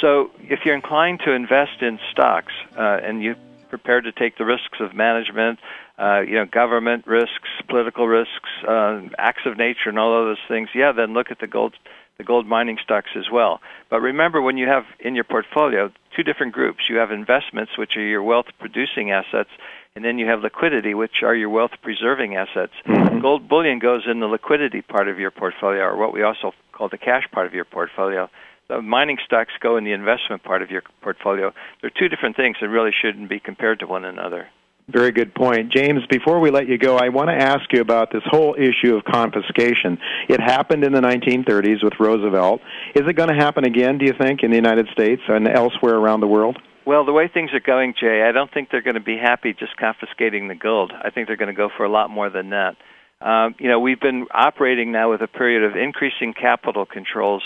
So 0.00 0.30
if 0.40 0.60
you're 0.64 0.74
inclined 0.74 1.20
to 1.20 1.32
invest 1.32 1.82
in 1.82 1.98
stocks 2.10 2.52
uh, 2.76 3.00
and 3.02 3.22
you're 3.22 3.36
prepared 3.68 4.04
to 4.04 4.12
take 4.12 4.36
the 4.36 4.44
risks 4.44 4.80
of 4.80 4.94
management, 4.94 5.58
uh, 6.00 6.20
you 6.20 6.34
know, 6.34 6.46
government 6.46 7.06
risks, 7.06 7.50
political 7.68 8.08
risks, 8.08 8.48
uh, 8.66 9.02
acts 9.18 9.42
of 9.44 9.58
nature, 9.58 9.88
and 9.88 9.98
all 9.98 10.18
of 10.18 10.26
those 10.26 10.44
things, 10.48 10.68
yeah, 10.74 10.92
then 10.92 11.12
look 11.12 11.30
at 11.30 11.40
the 11.40 11.46
gold, 11.46 11.74
the 12.16 12.24
gold 12.24 12.46
mining 12.46 12.78
stocks 12.82 13.10
as 13.16 13.26
well. 13.30 13.60
But 13.90 14.00
remember, 14.00 14.40
when 14.40 14.56
you 14.56 14.66
have 14.66 14.84
in 14.98 15.14
your 15.14 15.24
portfolio 15.24 15.92
two 16.16 16.22
different 16.22 16.52
groups, 16.54 16.84
you 16.88 16.96
have 16.96 17.10
investments, 17.10 17.72
which 17.76 17.96
are 17.96 18.06
your 18.06 18.22
wealth-producing 18.22 19.10
assets, 19.10 19.50
and 19.94 20.04
then 20.04 20.18
you 20.18 20.26
have 20.26 20.40
liquidity, 20.40 20.94
which 20.94 21.22
are 21.22 21.34
your 21.34 21.50
wealth-preserving 21.50 22.34
assets. 22.34 22.72
Mm-hmm. 22.86 23.20
Gold 23.20 23.48
bullion 23.48 23.78
goes 23.78 24.02
in 24.10 24.20
the 24.20 24.26
liquidity 24.26 24.80
part 24.80 25.08
of 25.08 25.18
your 25.18 25.30
portfolio, 25.30 25.82
or 25.82 25.96
what 25.96 26.14
we 26.14 26.22
also 26.22 26.52
call 26.72 26.88
the 26.88 26.98
cash 26.98 27.24
part 27.30 27.46
of 27.46 27.52
your 27.52 27.66
portfolio. 27.66 28.30
The 28.68 28.80
mining 28.80 29.18
stocks 29.26 29.52
go 29.60 29.76
in 29.76 29.84
the 29.84 29.92
investment 29.92 30.44
part 30.44 30.62
of 30.62 30.70
your 30.70 30.82
portfolio. 31.02 31.52
They're 31.80 31.90
two 31.90 32.08
different 32.08 32.36
things 32.36 32.56
that 32.60 32.68
really 32.68 32.92
shouldn't 32.92 33.28
be 33.28 33.40
compared 33.40 33.80
to 33.80 33.86
one 33.86 34.04
another. 34.04 34.48
Very 34.92 35.12
good 35.12 35.34
point. 35.34 35.72
James, 35.72 36.00
before 36.10 36.40
we 36.40 36.50
let 36.50 36.66
you 36.66 36.76
go, 36.76 36.96
I 36.96 37.10
want 37.10 37.28
to 37.28 37.34
ask 37.34 37.72
you 37.72 37.80
about 37.80 38.10
this 38.12 38.22
whole 38.26 38.56
issue 38.58 38.96
of 38.96 39.04
confiscation. 39.04 39.98
It 40.28 40.40
happened 40.40 40.82
in 40.82 40.92
the 40.92 41.00
1930s 41.00 41.84
with 41.84 41.92
Roosevelt. 42.00 42.60
Is 42.96 43.02
it 43.06 43.14
going 43.14 43.28
to 43.28 43.36
happen 43.36 43.64
again, 43.64 43.98
do 43.98 44.06
you 44.06 44.14
think, 44.20 44.42
in 44.42 44.50
the 44.50 44.56
United 44.56 44.88
States 44.92 45.22
and 45.28 45.46
elsewhere 45.46 45.94
around 45.94 46.20
the 46.20 46.26
world? 46.26 46.58
Well, 46.84 47.04
the 47.04 47.12
way 47.12 47.28
things 47.32 47.50
are 47.52 47.60
going, 47.60 47.94
Jay, 48.00 48.22
I 48.22 48.32
don't 48.32 48.52
think 48.52 48.70
they're 48.70 48.82
going 48.82 48.94
to 48.94 49.00
be 49.00 49.16
happy 49.16 49.52
just 49.52 49.76
confiscating 49.76 50.48
the 50.48 50.56
gold. 50.56 50.92
I 50.92 51.10
think 51.10 51.28
they're 51.28 51.36
going 51.36 51.54
to 51.54 51.54
go 51.54 51.68
for 51.76 51.84
a 51.84 51.90
lot 51.90 52.10
more 52.10 52.30
than 52.30 52.50
that. 52.50 52.76
Um, 53.20 53.54
you 53.60 53.68
know, 53.68 53.78
we've 53.78 54.00
been 54.00 54.26
operating 54.32 54.90
now 54.90 55.10
with 55.10 55.20
a 55.20 55.28
period 55.28 55.62
of 55.62 55.76
increasing 55.76 56.32
capital 56.32 56.86
controls. 56.86 57.42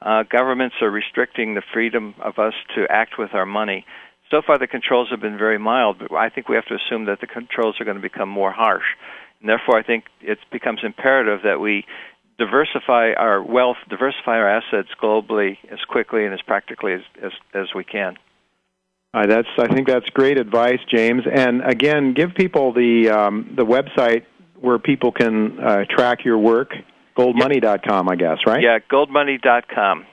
Uh, 0.00 0.22
governments 0.22 0.76
are 0.80 0.90
restricting 0.90 1.54
the 1.54 1.62
freedom 1.72 2.14
of 2.20 2.38
us 2.38 2.54
to 2.74 2.86
act 2.88 3.18
with 3.18 3.34
our 3.34 3.46
money. 3.46 3.84
So 4.30 4.42
far, 4.46 4.58
the 4.58 4.66
controls 4.66 5.08
have 5.10 5.20
been 5.20 5.38
very 5.38 5.58
mild, 5.58 5.98
but 5.98 6.12
I 6.12 6.28
think 6.28 6.48
we 6.48 6.56
have 6.56 6.66
to 6.66 6.74
assume 6.74 7.06
that 7.06 7.20
the 7.20 7.26
controls 7.26 7.80
are 7.80 7.84
going 7.84 7.96
to 7.96 8.02
become 8.02 8.28
more 8.28 8.52
harsh. 8.52 8.84
And 9.40 9.48
therefore, 9.48 9.78
I 9.78 9.82
think 9.82 10.04
it 10.20 10.38
becomes 10.52 10.80
imperative 10.82 11.40
that 11.44 11.60
we 11.60 11.86
diversify 12.38 13.12
our 13.12 13.42
wealth, 13.42 13.78
diversify 13.88 14.36
our 14.36 14.48
assets 14.48 14.88
globally 15.02 15.56
as 15.70 15.78
quickly 15.88 16.24
and 16.24 16.34
as 16.34 16.40
practically 16.42 16.92
as, 16.92 17.00
as, 17.22 17.32
as 17.54 17.66
we 17.74 17.84
can. 17.84 18.16
Uh, 19.14 19.26
that's 19.26 19.48
I 19.58 19.68
think 19.68 19.88
that's 19.88 20.08
great 20.10 20.38
advice, 20.38 20.80
James. 20.94 21.22
And 21.30 21.62
again, 21.64 22.12
give 22.12 22.34
people 22.34 22.74
the 22.74 23.08
um, 23.08 23.54
the 23.56 23.64
website 23.64 24.26
where 24.60 24.78
people 24.78 25.12
can 25.12 25.58
uh, 25.58 25.84
track 25.88 26.24
your 26.26 26.36
work. 26.36 26.74
Goldmoney.com, 27.16 28.08
I 28.08 28.16
guess, 28.16 28.38
right? 28.46 28.62
Yeah, 28.62 28.78
goldmoney.com. 28.78 30.06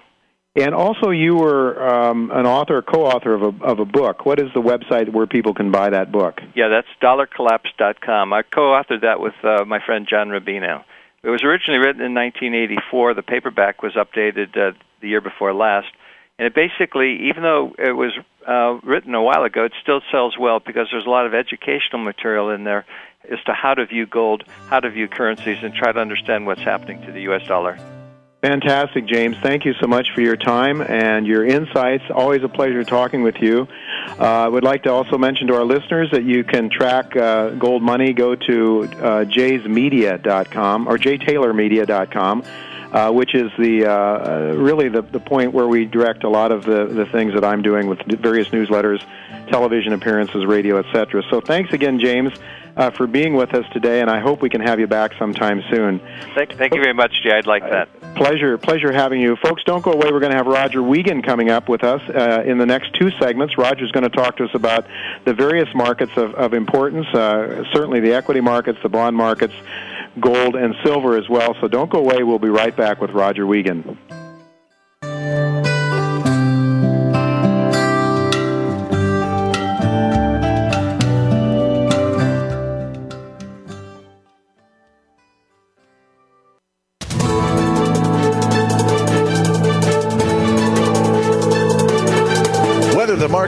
And 0.56 0.73
also, 0.73 1.10
you 1.10 1.36
were 1.36 1.86
um, 1.86 2.32
an 2.32 2.45
author, 2.45 2.82
co-author 2.82 3.34
of 3.34 3.41
a 3.41 3.65
of 3.65 3.80
a 3.80 3.86
book. 3.86 4.26
What 4.26 4.40
is 4.40 4.53
the 4.53 4.61
website 4.61 5.11
where 5.11 5.27
people 5.27 5.53
can 5.53 5.69
buy 5.69 5.90
that 5.90 6.14
book? 6.14 6.40
Yeah, 6.56 6.69
that's 6.69 6.88
dollarcollapse.com. 7.02 8.32
I 8.32 8.41
co-authored 8.44 9.02
that 9.02 9.19
with 9.19 9.34
uh, 9.44 9.65
my 9.65 9.80
friend 9.86 10.07
John 10.10 10.30
Rubino. 10.30 10.86
It 11.23 11.30
was 11.30 11.44
originally 11.44 11.80
written 11.80 12.02
in 12.02 12.14
1984. 12.14 13.15
The 13.15 13.23
paperback 13.23 13.84
was 13.84 13.94
updated 13.95 14.56
uh, 14.56 14.77
the 15.02 15.10
year 15.10 15.19
before 15.19 15.53
last, 15.53 15.88
and 16.40 16.45
it 16.45 16.56
basically, 16.56 17.27
even 17.27 17.44
though 17.44 17.76
it 17.77 17.91
was 17.91 18.14
uh, 18.48 18.80
written 18.82 19.14
a 19.14 19.22
while 19.22 19.44
ago, 19.44 19.65
it 19.65 19.73
still 19.82 20.02
sells 20.10 20.38
well 20.40 20.61
because 20.61 20.88
there's 20.90 21.06
a 21.06 21.10
lot 21.10 21.26
of 21.26 21.34
educational 21.34 22.02
material 22.02 22.52
in 22.52 22.64
there 22.64 22.86
as 23.30 23.44
to 23.45 23.53
how 23.53 23.73
to 23.73 23.86
view 23.86 24.06
gold, 24.06 24.45
how 24.68 24.80
to 24.80 24.90
view 24.90 25.10
currencies, 25.10 25.57
and 25.64 25.73
try 25.73 25.91
to 25.91 25.99
understand 25.99 26.45
what's 26.45 26.61
happening 26.61 27.02
to 27.02 27.11
the 27.11 27.23
U.S. 27.23 27.45
dollar. 27.45 27.77
Fantastic, 28.45 29.07
James. 29.07 29.35
Thank 29.41 29.65
you 29.65 29.73
so 29.81 29.88
much 29.88 30.11
for 30.13 30.22
your 30.22 30.38
time 30.38 30.80
and 30.80 31.26
your 31.26 31.43
insights. 31.43 32.03
Always 32.13 32.43
a 32.43 32.47
pleasure 32.47 32.84
talking 32.84 33.23
with 33.23 33.38
you. 33.41 33.67
Uh, 34.19 34.23
I 34.23 34.47
would 34.47 34.63
like 34.63 34.84
to 34.84 34.91
also 34.91 35.17
mention 35.17 35.47
to 35.47 35.55
our 35.55 35.63
listeners 35.65 36.11
that 36.11 36.26
you 36.26 36.43
can 36.43 36.69
track 36.69 37.15
uh, 37.15 37.49
Gold 37.55 37.81
Money. 37.81 38.13
Go 38.13 38.35
to 38.35 38.84
uh, 38.84 38.88
jaysmedia.com 39.26 40.88
or 40.88 40.99
jtaylormedia.com. 40.99 42.43
Uh, 42.93 43.11
which 43.11 43.35
is 43.35 43.51
the 43.57 43.85
uh, 43.85 44.53
really 44.53 44.88
the, 44.88 45.01
the 45.01 45.19
point 45.19 45.51
where 45.51 45.67
we 45.67 45.84
direct 45.84 46.23
a 46.23 46.30
lot 46.30 46.53
of 46.53 46.63
the, 46.63 46.85
the 46.85 47.05
things 47.07 47.34
that 47.34 47.43
I'm 47.43 47.61
doing 47.61 47.88
with 47.88 47.99
various 48.22 48.49
newsletters, 48.49 49.03
television 49.49 49.91
appearances, 49.91 50.45
radio, 50.45 50.77
etc. 50.77 51.22
So 51.30 51.41
thanks 51.41 51.73
again, 51.73 51.99
James 51.99 52.31
uh, 52.76 52.91
for 52.91 53.07
being 53.07 53.35
with 53.35 53.53
us 53.53 53.65
today, 53.72 54.02
and 54.02 54.10
I 54.10 54.19
hope 54.19 54.41
we 54.41 54.49
can 54.49 54.61
have 54.61 54.80
you 54.80 54.88
back 54.88 55.14
sometime 55.18 55.64
soon. 55.69 55.99
Thank, 56.35 56.53
thank 56.53 56.73
you 56.73 56.81
very 56.81 56.93
much, 56.93 57.11
Jay. 57.23 57.31
I'd 57.31 57.47
like 57.47 57.64
that. 57.64 57.89
Uh, 58.02 58.14
pleasure, 58.15 58.57
pleasure 58.57 58.91
having 58.91 59.22
you, 59.22 59.35
folks. 59.38 59.64
Don't 59.64 59.84
go 59.84 59.93
away. 59.93 60.11
We're 60.11 60.19
going 60.19 60.31
to 60.31 60.38
have 60.38 60.47
Roger 60.47 60.84
Wiegand 60.84 61.23
coming 61.23 61.49
up 61.49 61.69
with 61.69 61.84
us 61.84 62.02
uh, 62.10 62.43
in 62.45 62.57
the 62.57 62.65
next 62.65 62.93
two 62.95 63.11
segments. 63.19 63.57
Roger's 63.57 63.91
going 63.91 64.03
to 64.03 64.10
talk 64.10 64.38
to 64.38 64.45
us 64.45 64.52
about 64.53 64.85
the 65.26 65.34
various 65.34 65.69
markets 65.73 66.11
of, 66.18 66.34
of 66.35 66.53
importance, 66.53 67.07
uh, 67.07 67.64
certainly 67.73 67.99
the 67.99 68.14
equity 68.14 68.41
markets, 68.41 68.80
the 68.84 68.89
bond 68.89 69.15
markets, 69.15 69.53
gold 70.19 70.56
and 70.56 70.76
silver 70.84 71.18
as 71.18 71.30
well. 71.30 71.56
So 71.61 71.68
don't 71.68 71.89
go 71.89 71.99
away. 71.99 72.23
We'll 72.23 72.39
be 72.39 72.49
right 72.49 72.76
back 72.76 73.02
with 73.02 73.11
Roger 73.11 73.45
Wiegand. 73.45 73.97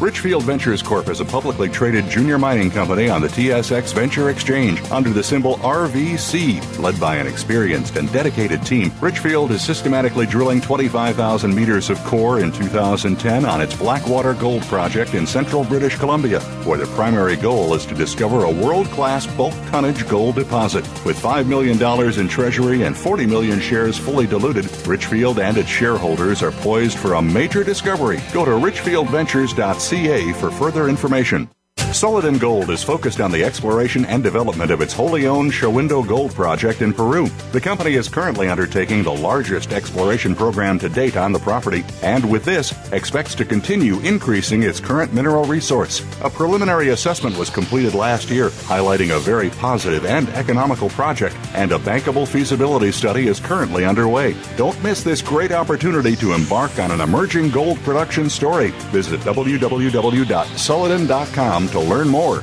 Richfield 0.00 0.42
Ventures 0.42 0.82
Corp 0.82 1.08
is 1.08 1.20
a 1.20 1.24
publicly 1.24 1.68
traded 1.68 2.08
junior 2.08 2.36
mining 2.36 2.68
company 2.68 3.08
on 3.08 3.20
the 3.20 3.28
TSX 3.28 3.94
Venture 3.94 4.28
Exchange 4.28 4.82
under 4.90 5.10
the 5.10 5.22
symbol 5.22 5.54
RVC. 5.58 6.80
Led 6.80 6.98
by 6.98 7.14
an 7.14 7.28
experienced 7.28 7.94
and 7.94 8.12
dedicated 8.12 8.66
team, 8.66 8.90
Richfield 9.00 9.52
is 9.52 9.62
systematically 9.62 10.26
drilling 10.26 10.60
25,000 10.60 11.54
meters 11.54 11.90
of 11.90 12.02
core 12.02 12.40
in 12.40 12.50
2010 12.50 13.44
on 13.44 13.60
its 13.60 13.76
Blackwater 13.76 14.34
Gold 14.34 14.64
Project 14.64 15.14
in 15.14 15.28
central 15.28 15.62
British 15.62 15.96
Columbia, 15.96 16.40
where 16.64 16.76
the 16.76 16.86
primary 16.96 17.36
goal 17.36 17.72
is 17.74 17.86
to 17.86 17.94
discover 17.94 18.46
a 18.46 18.50
world 18.50 18.88
class 18.88 19.28
bulk 19.36 19.54
tonnage 19.68 20.08
gold 20.08 20.34
deposit. 20.34 20.82
With 21.04 21.16
$5 21.22 21.46
million 21.46 21.80
in 22.18 22.28
treasury 22.28 22.82
and 22.82 22.96
40 22.96 23.26
million 23.26 23.60
shares 23.60 23.96
fully 23.96 24.26
diluted, 24.26 24.66
Richfield 24.88 25.38
and 25.38 25.56
its 25.56 25.68
shareholders 25.68 26.42
are 26.42 26.50
poised 26.50 26.98
for 26.98 27.14
a 27.14 27.22
major 27.22 27.62
discovery. 27.62 28.20
Go 28.32 28.44
to 28.44 28.50
richfieldventures.ca 28.50 29.83
ca 29.90 30.32
for 30.32 30.50
further 30.50 30.88
information. 30.88 31.48
Sulliden 31.94 32.40
Gold 32.40 32.70
is 32.70 32.82
focused 32.82 33.20
on 33.20 33.30
the 33.30 33.44
exploration 33.44 34.04
and 34.06 34.20
development 34.20 34.72
of 34.72 34.80
its 34.80 34.92
wholly 34.92 35.28
owned 35.28 35.52
Shahuindo 35.52 36.04
Gold 36.04 36.34
Project 36.34 36.82
in 36.82 36.92
Peru. 36.92 37.28
The 37.52 37.60
company 37.60 37.94
is 37.94 38.08
currently 38.08 38.48
undertaking 38.48 39.04
the 39.04 39.14
largest 39.14 39.72
exploration 39.72 40.34
program 40.34 40.80
to 40.80 40.88
date 40.88 41.16
on 41.16 41.30
the 41.30 41.38
property, 41.38 41.84
and 42.02 42.28
with 42.28 42.44
this, 42.44 42.74
expects 42.92 43.36
to 43.36 43.44
continue 43.44 44.00
increasing 44.00 44.64
its 44.64 44.80
current 44.80 45.14
mineral 45.14 45.44
resource. 45.44 46.04
A 46.22 46.28
preliminary 46.28 46.88
assessment 46.88 47.38
was 47.38 47.48
completed 47.48 47.94
last 47.94 48.28
year, 48.28 48.48
highlighting 48.48 49.16
a 49.16 49.20
very 49.20 49.50
positive 49.50 50.04
and 50.04 50.28
economical 50.30 50.88
project, 50.88 51.36
and 51.54 51.70
a 51.70 51.78
bankable 51.78 52.26
feasibility 52.26 52.90
study 52.90 53.28
is 53.28 53.38
currently 53.38 53.84
underway. 53.84 54.34
Don't 54.56 54.82
miss 54.82 55.04
this 55.04 55.22
great 55.22 55.52
opportunity 55.52 56.16
to 56.16 56.32
embark 56.32 56.76
on 56.80 56.90
an 56.90 57.00
emerging 57.00 57.50
gold 57.50 57.78
production 57.84 58.28
story. 58.28 58.70
Visit 58.90 59.20
www.sulliden.com 59.20 61.68
to 61.68 61.83
learn 61.84 62.08
more. 62.08 62.42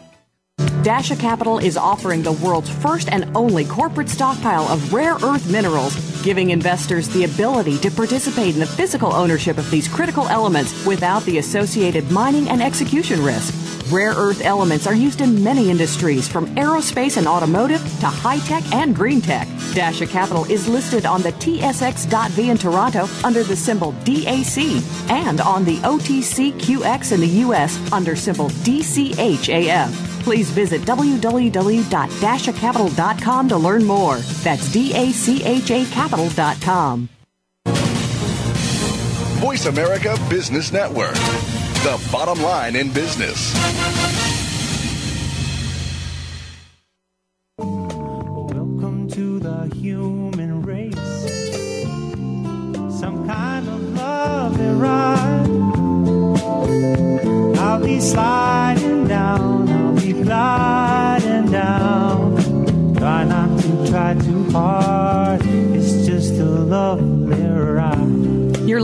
Dacha 0.82 1.16
Capital 1.16 1.60
is 1.60 1.78
offering 1.78 2.24
the 2.24 2.32
world's 2.32 2.70
first 2.70 3.10
and 3.10 3.30
only 3.38 3.64
corporate 3.66 4.10
stockpile 4.10 4.68
of 4.70 4.92
rare 4.92 5.16
earth 5.16 5.52
minerals, 5.52 5.94
giving 6.28 6.50
investors 6.50 7.08
the 7.08 7.24
ability 7.24 7.78
to 7.78 7.90
participate 7.90 8.54
in 8.54 8.60
the 8.60 8.66
physical 8.66 9.14
ownership 9.14 9.58
of 9.58 9.72
these 9.72 9.88
critical 9.88 10.28
elements 10.28 10.86
without 10.86 11.24
the 11.24 11.38
associated 11.38 12.12
mining 12.12 12.50
and 12.50 12.62
execution 12.62 13.24
risk. 13.24 13.54
Rare 13.94 14.12
earth 14.12 14.42
elements 14.44 14.86
are 14.88 14.94
used 14.94 15.22
in 15.22 15.42
many 15.42 15.70
industries, 15.70 16.28
from 16.28 16.46
aerospace 16.58 17.16
and 17.16 17.30
automotive 17.30 17.82
to 18.02 18.08
high 18.08 18.40
tech 18.40 18.62
and 18.74 18.94
green 18.94 19.22
tech. 19.22 19.48
Dacha 19.74 20.06
Capital 20.06 20.44
is 20.52 20.68
listed 20.68 21.06
on 21.06 21.22
the 21.22 21.32
TSX.V 21.32 22.50
in 22.50 22.58
Toronto 22.58 23.08
under 23.24 23.44
the 23.46 23.56
symbol 23.56 23.94
DAC 24.04 25.10
and 25.10 25.40
on 25.40 25.64
the 25.64 25.78
OTCQX 25.78 27.14
in 27.14 27.22
the 27.22 27.28
US 27.46 27.80
under 27.94 28.18
symbol 28.18 28.50
DCHAF. 28.50 30.07
Please 30.28 30.50
visit 30.50 30.82
www.dachacapital.com 30.82 33.48
to 33.48 33.58
learn 33.58 33.86
more. 33.86 34.18
That's 34.18 34.70
D-A-C-H-A 34.74 35.86
capital.com. 35.86 37.08
Voice 39.40 39.68
America 39.68 40.18
Business 40.30 40.74
Network, 40.74 41.14
the 41.14 42.10
bottom 42.12 42.44
line 42.44 42.76
in 42.76 42.92
business. 42.92 43.54
Welcome 47.58 49.08
to 49.12 49.40
the 49.40 49.74
human 49.76 50.62
race. 50.62 50.94
Some 53.00 53.26
kind 53.26 53.70
of 53.70 53.96
love 53.96 54.60
and 54.60 54.82
ride. 54.82 55.48
I'll 57.60 57.80
be 57.80 58.02
sliding 58.02 58.37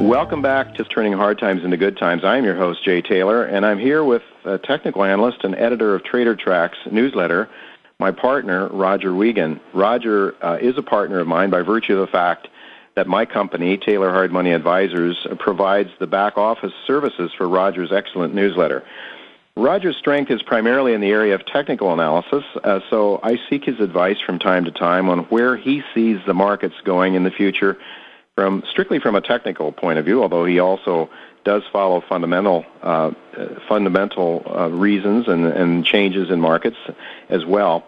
Welcome 0.00 0.42
back 0.42 0.74
to 0.76 0.84
Turning 0.84 1.12
Hard 1.12 1.38
Times 1.38 1.64
into 1.64 1.76
Good 1.76 1.96
Times. 1.96 2.24
I'm 2.24 2.44
your 2.44 2.56
host, 2.56 2.84
Jay 2.84 3.02
Taylor, 3.02 3.44
and 3.44 3.66
I'm 3.66 3.78
here 3.78 4.04
with 4.04 4.22
a 4.44 4.56
technical 4.56 5.04
analyst 5.04 5.42
and 5.42 5.54
editor 5.56 5.94
of 5.94 6.04
Trader 6.04 6.36
Tracks 6.36 6.78
newsletter, 6.90 7.48
my 7.98 8.12
partner, 8.12 8.68
Roger 8.68 9.12
Wiegand. 9.12 9.60
Roger 9.74 10.34
uh, 10.44 10.58
is 10.60 10.78
a 10.78 10.82
partner 10.82 11.18
of 11.18 11.26
mine 11.26 11.50
by 11.50 11.62
virtue 11.62 11.94
of 11.94 12.00
the 12.00 12.12
fact 12.12 12.46
that 12.98 13.06
my 13.06 13.24
company, 13.24 13.76
Taylor 13.76 14.10
Hard 14.10 14.32
Money 14.32 14.50
Advisors, 14.50 15.24
provides 15.38 15.90
the 16.00 16.06
back 16.08 16.36
office 16.36 16.72
services 16.84 17.30
for 17.38 17.48
Roger's 17.48 17.92
excellent 17.92 18.34
newsletter. 18.34 18.84
Roger's 19.56 19.96
strength 19.96 20.32
is 20.32 20.42
primarily 20.42 20.94
in 20.94 21.00
the 21.00 21.10
area 21.10 21.36
of 21.36 21.46
technical 21.46 21.92
analysis, 21.92 22.42
uh, 22.64 22.80
so 22.90 23.20
I 23.22 23.38
seek 23.48 23.64
his 23.64 23.78
advice 23.78 24.20
from 24.20 24.40
time 24.40 24.64
to 24.64 24.72
time 24.72 25.08
on 25.08 25.20
where 25.26 25.56
he 25.56 25.84
sees 25.94 26.18
the 26.26 26.34
markets 26.34 26.74
going 26.84 27.14
in 27.14 27.22
the 27.22 27.30
future 27.30 27.78
from 28.34 28.64
strictly 28.68 28.98
from 28.98 29.14
a 29.14 29.20
technical 29.20 29.70
point 29.70 30.00
of 30.00 30.04
view, 30.04 30.20
although 30.20 30.44
he 30.44 30.58
also 30.58 31.08
does 31.44 31.62
follow 31.72 32.00
fundamental 32.00 32.66
uh, 32.82 33.12
fundamental 33.68 34.42
uh, 34.44 34.68
reasons 34.70 35.28
and, 35.28 35.46
and 35.46 35.84
changes 35.84 36.30
in 36.30 36.40
markets 36.40 36.78
as 37.28 37.46
well. 37.46 37.84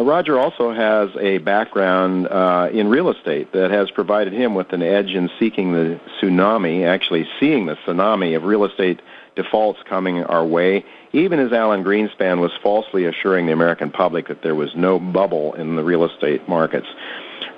Uh, 0.00 0.04
Roger 0.04 0.38
also 0.38 0.72
has 0.72 1.10
a 1.20 1.38
background 1.38 2.26
uh, 2.28 2.68
in 2.72 2.88
real 2.88 3.10
estate 3.10 3.52
that 3.52 3.70
has 3.70 3.90
provided 3.90 4.32
him 4.32 4.54
with 4.54 4.72
an 4.72 4.82
edge 4.82 5.10
in 5.10 5.28
seeking 5.38 5.72
the 5.72 6.00
tsunami, 6.20 6.86
actually 6.86 7.26
seeing 7.38 7.66
the 7.66 7.76
tsunami 7.86 8.34
of 8.34 8.44
real 8.44 8.64
estate 8.64 9.00
defaults 9.36 9.78
coming 9.88 10.22
our 10.24 10.44
way, 10.44 10.84
even 11.12 11.38
as 11.38 11.52
Alan 11.52 11.84
Greenspan 11.84 12.40
was 12.40 12.50
falsely 12.62 13.04
assuring 13.04 13.46
the 13.46 13.52
American 13.52 13.90
public 13.90 14.28
that 14.28 14.42
there 14.42 14.54
was 14.54 14.70
no 14.74 14.98
bubble 14.98 15.52
in 15.54 15.76
the 15.76 15.84
real 15.84 16.04
estate 16.04 16.48
markets. 16.48 16.86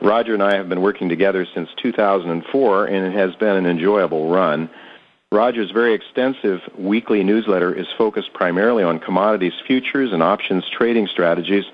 Roger 0.01 0.35
and 0.35 0.43
I 0.43 0.57
have 0.57 0.69
been 0.69 0.83
working 0.83 1.09
together 1.09 1.47
since 1.55 1.69
2004, 1.81 2.87
and 2.87 3.07
it 3.07 3.17
has 3.17 3.37
been 3.37 3.57
an 3.57 3.67
enjoyable 3.67 4.31
run. 4.31 4.69
Roger's 5.31 5.71
very 5.71 5.95
extensive 5.95 6.61
weekly 6.77 7.23
newsletter 7.23 7.73
is 7.73 7.87
focused 7.97 8.35
primarily 8.35 8.83
on 8.83 8.99
commodities 8.99 9.55
futures 9.67 10.13
and 10.13 10.23
options 10.23 10.65
trading 10.69 11.07
strategies 11.07 11.65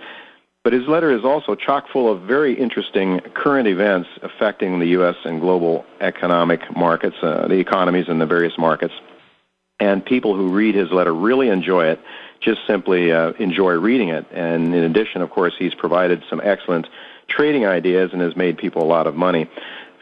but 0.68 0.74
his 0.74 0.86
letter 0.86 1.10
is 1.10 1.24
also 1.24 1.54
chock 1.54 1.88
full 1.90 2.12
of 2.12 2.20
very 2.24 2.52
interesting 2.52 3.20
current 3.32 3.66
events 3.66 4.06
affecting 4.20 4.80
the 4.80 4.88
U.S. 4.88 5.14
and 5.24 5.40
global 5.40 5.86
economic 6.02 6.60
markets, 6.76 7.16
uh, 7.22 7.48
the 7.48 7.54
economies 7.54 8.06
in 8.06 8.18
the 8.18 8.26
various 8.26 8.52
markets. 8.58 8.92
And 9.80 10.04
people 10.04 10.36
who 10.36 10.50
read 10.50 10.74
his 10.74 10.90
letter 10.90 11.14
really 11.14 11.48
enjoy 11.48 11.86
it, 11.86 12.00
just 12.40 12.66
simply 12.66 13.10
uh, 13.10 13.32
enjoy 13.38 13.78
reading 13.78 14.10
it. 14.10 14.26
And 14.30 14.74
in 14.74 14.84
addition, 14.84 15.22
of 15.22 15.30
course, 15.30 15.54
he's 15.58 15.72
provided 15.72 16.22
some 16.28 16.42
excellent 16.44 16.86
trading 17.28 17.64
ideas 17.64 18.10
and 18.12 18.20
has 18.20 18.36
made 18.36 18.58
people 18.58 18.82
a 18.82 18.84
lot 18.84 19.06
of 19.06 19.14
money. 19.14 19.48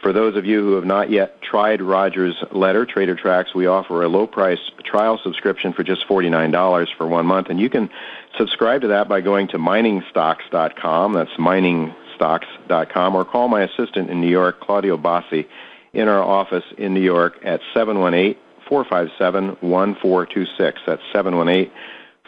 For 0.07 0.13
those 0.13 0.37
of 0.37 0.45
you 0.45 0.61
who 0.61 0.75
have 0.75 0.85
not 0.85 1.11
yet 1.11 1.41
tried 1.41 1.81
Roger's 1.81 2.41
letter, 2.53 2.85
Trader 2.85 3.13
Tracks, 3.13 3.53
we 3.53 3.67
offer 3.67 4.03
a 4.03 4.07
low 4.07 4.25
price 4.25 4.71
trial 4.85 5.19
subscription 5.21 5.73
for 5.73 5.83
just 5.83 6.07
$49 6.07 6.87
for 6.97 7.05
one 7.05 7.25
month. 7.25 7.47
And 7.49 7.59
you 7.59 7.69
can 7.69 7.89
subscribe 8.37 8.79
to 8.83 8.87
that 8.87 9.09
by 9.09 9.19
going 9.19 9.49
to 9.49 9.57
miningstocks.com. 9.57 11.11
That's 11.11 11.31
miningstocks.com. 11.31 13.15
Or 13.15 13.25
call 13.25 13.49
my 13.49 13.63
assistant 13.63 14.09
in 14.09 14.21
New 14.21 14.29
York, 14.29 14.61
Claudio 14.61 14.95
Bassi, 14.95 15.45
in 15.91 16.07
our 16.07 16.23
office 16.23 16.63
in 16.77 16.93
New 16.93 17.01
York 17.01 17.39
at 17.43 17.59
718 17.73 18.41
457 18.69 19.57
1426. 19.59 20.79
That's 20.87 21.01
718 21.11 21.69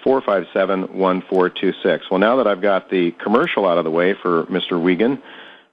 457 0.04 0.82
1426. 1.00 2.12
Well, 2.12 2.20
now 2.20 2.36
that 2.36 2.48
I've 2.48 2.62
got 2.62 2.90
the 2.90 3.12
commercial 3.24 3.66
out 3.66 3.78
of 3.78 3.86
the 3.86 3.92
way 3.92 4.16
for 4.22 4.44
Mr. 4.48 4.82
Wiegand, 4.82 5.22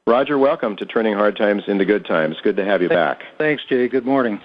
Roger, 0.09 0.39
welcome 0.39 0.77
to 0.77 0.87
Turning 0.87 1.15
Hard 1.15 1.37
Times 1.37 1.65
into 1.67 1.85
Good 1.85 2.07
Times. 2.07 2.37
Good 2.41 2.55
to 2.59 2.65
have 2.65 2.81
you 2.81 2.89
back. 2.89 3.25
Thanks, 3.39 3.65
Jay. 3.69 3.89
Good 3.89 4.07
morning. 4.07 4.41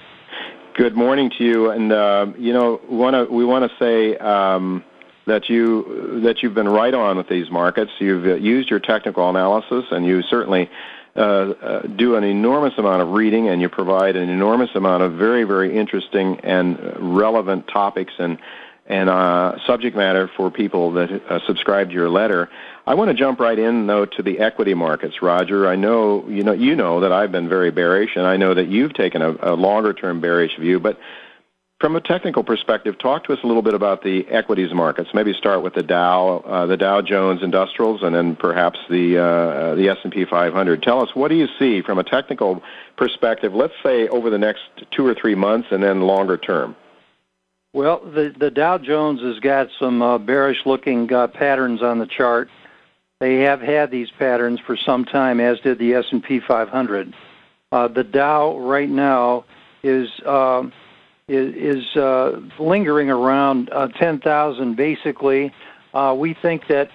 Good 0.73 0.95
morning 0.95 1.29
to 1.37 1.43
you. 1.43 1.69
And 1.69 1.91
uh, 1.91 2.33
you 2.35 2.51
know, 2.51 2.81
wanna, 2.89 3.25
we 3.25 3.45
want 3.45 3.69
to 3.69 3.77
say 3.77 4.17
um, 4.17 4.83
that 5.27 5.49
you 5.49 6.21
that 6.23 6.41
you've 6.41 6.55
been 6.55 6.67
right 6.67 6.95
on 6.95 7.15
with 7.15 7.29
these 7.29 7.51
markets. 7.51 7.91
You've 7.99 8.25
uh, 8.25 8.35
used 8.37 8.71
your 8.71 8.79
technical 8.79 9.29
analysis, 9.29 9.85
and 9.91 10.03
you 10.03 10.23
certainly 10.23 10.67
uh, 11.15 11.19
uh, 11.19 11.81
do 11.83 12.15
an 12.15 12.23
enormous 12.23 12.73
amount 12.79 13.03
of 13.03 13.09
reading, 13.09 13.47
and 13.47 13.61
you 13.61 13.69
provide 13.69 14.15
an 14.15 14.29
enormous 14.29 14.71
amount 14.73 15.03
of 15.03 15.13
very, 15.13 15.43
very 15.43 15.77
interesting 15.77 16.39
and 16.39 16.79
relevant 16.97 17.67
topics 17.67 18.13
and 18.17 18.39
and 18.87 19.09
uh, 19.11 19.57
subject 19.67 19.95
matter 19.95 20.27
for 20.35 20.49
people 20.49 20.93
that 20.93 21.11
uh, 21.29 21.39
subscribe 21.45 21.89
to 21.89 21.93
your 21.93 22.09
letter. 22.09 22.49
I 22.91 22.93
want 22.93 23.07
to 23.07 23.13
jump 23.13 23.39
right 23.39 23.57
in 23.57 23.87
though 23.87 24.05
to 24.05 24.21
the 24.21 24.39
equity 24.39 24.73
markets, 24.73 25.21
Roger. 25.21 25.65
I 25.65 25.77
know 25.77 26.27
you 26.27 26.43
know 26.43 26.51
you 26.51 26.75
know 26.75 26.99
that 26.99 27.13
I've 27.13 27.31
been 27.31 27.47
very 27.47 27.71
bearish, 27.71 28.17
and 28.17 28.27
I 28.27 28.35
know 28.35 28.53
that 28.53 28.67
you've 28.67 28.93
taken 28.93 29.21
a, 29.21 29.53
a 29.53 29.55
longer 29.55 29.93
term 29.93 30.19
bearish 30.19 30.57
view. 30.57 30.77
But 30.77 30.99
from 31.79 31.95
a 31.95 32.01
technical 32.01 32.43
perspective, 32.43 32.99
talk 32.99 33.23
to 33.27 33.33
us 33.33 33.39
a 33.45 33.47
little 33.47 33.61
bit 33.61 33.75
about 33.75 34.03
the 34.03 34.27
equities 34.27 34.73
markets. 34.73 35.11
Maybe 35.13 35.31
start 35.31 35.63
with 35.63 35.73
the 35.73 35.83
Dow, 35.83 36.39
uh, 36.39 36.65
the 36.65 36.75
Dow 36.75 37.01
Jones 37.01 37.41
Industrials, 37.41 38.03
and 38.03 38.13
then 38.13 38.35
perhaps 38.35 38.77
the 38.89 39.17
uh, 39.17 39.75
the 39.75 39.87
S 39.87 39.99
and 40.03 40.11
P 40.11 40.25
500. 40.25 40.83
Tell 40.83 41.01
us 41.01 41.15
what 41.15 41.29
do 41.29 41.35
you 41.35 41.47
see 41.57 41.81
from 41.81 41.97
a 41.97 42.03
technical 42.03 42.61
perspective? 42.97 43.53
Let's 43.53 43.73
say 43.81 44.09
over 44.09 44.29
the 44.29 44.37
next 44.37 44.63
two 44.91 45.07
or 45.07 45.15
three 45.15 45.35
months, 45.35 45.69
and 45.71 45.81
then 45.81 46.01
longer 46.01 46.35
term. 46.35 46.75
Well, 47.71 48.01
the 48.03 48.35
the 48.37 48.51
Dow 48.51 48.79
Jones 48.79 49.21
has 49.21 49.39
got 49.39 49.69
some 49.79 50.01
uh, 50.01 50.17
bearish-looking 50.17 51.13
uh, 51.13 51.27
patterns 51.27 51.81
on 51.81 51.97
the 51.97 52.05
chart. 52.05 52.49
They 53.21 53.41
have 53.41 53.61
had 53.61 53.91
these 53.91 54.09
patterns 54.17 54.59
for 54.65 54.75
some 54.75 55.05
time, 55.05 55.39
as 55.39 55.59
did 55.59 55.77
the 55.77 55.93
S&P 55.93 56.39
500. 56.39 57.13
Uh, 57.71 57.87
the 57.87 58.03
Dow 58.03 58.57
right 58.57 58.89
now 58.89 59.45
is 59.83 60.09
uh, 60.25 60.63
is, 61.27 61.85
uh, 61.95 62.41
lingering 62.59 63.11
around 63.11 63.69
uh, 63.71 63.89
10,000. 63.89 64.75
Basically, 64.75 65.53
uh, 65.93 66.15
we 66.17 66.33
think 66.33 66.67
that 66.67 66.89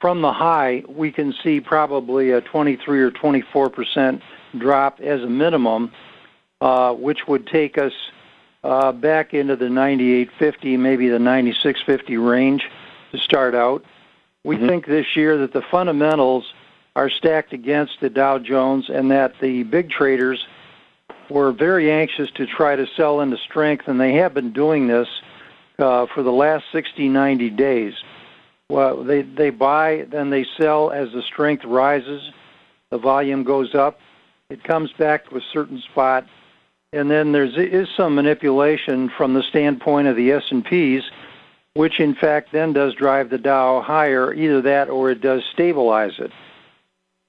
from 0.00 0.20
the 0.20 0.32
high, 0.32 0.82
we 0.88 1.12
can 1.12 1.32
see 1.44 1.60
probably 1.60 2.32
a 2.32 2.40
23 2.40 3.00
or 3.00 3.12
24 3.12 3.70
percent 3.70 4.20
drop 4.58 4.98
as 5.00 5.22
a 5.22 5.28
minimum, 5.28 5.92
uh, 6.60 6.92
which 6.92 7.28
would 7.28 7.46
take 7.46 7.78
us 7.78 7.92
back 8.96 9.32
into 9.32 9.54
the 9.54 9.70
9850, 9.70 10.76
maybe 10.76 11.08
the 11.08 11.20
9650 11.20 12.16
range 12.16 12.68
to 13.12 13.18
start 13.18 13.54
out. 13.54 13.84
We 14.48 14.56
mm-hmm. 14.56 14.66
think 14.66 14.86
this 14.86 15.14
year 15.14 15.36
that 15.36 15.52
the 15.52 15.60
fundamentals 15.60 16.54
are 16.96 17.10
stacked 17.10 17.52
against 17.52 18.00
the 18.00 18.08
Dow 18.08 18.38
Jones 18.38 18.88
and 18.88 19.10
that 19.10 19.34
the 19.42 19.62
big 19.64 19.90
traders 19.90 20.46
were 21.28 21.52
very 21.52 21.92
anxious 21.92 22.30
to 22.36 22.46
try 22.46 22.74
to 22.74 22.86
sell 22.96 23.20
into 23.20 23.36
strength, 23.36 23.88
and 23.88 24.00
they 24.00 24.14
have 24.14 24.32
been 24.32 24.54
doing 24.54 24.86
this 24.86 25.06
uh, 25.78 26.06
for 26.06 26.22
the 26.22 26.32
last 26.32 26.64
60, 26.72 27.10
90 27.10 27.50
days. 27.50 27.92
Well, 28.70 29.04
they, 29.04 29.20
they 29.20 29.50
buy, 29.50 30.06
then 30.08 30.30
they 30.30 30.46
sell 30.56 30.92
as 30.92 31.12
the 31.12 31.20
strength 31.20 31.66
rises, 31.66 32.22
the 32.88 32.96
volume 32.96 33.44
goes 33.44 33.74
up, 33.74 34.00
it 34.48 34.64
comes 34.64 34.90
back 34.92 35.28
to 35.28 35.36
a 35.36 35.42
certain 35.52 35.82
spot, 35.82 36.26
and 36.94 37.10
then 37.10 37.32
there 37.32 37.44
is 37.44 37.88
some 37.94 38.14
manipulation 38.14 39.10
from 39.10 39.34
the 39.34 39.42
standpoint 39.42 40.08
of 40.08 40.16
the 40.16 40.32
S&Ps, 40.32 41.10
which 41.78 42.00
in 42.00 42.12
fact 42.12 42.50
then 42.50 42.72
does 42.72 42.92
drive 42.94 43.30
the 43.30 43.38
Dow 43.38 43.80
higher, 43.80 44.34
either 44.34 44.60
that 44.62 44.90
or 44.90 45.12
it 45.12 45.20
does 45.20 45.44
stabilize 45.52 46.18
it. 46.18 46.32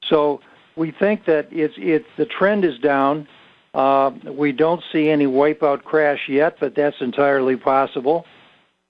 So 0.06 0.42
we 0.76 0.90
think 0.90 1.26
that 1.26 1.50
it's 1.52 1.76
it 1.78 2.04
the 2.18 2.26
trend 2.26 2.66
is 2.66 2.80
down. 2.80 3.28
Uh, 3.76 4.10
we 4.26 4.52
don't 4.52 4.82
see 4.92 5.08
any 5.08 5.28
wipeout 5.28 5.84
crash 5.84 6.28
yet, 6.28 6.58
but 6.60 6.74
that's 6.74 7.00
entirely 7.00 7.58
possible. 7.58 8.26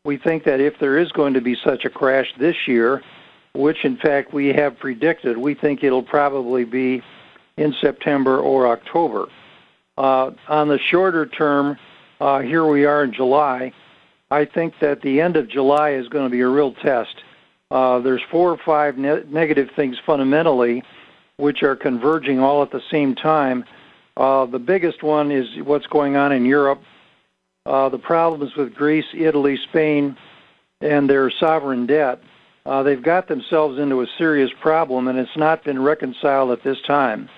We 0.06 0.16
think 0.16 0.46
that 0.46 0.62
if 0.62 0.80
there 0.80 0.98
is 0.98 1.12
going 1.12 1.34
to 1.34 1.42
be 1.42 1.58
such 1.62 1.84
a 1.84 1.90
crash 1.90 2.34
this 2.40 2.56
year, 2.66 3.04
which 3.54 3.84
in 3.84 3.98
fact 3.98 4.34
we 4.34 4.54
have 4.54 4.80
predicted, 4.80 5.38
we 5.38 5.56
think 5.56 5.84
it'll 5.84 6.02
probably 6.02 6.64
be 6.64 7.02
in 7.58 7.76
September 7.82 8.40
or 8.40 8.66
October. 8.66 9.28
Uh, 9.98 10.32
on 10.48 10.70
the 10.70 10.80
shorter 10.80 11.26
term, 11.26 11.78
uh, 12.22 12.40
here 12.40 12.66
we 12.66 12.86
are 12.86 13.04
in 13.04 13.12
July. 13.12 13.74
I 14.32 14.46
think 14.46 14.76
that 14.80 15.02
the 15.02 15.22
end 15.22 15.38
of 15.38 15.48
July 15.48 15.92
is 15.92 16.08
going 16.08 16.26
to 16.26 16.30
be 16.30 16.42
a 16.42 16.48
real 16.48 16.74
test. 16.74 17.24
Uh, 17.72 18.00
there's 18.00 18.22
four 18.30 18.52
or 18.52 18.58
five 18.58 18.98
ne- 18.98 19.24
negative 19.30 19.70
things 19.76 19.98
fundamentally, 20.06 20.84
which 21.38 21.64
are 21.64 21.76
converging 21.76 22.40
all 22.40 22.62
at 22.62 22.72
the 22.72 22.82
same 22.92 23.16
time. 23.16 23.66
Uh, 24.18 24.46
the 24.46 24.60
biggest 24.60 25.02
one 25.02 25.32
is 25.32 25.48
what's 25.64 25.88
going 25.88 26.16
on 26.16 26.32
in 26.32 26.46
Europe. 26.46 26.82
Uh, 27.66 27.90
the 27.90 27.98
problems 27.98 28.56
with 28.56 28.74
Greece, 28.74 29.06
Italy, 29.14 29.58
Spain, 29.70 30.18
and 30.82 31.10
their 31.10 31.30
sovereign 31.30 31.86
debt. 31.86 32.22
Uh, 32.66 32.84
they've 32.84 33.02
got 33.02 33.28
themselves 33.28 33.80
into 33.80 34.02
a 34.02 34.08
serious 34.18 34.52
problem, 34.62 35.08
and 35.08 35.18
it's 35.18 35.38
not 35.38 35.64
been 35.64 35.82
reconciled 35.82 36.52
at 36.52 36.64
this 36.64 36.80
time. 36.82 37.30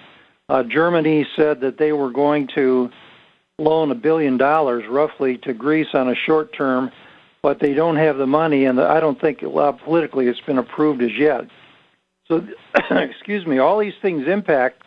Uh, 0.50 0.64
Germany 0.64 1.26
said 1.36 1.62
that 1.62 1.78
they 1.78 1.94
were 1.94 2.12
going 2.12 2.48
to 2.56 2.90
loan 3.62 3.92
a 3.92 3.96
billion 3.96 4.38
dollars 4.38 4.84
roughly 4.90 5.38
to 5.40 5.54
Greece 5.54 5.94
on 5.94 6.10
a 6.10 6.16
short 6.16 6.54
term, 6.54 6.92
but 7.42 7.60
they 7.60 7.74
don't 7.74 7.96
have 7.96 8.18
the 8.18 8.28
money, 8.28 8.66
and 8.66 8.80
I 8.80 9.00
don't 9.00 9.20
think 9.20 9.44
uh, 9.44 9.72
politically 9.72 10.28
it's 10.28 10.42
been 10.42 10.58
approved 10.58 11.02
as 11.02 11.12
yet. 11.18 11.48
So, 12.28 12.46
excuse 12.92 13.46
me, 13.46 13.60
all 13.60 13.80
these 13.80 13.94
things 14.02 14.28
impact 14.28 14.84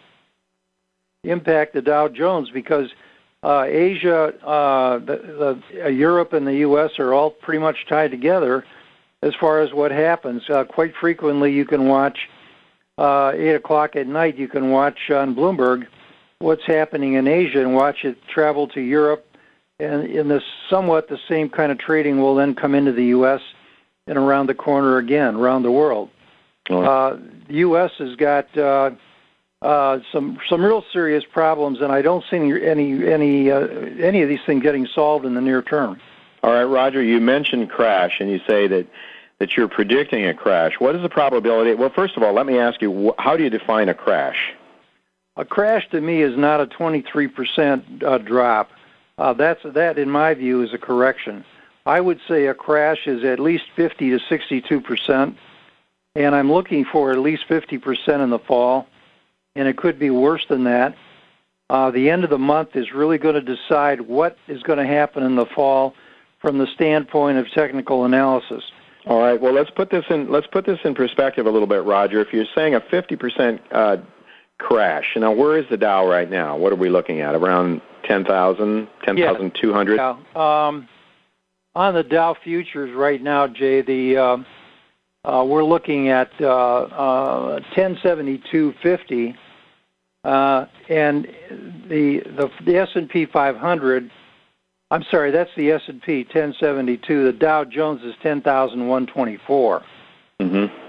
impact 1.24 1.72
the 1.72 1.82
Dow 1.82 2.08
Jones 2.08 2.50
because 2.50 2.90
uh, 3.42 3.64
Asia, 3.66 4.32
uh, 4.46 4.98
the, 4.98 5.60
the, 5.72 5.84
uh, 5.84 5.88
Europe, 5.88 6.32
and 6.32 6.46
the 6.46 6.56
U.S. 6.56 6.98
are 6.98 7.12
all 7.12 7.30
pretty 7.30 7.58
much 7.58 7.86
tied 7.88 8.10
together 8.10 8.64
as 9.22 9.34
far 9.40 9.60
as 9.60 9.72
what 9.72 9.90
happens. 9.90 10.42
Uh, 10.48 10.64
quite 10.64 10.94
frequently, 11.00 11.52
you 11.52 11.64
can 11.64 11.86
watch 11.86 12.18
uh, 12.98 13.32
8 13.34 13.54
o'clock 13.54 13.96
at 13.96 14.06
night, 14.06 14.38
you 14.38 14.48
can 14.48 14.70
watch 14.70 15.10
on 15.10 15.34
Bloomberg 15.34 15.86
what's 16.44 16.64
happening 16.66 17.14
in 17.14 17.26
Asia 17.26 17.60
and 17.60 17.74
watch 17.74 18.04
it 18.04 18.16
travel 18.28 18.68
to 18.68 18.80
Europe. 18.80 19.26
And 19.80 20.06
in 20.06 20.28
this 20.28 20.42
somewhat 20.70 21.08
the 21.08 21.18
same 21.28 21.48
kind 21.48 21.72
of 21.72 21.78
trading 21.78 22.20
will 22.20 22.34
then 22.36 22.54
come 22.54 22.74
into 22.74 22.92
the 22.92 23.06
U.S. 23.06 23.40
and 24.06 24.16
around 24.16 24.46
the 24.46 24.54
corner 24.54 24.98
again, 24.98 25.34
around 25.34 25.62
the 25.62 25.72
world. 25.72 26.10
Uh, 26.70 27.16
the 27.48 27.54
U.S. 27.56 27.90
has 27.98 28.14
got 28.16 28.56
uh, 28.56 28.90
uh, 29.60 29.98
some 30.12 30.38
some 30.48 30.64
real 30.64 30.84
serious 30.92 31.24
problems, 31.30 31.80
and 31.80 31.92
I 31.92 32.00
don't 32.02 32.24
see 32.30 32.36
any 32.36 32.64
any 32.64 33.06
any, 33.06 33.50
uh, 33.50 33.66
any 34.00 34.22
of 34.22 34.28
these 34.28 34.40
things 34.46 34.62
getting 34.62 34.86
solved 34.86 35.26
in 35.26 35.34
the 35.34 35.40
near 35.40 35.60
term. 35.60 36.00
All 36.42 36.52
right, 36.52 36.64
Roger. 36.64 37.02
You 37.02 37.20
mentioned 37.20 37.68
crash, 37.70 38.20
and 38.20 38.30
you 38.30 38.40
say 38.46 38.66
that 38.68 38.86
that 39.40 39.56
you're 39.56 39.68
predicting 39.68 40.26
a 40.26 40.32
crash. 40.32 40.74
What 40.78 40.94
is 40.94 41.02
the 41.02 41.08
probability? 41.08 41.74
Well, 41.74 41.90
first 41.90 42.16
of 42.16 42.22
all, 42.22 42.32
let 42.32 42.46
me 42.46 42.58
ask 42.58 42.80
you, 42.80 43.12
how 43.18 43.36
do 43.36 43.42
you 43.42 43.50
define 43.50 43.88
a 43.88 43.94
crash? 43.94 44.54
A 45.36 45.44
crash 45.44 45.88
to 45.90 46.00
me 46.00 46.22
is 46.22 46.36
not 46.36 46.60
a 46.60 46.66
23% 46.66 48.02
uh, 48.02 48.18
drop. 48.18 48.70
Uh, 49.18 49.32
that's 49.32 49.60
that, 49.64 49.98
in 49.98 50.08
my 50.08 50.34
view, 50.34 50.62
is 50.62 50.72
a 50.72 50.78
correction. 50.78 51.44
I 51.86 52.00
would 52.00 52.20
say 52.28 52.46
a 52.46 52.54
crash 52.54 53.06
is 53.06 53.24
at 53.24 53.40
least 53.40 53.64
50 53.76 54.10
to 54.10 54.18
62 54.28 54.80
percent, 54.80 55.36
and 56.14 56.34
I'm 56.34 56.50
looking 56.50 56.84
for 56.84 57.10
at 57.12 57.18
least 57.18 57.44
50 57.46 57.78
percent 57.78 58.22
in 58.22 58.30
the 58.30 58.38
fall, 58.38 58.86
and 59.54 59.68
it 59.68 59.76
could 59.76 59.98
be 59.98 60.10
worse 60.10 60.46
than 60.48 60.64
that. 60.64 60.96
Uh, 61.68 61.90
the 61.90 62.10
end 62.10 62.24
of 62.24 62.30
the 62.30 62.38
month 62.38 62.76
is 62.76 62.92
really 62.92 63.18
going 63.18 63.34
to 63.34 63.40
decide 63.40 64.02
what 64.02 64.36
is 64.48 64.62
going 64.62 64.78
to 64.78 64.86
happen 64.86 65.22
in 65.22 65.34
the 65.34 65.46
fall 65.46 65.94
from 66.40 66.58
the 66.58 66.66
standpoint 66.74 67.38
of 67.38 67.50
technical 67.50 68.04
analysis. 68.04 68.62
All 69.06 69.20
right. 69.20 69.40
Well, 69.40 69.52
let's 69.52 69.70
put 69.70 69.90
this 69.90 70.04
in. 70.10 70.30
Let's 70.30 70.46
put 70.46 70.64
this 70.64 70.78
in 70.84 70.94
perspective 70.94 71.46
a 71.46 71.50
little 71.50 71.68
bit, 71.68 71.84
Roger. 71.84 72.20
If 72.20 72.32
you're 72.32 72.46
saying 72.54 72.74
a 72.74 72.80
50% 72.80 73.60
uh, 73.72 73.96
crash, 74.58 75.16
now 75.16 75.32
where 75.32 75.58
is 75.58 75.66
the 75.70 75.76
Dow 75.76 76.08
right 76.08 76.30
now? 76.30 76.56
What 76.56 76.72
are 76.72 76.76
we 76.76 76.88
looking 76.88 77.20
at? 77.20 77.34
Around 77.34 77.82
10,000, 78.04 78.88
10,200. 79.04 79.96
Yeah. 79.96 80.16
Um, 80.34 80.88
on 81.74 81.94
the 81.94 82.02
Dow 82.02 82.34
futures 82.42 82.94
right 82.94 83.20
now, 83.20 83.46
Jay, 83.48 83.82
the 83.82 84.16
uh, 84.16 84.36
uh, 85.24 85.44
we're 85.44 85.64
looking 85.64 86.08
at 86.08 86.30
uh, 86.40 86.46
uh, 86.46 87.60
1072.50, 87.76 89.34
uh, 90.24 90.66
and 90.88 91.24
the 91.88 92.20
the, 92.36 92.50
the 92.64 92.76
S 92.76 92.88
and 92.94 93.08
P 93.08 93.26
500. 93.26 94.10
I'm 94.90 95.02
sorry, 95.10 95.30
that's 95.30 95.50
the 95.56 95.72
S 95.72 95.82
and 95.88 96.00
P 96.02 96.18
1072. 96.18 97.24
The 97.24 97.32
Dow 97.32 97.64
Jones 97.64 98.02
is 98.02 98.14
10,124. 98.22 99.82
Mm-hmm. 100.40 100.83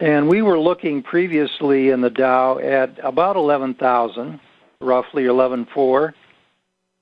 And 0.00 0.28
we 0.28 0.40
were 0.40 0.58
looking 0.58 1.02
previously 1.02 1.90
in 1.90 2.00
the 2.00 2.08
Dow 2.08 2.58
at 2.58 2.98
about 3.04 3.36
11,000, 3.36 4.40
roughly 4.80 5.24
11.4. 5.24 6.14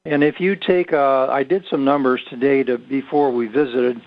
And 0.04 0.24
if 0.24 0.40
you 0.40 0.56
take, 0.56 0.92
uh, 0.92 1.28
I 1.30 1.44
did 1.44 1.64
some 1.70 1.84
numbers 1.84 2.20
today 2.28 2.64
to, 2.64 2.76
before 2.76 3.30
we 3.30 3.46
visited, 3.46 4.00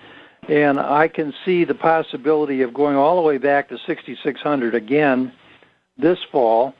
and 0.46 0.78
I 0.78 1.08
can 1.08 1.32
see 1.42 1.64
the 1.64 1.74
possibility 1.74 2.60
of 2.60 2.74
going 2.74 2.96
all 2.96 3.16
the 3.16 3.22
way 3.22 3.38
back 3.38 3.70
to 3.70 3.78
6,600 3.86 4.74
again 4.74 5.32
this 5.96 6.18
fall 6.30 6.74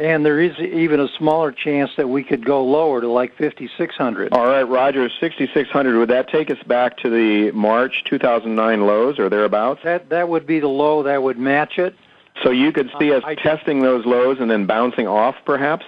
and 0.00 0.24
there 0.24 0.40
is 0.40 0.58
even 0.58 0.98
a 0.98 1.08
smaller 1.18 1.52
chance 1.52 1.90
that 1.96 2.08
we 2.08 2.24
could 2.24 2.44
go 2.44 2.64
lower 2.64 3.00
to 3.00 3.08
like 3.08 3.36
5600 3.36 4.32
all 4.32 4.46
right 4.46 4.62
roger 4.62 5.08
6600 5.20 5.98
would 5.98 6.08
that 6.08 6.28
take 6.28 6.50
us 6.50 6.62
back 6.66 6.96
to 6.98 7.10
the 7.10 7.50
march 7.52 8.02
2009 8.04 8.86
lows 8.86 9.18
or 9.18 9.28
thereabouts? 9.28 9.80
That 9.84 10.08
that 10.08 10.28
would 10.28 10.46
be 10.46 10.60
the 10.60 10.68
low 10.68 11.02
that 11.02 11.22
would 11.22 11.38
match 11.38 11.78
it. 11.78 11.94
So 12.42 12.50
you 12.50 12.72
could 12.72 12.90
see 12.98 13.12
us 13.12 13.22
uh, 13.26 13.34
testing 13.34 13.82
those 13.82 14.06
lows 14.06 14.38
and 14.40 14.50
then 14.50 14.66
bouncing 14.66 15.06
off 15.06 15.36
perhaps? 15.44 15.84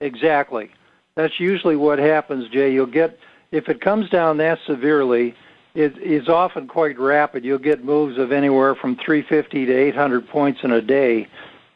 Exactly. 0.00 0.70
That's 1.14 1.40
usually 1.40 1.76
what 1.76 1.98
happens 1.98 2.48
jay. 2.48 2.72
You'll 2.72 2.86
get 2.86 3.18
if 3.50 3.68
it 3.68 3.80
comes 3.80 4.08
down 4.10 4.38
that 4.38 4.58
severely 4.66 5.34
it 5.74 5.96
is 5.98 6.28
often 6.28 6.68
quite 6.68 6.98
rapid. 6.98 7.44
You'll 7.44 7.58
get 7.58 7.84
moves 7.84 8.18
of 8.18 8.30
anywhere 8.30 8.74
from 8.74 8.96
350 8.96 9.66
to 9.66 9.72
800 9.72 10.28
points 10.28 10.60
in 10.62 10.72
a 10.72 10.82
day 10.82 11.26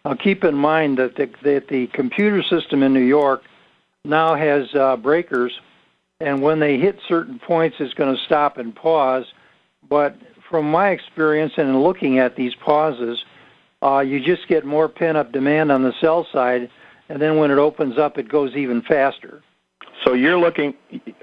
now, 0.06 0.14
keep 0.14 0.44
in 0.44 0.54
mind 0.54 0.98
that 0.98 1.16
the, 1.16 1.28
that 1.42 1.66
the 1.66 1.88
computer 1.88 2.40
system 2.40 2.84
in 2.84 2.94
New 2.94 3.00
York 3.00 3.42
now 4.04 4.36
has 4.36 4.72
uh, 4.72 4.96
breakers, 4.96 5.58
and 6.20 6.40
when 6.40 6.60
they 6.60 6.78
hit 6.78 7.00
certain 7.08 7.40
points, 7.40 7.78
it's 7.80 7.92
going 7.92 8.14
to 8.14 8.22
stop 8.22 8.56
and 8.56 8.72
pause. 8.72 9.26
But 9.88 10.16
from 10.48 10.70
my 10.70 10.90
experience 10.90 11.54
and 11.56 11.70
in 11.70 11.82
looking 11.82 12.20
at 12.20 12.36
these 12.36 12.54
pauses, 12.54 13.24
uh, 13.82 13.98
you 13.98 14.20
just 14.20 14.46
get 14.46 14.64
more 14.64 14.88
pent-up 14.88 15.32
demand 15.32 15.72
on 15.72 15.82
the 15.82 15.92
sell 16.00 16.24
side, 16.32 16.70
and 17.08 17.20
then 17.20 17.36
when 17.36 17.50
it 17.50 17.58
opens 17.58 17.98
up, 17.98 18.16
it 18.16 18.28
goes 18.28 18.54
even 18.54 18.82
faster. 18.82 19.42
So 20.04 20.12
you're 20.12 20.38
looking. 20.38 20.74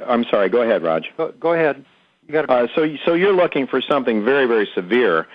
I'm 0.05 0.25
sorry. 0.25 0.49
Go 0.49 0.61
ahead, 0.61 0.83
Raj. 0.83 1.09
Go, 1.15 1.31
go 1.39 1.53
ahead. 1.53 1.85
You 2.27 2.33
got. 2.33 2.49
Uh, 2.49 2.67
so 2.75 2.93
so 3.05 3.13
you're 3.13 3.35
looking 3.35 3.65
for 3.65 3.79
something 3.81 4.25
very 4.25 4.45
very 4.45 4.67
severe 4.75 5.25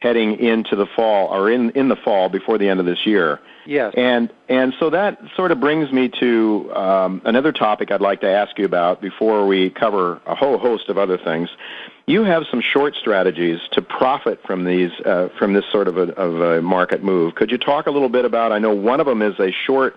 heading 0.00 0.38
into 0.38 0.76
the 0.76 0.86
fall 0.86 1.28
or 1.28 1.50
in 1.50 1.70
in 1.70 1.88
the 1.88 1.96
fall 1.96 2.28
before 2.28 2.58
the 2.58 2.68
end 2.68 2.80
of 2.80 2.86
this 2.86 3.06
year. 3.06 3.40
Yes. 3.66 3.94
And 3.96 4.32
and 4.48 4.74
so 4.78 4.90
that 4.90 5.18
sort 5.34 5.52
of 5.52 5.60
brings 5.60 5.90
me 5.90 6.08
to 6.20 6.72
um, 6.74 7.22
another 7.24 7.52
topic 7.52 7.90
I'd 7.90 8.00
like 8.00 8.20
to 8.20 8.30
ask 8.30 8.58
you 8.58 8.64
about 8.64 9.00
before 9.00 9.46
we 9.46 9.70
cover 9.70 10.20
a 10.26 10.34
whole 10.34 10.58
host 10.58 10.88
of 10.88 10.98
other 10.98 11.18
things. 11.18 11.48
You 12.06 12.22
have 12.22 12.44
some 12.50 12.60
short 12.60 12.94
strategies 12.94 13.58
to 13.72 13.82
profit 13.82 14.40
from 14.46 14.64
these 14.64 14.92
uh, 15.04 15.30
from 15.38 15.54
this 15.54 15.64
sort 15.72 15.88
of 15.88 15.96
a, 15.96 16.12
of 16.14 16.40
a 16.40 16.62
market 16.62 17.02
move. 17.02 17.34
Could 17.34 17.50
you 17.50 17.58
talk 17.58 17.86
a 17.86 17.90
little 17.90 18.10
bit 18.10 18.24
about? 18.24 18.52
I 18.52 18.58
know 18.58 18.74
one 18.74 19.00
of 19.00 19.06
them 19.06 19.22
is 19.22 19.38
a 19.40 19.50
short 19.50 19.96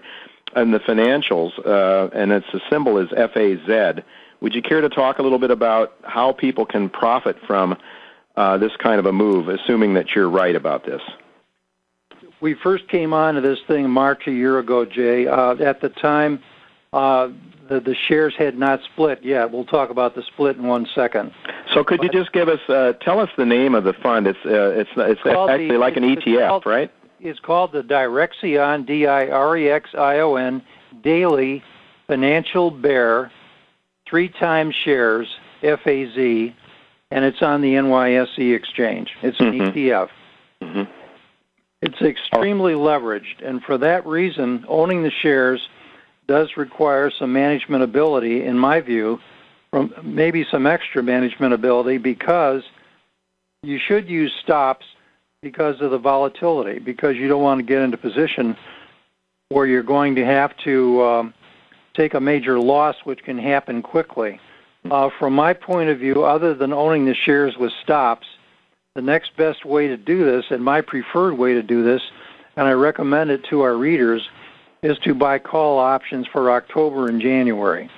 in 0.56 0.72
the 0.72 0.80
financials, 0.80 1.52
uh, 1.64 2.10
and 2.14 2.32
its 2.32 2.48
the 2.52 2.62
symbol 2.70 2.98
is 2.98 3.10
FAZ. 3.10 4.04
Would 4.42 4.56
you 4.56 4.62
care 4.62 4.82
to 4.82 4.90
talk 4.90 5.20
a 5.20 5.22
little 5.22 5.38
bit 5.38 5.52
about 5.52 5.94
how 6.04 6.32
people 6.32 6.66
can 6.66 6.90
profit 6.90 7.38
from 7.46 7.78
uh, 8.36 8.58
this 8.58 8.72
kind 8.78 9.00
of 9.00 9.06
a 9.06 9.14
move, 9.14 9.50
assuming 9.50 9.94
that 9.96 10.16
you're 10.16 10.30
right 10.30 10.56
about 10.56 10.86
this? 10.86 11.02
We 12.42 12.54
first 12.54 12.88
came 12.88 13.14
on 13.14 13.36
to 13.36 13.42
this 13.42 13.60
thing 13.68 13.90
March 13.90 14.28
a 14.28 14.32
year 14.32 14.60
ago, 14.60 14.86
Jay. 14.86 15.28
Uh, 15.28 15.56
at 15.56 15.82
the 15.82 15.90
time, 15.90 16.42
uh, 16.94 17.30
the, 17.68 17.80
the 17.80 17.96
shares 18.08 18.34
had 18.38 18.58
not 18.58 18.82
split 18.84 19.24
yet. 19.24 19.52
We'll 19.52 19.66
talk 19.66 19.90
about 19.90 20.16
the 20.16 20.24
split 20.24 20.58
in 20.58 20.64
one 20.64 20.88
second. 20.96 21.32
So, 21.74 21.84
could 21.84 22.00
but, 22.00 22.14
you 22.14 22.20
just 22.20 22.32
give 22.32 22.50
us, 22.50 22.60
uh, 22.70 22.94
tell 23.02 23.20
us 23.20 23.30
the 23.38 23.46
name 23.46 23.76
of 23.76 23.84
the 23.84 23.94
fund? 23.94 24.26
It's 24.26 24.40
uh, 24.46 24.72
it's 24.72 24.90
it's, 24.96 25.22
it's 25.24 25.28
actually 25.28 25.68
the, 25.68 25.78
like 25.78 25.98
an 25.98 26.04
ETF, 26.04 26.48
called, 26.48 26.66
right? 26.66 26.92
It's 27.20 27.40
called 27.40 27.74
the 27.74 27.84
Direxion 27.84 28.86
D 28.86 29.06
I 29.06 29.28
R 29.28 29.58
E 29.58 29.70
X 29.70 29.92
I 29.94 30.20
O 30.20 30.36
N 30.36 30.64
Daily 31.04 31.64
Financial 32.08 32.72
Bear, 32.72 33.32
three 34.08 34.30
times 34.30 34.74
shares 34.74 35.28
F 35.62 35.86
A 35.86 36.12
Z 36.14 36.56
and 37.12 37.26
it's 37.26 37.42
on 37.42 37.62
the 37.62 37.74
NYSE 37.74 38.56
exchange. 38.56 39.16
It's 39.22 39.40
an 39.40 39.52
mm-hmm. 39.52 39.78
ETF. 39.78 40.10
Mm-hmm. 40.62 40.92
It's 41.82 42.02
extremely 42.02 42.74
leveraged, 42.74 43.44
and 43.44 43.64
for 43.64 43.78
that 43.78 44.06
reason, 44.06 44.66
owning 44.68 45.04
the 45.04 45.12
shares 45.12 45.70
does 46.28 46.58
require 46.58 47.10
some 47.10 47.32
management 47.32 47.84
ability, 47.84 48.44
in 48.46 48.58
my 48.58 48.82
view, 48.82 49.20
from 49.72 49.94
maybe 50.04 50.46
some 50.52 50.68
extra 50.68 51.02
management 51.02 51.54
ability 51.54 51.98
because 51.98 52.64
you 53.64 53.80
should 53.80 54.10
use 54.10 54.34
stops 54.42 54.86
because 55.42 55.80
of 55.82 55.92
the 55.92 55.98
volatility, 55.98 56.80
because 56.80 57.16
you 57.16 57.28
don't 57.28 57.42
want 57.42 57.60
to 57.60 57.66
get 57.66 57.82
into 57.82 57.98
position 57.98 58.58
where 59.50 59.66
you're 59.66 59.84
going 59.84 60.16
to 60.16 60.26
have 60.26 60.56
to 60.58 61.02
um, 61.04 61.34
take 61.96 62.14
a 62.14 62.20
major 62.20 62.60
loss, 62.60 62.96
which 63.04 63.24
can 63.24 63.38
happen 63.38 63.82
quickly. 63.82 64.40
Uh, 64.90 65.10
from 65.20 65.34
my 65.34 65.54
point 65.54 65.90
of 65.90 66.00
view, 66.00 66.24
other 66.24 66.54
than 66.54 66.72
owning 66.72 67.06
the 67.06 67.14
shares 67.14 67.58
with 67.58 67.72
stops, 67.84 68.28
the 68.96 69.02
next 69.02 69.36
best 69.36 69.66
way 69.66 69.88
to 69.88 69.98
do 69.98 70.26
this, 70.26 70.46
and 70.50 70.64
my 70.64 70.82
preferred 70.82 71.34
way 71.34 71.54
to 71.54 71.62
do 71.62 71.84
this, 71.84 72.02
and 72.56 72.68
I 72.68 72.72
recommend 72.72 73.30
it 73.30 73.44
to 73.46 73.62
our 73.62 73.76
readers, 73.76 74.28
is 74.82 74.98
to 75.00 75.14
buy 75.14 75.40
call 75.40 75.78
options 75.78 76.28
for 76.28 76.52
October 76.52 77.08
and 77.08 77.22
January. 77.22 77.90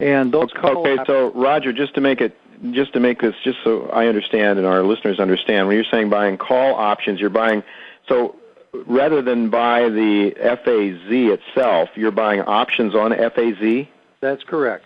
And 0.00 0.32
those 0.32 0.52
call 0.52 0.86
okay. 0.86 1.02
so 1.06 1.32
Roger, 1.32 1.72
just 1.72 1.94
to 1.94 2.00
make 2.00 2.20
it, 2.20 2.36
just 2.72 2.92
to 2.92 3.00
make 3.00 3.20
this, 3.20 3.34
just 3.42 3.58
so 3.64 3.88
I 3.88 4.08
understand 4.08 4.58
and 4.58 4.66
our 4.66 4.82
listeners 4.82 5.18
understand, 5.18 5.68
when 5.68 5.76
you're 5.76 5.86
saying 5.90 6.10
buying 6.10 6.36
call 6.36 6.74
options, 6.74 7.20
you're 7.20 7.30
buying 7.30 7.62
so 8.08 8.36
rather 8.86 9.22
than 9.22 9.48
buy 9.48 9.88
the 9.88 10.34
FAZ 10.36 11.10
itself, 11.10 11.90
you're 11.94 12.10
buying 12.10 12.42
options 12.42 12.94
on 12.94 13.12
FAZ. 13.12 13.86
That's 14.20 14.42
correct. 14.44 14.84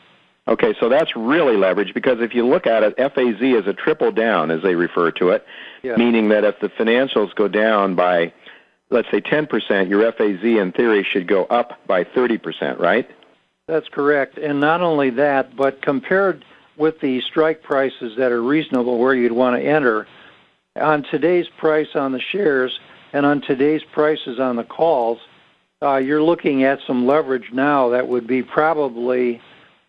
Okay, 0.48 0.74
so 0.80 0.88
that's 0.88 1.14
really 1.14 1.56
leverage 1.56 1.94
because 1.94 2.20
if 2.20 2.34
you 2.34 2.46
look 2.46 2.66
at 2.66 2.82
it, 2.82 2.96
FAZ 2.96 3.40
is 3.40 3.66
a 3.66 3.74
triple 3.74 4.10
down, 4.10 4.50
as 4.50 4.62
they 4.62 4.74
refer 4.74 5.10
to 5.12 5.30
it, 5.30 5.44
yeah. 5.82 5.96
meaning 5.96 6.28
that 6.30 6.44
if 6.44 6.58
the 6.60 6.68
financials 6.68 7.34
go 7.34 7.46
down 7.46 7.94
by, 7.94 8.32
let's 8.90 9.10
say, 9.10 9.20
10%, 9.20 9.88
your 9.88 10.10
FAZ 10.12 10.42
in 10.42 10.72
theory 10.72 11.04
should 11.04 11.28
go 11.28 11.44
up 11.44 11.86
by 11.86 12.04
30%, 12.04 12.78
right? 12.78 13.08
That's 13.68 13.88
correct. 13.88 14.38
And 14.38 14.60
not 14.60 14.80
only 14.80 15.10
that, 15.10 15.54
but 15.54 15.82
compared 15.82 16.44
with 16.76 17.00
the 17.00 17.20
strike 17.20 17.62
prices 17.62 18.16
that 18.16 18.32
are 18.32 18.42
reasonable 18.42 18.98
where 18.98 19.14
you'd 19.14 19.32
want 19.32 19.56
to 19.56 19.62
enter, 19.62 20.08
on 20.74 21.04
today's 21.04 21.46
price 21.58 21.94
on 21.94 22.12
the 22.12 22.20
shares 22.20 22.80
and 23.12 23.26
on 23.26 23.42
today's 23.42 23.82
prices 23.92 24.40
on 24.40 24.56
the 24.56 24.64
calls, 24.64 25.18
uh, 25.82 25.96
you're 25.96 26.22
looking 26.22 26.64
at 26.64 26.78
some 26.86 27.06
leverage 27.06 27.52
now 27.52 27.90
that 27.90 28.08
would 28.08 28.26
be 28.26 28.42
probably 28.42 29.40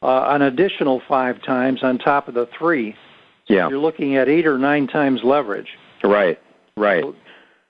uh, 0.02 0.26
an 0.30 0.42
additional 0.42 1.02
five 1.08 1.42
times 1.44 1.84
on 1.84 1.98
top 1.98 2.28
of 2.28 2.34
the 2.34 2.48
three. 2.58 2.96
Yeah. 3.48 3.70
You're 3.70 3.80
looking 3.80 4.16
at 4.16 4.30
eight 4.30 4.48
or 4.48 4.58
nine 4.58 4.88
times 4.88 5.24
leverage. 5.24 5.78
Right, 6.04 6.40
right. 6.76 7.04
So, 7.04 7.16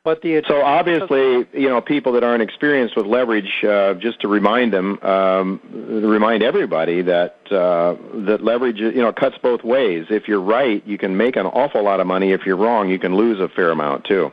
but 0.03 0.24
the 0.24 0.44
so 0.48 0.62
obviously, 0.62 1.45
you 1.53 1.70
know, 1.70 1.80
people 1.80 2.14
that 2.14 2.24
aren't 2.24 2.41
experienced 2.41 2.95
with 2.95 3.06
leverage, 3.06 3.64
uh, 3.64 3.94
just 3.95 4.22
to 4.22 4.28
remind 4.28 4.74
them, 4.74 4.99
um, 5.03 5.62
remind 5.72 6.41
everybody 6.41 7.03
that 7.03 7.38
uh, 7.52 7.95
that 8.26 8.44
leverage, 8.44 8.80
you 8.80 8.94
know, 8.94 9.14
cuts 9.14 9.38
both 9.44 9.64
ways. 9.64 10.08
If 10.10 10.28
you're 10.28 10.41
right, 10.41 10.86
you 10.88 10.98
can 10.98 11.18
make 11.18 11.36
an 11.36 11.45
awful 11.45 11.84
lot 11.84 11.99
of 11.99 12.08
money. 12.08 12.32
If 12.32 12.48
you're 12.48 12.58
wrong, 12.58 12.90
you 12.90 12.98
can 12.98 13.16
lose 13.16 13.40
a 13.40 13.48
fair 13.48 13.70
amount 13.70 14.06
too. 14.06 14.32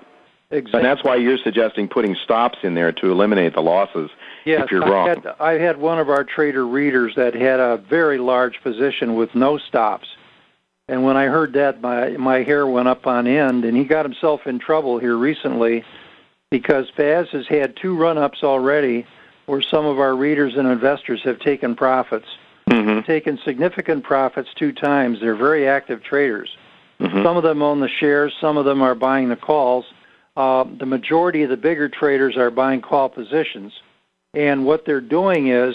Exactly. 0.51 0.79
And 0.79 0.87
that's 0.87 1.05
why 1.05 1.16
you're 1.16 1.37
suggesting 1.37 1.89
putting 1.89 2.15
stops 2.15 2.59
in 2.62 2.75
there 2.75 2.93
to 2.93 3.12
eliminate 3.12 3.53
the 3.53 3.61
losses 3.61 4.11
yes, 4.44 4.62
if 4.65 4.70
you're 4.70 4.85
I 4.85 4.89
wrong. 4.89 5.09
Had, 5.09 5.27
I 5.40 5.52
had 5.55 5.78
one 5.78 5.98
of 5.98 6.09
our 6.09 6.24
trader 6.24 6.66
readers 6.66 7.15
that 7.16 7.35
had 7.35 7.60
a 7.60 7.77
very 7.77 8.19
large 8.19 8.60
position 8.62 9.15
with 9.15 9.35
no 9.35 9.59
stops. 9.59 10.09
And 10.89 11.05
when 11.05 11.16
I 11.16 11.24
heard 11.24 11.52
that, 11.55 11.81
my 11.81 12.10
my 12.10 12.43
hair 12.43 12.66
went 12.66 12.89
up 12.89 13.06
on 13.06 13.27
end, 13.27 13.65
and 13.65 13.77
he 13.77 13.85
got 13.85 14.05
himself 14.05 14.47
in 14.47 14.59
trouble 14.59 14.98
here 14.98 15.16
recently 15.16 15.85
because 16.51 16.89
FAZ 16.97 17.28
has 17.31 17.47
had 17.47 17.77
two 17.77 17.94
run-ups 17.94 18.43
already 18.43 19.06
where 19.47 19.60
some 19.60 19.85
of 19.85 19.98
our 19.98 20.16
readers 20.16 20.55
and 20.56 20.66
investors 20.66 21.20
have 21.24 21.39
taken 21.40 21.74
profits, 21.74 22.27
mm-hmm. 22.70 23.01
taken 23.06 23.39
significant 23.44 24.02
profits 24.02 24.48
two 24.55 24.73
times. 24.73 25.20
They're 25.20 25.36
very 25.36 25.69
active 25.69 26.02
traders. 26.02 26.48
Mm-hmm. 27.01 27.23
Some 27.23 27.36
of 27.36 27.43
them 27.43 27.62
own 27.62 27.81
the 27.81 27.89
shares, 27.89 28.35
some 28.40 28.56
of 28.56 28.65
them 28.65 28.82
are 28.82 28.94
buying 28.94 29.28
the 29.28 29.36
calls 29.36 29.85
uh, 30.39 30.65
the 30.78 30.86
majority 30.86 31.43
of 31.43 31.51
the 31.51 31.56
bigger 31.56 31.89
traders 31.89 32.36
are 32.36 32.51
buying 32.51 32.81
call 32.81 33.09
positions. 33.09 33.73
And 34.34 34.66
what 34.66 34.84
they're 34.84 35.00
doing 35.00 35.48
is 35.48 35.74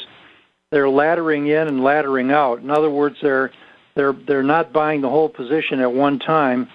they're 0.72 0.86
laddering 0.86 1.48
in 1.48 1.68
and 1.68 1.80
laddering 1.80 2.32
out. 2.32 2.60
In 2.60 2.70
other 2.70 2.90
words, 2.90 3.18
they're 3.22 3.52
they're 3.96 4.14
they're 4.14 4.44
not 4.44 4.74
buying 4.74 5.02
the 5.02 5.10
whole 5.10 5.30
position 5.30 5.80
at 5.80 5.92
one 5.92 6.20
time. 6.20 6.70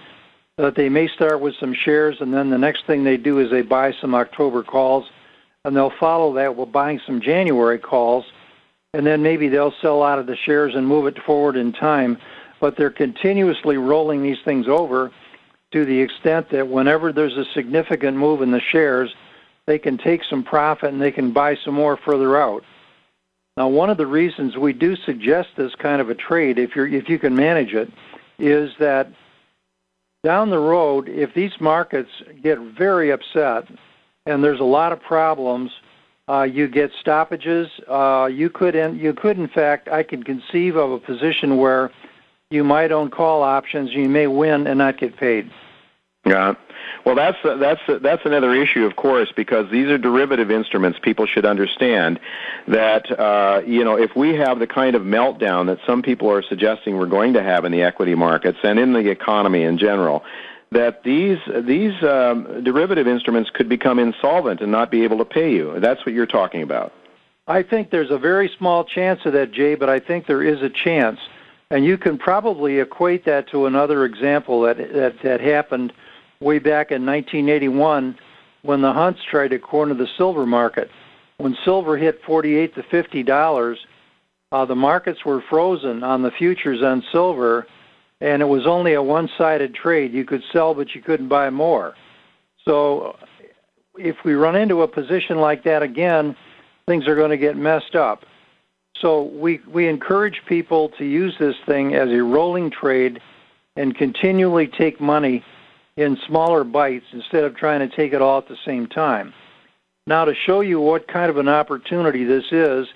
But 0.57 0.75
they 0.75 0.89
may 0.89 1.07
start 1.07 1.41
with 1.41 1.55
some 1.55 1.73
shares, 1.73 2.21
and 2.21 2.35
then 2.35 2.51
the 2.51 2.59
next 2.59 2.85
thing 2.85 3.05
they 3.05 3.17
do 3.17 3.39
is 3.39 3.49
they 3.49 3.63
buy 3.63 3.93
some 3.93 4.13
October 4.13 4.65
calls, 4.65 5.09
and 5.65 5.77
they'll 5.77 5.93
follow 6.01 6.33
that 6.35 6.57
with 6.57 6.73
buying 6.73 7.01
some 7.07 7.21
January 7.21 7.79
calls, 7.79 8.25
and 8.93 9.07
then 9.07 9.23
maybe 9.23 9.47
they'll 9.47 9.75
sell 9.81 10.03
out 10.03 10.19
of 10.19 10.27
the 10.27 10.35
shares 10.35 10.75
and 10.75 10.85
move 10.85 11.07
it 11.07 11.23
forward 11.23 11.57
in 11.57 11.73
time. 11.73 12.19
But 12.59 12.77
they're 12.77 12.91
continuously 12.91 13.77
rolling 13.79 14.25
these 14.25 14.41
things 14.45 14.67
over 14.67 15.13
to 15.71 15.85
the 15.85 16.01
extent 16.01 16.51
that 16.51 16.67
whenever 16.67 17.13
there's 17.13 17.37
a 17.37 17.45
significant 17.55 18.17
move 18.17 18.43
in 18.43 18.51
the 18.51 18.61
shares, 18.61 19.15
they 19.69 19.79
can 19.79 19.99
take 19.99 20.25
some 20.25 20.43
profit 20.43 20.91
and 20.91 21.01
they 21.01 21.13
can 21.13 21.31
buy 21.31 21.55
some 21.55 21.75
more 21.75 21.99
further 21.99 22.41
out. 22.41 22.65
Now, 23.59 23.69
one 23.69 23.91
of 23.91 23.99
the 23.99 24.07
reasons 24.07 24.57
we 24.57 24.73
do 24.73 24.97
suggest 24.97 25.51
this 25.57 25.75
kind 25.75 26.01
of 26.01 26.09
a 26.09 26.15
trade, 26.15 26.59
if 26.59 26.75
you 26.75 26.85
if 26.87 27.09
you 27.11 27.19
can 27.19 27.37
manage 27.37 27.75
it, 27.75 27.93
is 28.39 28.71
that 28.79 29.13
down 30.25 30.49
the 30.49 30.59
road, 30.59 31.09
if 31.11 31.35
these 31.35 31.53
markets 31.61 32.09
get 32.43 32.59
very 32.59 33.11
upset 33.11 33.69
and 34.25 34.43
there's 34.43 34.61
a 34.61 34.65
lot 34.65 34.93
of 34.93 35.03
problems, 35.03 35.71
uh, 36.31 36.45
you 36.45 36.67
get 36.67 36.91
stoppages. 36.99 37.69
Uh, 37.89 38.29
you 38.33 38.49
could, 38.49 38.75
in, 38.75 38.99
you 38.99 39.13
could, 39.13 39.37
in 39.37 39.49
fact, 39.49 39.89
I 39.89 40.03
can 40.03 40.23
conceive 40.23 40.77
of 40.77 40.93
a 40.93 40.99
position 40.99 41.59
where 41.59 41.91
you 42.51 42.65
might 42.65 42.91
own 42.91 43.11
call 43.11 43.43
options. 43.43 43.93
You 43.93 44.09
may 44.09 44.29
win 44.29 44.67
and 44.67 44.79
not 44.79 44.99
get 44.99 45.17
paid. 45.17 45.51
Yeah. 46.29 46.55
Well, 47.05 47.15
that's 47.15 47.39
that's 47.43 47.81
that's 48.03 48.25
another 48.25 48.55
issue, 48.55 48.85
of 48.85 48.97
course, 48.97 49.33
because 49.35 49.71
these 49.71 49.87
are 49.87 49.99
derivative 49.99 50.51
instruments. 50.51 50.99
People 51.01 51.27
should 51.27 51.47
understand 51.47 52.21
that 52.67 53.11
uh, 53.19 53.63
you 53.67 53.85
know 53.85 53.97
if 53.97 54.15
we 54.15 54.35
have 54.35 54.59
the 54.59 54.67
kind 54.67 54.95
of 54.95 55.03
meltdown 55.03 55.67
that 55.67 55.79
some 55.87 56.03
people 56.03 56.31
are 56.31 56.43
suggesting 56.43 56.99
we're 56.99 57.07
going 57.07 57.33
to 57.35 57.43
have 57.43 57.65
in 57.65 57.73
the 57.73 57.83
equity 57.83 58.15
markets 58.15 58.59
and 58.63 58.79
in 58.79 58.93
the 58.93 59.11
economy 59.11 59.63
in 59.63 59.79
general, 59.79 60.25
that 60.73 61.03
these 61.03 61.39
these 61.63 61.95
um, 62.03 62.63
derivative 62.65 63.07
instruments 63.07 63.51
could 63.51 63.69
become 63.69 63.99
insolvent 63.99 64.61
and 64.61 64.71
not 64.71 64.91
be 64.91 65.05
able 65.05 65.19
to 65.19 65.25
pay 65.25 65.53
you. 65.53 65.79
That's 65.81 66.05
what 66.05 66.15
you're 66.15 66.27
talking 66.27 66.63
about. 66.63 66.93
I 67.47 67.63
think 67.63 67.91
there's 67.91 68.11
a 68.11 68.19
very 68.19 68.51
small 68.59 68.85
chance 68.85 69.21
of 69.25 69.33
that, 69.33 69.53
Jay, 69.53 69.75
but 69.75 69.89
I 69.89 69.99
think 70.01 70.27
there 70.27 70.43
is 70.43 70.61
a 70.61 70.69
chance, 70.69 71.19
and 71.71 71.87
you 71.87 71.97
can 71.97 72.19
probably 72.19 72.81
equate 72.81 73.25
that 73.25 73.49
to 73.51 73.65
another 73.65 74.05
example 74.05 74.63
that 74.63 74.77
that, 74.77 75.23
that 75.23 75.41
happened 75.41 75.95
way 76.41 76.59
back 76.59 76.91
in 76.91 77.05
1981 77.05 78.17
when 78.63 78.81
the 78.81 78.93
Hunts 78.93 79.21
tried 79.29 79.49
to 79.49 79.59
corner 79.59 79.95
the 79.95 80.09
silver 80.17 80.47
market. 80.47 80.91
When 81.39 81.57
silver 81.65 81.97
hit 81.97 82.21
48 82.27 82.75
to 82.75 82.83
50 82.83 83.23
dollars, 83.23 83.79
uh, 84.51 84.65
the 84.65 84.75
markets 84.75 85.25
were 85.25 85.43
frozen 85.49 86.03
on 86.03 86.23
the 86.23 86.31
futures 86.31 86.83
on 86.83 87.05
silver, 87.13 87.67
and 88.21 88.43
it 88.43 88.47
was 88.47 88.67
only 88.67 88.95
a 88.95 89.03
one-sided 89.03 89.75
trade. 89.75 90.13
You 90.13 90.25
could 90.25 90.43
sell, 90.53 90.75
but 90.75 90.95
you 90.95 91.03
couldn't 91.03 91.29
buy 91.29 91.51
more. 91.51 91.95
So, 92.65 93.17
if 93.97 94.17
we 94.25 94.35
run 94.35 94.57
into 94.57 94.83
a 94.83 94.89
position 94.89 95.39
like 95.39 95.65
that 95.65 95.83
again, 95.83 96.37
things 96.87 97.07
are 97.07 97.15
going 97.15 97.31
to 97.31 97.37
get 97.37 97.57
messed 97.57 97.95
up. 97.95 98.25
So 99.01 99.23
we 99.23 99.61
we 99.69 99.89
encourage 99.89 100.43
people 100.49 100.89
to 100.99 101.05
use 101.05 101.37
this 101.39 101.55
thing 101.67 101.95
as 101.95 102.09
a 102.09 102.23
rolling 102.23 102.71
trade 102.71 103.21
and 103.77 103.95
continually 103.97 104.67
take 104.67 105.01
money 105.01 105.45
in 105.99 106.17
smaller 106.29 106.63
bites 106.63 107.07
instead 107.13 107.43
of 107.43 107.57
trying 107.57 107.81
to 107.81 107.95
take 107.95 108.13
it 108.13 108.23
all 108.23 108.39
at 108.39 108.47
the 108.47 108.57
same 108.65 108.87
time. 108.87 109.35
Now, 110.07 110.25
to 110.25 110.35
show 110.35 110.61
you 110.61 110.81
what 110.81 111.09
kind 111.09 111.29
of 111.29 111.39
an 111.39 111.49
opportunity 111.49 112.25
this 112.25 112.45
is, 112.53 112.87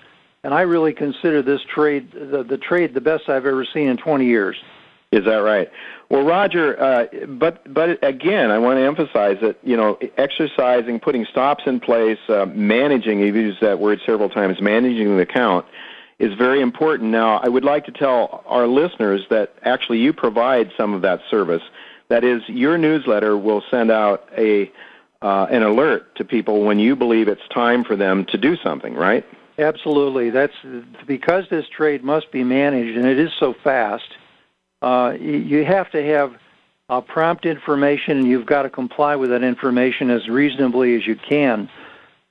and 0.43 0.53
I 0.53 0.61
really 0.61 0.93
consider 0.93 1.41
this 1.41 1.61
trade 1.63 2.11
the, 2.11 2.43
the 2.43 2.57
trade 2.57 2.93
the 2.93 3.01
best 3.01 3.27
I've 3.27 3.45
ever 3.45 3.65
seen 3.65 3.89
in 3.89 3.97
20 3.97 4.25
years. 4.25 4.55
Is 5.11 5.25
that 5.25 5.37
right? 5.37 5.69
Well, 6.09 6.23
Roger, 6.23 6.81
uh, 6.81 7.05
but 7.27 7.71
but 7.71 8.03
again, 8.03 8.49
I 8.51 8.57
want 8.57 8.77
to 8.77 8.83
emphasize 8.83 9.37
that 9.41 9.57
you 9.63 9.75
know 9.75 9.99
exercising, 10.17 10.99
putting 10.99 11.25
stops 11.25 11.65
in 11.67 11.81
place, 11.81 12.17
uh, 12.29 12.45
managing. 12.47 13.19
You've 13.19 13.35
used 13.35 13.61
that 13.61 13.79
word 13.79 13.99
several 14.05 14.29
times. 14.29 14.59
Managing 14.61 15.17
the 15.17 15.23
account 15.23 15.65
is 16.19 16.33
very 16.35 16.61
important. 16.61 17.11
Now, 17.11 17.37
I 17.37 17.49
would 17.49 17.65
like 17.65 17.85
to 17.85 17.91
tell 17.91 18.43
our 18.47 18.65
listeners 18.65 19.21
that 19.29 19.53
actually 19.61 19.99
you 19.99 20.13
provide 20.13 20.71
some 20.77 20.93
of 20.93 21.01
that 21.03 21.19
service. 21.29 21.63
That 22.13 22.23
is, 22.23 22.43
your 22.47 22.77
newsletter 22.77 23.35
will 23.35 23.63
send 23.71 23.89
out 23.89 24.29
a 24.37 24.71
uh, 25.23 25.47
an 25.49 25.63
alert 25.63 26.15
to 26.17 26.23
people 26.23 26.61
when 26.61 26.77
you 26.77 26.95
believe 26.95 27.27
it's 27.27 27.47
time 27.51 27.83
for 27.83 27.95
them 27.95 28.23
to 28.25 28.37
do 28.37 28.55
something, 28.57 28.93
right? 28.93 29.25
Absolutely. 29.57 30.29
That's 30.29 30.53
because 31.07 31.45
this 31.49 31.65
trade 31.75 32.03
must 32.03 32.31
be 32.31 32.43
managed, 32.43 32.95
and 32.95 33.07
it 33.07 33.17
is 33.17 33.31
so 33.39 33.55
fast. 33.63 34.15
Uh, 34.83 35.15
you 35.19 35.65
have 35.65 35.89
to 35.89 36.05
have 36.05 36.35
uh, 36.87 37.01
prompt 37.01 37.47
information, 37.47 38.19
and 38.19 38.27
you've 38.27 38.45
got 38.45 38.61
to 38.61 38.69
comply 38.69 39.15
with 39.15 39.31
that 39.31 39.41
information 39.41 40.11
as 40.11 40.27
reasonably 40.27 40.95
as 40.95 41.07
you 41.07 41.15
can. 41.15 41.67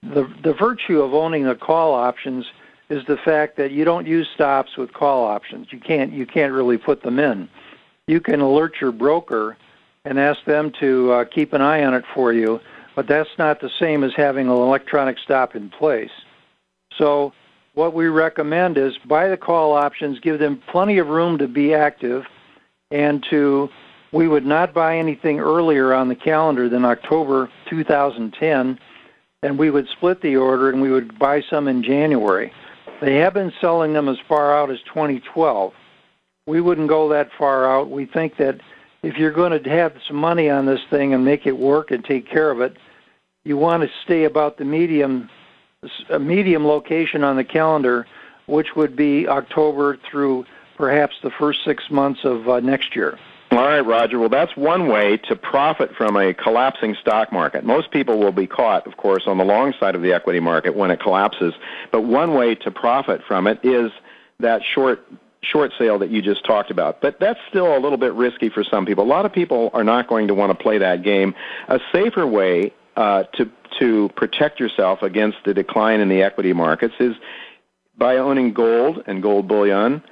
The 0.05 0.33
the 0.45 0.55
virtue 0.55 1.03
of 1.03 1.13
owning 1.13 1.43
the 1.43 1.57
call 1.57 1.93
options 1.93 2.47
is 2.89 3.05
the 3.07 3.17
fact 3.17 3.57
that 3.57 3.73
you 3.73 3.85
don't 3.85 4.07
use 4.07 4.29
stops 4.33 4.77
with 4.77 4.93
call 4.93 5.25
options. 5.25 5.73
You 5.73 5.81
can't 5.81 6.13
you 6.13 6.25
can't 6.25 6.53
really 6.53 6.79
put 6.79 7.03
them 7.03 7.19
in. 7.19 7.49
You 8.07 8.21
can 8.21 8.41
alert 8.41 8.75
your 8.81 8.93
broker 8.93 9.57
and 10.05 10.19
ask 10.19 10.45
them 10.45 10.73
to 10.81 11.13
uh, 11.13 11.25
keep 11.25 11.53
an 11.53 11.61
eye 11.61 11.85
on 11.85 11.95
it 11.95 12.05
for 12.15 12.33
you, 12.33 12.61
but 12.97 13.07
that's 13.07 13.31
not 13.39 13.61
the 13.61 13.71
same 13.81 14.03
as 14.03 14.13
having 14.17 14.47
an 14.47 14.53
electronic 14.53 15.19
stop 15.19 15.55
in 15.55 15.71
place. 15.71 16.11
So, 16.99 17.33
what 17.75 17.95
we 17.95 18.09
recommend 18.09 18.77
is 18.77 18.93
buy 19.07 19.29
the 19.29 19.37
call 19.37 19.73
options, 19.73 20.21
give 20.21 20.39
them 20.39 20.61
plenty 20.71 20.99
of 20.99 21.07
room 21.07 21.39
to 21.39 21.49
be 21.49 21.73
active, 21.73 22.25
and 22.91 23.25
to 23.31 23.71
we 24.13 24.29
would 24.29 24.45
not 24.45 24.75
buy 24.75 24.99
anything 24.99 25.41
earlier 25.41 25.95
on 25.95 26.09
the 26.09 26.15
calendar 26.15 26.69
than 26.69 26.85
October 26.85 27.51
2010, 27.71 28.79
and 29.43 29.59
we 29.59 29.71
would 29.71 29.89
split 29.89 30.21
the 30.21 30.37
order 30.37 30.69
and 30.69 30.83
we 30.83 30.91
would 30.91 31.19
buy 31.19 31.41
some 31.49 31.67
in 31.67 31.83
January. 31.83 32.53
They 33.01 33.17
have 33.17 33.33
been 33.33 33.53
selling 33.59 33.95
them 33.95 34.09
as 34.11 34.19
far 34.29 34.55
out 34.55 34.71
as 34.71 34.81
2012. 34.83 35.73
We 36.47 36.61
wouldn't 36.61 36.89
go 36.89 37.09
that 37.09 37.31
far 37.39 37.71
out. 37.73 37.89
We 37.89 38.05
think 38.05 38.37
that 38.37 38.61
if 39.03 39.17
you're 39.17 39.33
going 39.33 39.63
to 39.63 39.71
have 39.71 39.95
some 40.07 40.17
money 40.17 40.49
on 40.49 40.67
this 40.67 40.81
thing 40.91 41.15
and 41.15 41.25
make 41.25 41.47
it 41.47 41.57
work 41.59 41.91
and 41.91 42.05
take 42.05 42.29
care 42.29 42.51
of 42.51 42.61
it, 42.61 42.77
you 43.45 43.57
want 43.57 43.83
to 43.83 43.91
stay 44.05 44.25
about 44.25 44.59
the 44.59 44.65
medium 44.65 45.29
a 46.11 46.19
medium 46.19 46.65
location 46.65 47.25
on 47.25 47.37
the 47.37 47.45
calendar, 47.45 48.07
which 48.47 48.77
would 48.77 48.95
be 48.95 49.27
October 49.27 49.99
through 50.09 50.47
perhaps 50.77 51.17
the 51.23 51.31
first 51.31 51.65
six 51.65 51.91
months 51.91 52.21
of 52.25 52.49
uh, 52.49 52.61
next 52.61 52.95
year. 52.95 53.19
All 53.51 53.59
right, 53.59 53.81
Roger. 53.81 54.19
Well, 54.19 54.29
that's 54.29 54.57
one 54.57 54.87
way 54.87 55.19
to 55.29 55.37
profit 55.37 55.95
from 55.95 56.17
a 56.17 56.33
collapsing 56.33 56.97
stock 57.01 57.33
market. 57.33 57.65
Most 57.65 57.91
people 57.91 58.19
will 58.19 58.33
be 58.33 58.47
caught, 58.47 58.87
of 58.87 58.97
course, 58.97 59.25
on 59.27 59.37
the 59.37 59.45
long 59.45 59.75
side 59.79 59.95
of 59.95 60.03
the 60.03 60.13
equity 60.13 60.41
market 60.41 60.75
when 60.75 60.91
it 60.91 61.01
collapses. 61.01 61.53
But 61.91 62.03
one 62.03 62.35
way 62.35 62.55
to 62.55 62.71
profit 62.71 63.21
from 63.27 63.47
it 63.47 63.59
is 63.63 63.91
that 64.41 64.63
short 64.65 65.05
short 65.43 65.73
sale 65.79 65.99
that 65.99 66.11
you 66.11 66.23
just 66.23 66.45
talked 66.45 66.71
about. 66.71 67.01
But 67.01 67.19
that's 67.21 67.41
still 67.49 67.77
a 67.77 67.79
little 67.79 67.99
bit 67.99 68.13
risky 68.13 68.49
for 68.49 68.65
some 68.65 68.87
people. 68.87 69.05
A 69.05 69.07
lot 69.07 69.27
of 69.27 69.33
people 69.33 69.71
are 69.75 69.85
not 69.85 70.09
going 70.09 70.29
to 70.29 70.35
want 70.35 70.57
to 70.57 70.63
play 70.63 70.79
that 70.79 71.03
game. 71.03 71.35
A 71.69 71.81
safer 71.93 72.27
way 72.27 72.73
uh, 72.97 73.25
to 73.35 73.51
to 73.81 74.11
protect 74.17 74.61
yourself 74.61 75.03
against 75.03 75.39
the 75.45 75.55
decline 75.55 76.01
in 76.01 76.09
the 76.09 76.23
equity 76.23 76.53
markets 76.53 76.95
is 77.01 77.17
by 77.97 78.19
owning 78.19 78.53
gold 78.53 79.03
and 79.07 79.23
gold 79.23 79.49
bullion, 79.49 80.03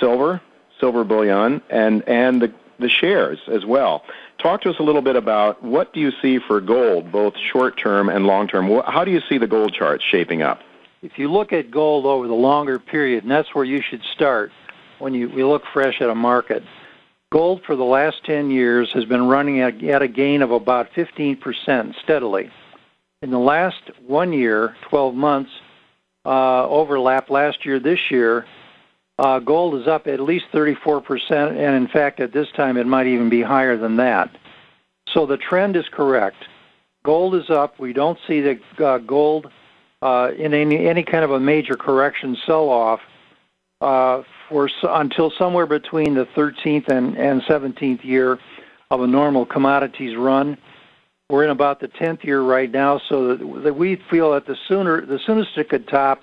silver, 0.00 0.40
silver 0.80 1.04
bullion, 1.04 1.62
and 1.70 2.06
and 2.08 2.42
the 2.42 2.52
the 2.78 2.88
shares 2.88 3.38
as 3.48 3.64
well. 3.64 4.04
Talk 4.38 4.62
to 4.62 4.70
us 4.70 4.76
a 4.78 4.82
little 4.82 5.02
bit 5.02 5.16
about 5.16 5.62
what 5.64 5.92
do 5.92 6.00
you 6.00 6.12
see 6.22 6.38
for 6.38 6.60
gold, 6.60 7.10
both 7.10 7.34
short 7.36 7.76
term 7.76 8.08
and 8.08 8.26
long 8.26 8.46
term. 8.46 8.68
How 8.86 9.04
do 9.04 9.10
you 9.10 9.20
see 9.28 9.38
the 9.38 9.48
gold 9.48 9.74
charts 9.74 10.04
shaping 10.04 10.42
up? 10.42 10.60
If 11.02 11.18
you 11.18 11.30
look 11.30 11.52
at 11.52 11.70
gold 11.70 12.06
over 12.06 12.26
the 12.26 12.34
longer 12.34 12.78
period, 12.78 13.22
and 13.22 13.30
that's 13.30 13.54
where 13.54 13.64
you 13.64 13.80
should 13.80 14.02
start 14.14 14.50
when 14.98 15.14
you 15.14 15.28
we 15.28 15.44
look 15.44 15.62
fresh 15.72 16.00
at 16.00 16.10
a 16.10 16.14
market. 16.14 16.62
Gold 17.30 17.62
for 17.66 17.76
the 17.76 17.84
last 17.84 18.24
10 18.24 18.50
years 18.50 18.90
has 18.94 19.04
been 19.04 19.28
running 19.28 19.60
at, 19.60 19.82
at 19.84 20.00
a 20.00 20.08
gain 20.08 20.40
of 20.40 20.50
about 20.50 20.90
15% 20.92 21.94
steadily. 22.02 22.50
In 23.20 23.30
the 23.30 23.38
last 23.38 23.90
one 24.06 24.32
year, 24.32 24.74
12 24.88 25.14
months, 25.14 25.50
uh, 26.24 26.66
overlap 26.66 27.28
last 27.28 27.66
year, 27.66 27.78
this 27.78 28.10
year, 28.10 28.46
uh, 29.18 29.40
gold 29.40 29.74
is 29.78 29.86
up 29.86 30.06
at 30.06 30.20
least 30.20 30.46
34%, 30.52 31.30
and 31.30 31.74
in 31.74 31.88
fact, 31.88 32.20
at 32.20 32.32
this 32.32 32.48
time, 32.56 32.76
it 32.76 32.86
might 32.86 33.06
even 33.06 33.28
be 33.28 33.42
higher 33.42 33.76
than 33.76 33.96
that. 33.96 34.34
So 35.12 35.26
the 35.26 35.36
trend 35.36 35.76
is 35.76 35.86
correct. 35.90 36.44
Gold 37.04 37.34
is 37.34 37.50
up. 37.50 37.78
We 37.78 37.92
don't 37.92 38.18
see 38.26 38.40
the 38.40 38.60
uh, 38.78 38.98
gold 38.98 39.50
uh, 40.00 40.30
in 40.38 40.54
any, 40.54 40.86
any 40.86 41.02
kind 41.02 41.24
of 41.24 41.32
a 41.32 41.40
major 41.40 41.76
correction 41.76 42.36
sell 42.46 42.68
off 42.68 43.00
uh, 43.80 44.22
for 44.48 44.68
until 44.82 45.30
somewhere 45.30 45.66
between 45.66 46.14
the 46.14 46.26
13th 46.26 46.88
and, 46.88 47.16
and 47.16 47.42
17th 47.42 48.04
year 48.04 48.38
of 48.90 49.00
a 49.00 49.06
normal 49.06 49.46
commodities 49.46 50.16
run. 50.16 50.56
We're 51.30 51.44
in 51.44 51.50
about 51.50 51.80
the 51.80 51.88
10th 51.88 52.24
year 52.24 52.40
right 52.40 52.70
now, 52.70 53.00
so 53.08 53.36
that, 53.36 53.62
that 53.62 53.76
we 53.76 53.96
feel 54.10 54.32
that 54.32 54.46
the 54.46 54.56
sooner 54.66 55.04
the 55.04 55.18
soonest 55.18 55.58
it 55.58 55.68
could 55.68 55.86
top 55.86 56.22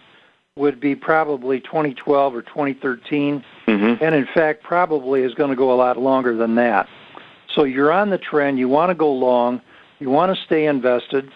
would 0.57 0.79
be 0.79 0.95
probably 0.95 1.59
2012 1.59 2.33
or 2.33 2.41
2013, 2.41 3.43
mm-hmm. 3.67 4.03
and 4.03 4.15
in 4.15 4.25
fact 4.33 4.63
probably 4.63 5.21
is 5.21 5.33
going 5.35 5.49
to 5.49 5.55
go 5.55 5.71
a 5.71 5.75
lot 5.75 5.97
longer 5.97 6.35
than 6.35 6.55
that. 6.55 6.87
So 7.53 7.65
you're 7.65 7.91
on 7.91 8.09
the 8.09 8.17
trend. 8.17 8.57
You 8.57 8.67
want 8.67 8.89
to 8.89 8.95
go 8.95 9.11
long. 9.11 9.61
You 9.99 10.09
want 10.09 10.35
to 10.35 10.43
stay 10.43 10.65
invested. 10.65 11.31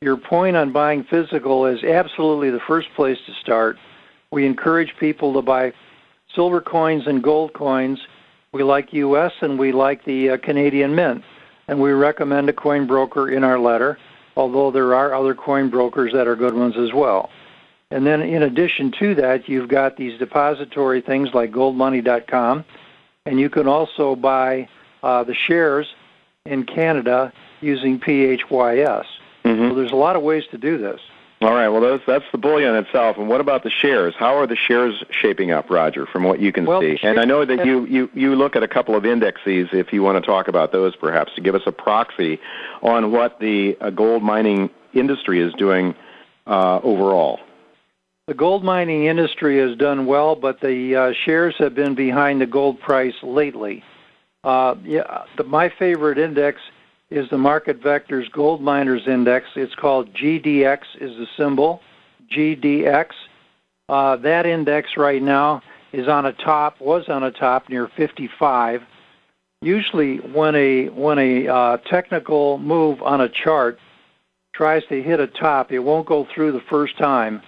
your 0.00 0.16
point 0.16 0.56
on 0.56 0.72
buying 0.72 1.04
physical 1.04 1.66
is 1.66 1.84
absolutely 1.84 2.50
the 2.50 2.60
first 2.60 2.88
place 2.96 3.18
to 3.26 3.32
start. 3.34 3.76
We 4.32 4.46
encourage 4.46 4.94
people 5.00 5.32
to 5.34 5.42
buy 5.42 5.72
silver 6.34 6.60
coins 6.60 7.06
and 7.06 7.22
gold 7.22 7.52
coins. 7.52 7.98
We 8.52 8.62
like 8.62 8.92
U.S. 8.92 9.32
and 9.40 9.58
we 9.58 9.72
like 9.72 10.04
the 10.04 10.30
uh, 10.30 10.36
Canadian 10.36 10.94
Mint, 10.94 11.24
and 11.66 11.80
we 11.80 11.90
recommend 11.90 12.48
a 12.48 12.52
coin 12.52 12.86
broker 12.86 13.28
in 13.28 13.42
our 13.42 13.58
letter. 13.58 13.98
Although 14.36 14.70
there 14.70 14.94
are 14.94 15.12
other 15.12 15.34
coin 15.34 15.68
brokers 15.68 16.12
that 16.12 16.28
are 16.28 16.36
good 16.36 16.54
ones 16.54 16.76
as 16.76 16.92
well. 16.92 17.30
And 17.90 18.06
then 18.06 18.22
in 18.22 18.44
addition 18.44 18.92
to 19.00 19.16
that, 19.16 19.48
you've 19.48 19.68
got 19.68 19.96
these 19.96 20.16
depository 20.18 21.00
things 21.00 21.30
like 21.34 21.50
goldmoney.com, 21.50 22.64
and 23.26 23.40
you 23.40 23.50
can 23.50 23.66
also 23.66 24.14
buy 24.14 24.68
uh, 25.02 25.24
the 25.24 25.34
shares 25.34 25.88
in 26.46 26.64
Canada 26.64 27.32
using 27.60 27.98
PHYS. 27.98 29.04
Mm-hmm. 29.44 29.68
So 29.68 29.74
there's 29.74 29.90
a 29.90 29.96
lot 29.96 30.14
of 30.14 30.22
ways 30.22 30.44
to 30.52 30.58
do 30.58 30.78
this. 30.78 31.00
All 31.42 31.54
right. 31.54 31.68
Well, 31.68 31.80
that's 31.80 32.04
that's 32.06 32.24
the 32.32 32.38
bullion 32.38 32.74
itself. 32.76 33.16
And 33.16 33.26
what 33.26 33.40
about 33.40 33.62
the 33.62 33.70
shares? 33.70 34.14
How 34.18 34.36
are 34.36 34.46
the 34.46 34.56
shares 34.56 35.02
shaping 35.10 35.52
up, 35.52 35.70
Roger, 35.70 36.04
from 36.04 36.22
what 36.22 36.38
you 36.38 36.52
can 36.52 36.66
well, 36.66 36.82
see? 36.82 36.98
And 37.02 37.18
I 37.18 37.24
know 37.24 37.46
that 37.46 37.64
you, 37.64 37.86
you 37.86 38.10
you 38.12 38.36
look 38.36 38.56
at 38.56 38.62
a 38.62 38.68
couple 38.68 38.94
of 38.94 39.06
indexes. 39.06 39.68
If 39.72 39.90
you 39.90 40.02
want 40.02 40.22
to 40.22 40.26
talk 40.26 40.48
about 40.48 40.70
those, 40.70 40.94
perhaps 40.96 41.34
to 41.36 41.40
give 41.40 41.54
us 41.54 41.62
a 41.64 41.72
proxy 41.72 42.38
on 42.82 43.10
what 43.10 43.40
the 43.40 43.76
uh, 43.80 43.88
gold 43.88 44.22
mining 44.22 44.68
industry 44.92 45.40
is 45.40 45.54
doing 45.54 45.94
uh, 46.46 46.80
overall. 46.82 47.40
The 48.26 48.34
gold 48.34 48.62
mining 48.62 49.06
industry 49.06 49.58
has 49.58 49.76
done 49.78 50.04
well, 50.04 50.36
but 50.36 50.60
the 50.60 50.94
uh, 50.94 51.12
shares 51.24 51.54
have 51.58 51.74
been 51.74 51.94
behind 51.94 52.42
the 52.42 52.46
gold 52.46 52.80
price 52.80 53.14
lately. 53.22 53.82
Uh, 54.44 54.74
yeah, 54.84 55.24
the, 55.38 55.44
my 55.44 55.70
favorite 55.70 56.18
index 56.18 56.60
is 57.10 57.28
the 57.30 57.38
Market 57.38 57.82
Vectors 57.82 58.30
Gold 58.30 58.62
Miners 58.62 59.06
Index. 59.06 59.46
It's 59.56 59.74
called 59.74 60.12
GDX 60.14 60.80
is 61.00 61.16
the 61.16 61.26
symbol, 61.36 61.80
GDX. 62.30 63.08
Uh, 63.88 64.16
that 64.16 64.46
index 64.46 64.96
right 64.96 65.22
now 65.22 65.62
is 65.92 66.06
on 66.06 66.26
a 66.26 66.32
top, 66.32 66.80
was 66.80 67.08
on 67.08 67.24
a 67.24 67.30
top 67.30 67.68
near 67.68 67.88
55. 67.96 68.82
Usually, 69.62 70.18
when 70.18 70.54
a 70.54 70.88
when 70.88 71.18
a 71.18 71.48
uh, 71.48 71.76
technical 71.78 72.58
move 72.58 73.02
on 73.02 73.20
a 73.20 73.28
chart 73.28 73.78
tries 74.54 74.84
to 74.88 75.02
hit 75.02 75.20
a 75.20 75.26
top, 75.26 75.72
it 75.72 75.80
won't 75.80 76.06
go 76.06 76.26
through 76.34 76.52
the 76.52 76.62
first 76.70 76.96
time 76.96 77.42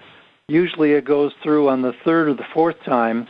Usually 0.53 0.93
it 0.93 1.07
goes 1.07 1.33
through 1.43 1.71
on 1.71 1.81
the 1.81 1.95
third 2.05 2.29
or 2.29 2.35
the 2.35 2.45
fourth 2.53 2.77
time. 2.85 3.27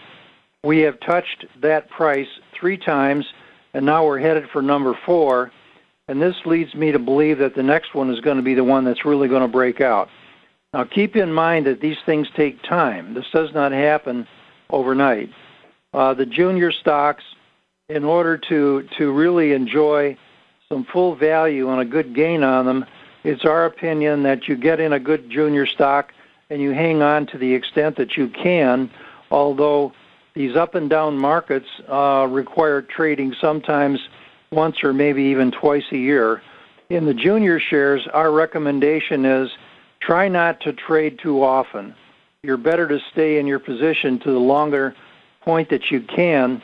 We 0.64 0.80
have 0.80 0.98
touched 1.00 1.46
that 1.60 1.88
price 1.88 2.26
three 2.58 2.76
times, 2.76 3.26
and 3.74 3.86
now 3.86 4.04
we're 4.04 4.18
headed 4.18 4.48
for 4.52 4.62
number 4.62 4.98
four. 5.06 5.52
And 6.08 6.20
this 6.20 6.36
leads 6.44 6.74
me 6.74 6.92
to 6.92 6.98
believe 6.98 7.38
that 7.38 7.54
the 7.54 7.62
next 7.62 7.94
one 7.94 8.10
is 8.10 8.20
going 8.20 8.36
to 8.36 8.42
be 8.42 8.54
the 8.54 8.64
one 8.64 8.84
that's 8.84 9.04
really 9.04 9.28
going 9.28 9.42
to 9.42 9.48
break 9.48 9.80
out. 9.80 10.08
Now, 10.72 10.84
keep 10.84 11.16
in 11.16 11.32
mind 11.32 11.66
that 11.66 11.80
these 11.80 11.98
things 12.04 12.28
take 12.34 12.62
time. 12.62 13.14
This 13.14 13.26
does 13.32 13.52
not 13.52 13.72
happen 13.72 14.26
overnight. 14.70 15.30
Uh, 15.92 16.14
the 16.14 16.26
junior 16.26 16.72
stocks, 16.72 17.22
in 17.88 18.04
order 18.04 18.38
to, 18.38 18.88
to 18.98 19.12
really 19.12 19.52
enjoy 19.52 20.16
some 20.68 20.84
full 20.84 21.14
value 21.14 21.70
and 21.70 21.80
a 21.80 21.84
good 21.84 22.14
gain 22.14 22.42
on 22.42 22.64
them, 22.64 22.86
it's 23.22 23.44
our 23.44 23.66
opinion 23.66 24.22
that 24.22 24.48
you 24.48 24.56
get 24.56 24.80
in 24.80 24.94
a 24.94 24.98
good 24.98 25.30
junior 25.30 25.66
stock 25.66 26.12
and 26.50 26.60
you 26.60 26.70
hang 26.70 27.02
on 27.02 27.26
to 27.26 27.38
the 27.38 27.54
extent 27.54 27.96
that 27.96 28.16
you 28.16 28.28
can, 28.28 28.90
although 29.30 29.92
these 30.34 30.56
up 30.56 30.74
and 30.74 30.88
down 30.88 31.18
markets 31.18 31.68
uh, 31.88 32.26
require 32.30 32.82
trading 32.82 33.34
sometimes 33.40 34.00
once 34.52 34.84
or 34.84 34.92
maybe 34.92 35.22
even 35.24 35.50
twice 35.50 35.84
a 35.90 35.96
year. 35.96 36.42
In 36.90 37.06
the 37.06 37.14
junior 37.14 37.58
shares, 37.58 38.06
our 38.12 38.30
recommendation 38.30 39.24
is 39.24 39.50
try 40.00 40.28
not 40.28 40.60
to 40.60 40.72
trade 40.72 41.18
too 41.18 41.42
often. 41.42 41.94
You're 42.42 42.58
better 42.58 42.86
to 42.88 42.98
stay 43.12 43.38
in 43.38 43.46
your 43.46 43.58
position 43.58 44.18
to 44.20 44.30
the 44.30 44.38
longer 44.38 44.94
point 45.40 45.70
that 45.70 45.90
you 45.90 46.02
can. 46.02 46.60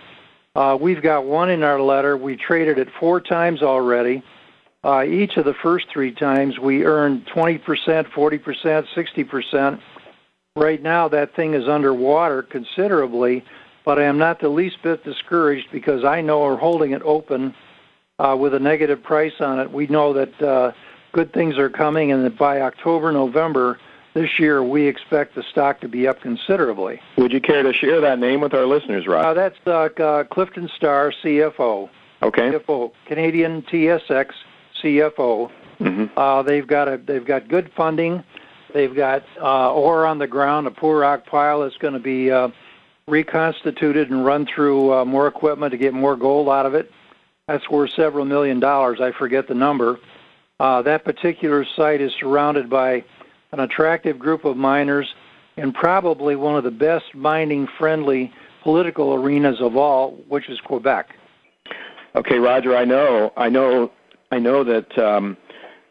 Uh, 0.54 0.76
we've 0.80 1.02
got 1.02 1.24
one 1.24 1.50
in 1.50 1.62
our 1.62 1.80
letter. 1.80 2.16
We 2.16 2.36
traded 2.36 2.78
it 2.78 2.88
four 2.98 3.20
times 3.20 3.62
already. 3.62 4.22
Uh, 4.84 5.04
each 5.04 5.36
of 5.36 5.44
the 5.44 5.54
first 5.54 5.86
three 5.92 6.12
times 6.12 6.58
we 6.58 6.84
earned 6.84 7.26
20%, 7.26 7.60
40%, 7.62 8.86
60%. 8.94 9.80
Right 10.56 10.82
now 10.82 11.08
that 11.08 11.34
thing 11.34 11.54
is 11.54 11.68
underwater 11.68 12.42
considerably, 12.42 13.44
but 13.84 13.98
I 13.98 14.04
am 14.04 14.18
not 14.18 14.40
the 14.40 14.48
least 14.48 14.82
bit 14.82 15.04
discouraged 15.04 15.68
because 15.70 16.04
I 16.04 16.20
know 16.20 16.40
we're 16.40 16.56
holding 16.56 16.92
it 16.92 17.02
open 17.02 17.54
uh, 18.18 18.36
with 18.38 18.54
a 18.54 18.58
negative 18.58 19.02
price 19.02 19.40
on 19.40 19.58
it. 19.58 19.72
We 19.72 19.86
know 19.86 20.12
that 20.12 20.42
uh, 20.42 20.72
good 21.12 21.32
things 21.32 21.58
are 21.58 21.70
coming 21.70 22.12
and 22.12 22.24
that 22.24 22.38
by 22.38 22.60
October, 22.60 23.12
November 23.12 23.78
this 24.14 24.38
year 24.38 24.62
we 24.62 24.86
expect 24.86 25.34
the 25.34 25.42
stock 25.50 25.80
to 25.80 25.88
be 25.88 26.08
up 26.08 26.20
considerably. 26.20 27.00
Would 27.16 27.32
you 27.32 27.40
care 27.40 27.62
to 27.62 27.72
share 27.72 28.00
that 28.00 28.18
name 28.18 28.40
with 28.40 28.54
our 28.54 28.66
listeners, 28.66 29.06
Rob? 29.06 29.24
Uh, 29.24 29.34
that's 29.34 29.56
uh, 29.66 30.02
uh, 30.02 30.24
Clifton 30.24 30.68
Star, 30.76 31.12
CFO. 31.22 31.88
Okay. 32.22 32.50
CFO, 32.50 32.92
Canadian 33.06 33.62
TSX 33.62 34.30
CFO. 34.82 35.50
Mm-hmm. 35.80 36.06
Uh, 36.18 36.42
they've 36.42 36.66
got 36.66 36.88
a 36.88 36.96
they've 36.96 37.24
got 37.24 37.48
good 37.48 37.70
funding. 37.76 38.24
They've 38.74 38.94
got 38.94 39.24
uh, 39.40 39.72
ore 39.72 40.04
on 40.04 40.18
the 40.18 40.26
ground, 40.26 40.66
a 40.66 40.70
poor 40.70 41.00
rock 41.00 41.26
pile 41.26 41.60
that's 41.60 41.76
going 41.76 41.94
to 41.94 42.00
be 42.00 42.30
uh, 42.30 42.48
reconstituted 43.06 44.10
and 44.10 44.24
run 44.24 44.46
through 44.46 44.92
uh, 44.92 45.04
more 45.04 45.26
equipment 45.26 45.70
to 45.72 45.78
get 45.78 45.94
more 45.94 46.16
gold 46.16 46.48
out 46.48 46.66
of 46.66 46.74
it. 46.74 46.90
That's 47.48 47.68
worth 47.70 47.90
several 47.96 48.26
million 48.26 48.60
dollars. 48.60 49.00
I 49.00 49.10
forget 49.10 49.48
the 49.48 49.54
number. 49.54 49.98
Uh, 50.60 50.82
that 50.82 51.04
particular 51.04 51.64
site 51.76 52.00
is 52.00 52.12
surrounded 52.20 52.68
by 52.68 53.02
an 53.52 53.60
attractive 53.60 54.18
group 54.18 54.44
of 54.44 54.56
miners 54.56 55.06
in 55.56 55.72
probably 55.72 56.36
one 56.36 56.56
of 56.56 56.62
the 56.62 56.70
best 56.70 57.14
mining 57.14 57.66
friendly 57.78 58.32
political 58.62 59.14
arenas 59.14 59.60
of 59.60 59.76
all, 59.76 60.12
which 60.28 60.48
is 60.50 60.60
Quebec. 60.60 61.14
Okay, 62.14 62.38
Roger, 62.38 62.76
I 62.76 62.84
know 62.84 63.32
I 63.36 63.48
know 63.48 63.92
I 64.30 64.38
know 64.38 64.62
that 64.64 64.98
um, 64.98 65.36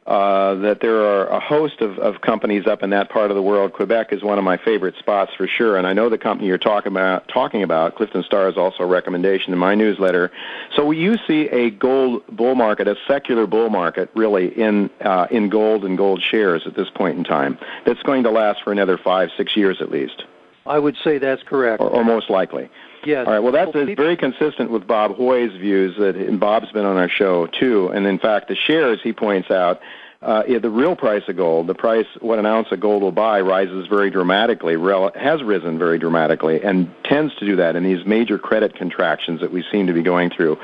uh, 0.08 0.56
that 0.56 0.80
there 0.80 1.02
are 1.02 1.28
a 1.28 1.40
host 1.40 1.82
of, 1.82 2.00
of 2.00 2.22
companies 2.22 2.66
up 2.66 2.82
in 2.82 2.92
that 2.92 3.10
part 3.10 3.30
of 3.30 3.36
the 3.36 3.42
world. 3.42 3.74
Quebec 3.74 4.14
is 4.14 4.24
one 4.24 4.38
of 4.38 4.44
my 4.46 4.56
favorite 4.56 4.96
spots 4.98 5.34
for 5.36 5.48
sure, 5.48 5.76
and 5.76 5.86
I 5.86 5.92
know 5.92 6.08
the 6.10 6.18
company 6.18 6.48
you're 6.48 6.58
talking 6.58 6.94
about. 6.94 7.28
Talking 7.28 7.62
about 7.62 7.96
Clifton 7.96 8.24
Star 8.24 8.48
is 8.48 8.56
also 8.56 8.84
a 8.84 8.86
recommendation 8.86 9.52
in 9.52 9.60
my 9.60 9.76
newsletter. 9.76 10.32
So 10.78 10.92
you 10.92 11.18
see 11.28 11.50
a 11.50 11.72
gold 11.72 12.24
bull 12.28 12.56
market, 12.56 12.88
a 12.88 12.96
secular 13.06 13.46
bull 13.48 13.70
market, 13.70 14.10
really 14.16 14.48
in 14.48 14.90
uh, 15.02 15.28
in 15.30 15.50
gold 15.50 15.84
and 15.84 15.98
gold 15.98 16.22
shares 16.22 16.64
at 16.66 16.76
this 16.76 16.90
point 16.90 17.18
in 17.18 17.26
time. 17.26 17.58
That's 17.86 18.02
going 18.04 18.24
to 18.24 18.32
last 18.32 18.64
for 18.64 18.72
another 18.72 18.98
five, 18.98 19.30
six 19.36 19.58
years 19.58 19.82
at 19.82 19.92
least. 19.92 20.24
I 20.66 20.80
would 20.80 20.96
say 21.04 21.18
that's 21.18 21.44
correct, 21.44 21.82
or, 21.82 21.90
or 21.90 22.06
most 22.06 22.30
likely. 22.30 22.70
Yes. 23.06 23.28
All 23.28 23.34
right. 23.34 23.40
Well, 23.40 23.52
that's 23.52 23.74
well, 23.74 23.86
very 23.96 24.18
consistent 24.18 24.72
with 24.72 24.88
Bob 24.88 25.16
Hoye's 25.16 25.56
views. 25.58 25.96
That 25.98 26.16
and 26.16 26.40
Bob's 26.40 26.72
been 26.72 26.86
on 26.86 26.98
our 26.98 27.10
show 27.10 27.48
too. 27.48 27.90
And 27.90 28.06
in 28.06 28.20
fact, 28.20 28.48
the 28.48 28.56
shares 28.56 29.00
he 29.04 29.14
points 29.14 29.52
out, 29.52 29.82
uh, 30.22 30.44
the 30.44 30.70
real 30.70 30.96
price 30.96 31.22
of 31.28 31.38
gold, 31.38 31.68
the 31.68 31.76
price 31.76 32.08
what 32.22 32.40
an 32.40 32.46
ounce 32.46 32.68
of 32.72 32.80
gold 32.80 33.04
will 33.04 33.12
buy, 33.12 33.40
rises 33.40 33.86
very 33.88 34.10
dramatically. 34.10 34.76
Rel- 34.76 35.12
has 35.14 35.44
risen 35.44 35.78
very 35.78 36.00
dramatically, 36.00 36.62
and 36.64 36.92
tends 37.04 37.36
to 37.36 37.46
do 37.46 37.56
that 37.58 37.76
in 37.76 37.84
these 37.84 38.04
major 38.06 38.40
credit 38.40 38.76
contractions 38.76 39.42
that 39.42 39.52
we 39.52 39.64
seem 39.72 39.86
to 39.88 39.94
be 39.94 40.02
going 40.02 40.32
through. 40.32 40.58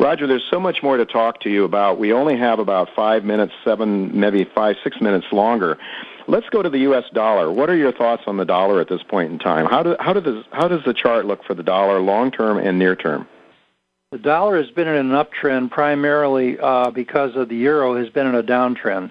Roger, 0.00 0.26
there's 0.26 0.46
so 0.50 0.58
much 0.58 0.82
more 0.82 0.96
to 0.96 1.06
talk 1.06 1.40
to 1.42 1.50
you 1.50 1.64
about. 1.64 1.98
We 2.00 2.12
only 2.12 2.36
have 2.36 2.58
about 2.58 2.88
five 2.96 3.24
minutes, 3.24 3.52
seven, 3.64 4.18
maybe 4.18 4.44
five, 4.44 4.76
six 4.82 5.00
minutes 5.00 5.26
longer. 5.30 5.78
Let's 6.28 6.48
go 6.48 6.60
to 6.60 6.68
the 6.68 6.78
U.S. 6.80 7.04
dollar. 7.12 7.52
What 7.52 7.70
are 7.70 7.76
your 7.76 7.92
thoughts 7.92 8.24
on 8.26 8.36
the 8.36 8.44
dollar 8.44 8.80
at 8.80 8.88
this 8.88 9.02
point 9.02 9.30
in 9.30 9.38
time? 9.38 9.66
How, 9.66 9.82
do, 9.82 9.96
how, 10.00 10.12
do 10.12 10.20
this, 10.20 10.44
how 10.50 10.66
does 10.66 10.82
the 10.84 10.92
chart 10.92 11.24
look 11.24 11.44
for 11.44 11.54
the 11.54 11.62
dollar 11.62 12.00
long 12.00 12.32
term 12.32 12.58
and 12.58 12.78
near 12.78 12.96
term? 12.96 13.28
The 14.10 14.18
dollar 14.18 14.60
has 14.60 14.70
been 14.70 14.88
in 14.88 14.94
an 14.96 15.10
uptrend 15.10 15.70
primarily 15.70 16.58
uh, 16.58 16.90
because 16.90 17.36
of 17.36 17.48
the 17.48 17.56
euro 17.56 17.94
has 17.96 18.08
been 18.08 18.26
in 18.26 18.34
a 18.34 18.42
downtrend. 18.42 19.10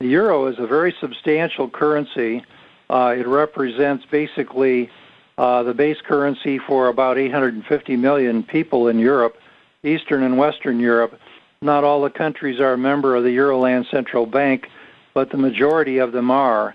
The 0.00 0.06
euro 0.06 0.46
is 0.46 0.58
a 0.58 0.66
very 0.66 0.94
substantial 1.00 1.68
currency. 1.68 2.42
Uh, 2.88 3.14
it 3.18 3.26
represents 3.26 4.04
basically 4.10 4.90
uh, 5.38 5.62
the 5.62 5.74
base 5.74 5.98
currency 6.06 6.58
for 6.58 6.88
about 6.88 7.18
850 7.18 7.96
million 7.96 8.42
people 8.42 8.88
in 8.88 8.98
Europe, 8.98 9.36
Eastern 9.82 10.22
and 10.22 10.38
Western 10.38 10.80
Europe. 10.80 11.18
Not 11.60 11.84
all 11.84 12.02
the 12.02 12.10
countries 12.10 12.60
are 12.60 12.74
a 12.74 12.78
member 12.78 13.16
of 13.16 13.24
the 13.24 13.36
Euroland 13.36 13.90
Central 13.90 14.26
Bank, 14.26 14.68
but 15.16 15.30
the 15.30 15.38
majority 15.38 15.96
of 15.96 16.12
them 16.12 16.30
are. 16.30 16.74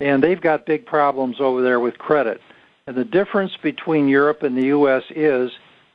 And 0.00 0.24
they've 0.24 0.40
got 0.40 0.64
big 0.64 0.86
problems 0.86 1.36
over 1.38 1.60
there 1.60 1.80
with 1.80 1.98
credit. 1.98 2.40
And 2.86 2.96
the 2.96 3.04
difference 3.04 3.52
between 3.62 4.08
Europe 4.08 4.42
and 4.42 4.56
the 4.56 4.68
U.S. 4.68 5.02
is 5.10 5.50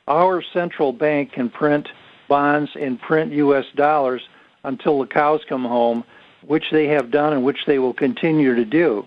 our 0.06 0.40
central 0.52 0.92
bank 0.92 1.32
can 1.32 1.50
print 1.50 1.88
bonds 2.28 2.70
and 2.80 3.00
print 3.00 3.32
U.S. 3.32 3.64
dollars 3.74 4.22
until 4.62 5.00
the 5.00 5.08
cows 5.08 5.40
come 5.48 5.64
home, 5.64 6.04
which 6.46 6.66
they 6.70 6.86
have 6.86 7.10
done 7.10 7.32
and 7.32 7.44
which 7.44 7.66
they 7.66 7.80
will 7.80 7.94
continue 7.94 8.54
to 8.54 8.64
do. 8.64 9.04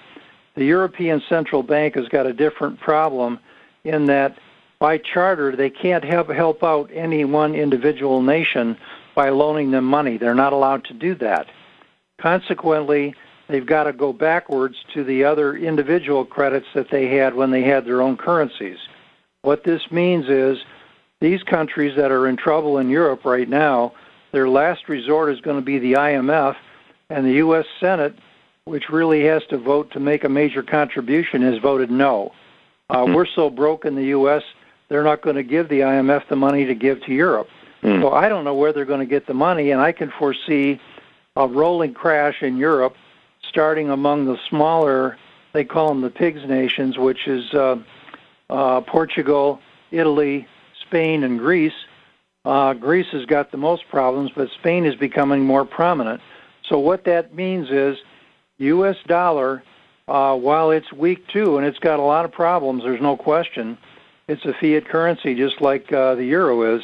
The 0.55 0.65
European 0.65 1.23
Central 1.30 1.64
Bank 1.64 1.95
has 1.95 2.10
got 2.10 2.26
a 2.26 2.34
different 2.34 2.81
problem 2.81 3.39
in 3.85 4.07
that 4.07 4.38
by 4.80 4.97
charter 4.97 5.55
they 5.55 5.69
can't 5.69 6.03
help 6.03 6.30
help 6.30 6.61
out 6.65 6.89
any 6.93 7.23
one 7.23 7.55
individual 7.55 8.22
nation 8.22 8.76
by 9.15 9.30
loaning 9.30 9.72
them 9.72 9.85
money. 9.85 10.18
They're 10.18 10.35
not 10.35 10.51
allowed 10.51 10.84
to 10.85 10.93
do 10.93 11.15
that. 11.15 11.47
Consequently, 12.23 13.13
they've 13.49 13.65
got 13.65 13.83
to 13.83 13.91
go 13.91 14.13
backwards 14.13 14.77
to 14.93 15.03
the 15.03 15.25
other 15.25 15.57
individual 15.57 16.23
credits 16.23 16.67
that 16.73 16.89
they 16.89 17.07
had 17.07 17.35
when 17.35 17.51
they 17.51 17.63
had 17.63 17.83
their 17.83 18.01
own 18.01 18.15
currencies. 18.15 18.77
What 19.41 19.65
this 19.65 19.91
means 19.91 20.29
is 20.29 20.59
these 21.19 21.43
countries 21.43 21.97
that 21.97 22.11
are 22.11 22.25
in 22.25 22.37
trouble 22.37 22.77
in 22.77 22.89
Europe 22.89 23.25
right 23.25 23.49
now, 23.49 23.91
their 24.31 24.47
last 24.47 24.87
resort 24.87 25.33
is 25.33 25.41
going 25.41 25.57
to 25.57 25.61
be 25.61 25.79
the 25.79 25.93
IMF, 25.93 26.55
and 27.09 27.25
the 27.25 27.33
U.S. 27.33 27.65
Senate, 27.77 28.17
which 28.63 28.87
really 28.89 29.25
has 29.25 29.43
to 29.49 29.57
vote 29.57 29.91
to 29.91 29.99
make 29.99 30.23
a 30.23 30.29
major 30.29 30.63
contribution, 30.63 31.41
has 31.41 31.57
voted 31.57 31.91
no. 31.91 32.31
Uh, 32.89 32.99
mm-hmm. 32.99 33.15
We're 33.15 33.25
so 33.25 33.49
broke 33.49 33.83
in 33.83 33.95
the 33.95 34.05
U.S., 34.05 34.43
they're 34.87 35.03
not 35.03 35.23
going 35.23 35.35
to 35.35 35.43
give 35.43 35.67
the 35.67 35.81
IMF 35.81 36.29
the 36.29 36.37
money 36.37 36.63
to 36.63 36.73
give 36.73 37.03
to 37.03 37.13
Europe. 37.13 37.49
Mm. 37.81 38.01
So 38.01 38.13
I 38.13 38.29
don't 38.29 38.45
know 38.45 38.55
where 38.55 38.71
they're 38.71 38.85
going 38.85 39.01
to 39.01 39.05
get 39.05 39.27
the 39.27 39.33
money, 39.33 39.71
and 39.71 39.81
I 39.81 39.91
can 39.91 40.09
foresee 40.17 40.79
a 41.35 41.47
rolling 41.47 41.93
crash 41.93 42.41
in 42.41 42.57
Europe, 42.57 42.95
starting 43.47 43.89
among 43.89 44.26
the 44.26 44.38
smaller, 44.49 45.18
they 45.53 45.64
call 45.64 45.89
them 45.89 46.01
the 46.01 46.10
pigs 46.10 46.47
nations, 46.47 46.97
which 46.97 47.27
is 47.27 47.53
uh, 47.53 47.77
uh, 48.49 48.81
Portugal, 48.81 49.60
Italy, 49.91 50.47
Spain, 50.81 51.23
and 51.23 51.39
Greece. 51.39 51.73
Uh, 52.45 52.73
Greece 52.73 53.07
has 53.11 53.26
got 53.26 53.51
the 53.51 53.57
most 53.57 53.88
problems, 53.89 54.31
but 54.35 54.49
Spain 54.51 54.85
is 54.85 54.95
becoming 54.95 55.45
more 55.45 55.65
prominent. 55.65 56.22
So 56.68 56.77
what 56.77 57.05
that 57.05 57.34
means 57.34 57.69
is, 57.72 57.97
U.S. 58.57 58.97
dollar, 59.07 59.64
uh, 60.07 60.35
while 60.35 60.72
it's 60.72 60.91
weak 60.93 61.27
too, 61.27 61.57
and 61.57 61.65
it's 61.65 61.80
got 61.80 61.99
a 61.99 62.03
lot 62.03 62.26
of 62.26 62.31
problems, 62.31 62.84
there's 62.84 63.01
no 63.01 63.18
question. 63.18 63.77
It's 64.27 64.45
a 64.45 64.53
fiat 64.53 64.88
currency, 64.88 65.35
just 65.35 65.61
like 65.61 65.91
uh, 65.91 66.15
the 66.15 66.26
euro 66.26 66.76
is. 66.76 66.84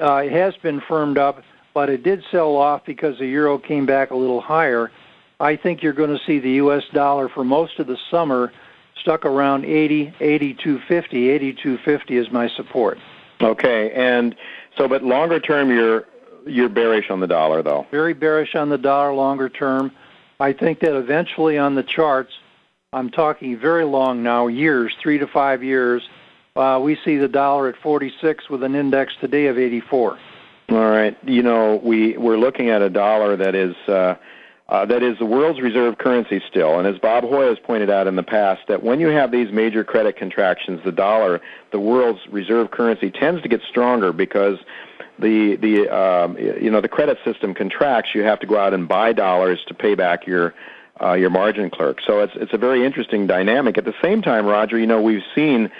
Uh, 0.00 0.22
it 0.24 0.32
has 0.32 0.56
been 0.56 0.80
firmed 0.80 1.18
up, 1.18 1.42
but 1.78 1.88
it 1.88 2.02
did 2.02 2.24
sell 2.32 2.56
off 2.56 2.84
because 2.84 3.16
the 3.20 3.26
euro 3.28 3.56
came 3.56 3.86
back 3.86 4.10
a 4.10 4.16
little 4.16 4.40
higher. 4.40 4.90
I 5.38 5.54
think 5.54 5.80
you're 5.80 5.92
going 5.92 6.10
to 6.10 6.18
see 6.26 6.40
the 6.40 6.50
U.S. 6.62 6.82
dollar 6.92 7.28
for 7.28 7.44
most 7.44 7.78
of 7.78 7.86
the 7.86 7.96
summer 8.10 8.52
stuck 9.00 9.24
around 9.24 9.64
80, 9.64 10.12
8250. 10.18 11.28
8250 11.28 12.16
is 12.16 12.32
my 12.32 12.48
support. 12.48 12.98
Okay, 13.40 13.92
and 13.92 14.34
so, 14.76 14.88
but 14.88 15.04
longer 15.04 15.38
term, 15.38 15.70
you're 15.70 16.04
you're 16.48 16.68
bearish 16.68 17.10
on 17.10 17.20
the 17.20 17.28
dollar, 17.28 17.62
though. 17.62 17.86
Very 17.92 18.12
bearish 18.12 18.56
on 18.56 18.70
the 18.70 18.78
dollar 18.78 19.14
longer 19.14 19.48
term. 19.48 19.92
I 20.40 20.54
think 20.54 20.80
that 20.80 20.96
eventually 20.96 21.58
on 21.58 21.76
the 21.76 21.84
charts, 21.84 22.32
I'm 22.92 23.08
talking 23.08 23.56
very 23.56 23.84
long 23.84 24.24
now, 24.24 24.48
years, 24.48 24.92
three 25.00 25.18
to 25.18 25.28
five 25.28 25.62
years, 25.62 26.02
uh, 26.56 26.80
we 26.82 26.98
see 27.04 27.18
the 27.18 27.28
dollar 27.28 27.68
at 27.68 27.76
46 27.76 28.50
with 28.50 28.64
an 28.64 28.74
index 28.74 29.12
today 29.20 29.46
of 29.46 29.58
84. 29.58 30.18
All 30.70 30.90
right. 30.90 31.16
You 31.24 31.42
know, 31.42 31.80
we 31.82 32.16
we're 32.18 32.36
looking 32.36 32.68
at 32.68 32.82
a 32.82 32.90
dollar 32.90 33.36
that 33.36 33.54
is 33.54 33.74
uh, 33.86 34.16
uh, 34.68 34.84
that 34.84 35.02
is 35.02 35.18
the 35.18 35.24
world's 35.24 35.60
reserve 35.62 35.96
currency 35.96 36.42
still. 36.46 36.78
And 36.78 36.86
as 36.86 36.98
Bob 36.98 37.24
Hoye 37.24 37.48
has 37.48 37.58
pointed 37.58 37.88
out 37.88 38.06
in 38.06 38.16
the 38.16 38.22
past, 38.22 38.60
that 38.68 38.82
when 38.82 39.00
you 39.00 39.08
have 39.08 39.30
these 39.30 39.50
major 39.50 39.82
credit 39.82 40.16
contractions, 40.16 40.80
the 40.84 40.92
dollar, 40.92 41.40
the 41.72 41.80
world's 41.80 42.20
reserve 42.30 42.70
currency, 42.70 43.10
tends 43.10 43.40
to 43.42 43.48
get 43.48 43.62
stronger 43.62 44.12
because 44.12 44.58
the 45.18 45.56
the 45.56 45.88
um, 45.88 46.36
you 46.36 46.70
know 46.70 46.82
the 46.82 46.88
credit 46.88 47.16
system 47.24 47.54
contracts. 47.54 48.14
You 48.14 48.22
have 48.24 48.40
to 48.40 48.46
go 48.46 48.58
out 48.58 48.74
and 48.74 48.86
buy 48.86 49.14
dollars 49.14 49.60
to 49.68 49.74
pay 49.74 49.94
back 49.94 50.26
your 50.26 50.52
uh, 51.02 51.14
your 51.14 51.30
margin 51.30 51.70
clerk. 51.70 52.00
So 52.06 52.20
it's 52.20 52.34
it's 52.36 52.52
a 52.52 52.58
very 52.58 52.84
interesting 52.84 53.26
dynamic. 53.26 53.78
At 53.78 53.86
the 53.86 53.94
same 54.02 54.20
time, 54.20 54.44
Roger, 54.44 54.78
you 54.78 54.86
know 54.86 55.00
we've 55.00 55.24
seen 55.34 55.70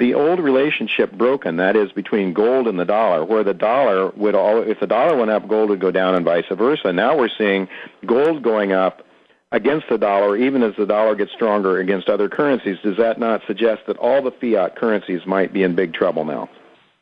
the 0.00 0.14
old 0.14 0.40
relationship 0.40 1.12
broken, 1.12 1.56
that 1.56 1.76
is 1.76 1.92
between 1.92 2.32
gold 2.32 2.66
and 2.66 2.80
the 2.80 2.84
dollar, 2.84 3.24
where 3.24 3.44
the 3.44 3.54
dollar 3.54 4.10
would 4.16 4.34
all, 4.34 4.62
if 4.62 4.80
the 4.80 4.86
dollar 4.86 5.16
went 5.16 5.30
up, 5.30 5.46
gold 5.46 5.68
would 5.68 5.80
go 5.80 5.90
down 5.90 6.14
and 6.14 6.24
vice 6.24 6.46
versa. 6.50 6.92
Now 6.92 7.16
we're 7.16 7.28
seeing 7.38 7.68
gold 8.06 8.42
going 8.42 8.72
up 8.72 9.06
against 9.52 9.88
the 9.90 9.98
dollar, 9.98 10.36
even 10.36 10.62
as 10.62 10.74
the 10.76 10.86
dollar 10.86 11.14
gets 11.14 11.32
stronger 11.32 11.78
against 11.78 12.08
other 12.08 12.28
currencies. 12.28 12.78
Does 12.82 12.96
that 12.96 13.20
not 13.20 13.42
suggest 13.46 13.82
that 13.86 13.98
all 13.98 14.22
the 14.22 14.30
fiat 14.30 14.74
currencies 14.74 15.20
might 15.26 15.52
be 15.52 15.62
in 15.62 15.74
big 15.74 15.92
trouble 15.92 16.24
now? 16.24 16.48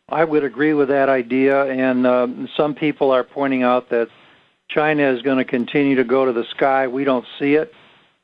I 0.09 0.25
would 0.25 0.43
agree 0.43 0.75
with 0.75 0.89
that 0.89 1.09
idea, 1.09 1.67
and 1.67 2.07
uh, 2.07 2.27
some 2.57 2.75
people 2.75 3.13
are 3.13 3.25
pointing 3.25 3.63
out 3.63 3.91
that 3.91 4.09
China 4.69 5.13
is 5.13 5.23
going 5.23 5.39
to 5.39 5.45
continue 5.45 5.97
to 5.97 6.05
go 6.05 6.25
to 6.25 6.33
the 6.33 6.45
sky. 6.51 6.89
We 6.89 7.05
don't 7.05 7.27
see 7.39 7.55
it. 7.55 7.73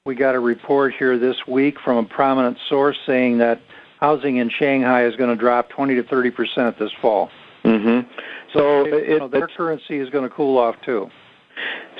We 0.04 0.14
got 0.14 0.34
a 0.34 0.40
report 0.40 0.94
here 0.98 1.16
this 1.18 1.46
week 1.46 1.78
from 1.78 1.98
a 1.98 2.04
prominent 2.04 2.58
source 2.68 2.98
saying 3.06 3.38
that 3.38 3.60
housing 4.04 4.36
in 4.36 4.50
Shanghai 4.50 5.06
is 5.06 5.16
going 5.16 5.30
to 5.30 5.36
drop 5.36 5.70
20 5.70 5.94
to 5.94 6.02
30 6.02 6.30
percent 6.30 6.78
this 6.78 6.92
fall. 7.00 7.30
Mm-hmm. 7.64 8.06
So, 8.52 8.84
it, 8.84 9.08
you 9.08 9.18
know, 9.18 9.28
their 9.28 9.48
currency 9.48 9.98
is 9.98 10.10
going 10.10 10.28
to 10.28 10.34
cool 10.34 10.58
off 10.58 10.76
too. 10.84 11.10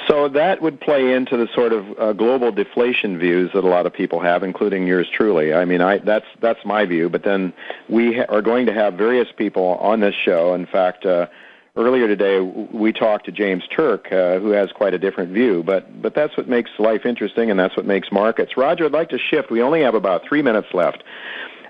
So 0.06 0.28
that 0.28 0.60
would 0.60 0.80
play 0.80 1.14
into 1.14 1.38
the 1.38 1.48
sort 1.54 1.72
of 1.72 1.98
uh, 1.98 2.12
global 2.12 2.52
deflation 2.52 3.18
views 3.18 3.50
that 3.54 3.64
a 3.64 3.68
lot 3.68 3.86
of 3.86 3.94
people 3.94 4.20
have, 4.20 4.42
including 4.42 4.86
yours 4.86 5.08
truly. 5.10 5.54
I 5.54 5.64
mean, 5.64 5.80
I, 5.80 5.98
that's 5.98 6.26
that's 6.40 6.62
my 6.66 6.84
view. 6.84 7.08
But 7.08 7.22
then 7.24 7.54
we 7.88 8.16
ha- 8.18 8.26
are 8.28 8.42
going 8.42 8.66
to 8.66 8.74
have 8.74 8.94
various 8.94 9.28
people 9.34 9.78
on 9.80 10.00
this 10.00 10.14
show. 10.14 10.52
In 10.52 10.66
fact, 10.66 11.06
uh, 11.06 11.28
earlier 11.74 12.06
today 12.06 12.40
we 12.40 12.92
talked 12.92 13.24
to 13.26 13.32
James 13.32 13.64
Turk, 13.74 14.12
uh, 14.12 14.40
who 14.40 14.50
has 14.50 14.70
quite 14.72 14.92
a 14.92 14.98
different 14.98 15.32
view. 15.32 15.62
But 15.62 16.02
but 16.02 16.14
that's 16.14 16.36
what 16.36 16.48
makes 16.48 16.70
life 16.78 17.06
interesting, 17.06 17.50
and 17.50 17.58
that's 17.58 17.76
what 17.76 17.86
makes 17.86 18.12
markets. 18.12 18.58
Roger, 18.58 18.84
I'd 18.84 18.92
like 18.92 19.08
to 19.10 19.18
shift. 19.18 19.50
We 19.50 19.62
only 19.62 19.80
have 19.80 19.94
about 19.94 20.26
three 20.28 20.42
minutes 20.42 20.68
left. 20.74 21.02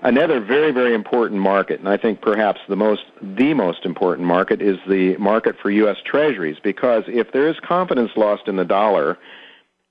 Another 0.05 0.39
very, 0.39 0.69
very 0.69 0.93
important 0.93 1.41
market, 1.41 1.79
and 1.79 1.89
I 1.89 1.97
think 1.97 2.21
perhaps 2.21 2.61
the 2.69 2.75
most, 2.75 3.05
the 3.23 3.55
most 3.55 3.85
important 3.85 4.27
market 4.27 4.61
is 4.61 4.77
the 4.87 5.17
market 5.17 5.55
for 5.59 5.71
U.S. 5.71 5.97
Treasuries, 6.05 6.57
because 6.61 7.05
if 7.07 7.31
there 7.31 7.47
is 7.49 7.59
confidence 7.59 8.11
lost 8.15 8.47
in 8.47 8.55
the 8.55 8.65
dollar, 8.65 9.17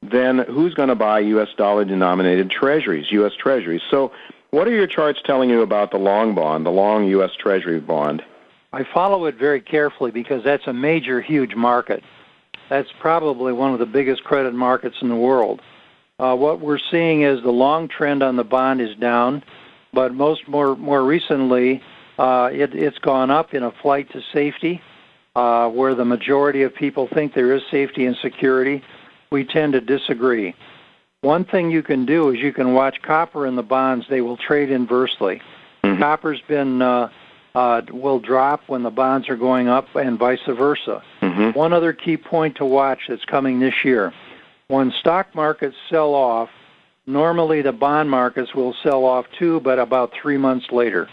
then 0.02 0.38
who's 0.38 0.72
going 0.72 0.88
to 0.88 0.94
buy 0.94 1.18
U.S. 1.18 1.48
dollar 1.56 1.84
denominated 1.84 2.48
treasuries, 2.48 3.10
U.S. 3.10 3.32
Treasuries? 3.36 3.82
So, 3.90 4.12
what 4.52 4.68
are 4.68 4.70
your 4.70 4.86
charts 4.86 5.20
telling 5.24 5.50
you 5.50 5.62
about 5.62 5.90
the 5.90 5.98
long 5.98 6.36
bond, 6.36 6.64
the 6.64 6.70
long 6.70 7.06
U.S. 7.08 7.32
Treasury 7.36 7.80
bond? 7.80 8.22
I 8.72 8.84
follow 8.84 9.24
it 9.24 9.34
very 9.34 9.60
carefully 9.60 10.12
because 10.12 10.44
that's 10.44 10.68
a 10.68 10.72
major, 10.72 11.20
huge 11.20 11.56
market. 11.56 12.04
That's 12.68 12.92
probably 13.00 13.52
one 13.52 13.72
of 13.72 13.80
the 13.80 13.86
biggest 13.86 14.22
credit 14.22 14.54
markets 14.54 14.98
in 15.02 15.08
the 15.08 15.16
world. 15.16 15.60
Uh, 16.20 16.36
what 16.36 16.60
we're 16.60 16.78
seeing 16.78 17.22
is 17.22 17.42
the 17.42 17.50
long 17.50 17.88
trend 17.88 18.22
on 18.22 18.36
the 18.36 18.44
bond 18.44 18.80
is 18.80 18.94
down 18.94 19.42
but 19.94 20.14
most 20.14 20.46
more 20.48 20.76
more 20.76 21.04
recently, 21.04 21.82
uh, 22.18 22.50
it, 22.52 22.74
it's 22.74 22.98
gone 22.98 23.30
up 23.30 23.54
in 23.54 23.62
a 23.62 23.72
flight 23.82 24.10
to 24.12 24.20
safety, 24.32 24.80
uh, 25.36 25.68
where 25.68 25.94
the 25.94 26.04
majority 26.04 26.62
of 26.62 26.74
people 26.74 27.08
think 27.12 27.34
there 27.34 27.52
is 27.54 27.62
safety 27.70 28.06
and 28.06 28.16
security. 28.16 28.82
We 29.30 29.44
tend 29.44 29.72
to 29.72 29.80
disagree. 29.80 30.54
One 31.22 31.44
thing 31.44 31.70
you 31.70 31.82
can 31.82 32.04
do 32.04 32.30
is 32.30 32.40
you 32.40 32.52
can 32.52 32.74
watch 32.74 33.00
copper 33.02 33.46
and 33.46 33.56
the 33.56 33.62
bonds; 33.62 34.06
they 34.10 34.20
will 34.20 34.36
trade 34.36 34.70
inversely. 34.70 35.40
Mm-hmm. 35.82 36.00
Copper's 36.00 36.40
been 36.46 36.82
uh, 36.82 37.08
uh, 37.54 37.82
will 37.90 38.18
drop 38.20 38.62
when 38.66 38.82
the 38.82 38.90
bonds 38.90 39.28
are 39.28 39.36
going 39.36 39.68
up, 39.68 39.94
and 39.94 40.18
vice 40.18 40.40
versa. 40.46 41.02
Mm-hmm. 41.22 41.58
One 41.58 41.72
other 41.72 41.92
key 41.92 42.16
point 42.16 42.56
to 42.56 42.64
watch 42.64 43.00
that's 43.08 43.24
coming 43.24 43.58
this 43.58 43.84
year: 43.84 44.12
when 44.68 44.92
stock 45.00 45.34
markets 45.34 45.76
sell 45.88 46.14
off, 46.14 46.50
Normally, 47.06 47.60
the 47.60 47.72
bond 47.72 48.10
markets 48.10 48.54
will 48.54 48.74
sell 48.82 49.04
off 49.04 49.26
too, 49.38 49.60
but 49.60 49.78
about 49.78 50.12
three 50.20 50.38
months 50.38 50.66
later. 50.72 51.08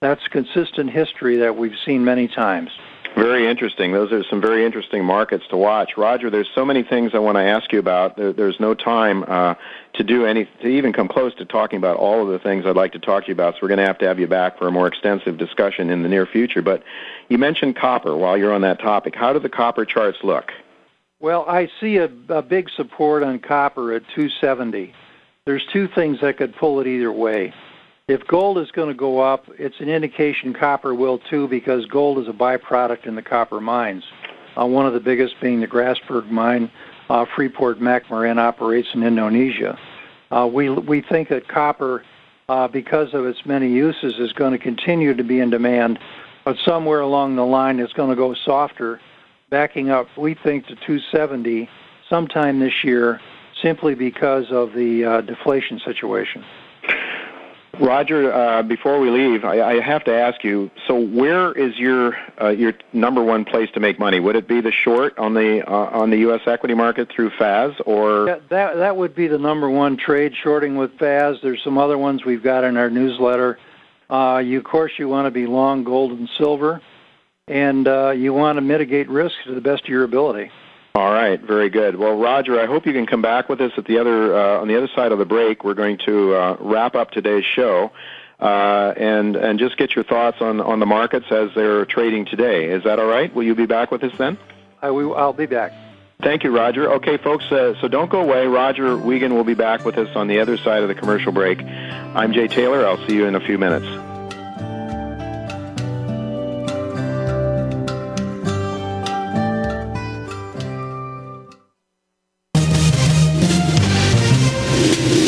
That's 0.00 0.26
consistent 0.28 0.90
history 0.90 1.38
that 1.38 1.56
we've 1.56 1.76
seen 1.84 2.04
many 2.04 2.28
times. 2.28 2.70
Very 3.16 3.48
interesting. 3.48 3.92
Those 3.92 4.12
are 4.12 4.24
some 4.24 4.40
very 4.40 4.66
interesting 4.66 5.04
markets 5.04 5.44
to 5.50 5.56
watch. 5.56 5.96
Roger, 5.96 6.30
there's 6.30 6.50
so 6.52 6.64
many 6.64 6.82
things 6.82 7.12
I 7.14 7.18
want 7.18 7.36
to 7.36 7.42
ask 7.42 7.72
you 7.72 7.78
about. 7.78 8.16
There, 8.16 8.32
there's 8.32 8.58
no 8.58 8.74
time 8.74 9.24
uh, 9.24 9.54
to 9.94 10.04
do 10.04 10.26
any, 10.26 10.46
to 10.62 10.66
even 10.66 10.92
come 10.92 11.06
close 11.06 11.32
to 11.36 11.44
talking 11.44 11.76
about 11.76 11.96
all 11.96 12.22
of 12.22 12.28
the 12.28 12.40
things 12.40 12.66
I'd 12.66 12.74
like 12.74 12.92
to 12.92 12.98
talk 12.98 13.24
to 13.24 13.28
you 13.28 13.34
about. 13.34 13.54
So 13.54 13.60
we're 13.62 13.68
going 13.68 13.78
to 13.78 13.86
have 13.86 13.98
to 13.98 14.06
have 14.06 14.18
you 14.18 14.26
back 14.26 14.58
for 14.58 14.66
a 14.66 14.72
more 14.72 14.88
extensive 14.88 15.38
discussion 15.38 15.90
in 15.90 16.02
the 16.02 16.08
near 16.08 16.26
future. 16.26 16.60
But 16.60 16.82
you 17.28 17.38
mentioned 17.38 17.76
copper 17.76 18.16
while 18.16 18.36
you're 18.36 18.52
on 18.52 18.62
that 18.62 18.80
topic. 18.80 19.14
How 19.14 19.32
do 19.32 19.38
the 19.38 19.48
copper 19.48 19.84
charts 19.84 20.18
look? 20.24 20.50
Well, 21.20 21.44
I 21.48 21.70
see 21.80 21.98
a, 21.98 22.10
a 22.28 22.42
big 22.42 22.68
support 22.76 23.22
on 23.22 23.38
copper 23.38 23.92
at 23.92 24.02
270 24.14 24.92
there's 25.46 25.64
two 25.72 25.88
things 25.94 26.18
that 26.22 26.38
could 26.38 26.56
pull 26.56 26.80
it 26.80 26.86
either 26.86 27.12
way. 27.12 27.52
If 28.08 28.26
gold 28.26 28.58
is 28.58 28.70
going 28.70 28.88
to 28.88 28.94
go 28.94 29.20
up, 29.20 29.44
it's 29.58 29.78
an 29.78 29.88
indication 29.88 30.54
copper 30.54 30.94
will 30.94 31.18
too 31.18 31.48
because 31.48 31.84
gold 31.86 32.18
is 32.18 32.28
a 32.28 32.32
byproduct 32.32 33.06
in 33.06 33.14
the 33.14 33.22
copper 33.22 33.60
mines. 33.60 34.04
Uh, 34.58 34.66
one 34.66 34.86
of 34.86 34.94
the 34.94 35.00
biggest 35.00 35.34
being 35.42 35.60
the 35.60 35.66
Grasberg 35.66 36.30
mine, 36.30 36.70
uh, 37.10 37.26
Freeport 37.36 37.78
McMoRan 37.78 38.38
operates 38.38 38.88
in 38.94 39.02
Indonesia. 39.02 39.78
Uh, 40.30 40.48
we 40.50 40.70
we 40.70 41.02
think 41.02 41.28
that 41.28 41.46
copper, 41.48 42.04
uh, 42.48 42.68
because 42.68 43.12
of 43.12 43.26
its 43.26 43.44
many 43.44 43.70
uses, 43.70 44.18
is 44.18 44.32
going 44.32 44.52
to 44.52 44.58
continue 44.58 45.14
to 45.14 45.24
be 45.24 45.40
in 45.40 45.50
demand, 45.50 45.98
but 46.44 46.56
somewhere 46.64 47.00
along 47.00 47.36
the 47.36 47.44
line 47.44 47.80
it's 47.80 47.92
going 47.92 48.10
to 48.10 48.16
go 48.16 48.34
softer, 48.34 49.00
backing 49.50 49.90
up. 49.90 50.06
We 50.16 50.34
think 50.34 50.66
to 50.68 50.74
270 50.74 51.68
sometime 52.08 52.60
this 52.60 52.82
year 52.82 53.20
simply 53.64 53.94
because 53.94 54.52
of 54.52 54.74
the 54.74 55.04
uh, 55.04 55.20
deflation 55.22 55.80
situation. 55.84 56.44
Roger, 57.80 58.32
uh, 58.32 58.62
before 58.62 59.00
we 59.00 59.10
leave, 59.10 59.44
I, 59.44 59.60
I, 59.60 59.80
have 59.80 60.04
to 60.04 60.14
ask 60.14 60.44
you. 60.44 60.70
So, 60.86 60.94
where 60.96 61.50
is 61.52 61.76
your 61.76 62.16
uh, 62.40 62.50
your 62.50 62.74
number 62.92 63.20
one 63.20 63.44
place 63.44 63.68
to 63.72 63.80
make 63.80 63.98
money? 63.98 64.20
Would 64.20 64.36
it 64.36 64.46
be 64.46 64.60
the 64.60 64.70
short 64.70 65.18
on 65.18 65.34
the 65.34 65.68
uh, 65.68 65.98
on 66.00 66.10
the 66.10 66.18
U.S. 66.18 66.42
equity 66.46 66.74
market 66.74 67.10
through 67.10 67.30
FAZ, 67.30 67.72
or 67.84 68.28
yeah, 68.28 68.38
that 68.48 68.76
that 68.76 68.96
would 68.96 69.16
be 69.16 69.26
the 69.26 69.38
number 69.38 69.68
one 69.68 69.96
trade 69.96 70.34
shorting 70.40 70.76
with 70.76 70.96
FAZ. 70.98 71.38
There's 71.42 71.64
some 71.64 71.76
other 71.76 71.98
ones 71.98 72.24
we've 72.24 72.44
got 72.44 72.62
in 72.62 72.76
our 72.76 72.90
newsletter. 72.90 73.58
Uh, 74.08 74.40
you, 74.44 74.58
of 74.58 74.64
course, 74.64 74.92
you 74.96 75.08
want 75.08 75.26
to 75.26 75.32
be 75.32 75.46
long 75.46 75.82
gold 75.82 76.12
and 76.12 76.28
silver, 76.38 76.80
and 77.48 77.88
uh, 77.88 78.10
you 78.10 78.32
want 78.32 78.56
to 78.56 78.60
mitigate 78.60 79.08
risk 79.08 79.34
to 79.46 79.54
the 79.54 79.60
best 79.60 79.82
of 79.82 79.88
your 79.88 80.04
ability. 80.04 80.52
All 80.96 81.12
right, 81.12 81.40
very 81.40 81.70
good. 81.70 81.96
Well, 81.96 82.16
Roger, 82.16 82.60
I 82.60 82.66
hope 82.66 82.86
you 82.86 82.92
can 82.92 83.04
come 83.04 83.20
back 83.20 83.48
with 83.48 83.60
us 83.60 83.72
at 83.76 83.84
the 83.84 83.98
other 83.98 84.32
uh, 84.32 84.60
on 84.60 84.68
the 84.68 84.76
other 84.76 84.88
side 84.94 85.10
of 85.10 85.18
the 85.18 85.24
break. 85.24 85.64
We're 85.64 85.74
going 85.74 85.98
to 86.06 86.34
uh, 86.36 86.56
wrap 86.60 86.94
up 86.94 87.10
today's 87.10 87.44
show 87.44 87.90
uh, 88.38 88.94
and 88.96 89.34
and 89.34 89.58
just 89.58 89.76
get 89.76 89.96
your 89.96 90.04
thoughts 90.04 90.36
on 90.40 90.60
on 90.60 90.78
the 90.78 90.86
markets 90.86 91.26
as 91.32 91.50
they're 91.56 91.84
trading 91.84 92.26
today. 92.26 92.70
Is 92.70 92.84
that 92.84 93.00
all 93.00 93.08
right? 93.08 93.34
Will 93.34 93.42
you 93.42 93.56
be 93.56 93.66
back 93.66 93.90
with 93.90 94.04
us 94.04 94.16
then? 94.18 94.38
I 94.82 94.92
will. 94.92 95.16
I'll 95.16 95.32
be 95.32 95.46
back. 95.46 95.72
Thank 96.22 96.44
you, 96.44 96.56
Roger. 96.56 96.88
Okay, 96.92 97.16
folks, 97.16 97.50
uh, 97.50 97.74
so 97.80 97.88
don't 97.88 98.08
go 98.08 98.20
away. 98.20 98.46
Roger 98.46 98.96
Wiegand 98.96 99.34
will 99.34 99.42
be 99.42 99.54
back 99.54 99.84
with 99.84 99.98
us 99.98 100.14
on 100.14 100.28
the 100.28 100.38
other 100.38 100.56
side 100.56 100.82
of 100.82 100.88
the 100.88 100.94
commercial 100.94 101.32
break. 101.32 101.60
I'm 101.60 102.32
Jay 102.32 102.46
Taylor. 102.46 102.86
I'll 102.86 103.04
see 103.08 103.16
you 103.16 103.26
in 103.26 103.34
a 103.34 103.40
few 103.40 103.58
minutes. 103.58 104.13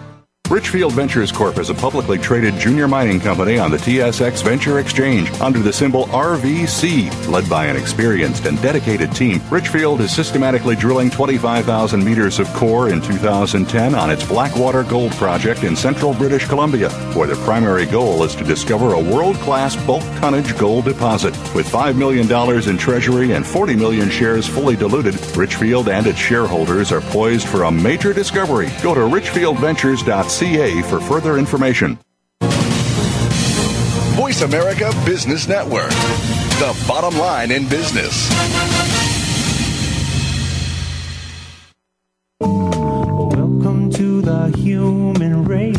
Richfield 0.51 0.91
Ventures 0.91 1.31
Corp 1.31 1.59
is 1.59 1.69
a 1.69 1.73
publicly 1.73 2.17
traded 2.17 2.57
junior 2.57 2.85
mining 2.85 3.21
company 3.21 3.57
on 3.57 3.71
the 3.71 3.77
TSX 3.77 4.43
Venture 4.43 4.79
Exchange 4.79 5.31
under 5.39 5.59
the 5.59 5.71
symbol 5.71 6.07
RVC. 6.07 7.29
Led 7.29 7.49
by 7.49 7.67
an 7.67 7.77
experienced 7.77 8.45
and 8.45 8.61
dedicated 8.61 9.15
team, 9.15 9.41
Richfield 9.49 10.01
is 10.01 10.13
systematically 10.13 10.75
drilling 10.75 11.09
25,000 11.09 12.03
meters 12.03 12.37
of 12.37 12.49
core 12.49 12.89
in 12.89 12.99
2010 12.99 13.95
on 13.95 14.11
its 14.11 14.27
Blackwater 14.27 14.83
Gold 14.83 15.13
Project 15.13 15.63
in 15.63 15.73
central 15.73 16.13
British 16.13 16.45
Columbia, 16.47 16.89
where 17.13 17.27
the 17.27 17.41
primary 17.45 17.85
goal 17.85 18.21
is 18.25 18.35
to 18.35 18.43
discover 18.43 18.91
a 18.91 19.01
world 19.01 19.37
class 19.37 19.77
bulk 19.85 20.03
tonnage 20.17 20.57
gold 20.57 20.83
deposit. 20.83 21.31
With 21.55 21.65
$5 21.65 21.95
million 21.95 22.29
in 22.69 22.77
treasury 22.77 23.31
and 23.31 23.47
40 23.47 23.77
million 23.77 24.09
shares 24.09 24.47
fully 24.47 24.75
diluted, 24.75 25.15
Richfield 25.37 25.87
and 25.87 26.07
its 26.07 26.19
shareholders 26.19 26.91
are 26.91 26.99
poised 26.99 27.47
for 27.47 27.63
a 27.63 27.71
major 27.71 28.11
discovery. 28.11 28.69
Go 28.83 28.93
to 28.93 28.99
richfieldventures.ca 28.99 30.40
ca 30.41 30.81
for 30.81 30.99
further 30.99 31.37
information. 31.37 31.99
Voice 34.17 34.41
America 34.41 34.91
Business 35.05 35.47
Network, 35.47 35.91
the 36.59 36.75
bottom 36.87 37.15
line 37.19 37.51
in 37.51 37.67
business. 37.67 38.27
Welcome 42.39 43.91
to 43.91 44.21
the 44.21 44.47
human 44.57 45.45
race. 45.45 45.77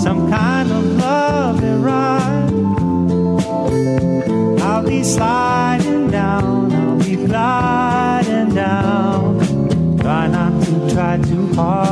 Some 0.00 0.30
kind 0.30 0.70
of 0.70 0.84
love 0.98 1.62
and 1.64 1.84
ride. 1.84 2.52
I'll 4.62 4.84
be 4.86 5.02
sliding 5.02 6.10
down, 6.12 6.72
I'll 6.72 6.98
be 6.98 7.16
gliding 7.16 8.54
down. 8.54 9.98
Try 9.98 10.28
not 10.28 10.62
to 10.64 10.94
try 10.94 11.18
too 11.18 11.52
hard. 11.54 11.91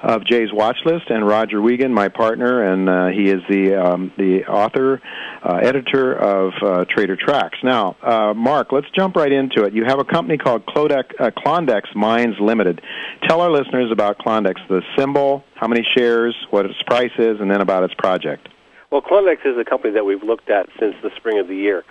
of 0.04 0.24
Jay's 0.26 0.52
Watch 0.52 0.76
List 0.84 1.08
and 1.08 1.26
Roger 1.26 1.62
Wiegand, 1.62 1.94
my 1.94 2.08
partner, 2.08 2.62
and 2.62 2.88
uh, 2.88 3.06
he 3.08 3.30
is 3.30 3.40
the 3.48 3.74
um, 3.74 4.12
the 4.18 4.44
author, 4.44 5.00
uh, 5.42 5.56
editor 5.62 6.12
of 6.12 6.52
uh, 6.62 6.84
Trader 6.84 7.16
Tracks. 7.16 7.56
Now, 7.62 7.96
uh, 8.02 8.34
Mark, 8.34 8.70
let's 8.70 8.86
jump 8.94 9.16
right 9.16 9.32
into 9.32 9.64
it. 9.64 9.72
You 9.72 9.84
have 9.84 9.98
a 9.98 10.04
company 10.04 10.36
called 10.36 10.66
Clodec, 10.66 11.04
uh, 11.18 11.30
Klondex 11.30 11.94
Mines 11.94 12.36
Limited. 12.38 12.82
Tell 13.26 13.40
our 13.40 13.50
listeners 13.50 13.90
about 13.90 14.18
Klondex, 14.18 14.56
the 14.68 14.82
symbol, 14.96 15.42
how 15.54 15.68
many 15.68 15.86
shares, 15.96 16.36
what 16.50 16.66
its 16.66 16.80
price 16.86 17.12
is, 17.18 17.40
and 17.40 17.50
then 17.50 17.62
about 17.62 17.82
its 17.82 17.94
project. 17.94 18.48
Well, 18.90 19.00
Klondex 19.00 19.38
is 19.46 19.56
a 19.58 19.64
company 19.64 19.94
that 19.94 20.04
we've 20.04 20.22
looked 20.22 20.50
at 20.50 20.68
since 20.78 20.94
the 21.02 21.10
spring 21.16 21.38
of 21.38 21.48
the 21.48 21.56
year. 21.56 21.82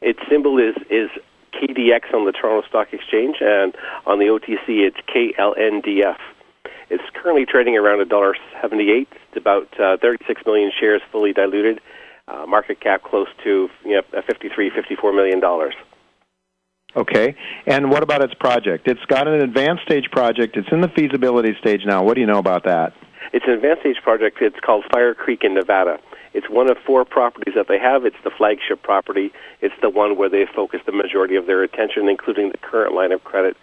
Its 0.00 0.20
symbol 0.30 0.58
is 0.58 0.76
is 0.88 1.10
KDX 1.52 2.14
on 2.14 2.26
the 2.26 2.32
Toronto 2.32 2.66
Stock 2.68 2.92
Exchange, 2.92 3.38
and 3.40 3.74
on 4.06 4.20
the 4.20 4.26
OTC 4.26 4.86
it's 4.86 4.96
KLNDF. 5.12 6.16
It's 6.90 7.04
currently 7.14 7.46
trading 7.46 7.76
around 7.76 8.00
a 8.00 8.04
dollar 8.04 8.34
seventy-eight. 8.60 9.08
It's 9.28 9.36
about 9.36 9.68
uh, 9.80 9.96
36 10.02 10.42
million 10.44 10.72
shares, 10.78 11.00
fully 11.12 11.32
diluted. 11.32 11.80
Uh, 12.26 12.46
market 12.46 12.80
cap 12.80 13.02
close 13.02 13.26
to 13.42 13.68
you 13.84 13.96
know, 13.96 14.02
$53, 14.12 14.72
54 14.74 15.12
million 15.12 15.40
dollars. 15.40 15.74
Okay, 16.96 17.36
and 17.66 17.90
what 17.90 18.02
about 18.02 18.22
its 18.22 18.34
project? 18.34 18.88
It's 18.88 19.04
got 19.06 19.28
an 19.28 19.40
advanced 19.40 19.84
stage 19.84 20.10
project. 20.10 20.56
It's 20.56 20.68
in 20.72 20.80
the 20.80 20.88
feasibility 20.88 21.54
stage 21.60 21.82
now. 21.86 22.02
What 22.02 22.14
do 22.14 22.20
you 22.20 22.26
know 22.26 22.38
about 22.38 22.64
that? 22.64 22.92
It's 23.32 23.44
an 23.46 23.52
advanced 23.52 23.82
stage 23.82 24.02
project. 24.02 24.38
It's 24.40 24.58
called 24.58 24.84
Fire 24.92 25.14
Creek 25.14 25.44
in 25.44 25.54
Nevada. 25.54 25.98
It's 26.34 26.48
one 26.50 26.68
of 26.68 26.76
four 26.84 27.04
properties 27.04 27.54
that 27.54 27.66
they 27.68 27.78
have. 27.78 28.04
It's 28.04 28.16
the 28.24 28.30
flagship 28.36 28.82
property. 28.82 29.30
It's 29.60 29.74
the 29.82 29.90
one 29.90 30.16
where 30.16 30.28
they 30.28 30.46
focus 30.54 30.80
the 30.84 30.92
majority 30.92 31.36
of 31.36 31.46
their 31.46 31.62
attention, 31.62 32.08
including 32.08 32.50
the 32.50 32.58
current 32.58 32.94
line 32.94 33.12
of 33.12 33.22
credit 33.22 33.56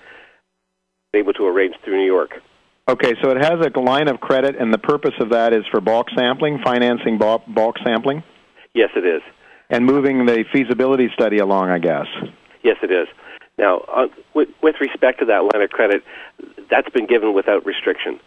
able 1.14 1.34
to 1.34 1.45
arrange 1.45 1.76
through 1.84 1.98
New 1.98 2.06
York. 2.06 2.41
Okay, 2.89 3.15
so 3.22 3.31
it 3.31 3.38
has 3.38 3.59
a 3.59 3.80
line 3.80 4.07
of 4.07 4.22
credit, 4.22 4.55
and 4.57 4.73
the 4.73 4.77
purpose 4.77 5.14
of 5.19 5.31
that 5.31 5.51
is 5.51 5.65
for 5.69 5.81
bulk 5.81 6.07
sampling, 6.15 6.59
financing 6.64 7.18
bulk, 7.18 7.43
bulk 7.45 7.76
sampling? 7.84 8.23
Yes, 8.73 8.89
it 8.95 9.05
is. 9.05 9.22
And 9.69 9.85
moving 9.85 10.26
the 10.26 10.45
feasibility 10.53 11.09
study 11.14 11.39
along, 11.39 11.69
I 11.69 11.80
guess? 11.80 12.07
Yes, 12.64 12.77
it 12.81 12.91
is. 12.91 13.07
Now, 13.57 13.80
uh, 13.93 14.07
with, 14.34 14.47
with 14.61 14.76
respect 14.80 15.19
to 15.19 15.26
that 15.26 15.43
line 15.43 15.61
of 15.61 15.69
credit, 15.69 16.01
that's 16.69 16.89
been 16.89 17.07
given 17.07 17.34
without 17.34 17.65
restriction. 17.65 18.22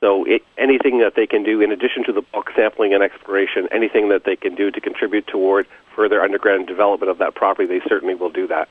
So 0.00 0.24
it, 0.24 0.42
anything 0.56 1.00
that 1.00 1.12
they 1.14 1.26
can 1.26 1.42
do, 1.42 1.60
in 1.60 1.70
addition 1.70 2.04
to 2.04 2.12
the 2.12 2.22
bulk 2.22 2.50
sampling 2.56 2.94
and 2.94 3.02
exploration, 3.02 3.68
anything 3.70 4.08
that 4.08 4.24
they 4.24 4.36
can 4.36 4.54
do 4.54 4.70
to 4.70 4.80
contribute 4.80 5.26
toward 5.26 5.66
further 5.94 6.22
underground 6.22 6.68
development 6.68 7.10
of 7.10 7.18
that 7.18 7.34
property, 7.34 7.66
they 7.66 7.84
certainly 7.86 8.14
will 8.14 8.30
do 8.30 8.46
that. 8.46 8.68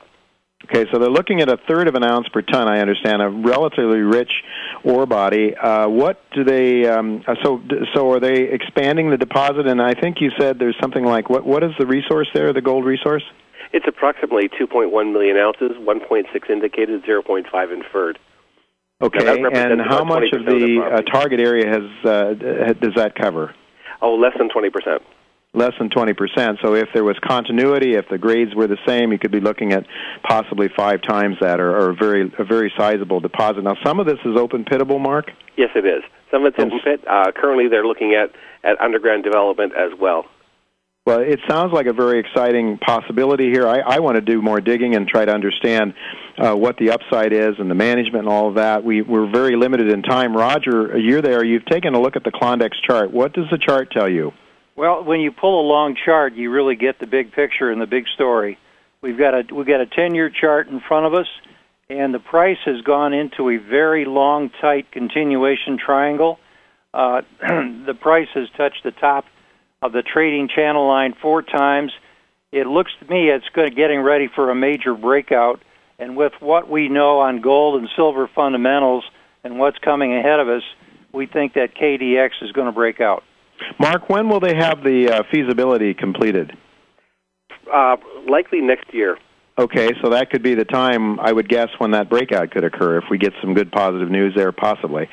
Okay, 0.68 0.84
so 0.90 0.98
they're 0.98 1.08
looking 1.08 1.40
at 1.40 1.48
a 1.48 1.58
third 1.68 1.86
of 1.86 1.94
an 1.94 2.02
ounce 2.02 2.26
per 2.28 2.42
ton. 2.42 2.66
I 2.66 2.80
understand 2.80 3.22
a 3.22 3.28
relatively 3.28 4.00
rich 4.00 4.30
ore 4.82 5.06
body. 5.06 5.54
Uh, 5.56 5.88
what 5.88 6.20
do 6.32 6.42
they? 6.42 6.86
Um, 6.86 7.22
uh, 7.26 7.36
so, 7.44 7.62
so 7.94 8.10
are 8.10 8.18
they 8.18 8.50
expanding 8.50 9.10
the 9.10 9.16
deposit? 9.16 9.68
And 9.68 9.80
I 9.80 9.94
think 9.94 10.20
you 10.20 10.30
said 10.38 10.58
there's 10.58 10.76
something 10.80 11.04
like 11.04 11.30
what? 11.30 11.46
What 11.46 11.62
is 11.62 11.70
the 11.78 11.86
resource 11.86 12.28
there? 12.34 12.52
The 12.52 12.62
gold 12.62 12.84
resource? 12.84 13.22
It's 13.72 13.86
approximately 13.86 14.48
2.1 14.48 15.12
million 15.12 15.36
ounces, 15.36 15.72
1.6 15.78 16.50
indicated, 16.50 17.04
0.5 17.04 17.72
inferred. 17.72 18.18
Okay, 19.02 19.44
and 19.52 19.80
how 19.80 20.04
much 20.04 20.32
of 20.32 20.46
the, 20.46 20.80
uh, 20.80 21.02
target 21.02 21.38
area 21.38 21.66
has 21.66 22.06
uh, 22.06 22.72
does 22.80 22.94
that 22.96 23.14
cover? 23.14 23.54
Oh, 24.02 24.14
less 24.14 24.32
than 24.36 24.48
20 24.48 24.70
percent. 24.70 25.02
Less 25.54 25.72
than 25.78 25.88
20 25.88 26.12
percent. 26.12 26.58
So 26.62 26.74
if 26.74 26.88
there 26.92 27.04
was 27.04 27.16
continuity, 27.26 27.94
if 27.94 28.06
the 28.10 28.18
grades 28.18 28.54
were 28.54 28.66
the 28.66 28.78
same, 28.86 29.10
you 29.10 29.18
could 29.18 29.32
be 29.32 29.40
looking 29.40 29.72
at 29.72 29.86
possibly 30.22 30.68
five 30.76 31.00
times 31.00 31.36
that, 31.40 31.60
or, 31.60 31.70
or 31.70 31.90
a 31.90 31.94
very 31.94 32.30
a 32.38 32.44
very 32.44 32.72
sizable 32.76 33.20
deposit. 33.20 33.62
Now, 33.62 33.76
some 33.84 33.98
of 33.98 34.06
this 34.06 34.18
is 34.24 34.36
open 34.36 34.64
pitable, 34.64 35.00
Mark. 35.00 35.32
Yes, 35.56 35.70
it 35.74 35.86
is. 35.86 36.02
Some 36.30 36.44
of 36.44 36.52
it's 36.52 36.62
open 36.62 36.80
pit. 36.84 37.00
Uh, 37.08 37.32
currently, 37.32 37.68
they're 37.68 37.86
looking 37.86 38.14
at 38.14 38.32
at 38.62 38.80
underground 38.80 39.24
development 39.24 39.72
as 39.74 39.98
well. 39.98 40.26
Well, 41.06 41.20
it 41.20 41.38
sounds 41.48 41.72
like 41.72 41.86
a 41.86 41.92
very 41.92 42.18
exciting 42.18 42.78
possibility 42.78 43.48
here. 43.52 43.68
I, 43.68 43.78
I 43.78 43.98
want 44.00 44.16
to 44.16 44.20
do 44.20 44.42
more 44.42 44.60
digging 44.60 44.96
and 44.96 45.06
try 45.06 45.24
to 45.24 45.32
understand 45.32 45.94
uh, 46.36 46.56
what 46.56 46.76
the 46.78 46.90
upside 46.90 47.32
is 47.32 47.54
and 47.60 47.70
the 47.70 47.76
management 47.76 48.24
and 48.24 48.28
all 48.28 48.48
of 48.48 48.56
that. 48.56 48.82
We, 48.82 49.02
we're 49.02 49.30
very 49.30 49.54
limited 49.54 49.88
in 49.88 50.02
time. 50.02 50.36
Roger, 50.36 50.98
you're 50.98 51.22
there. 51.22 51.44
You've 51.44 51.64
taken 51.66 51.94
a 51.94 52.00
look 52.00 52.16
at 52.16 52.24
the 52.24 52.32
Klondex 52.32 52.70
chart. 52.84 53.12
What 53.12 53.34
does 53.34 53.44
the 53.52 53.58
chart 53.58 53.92
tell 53.92 54.08
you? 54.08 54.32
Well, 54.76 55.02
when 55.04 55.20
you 55.20 55.32
pull 55.32 55.58
a 55.60 55.66
long 55.66 55.96
chart, 55.96 56.34
you 56.34 56.50
really 56.50 56.76
get 56.76 56.98
the 56.98 57.06
big 57.06 57.32
picture 57.32 57.70
and 57.70 57.80
the 57.80 57.86
big 57.86 58.04
story. 58.14 58.58
We've 59.00 59.16
got 59.16 59.34
a 59.34 59.54
we've 59.54 59.66
got 59.66 59.80
a 59.80 59.86
10-year 59.86 60.30
chart 60.30 60.68
in 60.68 60.80
front 60.80 61.06
of 61.06 61.14
us, 61.14 61.26
and 61.88 62.12
the 62.12 62.18
price 62.18 62.58
has 62.66 62.82
gone 62.82 63.14
into 63.14 63.48
a 63.48 63.56
very 63.56 64.04
long, 64.04 64.50
tight 64.60 64.92
continuation 64.92 65.78
triangle. 65.78 66.38
Uh, 66.92 67.22
the 67.40 67.96
price 67.98 68.28
has 68.34 68.48
touched 68.56 68.82
the 68.84 68.90
top 68.90 69.24
of 69.80 69.92
the 69.92 70.02
trading 70.02 70.48
channel 70.54 70.86
line 70.86 71.14
four 71.22 71.40
times. 71.40 71.92
It 72.52 72.66
looks 72.66 72.92
to 73.00 73.06
me 73.10 73.30
it's 73.30 73.48
getting 73.54 74.00
ready 74.00 74.28
for 74.34 74.50
a 74.50 74.54
major 74.54 74.94
breakout. 74.94 75.62
And 75.98 76.16
with 76.18 76.32
what 76.40 76.68
we 76.68 76.88
know 76.88 77.20
on 77.20 77.40
gold 77.40 77.80
and 77.80 77.88
silver 77.96 78.28
fundamentals 78.34 79.04
and 79.42 79.58
what's 79.58 79.78
coming 79.78 80.14
ahead 80.14 80.38
of 80.38 80.48
us, 80.48 80.62
we 81.12 81.24
think 81.24 81.54
that 81.54 81.74
KDX 81.74 82.42
is 82.42 82.52
going 82.52 82.66
to 82.66 82.72
break 82.72 83.00
out. 83.00 83.24
Mark, 83.78 84.08
when 84.08 84.28
will 84.28 84.40
they 84.40 84.54
have 84.54 84.82
the 84.82 85.10
uh, 85.10 85.22
feasibility 85.30 85.94
completed? 85.94 86.52
Uh, 87.72 87.96
likely 88.28 88.60
next 88.60 88.92
year. 88.92 89.18
Okay, 89.58 89.88
so 90.02 90.10
that 90.10 90.28
could 90.28 90.42
be 90.42 90.54
the 90.54 90.66
time 90.66 91.18
I 91.18 91.32
would 91.32 91.48
guess 91.48 91.68
when 91.78 91.92
that 91.92 92.10
breakout 92.10 92.50
could 92.50 92.62
occur 92.62 92.98
if 92.98 93.04
we 93.10 93.16
get 93.16 93.32
some 93.40 93.54
good 93.54 93.72
positive 93.72 94.10
news 94.10 94.34
there, 94.36 94.52
possibly. 94.52 95.08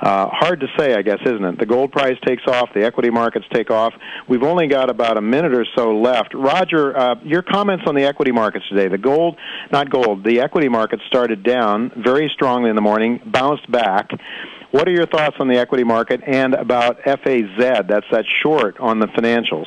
Uh, 0.00 0.28
hard 0.30 0.60
to 0.60 0.68
say, 0.78 0.94
I 0.94 1.02
guess, 1.02 1.18
isn't 1.26 1.44
it? 1.44 1.58
The 1.58 1.66
gold 1.66 1.90
price 1.90 2.16
takes 2.24 2.44
off, 2.46 2.68
the 2.72 2.84
equity 2.84 3.10
markets 3.10 3.46
take 3.52 3.68
off. 3.68 3.92
We've 4.28 4.44
only 4.44 4.68
got 4.68 4.90
about 4.90 5.18
a 5.18 5.20
minute 5.20 5.52
or 5.52 5.66
so 5.76 5.98
left. 5.98 6.34
Roger, 6.34 6.96
uh, 6.96 7.16
your 7.24 7.42
comments 7.42 7.82
on 7.88 7.96
the 7.96 8.04
equity 8.04 8.30
markets 8.30 8.64
today. 8.68 8.86
The 8.86 8.96
gold, 8.96 9.36
not 9.72 9.90
gold, 9.90 10.22
the 10.22 10.40
equity 10.40 10.68
markets 10.68 11.02
started 11.08 11.42
down 11.42 11.90
very 11.96 12.30
strongly 12.32 12.70
in 12.70 12.76
the 12.76 12.82
morning, 12.82 13.20
bounced 13.26 13.68
back. 13.72 14.08
What 14.70 14.86
are 14.86 14.92
your 14.92 15.06
thoughts 15.06 15.36
on 15.40 15.48
the 15.48 15.58
equity 15.58 15.82
market 15.82 16.20
and 16.24 16.54
about 16.54 16.98
FAZ? 17.02 17.58
That's 17.58 18.06
that 18.12 18.24
short 18.40 18.78
on 18.78 19.00
the 19.00 19.06
financials. 19.06 19.66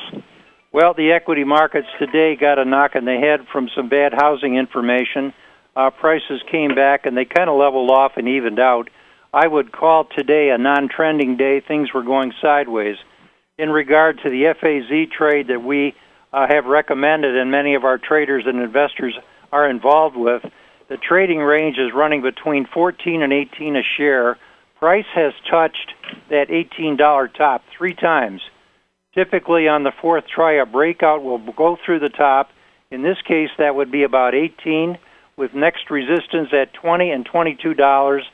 Well, 0.72 0.94
the 0.94 1.12
equity 1.12 1.44
markets 1.44 1.88
today 1.98 2.36
got 2.36 2.58
a 2.58 2.64
knock 2.64 2.96
in 2.96 3.04
the 3.04 3.16
head 3.16 3.46
from 3.52 3.68
some 3.76 3.90
bad 3.90 4.14
housing 4.14 4.56
information. 4.56 5.34
Uh, 5.76 5.90
prices 5.90 6.42
came 6.50 6.74
back 6.74 7.04
and 7.04 7.14
they 7.14 7.26
kind 7.26 7.50
of 7.50 7.58
leveled 7.58 7.90
off 7.90 8.12
and 8.16 8.26
evened 8.26 8.58
out. 8.58 8.88
I 9.34 9.46
would 9.46 9.72
call 9.72 10.06
today 10.06 10.48
a 10.48 10.58
non-trending 10.58 11.36
day. 11.36 11.60
Things 11.60 11.92
were 11.92 12.02
going 12.02 12.32
sideways. 12.40 12.96
In 13.58 13.68
regard 13.68 14.20
to 14.22 14.30
the 14.30 14.54
FAZ 14.58 15.12
trade 15.16 15.48
that 15.48 15.62
we 15.62 15.94
uh, 16.32 16.46
have 16.48 16.64
recommended 16.64 17.36
and 17.36 17.50
many 17.50 17.74
of 17.74 17.84
our 17.84 17.98
traders 17.98 18.44
and 18.46 18.58
investors 18.58 19.14
are 19.52 19.68
involved 19.68 20.16
with, 20.16 20.42
the 20.88 20.96
trading 20.96 21.40
range 21.40 21.76
is 21.76 21.92
running 21.94 22.22
between 22.22 22.66
14 22.72 23.22
and 23.22 23.34
18 23.34 23.76
a 23.76 23.82
share. 23.98 24.38
Price 24.84 25.06
has 25.14 25.32
touched 25.50 25.94
that 26.28 26.48
$18 26.50 27.32
top 27.32 27.62
three 27.74 27.94
times. 27.94 28.42
Typically, 29.14 29.66
on 29.66 29.82
the 29.82 29.92
fourth 30.02 30.24
try, 30.26 30.60
a 30.60 30.66
breakout 30.66 31.22
will 31.22 31.38
go 31.38 31.78
through 31.82 32.00
the 32.00 32.10
top. 32.10 32.50
In 32.90 33.02
this 33.02 33.16
case, 33.26 33.48
that 33.56 33.74
would 33.74 33.90
be 33.90 34.02
about 34.02 34.34
18, 34.34 34.98
with 35.38 35.54
next 35.54 35.90
resistance 35.90 36.50
at 36.52 36.74
20 36.74 37.10
and 37.10 37.24
22 37.24 37.72
dollars. 37.72 38.24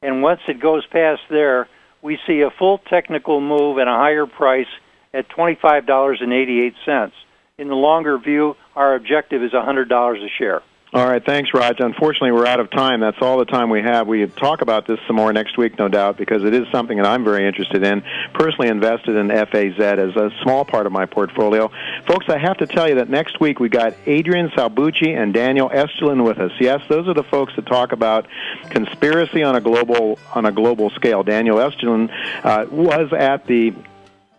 And 0.00 0.22
once 0.22 0.42
it 0.46 0.60
goes 0.60 0.86
past 0.86 1.22
there, 1.28 1.66
we 2.02 2.20
see 2.24 2.42
a 2.42 2.50
full 2.56 2.78
technical 2.78 3.40
move 3.40 3.78
and 3.78 3.88
a 3.88 3.96
higher 3.96 4.26
price 4.26 4.70
at 5.12 5.28
$25.88. 5.30 7.10
In 7.58 7.66
the 7.66 7.74
longer 7.74 8.16
view, 8.16 8.54
our 8.76 8.94
objective 8.94 9.42
is 9.42 9.50
$100 9.50 10.24
a 10.24 10.28
share. 10.38 10.62
All 10.94 11.04
right, 11.06 11.22
thanks, 11.24 11.50
Raj. 11.52 11.80
Unfortunately, 11.80 12.30
we're 12.30 12.46
out 12.46 12.60
of 12.60 12.70
time. 12.70 13.00
That's 13.00 13.20
all 13.20 13.38
the 13.38 13.44
time 13.44 13.70
we 13.70 13.82
have. 13.82 14.06
We 14.06 14.24
talk 14.26 14.62
about 14.62 14.86
this 14.86 15.00
some 15.08 15.16
more 15.16 15.32
next 15.32 15.58
week, 15.58 15.78
no 15.80 15.88
doubt, 15.88 16.16
because 16.16 16.44
it 16.44 16.54
is 16.54 16.64
something 16.70 16.96
that 16.98 17.06
I'm 17.06 17.24
very 17.24 17.44
interested 17.44 17.82
in. 17.82 18.04
Personally 18.34 18.68
invested 18.68 19.16
in 19.16 19.28
FAZ 19.28 19.80
as 19.80 20.14
a 20.14 20.30
small 20.42 20.64
part 20.64 20.86
of 20.86 20.92
my 20.92 21.04
portfolio. 21.04 21.72
Folks, 22.06 22.26
I 22.28 22.38
have 22.38 22.58
to 22.58 22.68
tell 22.68 22.88
you 22.88 22.94
that 22.94 23.10
next 23.10 23.40
week 23.40 23.58
we 23.58 23.68
got 23.68 23.94
Adrian 24.06 24.48
Salbuchi 24.50 25.20
and 25.20 25.34
Daniel 25.34 25.68
Estulin 25.68 26.24
with 26.24 26.38
us. 26.38 26.52
Yes, 26.60 26.80
those 26.88 27.08
are 27.08 27.14
the 27.14 27.24
folks 27.24 27.54
that 27.56 27.66
talk 27.66 27.90
about 27.90 28.28
conspiracy 28.70 29.42
on 29.42 29.56
a 29.56 29.60
global 29.60 30.20
on 30.34 30.46
a 30.46 30.52
global 30.52 30.90
scale. 30.90 31.24
Daniel 31.24 31.56
Estulin 31.56 32.10
uh, 32.44 32.66
was 32.70 33.12
at 33.12 33.44
the 33.46 33.74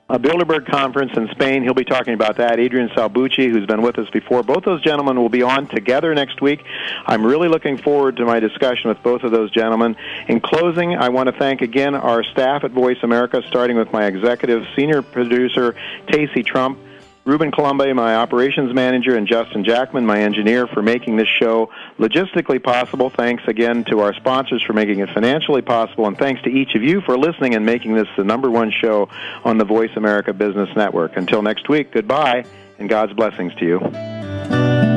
a 0.10 0.18
Bilderberg 0.18 0.66
conference 0.72 1.12
in 1.18 1.28
Spain. 1.32 1.64
He'll 1.64 1.74
be 1.74 1.84
talking 1.84 2.14
about 2.14 2.38
that. 2.38 2.60
Adrian 2.60 2.88
Salbuchi, 2.90 3.52
who's 3.52 3.66
been 3.66 3.82
with 3.82 4.00
us 4.00 4.10
before. 4.10 4.42
Both 4.42 4.64
those 4.64 4.82
gentlemen 4.82 5.20
will 5.20 5.28
be 5.28 5.44
on 5.44 5.68
together 5.68 6.16
next 6.16 6.42
week. 6.42 6.64
I'm 7.06 7.26
really 7.26 7.50
looking 7.50 7.78
forward 7.78 8.16
to 8.18 8.26
my 8.26 8.40
discussion 8.40 8.88
with 8.88 9.04
both 9.04 9.24
of 9.24 9.32
those 9.32 9.52
gentlemen. 9.52 9.98
In 10.28 10.40
closing, 10.40 10.96
I 10.96 11.10
want 11.10 11.28
to 11.28 11.38
thank 11.38 11.62
again 11.62 11.94
our 11.94 12.24
staff 12.24 12.64
at 12.64 12.72
Voice 12.72 13.00
America, 13.04 13.44
starting 13.50 13.76
with 13.76 13.92
my 13.92 14.06
executive 14.06 14.66
senior 14.78 15.02
producer, 15.02 15.76
Tacey 16.10 16.44
Trump. 16.44 16.80
Ruben 17.28 17.52
Colombe, 17.52 17.94
my 17.94 18.16
operations 18.16 18.74
manager, 18.74 19.18
and 19.18 19.28
Justin 19.28 19.66
Jackman, 19.66 20.06
my 20.06 20.22
engineer, 20.22 20.66
for 20.66 20.82
making 20.82 21.18
this 21.18 21.28
show 21.28 21.70
logistically 22.00 22.64
possible. 22.64 23.10
Thanks 23.10 23.44
again 23.48 23.84
to 23.90 24.00
our 24.00 24.14
sponsors 24.14 24.64
for 24.66 24.72
making 24.72 25.00
it 25.00 25.10
financially 25.14 25.62
possible, 25.62 26.08
and 26.08 26.18
thanks 26.18 26.42
to 26.44 26.50
each 26.50 26.74
of 26.74 26.84
you 26.84 27.02
for 27.02 27.18
listening 27.18 27.54
and 27.54 27.66
making 27.66 27.96
this 27.96 28.08
the 28.16 28.24
number 28.24 28.50
one 28.50 28.72
show 28.72 29.10
on 29.44 29.58
the 29.58 29.66
Voice 29.66 29.92
America 29.98 30.32
Business 30.32 30.70
Network. 30.78 31.18
Until 31.18 31.42
next 31.42 31.68
week, 31.68 31.92
goodbye, 31.92 32.46
and 32.80 32.88
God's 32.88 33.12
blessings 33.12 33.54
to 33.56 33.66
you. 33.66 34.97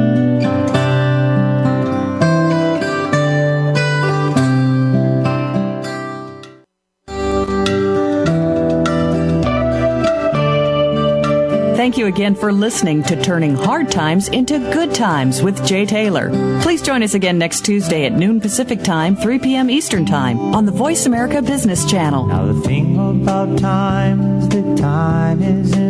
Thank 11.80 11.96
you 11.96 12.08
again 12.08 12.34
for 12.34 12.52
listening 12.52 13.02
to 13.04 13.22
Turning 13.22 13.54
Hard 13.54 13.90
Times 13.90 14.28
into 14.28 14.58
Good 14.58 14.94
Times 14.94 15.42
with 15.42 15.66
Jay 15.66 15.86
Taylor. 15.86 16.28
Please 16.60 16.82
join 16.82 17.02
us 17.02 17.14
again 17.14 17.38
next 17.38 17.64
Tuesday 17.64 18.04
at 18.04 18.12
noon 18.12 18.38
Pacific 18.38 18.82
Time, 18.82 19.16
3 19.16 19.38
p.m. 19.38 19.70
Eastern 19.70 20.04
Time 20.04 20.38
on 20.54 20.66
the 20.66 20.72
Voice 20.72 21.06
America 21.06 21.40
Business 21.40 21.90
Channel. 21.90 22.26
Now, 22.26 22.52
the 22.52 22.60
thing 22.60 22.98
about 23.22 23.58
time 23.58 24.20
is 24.40 24.48
that 24.50 24.76
time 24.76 25.42
isn't 25.42 25.80
real. 25.80 25.89